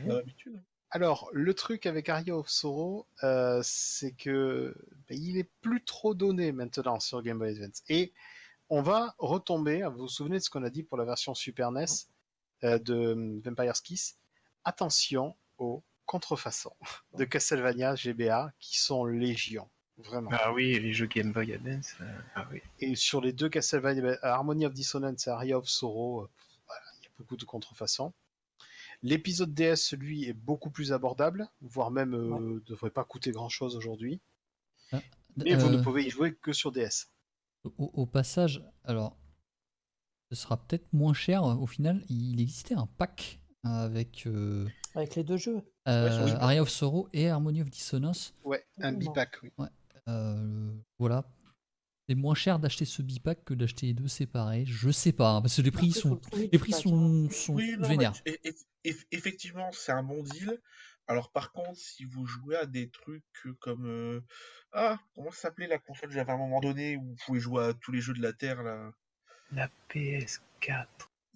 [0.04, 0.62] On a l'habitude.
[0.94, 4.74] Alors, le truc avec Aria of Sorrow, euh, c'est que
[5.08, 7.82] ben, il est plus trop donné maintenant sur Game Boy Advance.
[7.88, 8.12] Et
[8.68, 11.72] on va retomber, vous vous souvenez de ce qu'on a dit pour la version Super
[11.72, 11.86] NES
[12.64, 14.18] euh, de Vampire's Kiss?
[14.66, 16.76] Attention aux contrefaçons
[17.16, 20.28] de Castlevania GBA qui sont légion, vraiment.
[20.30, 21.94] Ah oui, les jeux Game Boy Advance.
[22.02, 22.04] euh,
[22.34, 22.60] ah oui.
[22.80, 26.28] Et sur les deux Castlevania, ben, Harmony of Dissonance et Aria of Sorrow,
[26.66, 28.12] voilà, il y a beaucoup de contrefaçons.
[29.02, 33.76] L'épisode DS, lui, est beaucoup plus abordable, voire même euh, devrait pas coûter grand chose
[33.76, 34.20] aujourd'hui.
[35.36, 37.08] Mais vous ne Euh, pouvez y jouer que sur DS.
[37.64, 39.16] au, au passage, alors,
[40.30, 42.04] ce sera peut-être moins cher au final.
[42.08, 45.62] Il existait un pack avec euh, Avec les deux jeux.
[45.88, 46.36] euh.
[46.40, 48.34] Aria of Sorrow et Harmony of Dissonance.
[48.44, 49.50] Ouais, un bipack, oui.
[50.08, 51.24] Euh, voilà.
[52.12, 54.66] C'est moins cher d'acheter ce bipack que d'acheter les deux séparés.
[54.66, 57.74] Je sais pas, hein, parce que les prix sont, les le prix sont, sont Oui,
[57.78, 58.12] non, vénères.
[58.26, 58.38] mais
[59.10, 60.60] effectivement, c'est un bon deal.
[61.06, 63.24] Alors par contre, si vous jouez à des trucs
[63.60, 64.20] comme euh,
[64.74, 67.64] ah comment s'appelait la console que j'avais à un moment donné où vous pouvez jouer
[67.64, 68.92] à tous les jeux de la terre là?
[69.50, 70.84] La PS4.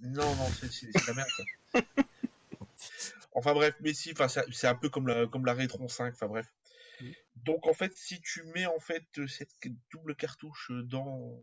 [0.02, 1.28] Non non c'est la merde.
[1.72, 1.80] ça.
[3.32, 6.12] enfin bref, mais si, enfin c'est c'est un peu comme la comme la Retron 5.
[6.12, 6.46] Enfin bref.
[7.00, 7.10] Mm.
[7.36, 9.52] Donc en fait, si tu mets en fait cette
[9.90, 11.40] double cartouche dans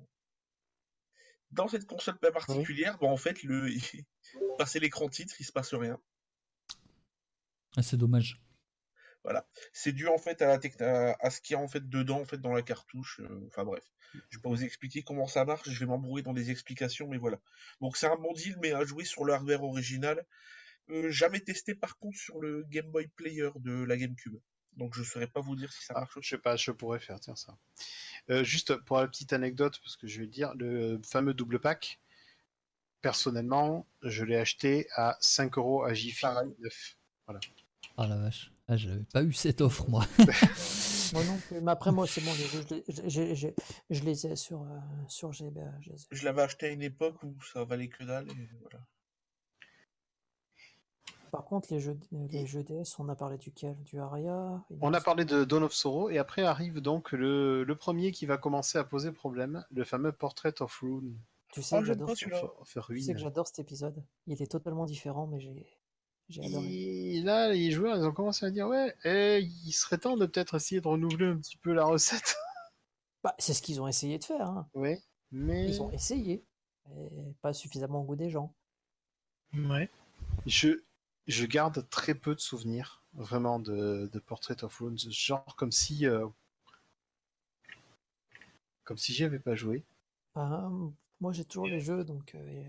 [1.52, 3.70] dans cette console bien particulière, bah, en fait le
[4.58, 6.00] passer l'écran titre, il se passe rien.
[7.76, 8.40] Ah, c'est dommage.
[9.72, 12.26] C'est dû en fait à, la à ce qu'il y a en fait dedans en
[12.26, 13.20] fait dans la cartouche.
[13.22, 13.84] euh, Enfin bref,
[14.30, 15.70] je vais pas vous expliquer comment ça marche.
[15.70, 17.40] Je vais m'embrouiller dans des explications, mais voilà.
[17.82, 20.26] Donc c'est un bon deal, mais à jouer sur le hardware original.
[20.90, 24.38] Euh, jamais testé par contre sur le Game Boy Player de la GameCube.
[24.78, 26.18] Donc je saurais pas vous dire si ça Ah, marche.
[26.22, 27.58] je sais pas, je pourrais faire, tiens ça.
[28.30, 31.60] Euh, juste pour la petite anecdote, parce que je vais le dire, le fameux double
[31.60, 32.00] pack,
[33.02, 36.54] personnellement, je l'ai acheté à 5 euros à Jiffy Pareil.
[36.60, 36.98] neuf.
[37.98, 38.52] Ah la vache.
[38.68, 40.06] Ah, j'avais pas eu cette offre, moi.
[41.14, 41.62] Moi non plus.
[41.62, 44.66] Mais après, moi, c'est bon, je, les- je ai sur, euh,
[45.08, 45.62] sur GBA.
[45.82, 45.92] Je.
[46.10, 48.28] Je l'avais acheté à une époque où ça valait que dalle.
[48.32, 48.84] Et voilà.
[51.34, 53.76] Par contre, les jeux, les jeux DS, on a parlé duquel?
[53.86, 57.76] Du Aria On a parlé de Dawn of Sorrow, et après arrive donc le, le
[57.76, 61.02] premier qui va commencer à poser problème, le fameux Portrait of Ruin.
[61.52, 62.26] Tu sais, Oh, que j'adore ce-
[62.94, 64.04] tu sais que j'adore cet épisode.
[64.28, 65.66] Il est totalement différent, mais j'ai
[66.30, 66.68] j'ai adoré.
[66.68, 70.28] Et là, les joueurs, ils ont commencé à dire ouais, eh, il serait temps de
[70.28, 72.36] peut-être essayer de renouveler un petit peu la recette.
[73.24, 74.50] Bah, c'est ce qu'ils ont essayé de faire.
[74.50, 74.68] hein.
[74.76, 75.02] ouais,
[75.32, 76.46] mais Ils ont essayé.
[76.92, 78.54] Et pas suffisamment au goût des gens.
[79.54, 79.90] Ouais.
[80.46, 80.84] je,
[81.28, 86.08] je garde très peu de souvenirs vraiment de, de Portrait of Ruin, genre comme si
[86.08, 86.28] euh,
[88.86, 89.84] comme si j'y avais pas joué.
[91.20, 92.36] Moi, j'ai toujours les jeux, donc.
[92.36, 92.64] euh,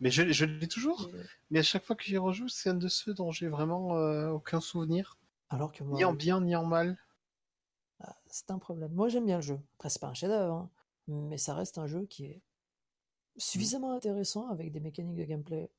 [0.00, 1.08] Mais je, je l'ai toujours.
[1.14, 3.96] et- Mais à chaque fois que j'y rejoue, c'est un de ceux dont j'ai vraiment
[3.96, 5.16] euh, aucun souvenir,
[5.50, 6.98] alors que moi, ni en bien ni en mal.
[8.00, 8.92] ah, c'est un problème.
[8.92, 9.60] Moi, j'aime bien le jeu.
[9.76, 10.70] Après, c'est pas un chef-d'œuvre, hein,
[11.08, 12.40] mais ça reste un jeu qui est
[13.38, 15.70] suffisamment intéressant avec des mécaniques de gameplay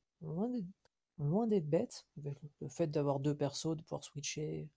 [1.25, 4.67] loin d'être bête, avec le fait d'avoir deux persos, de pouvoir switcher,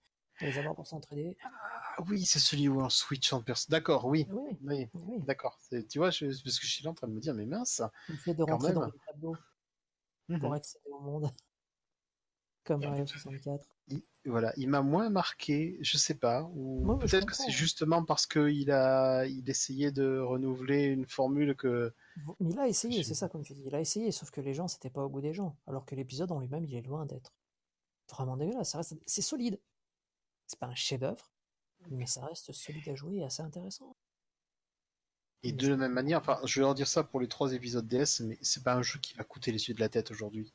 [0.41, 1.37] de les avoir pour s'entraider.
[1.43, 3.71] Ah oui, c'est celui où on switch en personne.
[3.71, 4.27] D'accord, oui.
[4.31, 5.23] Oui, Oui, oui.
[5.23, 5.59] d'accord.
[5.61, 7.47] C'est- Tu vois, je, parce que je suis là en train de me dire, mais
[7.47, 7.83] mince.
[8.09, 9.37] Le fait de rentrer dans les tableaux
[10.29, 10.41] Mhm.
[10.41, 11.25] pour accéder au monde.
[12.65, 13.67] Comme Mario 64.
[13.89, 18.27] Il- voilà, il m'a moins marqué, je sais pas, ou peut-être que c'est justement parce
[18.27, 21.93] qu'il a, il essayait de renouveler une formule que.
[22.41, 23.63] Mais il a essayé, c'est ça, comme tu dis.
[23.67, 25.59] Il a essayé, sauf que les gens, c'était pas au goût des gens.
[25.67, 27.35] Alors que l'épisode en lui-même, il est loin d'être
[28.11, 28.71] vraiment dégueulasse.
[28.71, 28.95] Ça reste...
[29.05, 29.61] C'est solide.
[30.47, 31.31] C'est pas un chef-d'œuvre,
[31.91, 33.95] mais ça reste solide à jouer et assez intéressant.
[35.43, 37.87] Et de la même manière, enfin, je vais leur dire ça pour les trois épisodes
[37.87, 40.55] DS, mais c'est pas un jeu qui va coûter les yeux de la tête aujourd'hui.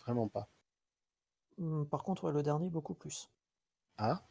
[0.00, 0.48] Vraiment pas.
[1.58, 3.28] Hum, Par contre, ouais, le dernier, beaucoup plus.
[3.98, 4.22] Ah?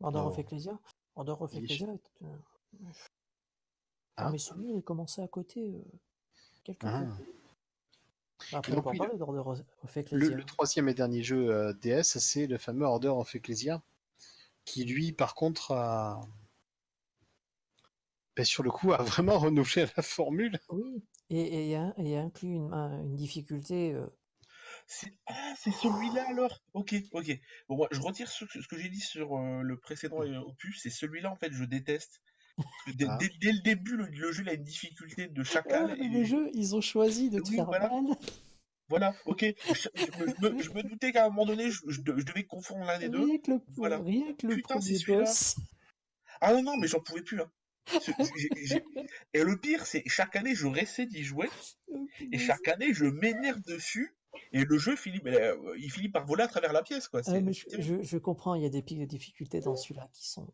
[0.00, 0.40] Order of Oh.
[0.40, 0.78] Ecclesia.
[1.16, 1.92] Order of Ecclesia.
[1.92, 2.36] est, euh,
[4.16, 4.30] Ah.
[4.30, 5.82] Mes souvenirs, il commençait à côté euh,
[6.64, 7.04] quelque Ah.
[8.52, 9.58] Après, on oui, parler d'Order of
[9.94, 10.36] Le, Ecclesia.
[10.36, 13.82] le troisième et dernier jeu euh, DS, c'est le fameux Order of Ecclesia,
[14.64, 16.20] qui lui, par contre, a.
[18.36, 20.60] Ben, sur le coup, a vraiment renouvelé la formule.
[20.68, 23.92] Oui, et, et, a- et inclut une, un- une difficulté.
[23.94, 24.06] euh,
[24.90, 27.38] C'est ah, c'est celui-là alors Ok, ok.
[27.68, 30.80] Bon, moi, je retire ce, ce que j'ai dit sur euh, le précédent euh, opus.
[30.82, 32.22] C'est celui-là, en fait, je déteste.
[32.94, 33.18] Dès, Ah.
[33.20, 35.90] dès- dès le début, le, le jeu il a une difficulté de chacal.
[35.92, 37.88] Ah, mais et- le jeu, ils ont choisi de te Oui, faire voilà.
[37.90, 38.16] mal.
[38.88, 39.44] Voilà, ok.
[39.44, 42.16] Je, je me, je me- je me doutais qu'à un moment donné, je, je de-
[42.16, 43.22] je devais confondre l'un des deux.
[43.26, 43.98] Rien que le, Voilà.
[43.98, 45.18] rien que le Putain, c'est premier celui-là.
[45.24, 45.56] boss.
[46.40, 47.40] Ah non, non, mais j'en pouvais plus.
[47.42, 47.50] Hein.
[48.00, 48.84] Ce- j'ai- j'ai-
[49.34, 51.50] Et le pire, c'est chaque année, je réessaie d'y jouer.
[52.32, 54.14] Et chaque année, je m'énerve dessus.
[54.52, 57.20] Et le jeu finit, mais, euh, il finit par voler à travers la pièce, quoi.
[57.28, 58.02] Mais je, terrible.
[58.02, 60.46] je- je comprends, il y a des pics de difficulté dans celui-là qui sont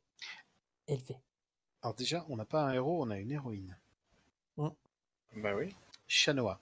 [0.87, 1.19] élevés.
[1.83, 3.77] Alors déjà, on n'a pas un héros, on a une héroïne.
[4.57, 5.75] Bah oui.
[6.07, 6.61] Shanoa.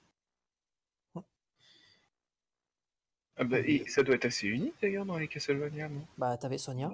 [3.36, 6.06] Ah bah, et ça doit être assez unique d'ailleurs dans les Castlevania, non?
[6.18, 6.90] Bah, t'avais Sonia.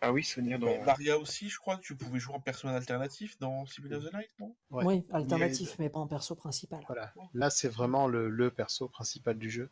[0.00, 0.66] Ah oui, Sonia dans.
[0.66, 4.04] Mais Maria aussi, je crois que tu pouvais jouer en personnage alternatif dans Symphony of
[4.04, 4.54] the Night, non?
[4.70, 4.84] Ouais.
[4.84, 6.82] Oui, alternatif, mais pas en perso principal.
[6.86, 7.12] Voilà.
[7.34, 9.70] Là, c'est vraiment le, le perso principal du jeu.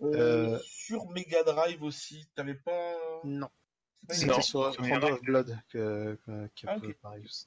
[0.00, 2.94] Euh, Sur Mega Drive aussi, t'avais pas.
[3.24, 3.48] Non.
[4.08, 5.04] c'est pas une- C'était sur Drive.
[5.14, 6.96] of Blood que, que, un Ah, peu ok.
[7.02, 7.46] pareil aussi.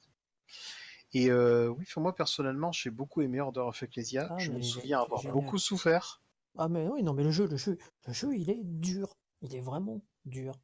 [1.12, 4.28] Et euh, oui, pour moi personnellement, j'ai beaucoup aimé Order of Ecclesia.
[4.30, 5.34] Ah, je me souviens avoir génial.
[5.34, 6.22] beaucoup souffert.
[6.56, 7.76] Ah, mais oui, non, mais le jeu, le jeu,
[8.06, 9.16] le jeu, il est dur.
[9.42, 10.54] Il est vraiment dur.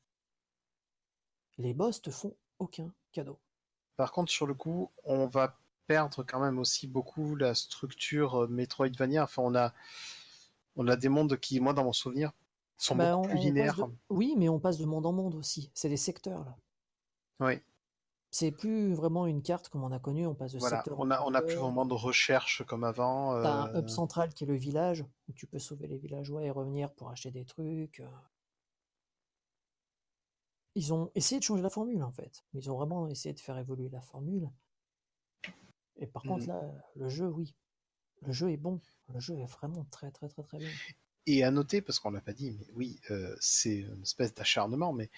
[1.58, 3.38] Les boss te font aucun cadeau.
[3.96, 5.56] Par contre, sur le coup, on va
[5.86, 9.24] perdre quand même aussi beaucoup la structure euh, Metroidvania.
[9.24, 9.72] Enfin, on a,
[10.76, 12.32] on a des mondes qui, moi, dans mon souvenir,
[12.78, 13.76] sont Bah, beaucoup on- plus on linéaires.
[13.76, 15.70] de- Oui, mais on passe de monde en monde aussi.
[15.74, 16.56] C'est des secteurs, là.
[17.40, 17.60] Oui,
[18.30, 20.78] C'est plus vraiment une carte comme on a connu, on passe de voilà.
[20.78, 23.40] secteur en On a, on a plus vraiment de recherche comme avant.
[23.42, 26.42] T'as un euh, hub central qui est le village, où tu peux sauver les villageois
[26.44, 28.00] et revenir pour acheter des trucs.
[30.74, 32.44] Ils ont essayé de changer la formule en fait.
[32.54, 34.48] Ils ont vraiment essayé de faire évoluer la formule.
[35.96, 36.48] Et par contre Mhm.
[36.48, 36.62] là,
[36.96, 37.54] le jeu, oui.
[38.22, 38.80] Le jeu est bon.
[39.12, 40.70] Le jeu est vraiment très très très très bien.
[41.26, 44.92] Et à noter, parce qu'on l'a pas dit, mais oui, euh, c'est une espèce d'acharnement,
[44.92, 45.10] mais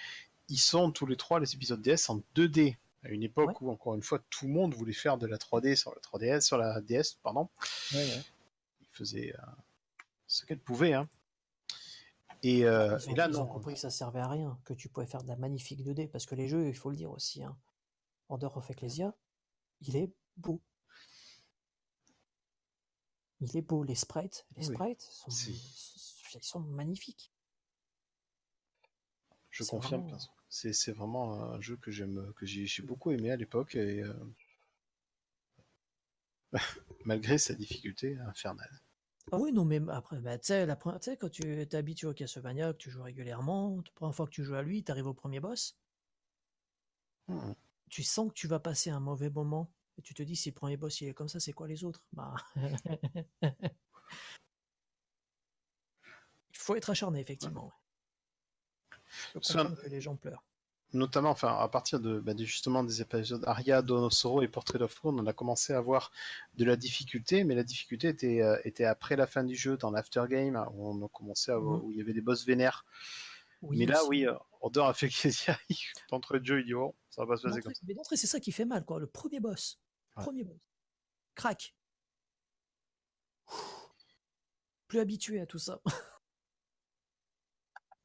[0.49, 2.77] ils sont tous les trois les épisodes DS en 2D.
[3.05, 3.69] À une époque Ouais.
[3.69, 6.41] où, encore une fois, tout le monde voulait faire de la 3D sur la 3DS,
[6.47, 7.49] sur la DS, pardon.
[7.93, 8.25] Ils
[8.93, 9.43] faisaient euh,
[10.27, 11.09] ce qu'elles pouvaient, hein.
[12.45, 13.53] Et, euh, Ils ont, et là, ils ont non.
[13.53, 16.27] compris que ça servait à rien, que tu pouvais faire de la magnifique 2D, parce
[16.27, 17.57] que les jeux, il faut le dire aussi, hein,
[18.29, 19.15] Order of Ecclesia,
[19.81, 20.61] il est beau.
[23.41, 24.75] Il est beau, les sprites, les Oui.
[24.75, 25.61] sprites sont, Si.
[26.41, 27.33] sont magnifiques.
[29.51, 30.03] Je confirme.
[30.03, 30.19] vraiment-.
[30.51, 34.15] C'est vraiment un jeu que j'aime, que j'ai j'ai beaucoup aimé à l'époque et euh,
[37.05, 38.81] malgré sa difficulté infernale.
[39.33, 42.07] Ah oui, non, mais après, bah, tu sais, la pre- tu sais, quand tu t'habitues
[42.07, 44.93] au Castlevania, que tu joues régulièrement, la première fois que tu joues à lui, tu
[44.93, 45.77] arrives au premier boss,
[47.29, 47.55] Mhm.
[47.89, 50.55] tu sens que tu vas passer un mauvais moment, et tu te dis, si le
[50.55, 52.07] premier boss il est comme ça, c'est quoi les autres?
[52.13, 52.35] Bah.
[56.51, 57.67] Il faut être acharné, effectivement.
[57.67, 57.73] ouais.
[59.35, 60.45] Je que les gens pleurent.
[60.95, 65.19] Notamment, enfin, à partir de, bah, justement des épisodes Aria, Donosoro et Portrait of Moon,
[65.19, 66.13] on a commencé à voir
[66.55, 69.91] de la difficulté, mais la difficulté était, euh, était après la fin du jeu, dans
[69.91, 71.67] l'aftergame, hein, où on a commencé à Mhm.
[71.83, 72.85] où il y avait des boss vénères.
[73.63, 74.09] Oui, mais là, aussi.
[74.11, 75.11] oui, euh, Order a fait
[76.11, 77.81] d'entrée de jeu, il dit, oh, ça va pas se passer comme ça.
[77.87, 79.01] Mais d'entrée, c'est ça qui fait mal, quoi.
[79.01, 79.81] Le premier boss.
[80.17, 80.23] Ouais.
[80.23, 80.59] Premier boss.
[81.35, 81.75] Crac.
[84.87, 85.81] Plus habitué à tout ça.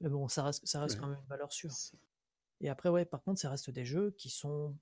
[0.01, 1.01] Mais bon, ça reste, ça reste Ouais.
[1.01, 1.71] quand même une valeur sûre.
[2.61, 4.77] Et après, ouais, par contre, ça reste des jeux qui sont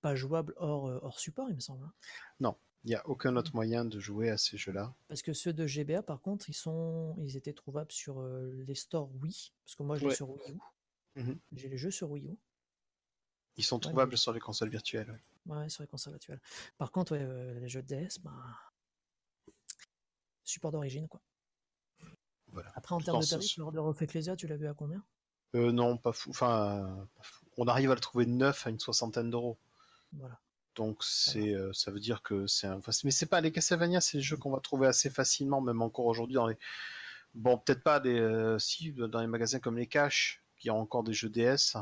[0.00, 1.84] pas jouables hors, euh, hors support, il me semble.
[1.84, 2.54] hein.
[2.84, 4.94] Il n'y a aucun autre moyen de jouer à ces jeux-là.
[5.08, 8.76] Parce que ceux de GBA, par contre, ils sont, ils étaient trouvables sur euh, les
[8.76, 9.52] stores Wii.
[9.64, 10.14] Parce que moi, je l'ai Ouais.
[10.14, 11.20] sur Wii U.
[11.20, 11.40] Mhm.
[11.56, 12.38] J'ai les jeux sur Wii U.
[13.56, 15.10] Ils sont Ouais, trouvables mais- sur les consoles virtuelles.
[15.10, 15.56] ouais.
[15.56, 16.40] Ouais, sur les consoles actuelles.
[16.78, 18.56] Par contre, ouais, euh, les jeux de DS, ben,
[20.44, 21.20] support d'origine, quoi.
[22.46, 22.70] Voilà.
[22.76, 25.04] Après, en termes de tarif, l'Order of Ecclesia, tu l'as vu à combien?
[25.54, 26.30] Euh, non, pas fou.
[26.30, 27.44] Enfin, pas fou.
[27.56, 29.58] on arrive à le trouver neuf à une soixantaine d'euros.
[30.12, 30.38] Voilà.
[30.74, 32.80] Donc c'est, euh, ça veut dire que c'est un.
[33.02, 36.06] mais c'est pas les Castlevania, c'est des jeux qu'on va trouver assez facilement, même encore
[36.06, 36.56] aujourd'hui dans les.
[37.34, 41.02] Bon, peut-être pas des, euh, si dans les magasins comme les Cash, qui ont encore
[41.02, 41.76] des jeux DS.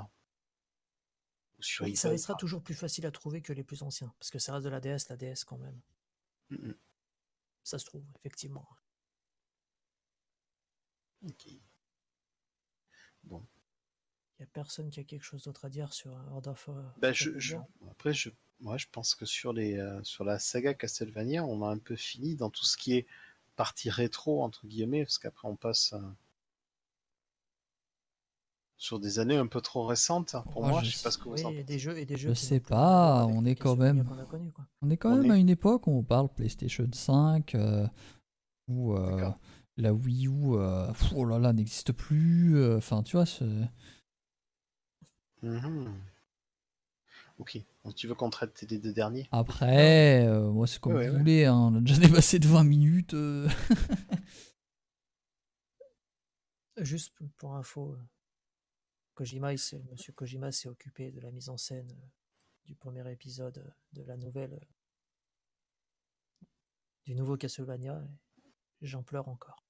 [1.59, 4.12] Ou sur Oui, ça restera par- toujours plus facile à trouver que les plus anciens.
[4.19, 5.81] Parce que ça reste de la DS, la DS quand même.
[6.51, 6.73] Mm.
[7.65, 8.67] Ça se trouve, effectivement.
[11.23, 11.49] Ok.
[13.25, 13.45] Bon.
[14.39, 16.68] Il n'y a personne qui a quelque chose d'autre à dire sur euh, Order of
[16.68, 17.31] euh, Ben, je,
[17.90, 21.68] après, je, moi, je pense que sur les, euh, sur la saga Castlevania, on a
[21.70, 23.06] un peu fini dans tout ce qui est
[23.56, 26.00] partie rétro entre guillemets, parce qu'après on passe euh,
[28.76, 30.82] sur des années un peu trop récentes pour moi.
[30.82, 31.65] je Je sais pas ce que vous Oui, en pensez.
[31.65, 34.06] des jeux, et des jeux Je sais pas, on est quand même-.
[34.82, 37.86] On est quand On même est- à une époque où on parle PlayStation 5, euh,
[38.68, 39.31] où euh,
[39.78, 42.56] la Wii U, euh, pff, oh là là, n'existe plus.
[42.58, 43.24] euh, Enfin, tu vois,
[45.47, 45.94] Mhm.
[47.39, 49.28] Ok, donc tu veux qu'on traite des deux derniers?
[49.31, 51.18] Après, euh, moi c'est comme Ouais, vous ouais.
[51.18, 53.15] voulez, hein, on a déjà dépassé de 20 minutes.
[53.15, 53.49] euh.
[56.78, 58.02] Juste pour info, euh,
[59.15, 62.07] Kojima, il s'est- Monsieur Kojima s'est occupé de la mise en scène euh,
[62.66, 66.47] du premier épisode euh, de la nouvelle, euh,
[67.05, 68.02] du nouveau Castlevania.
[68.83, 69.65] et J'en pleure encore.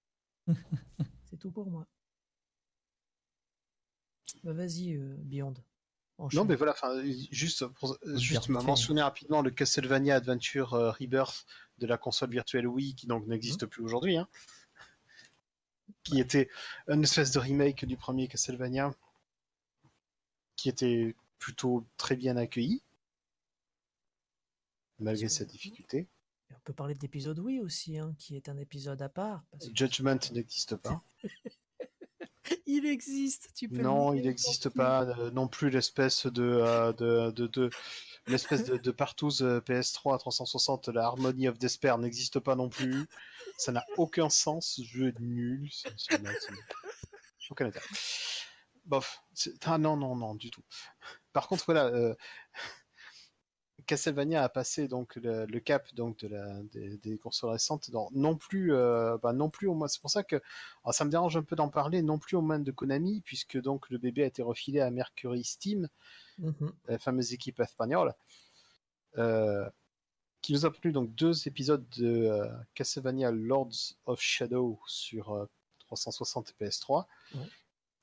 [1.24, 1.86] C'est tout pour moi.
[4.44, 5.54] Bah, Vas-y, euh, Beyond.
[6.32, 11.44] Non, mais voilà, enfin, juste pour euh, juste mentionner rapidement le Castlevania Adventure euh, Rebirth
[11.78, 13.68] de la console virtuelle Wii, qui donc n'existe Mmh.
[13.68, 14.26] plus aujourd'hui, hein,
[16.04, 16.48] qui était
[16.88, 18.94] une espèce de remake du premier Castlevania,
[20.56, 22.82] qui était plutôt très bien accueilli,
[24.98, 26.08] malgré sa difficulté.
[26.50, 29.44] Et on peut parler de l'épisode oui aussi, hein, qui est un épisode à part.
[29.50, 31.02] parce que- Judgment n'existe pas.
[32.66, 37.30] Il existe, tu peux Non, il n'existe pas euh, non plus l'espèce de, euh, de,
[37.30, 37.70] de, de-
[38.26, 42.68] l'espèce de, de partouze euh, PS3 à 360, la Harmony of Despair n'existe pas non
[42.68, 43.06] plus.
[43.58, 45.68] Ça n'a aucun sens, ce jeu est nul.
[45.72, 47.86] c'est- c'est- c'est- c'est- Aucun intérêt.
[48.84, 49.22] Bof.
[49.64, 50.62] Ah non, non, non, du tout.
[51.32, 52.14] Par contre, voilà, euh,
[53.86, 58.08] Castlevania a passé donc le, le cap donc de la, des, des consoles récentes, dans,
[58.12, 59.88] non plus, euh, bah, non plus au moins.
[59.88, 60.36] C'est pour ça que
[60.84, 63.58] alors, ça me dérange un peu d'en parler, non plus aux mains de Konami, puisque
[63.60, 65.88] donc le bébé a été refilé à Mercury Steam,
[66.38, 66.72] Mhm.
[66.88, 68.12] la fameuse équipe espagnole,
[69.18, 69.68] euh,
[70.42, 75.46] qui nous a plu donc deux épisodes de euh, Castlevania Lords of Shadow sur euh,
[75.80, 77.40] 360 et PS3, Ouais.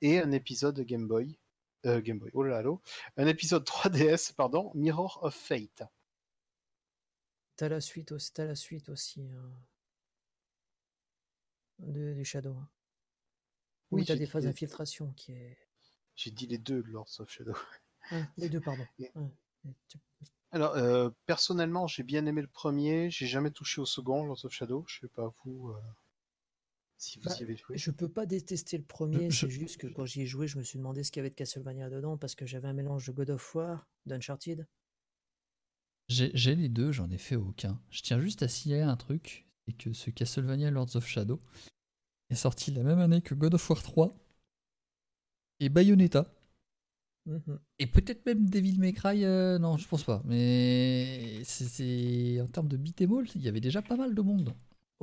[0.02, 1.38] et un épisode Game Boy,
[1.86, 2.70] euh, Game Boy, oh là là,
[3.18, 5.84] un épisode 3DS, pardon, Mirror of Fate.
[7.56, 9.52] T'as la suite aussi, t'as la suite aussi hein,
[11.80, 12.56] de- du Shadow.
[12.56, 12.70] hein.
[13.92, 15.58] Oui, Oui, t'as des phases les- d'infiltration qui est.
[16.16, 17.54] J'ai dit les deux Lords of Shadow.
[18.38, 18.86] Les deux, pardon.
[19.00, 19.74] Et- Ouais.
[20.52, 24.52] Alors, euh, personnellement, j'ai bien aimé le premier, j'ai jamais touché au second, Lords of
[24.52, 25.82] Shadow, je sais pas vous, euh,
[27.04, 27.78] si vous Bah, y avez joué.
[27.78, 30.58] Je peux pas détester le premier, je- c'est juste que quand j'y ai joué, je
[30.58, 33.06] me suis demandé ce qu'il y avait de Castlevania dedans parce que j'avais un mélange
[33.08, 34.68] de God of War, d'Uncharted.
[36.10, 37.80] J'ai j'ai les deux, j'en ai fait aucun.
[37.90, 41.42] Je tiens juste à signaler un truc, c'est que ce Castlevania Lords of Shadow
[42.30, 44.16] est sorti la même année que God of War 3
[45.60, 46.34] et Bayonetta.
[47.26, 47.58] Mhm.
[47.80, 50.22] Et peut-être même Devil May Cry, euh, non, je pense pas.
[50.26, 54.22] Mais c'est- c'est en termes de beat'em all, il y avait déjà pas mal de
[54.22, 54.54] monde.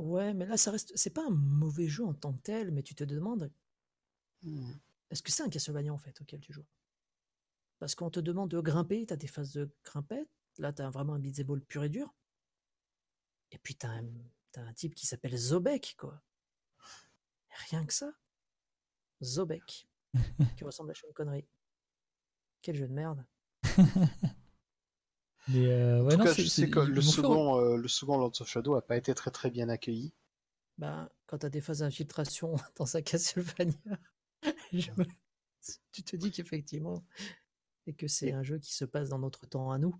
[0.01, 0.91] Ouais, mais là, ça reste.
[0.95, 3.51] C'est pas un mauvais jeu en tant que tel, mais tu te demandes
[4.43, 4.71] Hmm.
[5.11, 6.65] est-ce que c'est un Castlevania en fait auquel tu joues?
[7.77, 11.19] Parce qu'on te demande de grimper, t'as des phases de grimpette, là t'as vraiment un
[11.19, 12.11] beat'em all pur et dur.
[13.51, 14.07] Et puis t'as un,
[14.55, 16.23] un type qui s'appelle Zobek, quoi.
[17.69, 18.11] Rien que ça.
[19.21, 19.87] Zobek.
[20.57, 21.45] qui ressemble à Sean Connery.
[22.63, 23.23] Quel jeu de merde.
[25.47, 28.17] Mais euh, En tout non, cas, je sais que le fait- second, euh, le second
[28.17, 30.13] Lords of Shadow a pas été très très bien accueilli.
[30.77, 33.73] Ben, quand t'as des phases d'infiltration dans un Castlevania,
[34.73, 34.89] je
[35.91, 37.03] tu te dis qu'effectivement,
[37.87, 39.95] et que c'est un jeu qui se passe dans notre temps à nous.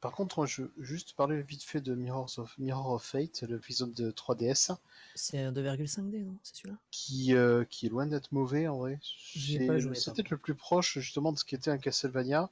[0.00, 1.94] Par contre, je veux juste parler vite fait de
[2.38, 4.76] of, Mirror of Fate, l'épisode de 3DS,
[5.14, 6.76] C'est un 2,5D, non C'est celui-là?
[6.90, 9.00] Qui, euh, qui est loin d'être mauvais en vrai.
[9.02, 12.50] C'est pas joué, c'est par peut-être le plus proche justement de ce qu'était un Castlevania.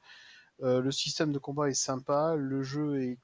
[0.62, 3.18] Euh, le système de combat est sympa, le jeu est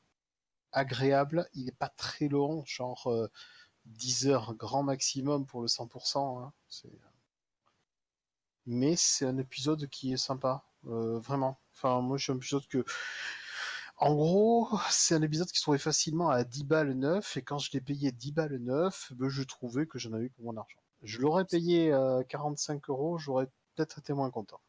[0.73, 3.28] agréable, il n'est pas très long, genre euh,
[3.86, 6.42] 10 heures grand maximum pour le 100%.
[6.44, 6.52] hein.
[8.66, 11.58] Mais c'est un épisode qui est sympa, euh, vraiment.
[11.74, 12.84] Enfin, moi, c'est un épisode que.
[14.00, 17.58] En gros, c'est un épisode qui se trouvait facilement à 10 balles neuf, et quand
[17.58, 20.56] je l'ai payé 10 balles neuf, ben, je trouvais que j'en avais eu pour mon
[20.56, 20.80] argent.
[21.02, 24.60] Je l'aurais payé euh, 45 euros, j'aurais peut-être été moins content.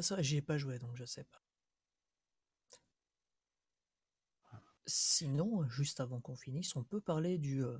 [0.00, 1.40] Ça, j'y ai pas joué, donc je sais pas.
[4.86, 7.78] Sinon, juste avant qu'on finisse, on peut parler du, euh,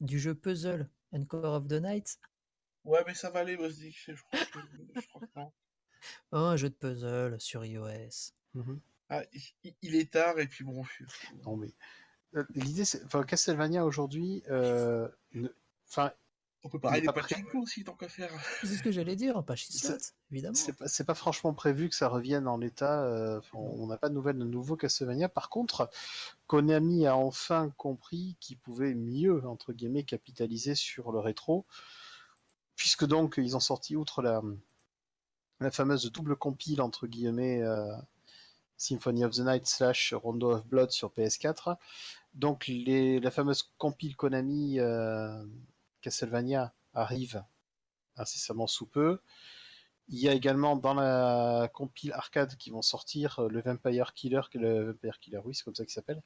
[0.00, 2.18] du jeu Puzzle Encore of the Night.
[2.84, 3.96] Ouais, mais ça va aller, Bosdick.
[4.08, 5.52] Je crois que, je crois que non.
[6.32, 8.32] Oh, un jeu de puzzle sur iOS.
[8.54, 8.80] Mhm.
[9.10, 9.22] Ah,
[9.82, 11.04] il, est tard, et puis bon, je-
[11.44, 11.72] Non, mais
[12.34, 15.48] euh, l'idée, c'est, enfin, Castlevania aujourd'hui, euh, ne-
[15.88, 16.12] enfin,
[16.64, 18.30] on peut parler des pachinko aussi, tant qu'à faire.
[18.60, 19.94] C'est ce que j'allais dire, pas Slot,
[20.32, 20.54] évidemment.
[20.54, 23.04] c'est pas, c'est pas franchement prévu que ça revienne en l'état.
[23.04, 25.28] euh, on n'a pas de nouvelles de nouveau Castlevania.
[25.28, 25.88] Par contre,
[26.48, 31.64] Konami a enfin compris qu'il pouvait mieux, entre guillemets, capitaliser sur le rétro,
[32.76, 34.42] puisque donc ils ont sorti outre la,
[35.60, 37.86] la fameuse double compile entre guillemets euh,
[38.78, 41.76] Symphony of the Night slash Rondo of Blood sur PS4.
[42.34, 45.44] Donc la fameuse compile Konami euh,
[46.00, 47.44] Castlevania arrive
[48.16, 49.20] incessamment sous peu.
[50.08, 54.40] Il y a également dans la compile arcade qui vont sortir euh, le Vampire Killer,
[54.54, 56.22] le Vampire Killer, oui, c'est comme ça qu'il s'appelle,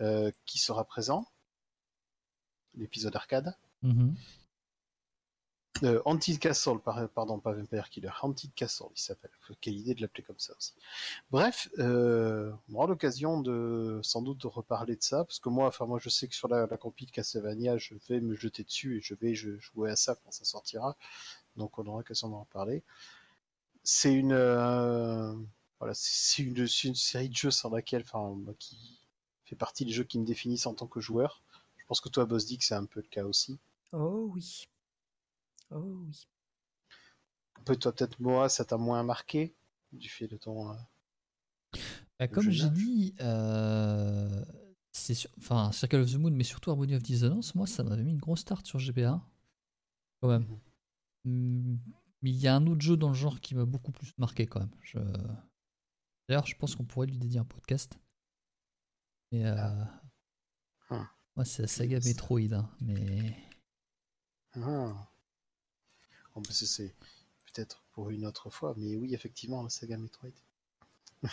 [0.00, 1.26] euh, qui sera présent.
[2.74, 3.56] L'épisode arcade.
[3.82, 4.14] Mhm.
[5.82, 9.30] Euh, Haunted Castle, par- pardon, pas Vampire Killer, Haunted Castle, il s'appelle.
[9.60, 10.72] Quelle idée de l'appeler comme ça aussi.
[11.30, 15.66] Bref, euh, on aura l'occasion de sans doute de reparler de ça, parce que moi,
[15.66, 18.98] enfin moi, je sais que sur la, la compil Castlevania, je vais me jeter dessus
[18.98, 20.96] et je vais jouer à ça quand ça sortira.
[21.56, 22.82] Donc on aura l'occasion d'en reparler.
[23.82, 25.34] C'est une, euh,
[25.78, 29.00] voilà, c'est une, série de jeux sur laquelle, enfin, qui
[29.44, 31.42] fait partie des jeux qui me définissent en tant que joueur.
[31.76, 33.58] Je pense que toi, Boss Dick, c'est un peu le cas aussi.
[33.92, 34.68] Oh oui.
[35.70, 36.26] Oh oui.
[37.64, 39.54] Peut toi peut-être Moa, ça t'a moins marqué
[39.92, 40.70] du fait de ton.
[40.72, 40.76] euh,
[42.18, 44.44] Bah, comme j'ai dit, euh,
[44.92, 48.02] c'est sur- enfin Circle of the Moon, mais surtout Harmony of Dissonance, moi ça m'avait
[48.04, 49.20] mis une grosse start sur GBA.
[50.20, 50.46] Quand même.
[51.24, 51.76] Mm,
[52.22, 54.46] Mais il y a un autre jeu dans le genre qui m'a beaucoup plus marqué
[54.46, 54.74] quand même.
[54.82, 54.98] Je-
[56.28, 57.98] D'ailleurs, je pense qu'on pourrait lui dédier un podcast.
[59.30, 59.84] Mais euh,
[60.88, 61.10] Ah.
[61.36, 62.52] moi, c'est la saga Ça- Metroid.
[62.54, 63.36] hein, mais
[64.54, 65.10] Ah.
[66.34, 66.94] Bon, bah, c'est-
[67.54, 70.30] peut-être pour une autre fois, mais oui, effectivement, la saga Metroid.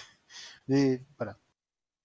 [0.67, 1.37] mais voilà.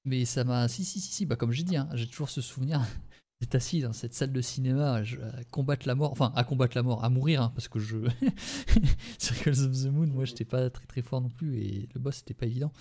[0.05, 0.69] Mais ça m'a.
[0.69, 2.81] Si, si, si, si, bah, comme j'ai dit, hein, j'ai toujours ce souvenir
[3.41, 6.13] d'être assis dans cette salle de cinéma je- à combattre la mort.
[6.13, 7.99] Enfin, à combattre la mort, à mourir, hein, parce que je.
[9.19, 12.17] Circles of the Moon, moi, j'étais pas très très fort non plus et le boss,
[12.17, 12.73] c'était pas évident.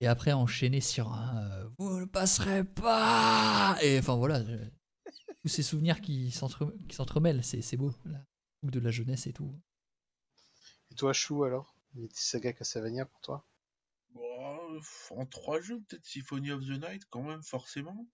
[0.00, 1.36] Et après, enchaîner sur un.
[1.38, 4.42] euh, Vous ne passerez pas Et enfin, voilà.
[4.44, 4.56] je-
[5.42, 7.92] Tous ces souvenirs qui s'entre- qui s'entremêlent, c'est beau.
[8.06, 8.24] La
[8.70, 9.52] de la jeunesse et tout.
[10.90, 11.74] Et toi, Chou, alors?
[11.94, 13.46] Il y a des sagas Castlevania pour toi?
[14.10, 18.06] Bon, en trois jeux, peut-être Symphony of the Night, quand même, forcément.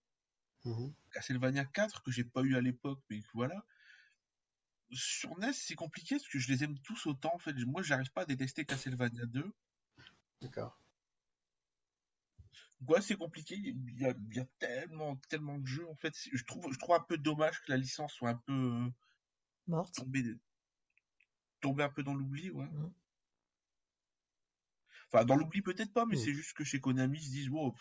[0.65, 0.93] Mhm.
[1.11, 3.65] Castlevania 4, que j'ai pas eu à l'époque, mais voilà.
[4.91, 7.33] Sur NES, c'est compliqué parce que je les aime tous autant.
[7.33, 9.53] En fait, moi, j'arrive pas à détester Castlevania 2.
[10.41, 10.79] D'accord.
[12.87, 13.55] Ouais, c'est compliqué.
[13.55, 15.87] Il y, a, il y a tellement, tellement de jeux.
[15.89, 18.53] En fait, je trouve, je trouve un peu dommage que la licence soit un peu
[18.53, 18.89] euh,
[19.69, 19.95] Morte.
[19.95, 20.23] tombée,
[21.61, 22.65] tombée un peu dans l'oubli, ouais.
[22.65, 22.91] Mhm.
[25.11, 26.21] Enfin, dans l'oubli peut-être pas, mais Mhm.
[26.23, 27.73] c'est juste que chez Konami, ils se disent, wow,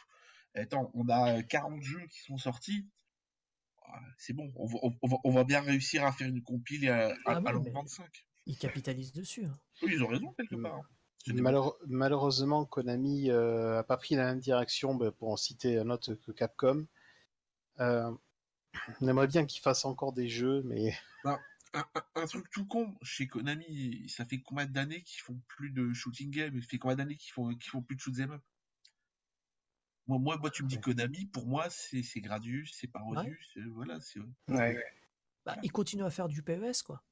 [0.54, 2.86] attends, on a 40 jeux qui sont sortis.
[3.86, 6.88] Ah, C'est bon, on va, on, va, on va bien réussir à faire une compile
[6.90, 8.26] à, à, Ah oui, mais- 25.
[8.46, 9.44] Ils capitalisent dessus.
[9.44, 9.58] hein.
[9.82, 10.62] Oui, ils ont raison quelque Mm.
[10.62, 10.74] part.
[10.76, 10.82] hein.
[11.34, 15.90] Malheure- malheureusement, Konami euh, a pas pris la même direction, bah, pour en citer un
[15.90, 16.86] autre que Capcom.
[17.80, 18.10] Euh,
[19.00, 20.96] on aimerait bien qu'ils fassent encore des jeux, mais
[21.74, 25.92] un- un truc tout con, chez Konami, ça fait combien d'années qu'ils font plus de
[25.92, 28.42] shooting game Ça fait combien d'années qu'ils font, qu'ils font plus de shoot 'em up?
[30.06, 30.80] Moi, moi, moi, tu me dis Ouais.
[30.82, 34.82] Konami, pour moi, c'est c'est Gradius, c'est Parodius, voilà, c'est Ouais.
[35.44, 37.02] Bah, ils continuent à faire du PES, quoi.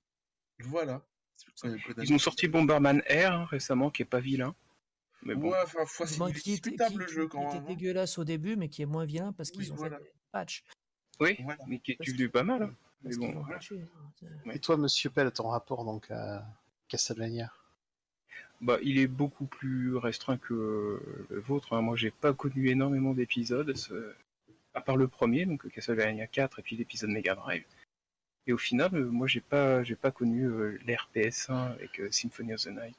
[0.61, 1.07] voilà.
[1.55, 1.77] C'est-.
[2.03, 4.55] Ils ont sorti Bomberman Air hein, récemment, qui est pas vilain.
[5.23, 7.65] Mais bon, Ouais, enfin, fois, c'est qui était, qui- le jeu qui quand était même.
[7.65, 7.67] hein.
[7.69, 9.99] dégueulasse au début, mais qui est moins vilain parce Oui, qu'ils ont voilà.
[9.99, 10.65] fait des patchs.
[11.21, 11.65] oui, Voilà.
[11.67, 12.63] mais qui est devenu pas mal.
[12.63, 12.75] hein.
[13.07, 13.55] Mais bon, voilà.
[13.55, 14.51] patché, hein.
[14.53, 16.45] Et toi, Monsieur Pell, ton rapport donc à
[16.89, 17.53] Castlevania?
[18.61, 21.75] Bah, il est beaucoup plus restreint que le vôtre.
[21.75, 21.83] hein.
[21.83, 24.15] Moi, j'ai pas connu énormément d'épisodes, ce-
[24.75, 27.65] à part le premier, donc Castlevania 4, et puis l'épisode Mega Drive.
[28.47, 32.11] Et au final, euh, moi, j'ai pas, j'ai pas connu euh, l'ère PS1 avec euh,
[32.11, 32.97] Symphony of the Night.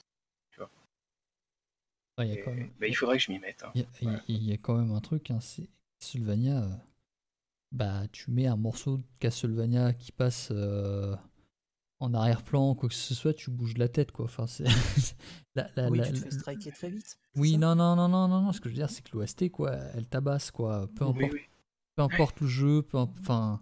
[2.19, 3.63] Ouais, il y a Et, quand même- bah, il faudrait que je m'y mette.
[3.63, 3.71] hein.
[3.75, 5.67] Il y, a- y y quand même un truc, hein, c'est
[5.99, 6.67] Castlevania.
[7.71, 11.15] Bah, tu mets un morceau de Castlevania qui passe euh,
[11.99, 14.25] en arrière-plan, quoi que ce soit, tu bouges la tête, quoi.
[14.25, 14.63] Enfin, c'est.
[15.55, 17.17] la- la- oui, la- tu te la- fais striker très vite.
[17.35, 18.51] oui, non, non, non, non, non, non.
[18.53, 20.87] Ce que je veux dire, c'est que l'OST, quoi, elle tabasse, quoi.
[20.95, 21.41] Peu importe, Oui, oui.
[21.95, 23.61] peu importe le jeu, peu imp- enfin,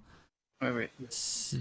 [0.61, 0.92] Ouais, ouais.
[1.09, 1.58] c'est-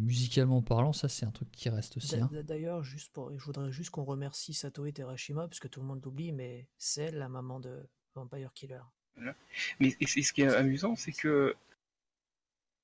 [0.00, 2.16] musicalement parlant, ça, c'est un truc qui reste aussi.
[2.16, 2.28] Hein.
[2.32, 5.86] d'a- D'ailleurs, juste pour, je voudrais juste qu'on remercie Satoe Terashima, parce que tout le
[5.86, 8.80] monde l'oublie, mais c'est la maman de Vampire Killer.
[9.80, 11.54] Mais et ce qui est amusant, c'est que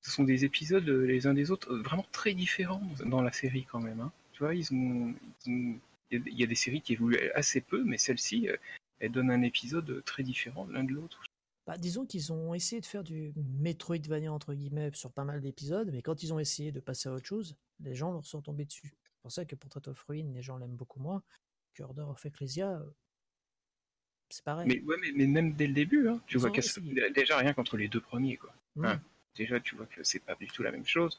[0.03, 3.33] ce sont des épisodes euh, les uns des autres euh, vraiment très différents dans la
[3.33, 4.01] série quand même.
[4.01, 4.13] hein.
[4.33, 5.15] Tu vois, ils ont,
[5.47, 5.79] il
[6.11, 8.57] y, a- des séries qui évoluent assez peu, mais celle-ci, euh,
[8.99, 11.23] elle donne un épisode très différent l'un de l'autre.
[11.67, 15.91] Bah, disons qu'ils ont essayé de faire du Metroidvania entre guillemets sur pas mal d'épisodes,
[15.93, 18.65] mais quand ils ont essayé de passer à autre chose, les gens leur sont tombés
[18.65, 18.89] dessus.
[19.05, 21.23] C'est pour ça que Portrait of Ruin, les gens l'aiment beaucoup moins.
[21.75, 22.83] Que Order of Ecclesia,
[24.29, 24.67] c'est pareil.
[24.67, 26.51] Mais, ouais, mais, mais même dès le début, hein, tu Ils vois,
[27.15, 28.53] déjà rien qu'entre les deux premiers, quoi.
[28.75, 28.85] Hmm.
[28.87, 29.01] hein.
[29.35, 31.19] Déjà, tu vois que c'est pas du tout la même chose.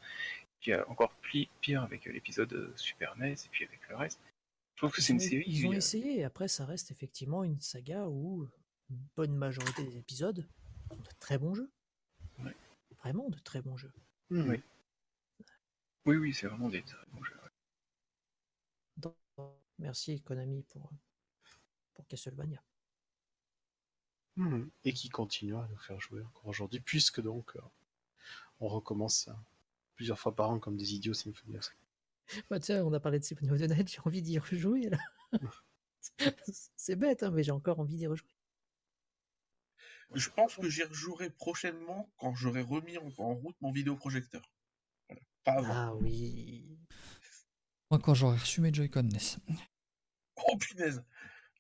[0.59, 3.95] Puis euh, encore pli- pire avec euh, l'épisode euh, Super NES et puis avec le
[3.95, 4.19] reste.
[4.75, 5.43] Je trouve que c'est Ils une ont- série.
[5.47, 8.47] Ils ont euh, essayé, et après ça reste effectivement une saga où
[8.89, 10.47] une bonne majorité des épisodes
[10.89, 11.69] sont de très bons jeux.
[12.39, 12.55] Ouais.
[12.99, 13.91] Vraiment de très bons jeux.
[14.29, 14.49] Hmm.
[14.49, 14.61] Oui.
[16.05, 17.35] Oui, oui, c'est vraiment des très bons jeux.
[19.79, 20.89] merci Konami pour,
[21.93, 22.61] pour Castlevania.
[24.35, 24.69] Mhm.
[24.85, 27.61] Et qui continuera à nous faire jouer encore aujourd'hui, puisque donc euh,
[28.63, 29.33] on recommence euh,
[29.95, 31.69] plusieurs fois par an comme des idiots Symphony of.
[32.49, 34.97] Bah, tiens, on a parlé de Symphony of the Night, j'ai envie d'y rejouer là.
[36.75, 38.27] C'est bête, hein, mais j'ai encore envie d'y rejouer.
[40.13, 44.41] Je pense que j'y rejouerai prochainement quand j'aurai remis en, en route mon vidéoprojecteur.
[45.09, 45.21] Voilà.
[45.43, 45.73] Pas avant.
[45.73, 46.77] Ah oui.
[47.89, 49.37] Moi, quand j'aurai reçu mes Joy-Con NES.
[50.37, 51.03] Oh punaise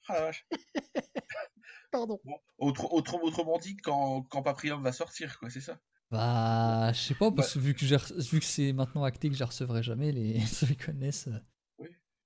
[0.07, 0.47] Ah la vache
[1.91, 2.19] Pardon.
[2.23, 5.79] Bon, autre- autre- autrement dit, quand, quand Paprium va sortir, quoi, c'est ça?
[6.13, 9.29] Bah, je sais pas, parce que vu que, j'ai re- vu que c'est maintenant acté
[9.29, 10.33] que je recevrai jamais les
[10.99, 11.11] Oui.
[11.11, 11.41] ça va.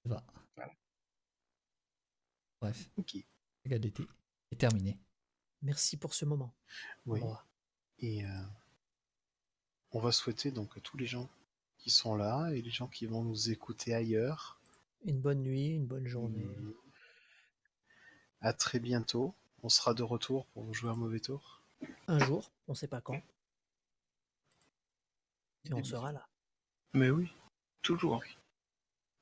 [0.03, 0.23] Voilà.
[2.61, 3.15] Bref, Ok.
[3.63, 4.03] saga d'été
[4.51, 4.97] est terminé.
[5.61, 6.53] Merci pour ce moment.
[7.05, 7.21] Oui.
[7.99, 8.41] Et euh,
[9.91, 11.29] on va souhaiter donc à tous les gens
[11.77, 14.59] qui sont là et les gens qui vont nous écouter ailleurs.
[15.05, 16.43] Une bonne nuit, une bonne journée.
[16.43, 16.73] Mhm.
[18.41, 19.33] À très bientôt.
[19.63, 21.61] On sera de retour pour vous jouer un mauvais tour.
[22.07, 23.21] Un jour, on sait pas quand.
[25.69, 26.27] Et on sera là.
[26.93, 27.31] Mais oui,
[27.81, 28.23] toujours.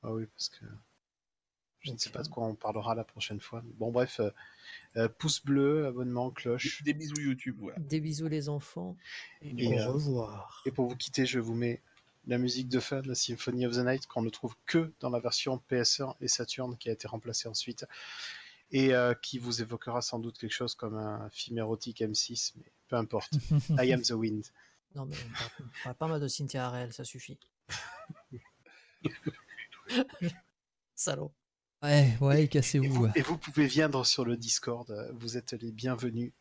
[0.04, 0.66] Ah oui, parce que
[1.80, 3.62] je ne sais pas de euh, quoi on parlera la prochaine fois.
[3.78, 4.30] Bon, bref, euh,
[4.98, 6.84] euh, pouce bleu, abonnement, cloche.
[6.84, 7.78] Des bisous YouTube, voilà.
[7.80, 8.96] Des bisous les enfants.
[9.42, 10.64] Et, Au euh, revoir.
[10.66, 11.82] Et pour vous quitter, je vous mets
[12.28, 15.10] la musique de fin de la Symphony of the Night qu'on ne trouve que dans
[15.10, 17.86] la version PS1 et Saturn qui a été remplacée ensuite
[18.72, 22.72] et euh, qui vous évoquera sans doute quelque chose comme un film érotique M6, mais
[22.88, 23.34] peu importe.
[23.80, 24.46] I am the wind.
[24.96, 27.38] Non, mais on parle, on parle pas mal de Cynthia Ariel, ça suffit.
[30.96, 31.34] Salaud.
[31.84, 32.94] Ouais, ouais, Et cassez-vous.
[32.94, 36.32] vous, et vous pouvez viendre sur le Discord, vous êtes les bienvenus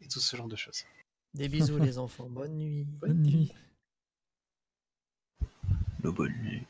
[0.00, 0.84] et tout ce genre de choses.
[1.34, 2.28] Des bisous les enfants.
[2.28, 2.84] Bonne nuit.
[2.84, 3.54] Bonne nuit.
[6.02, 6.66] Le bonne nuit.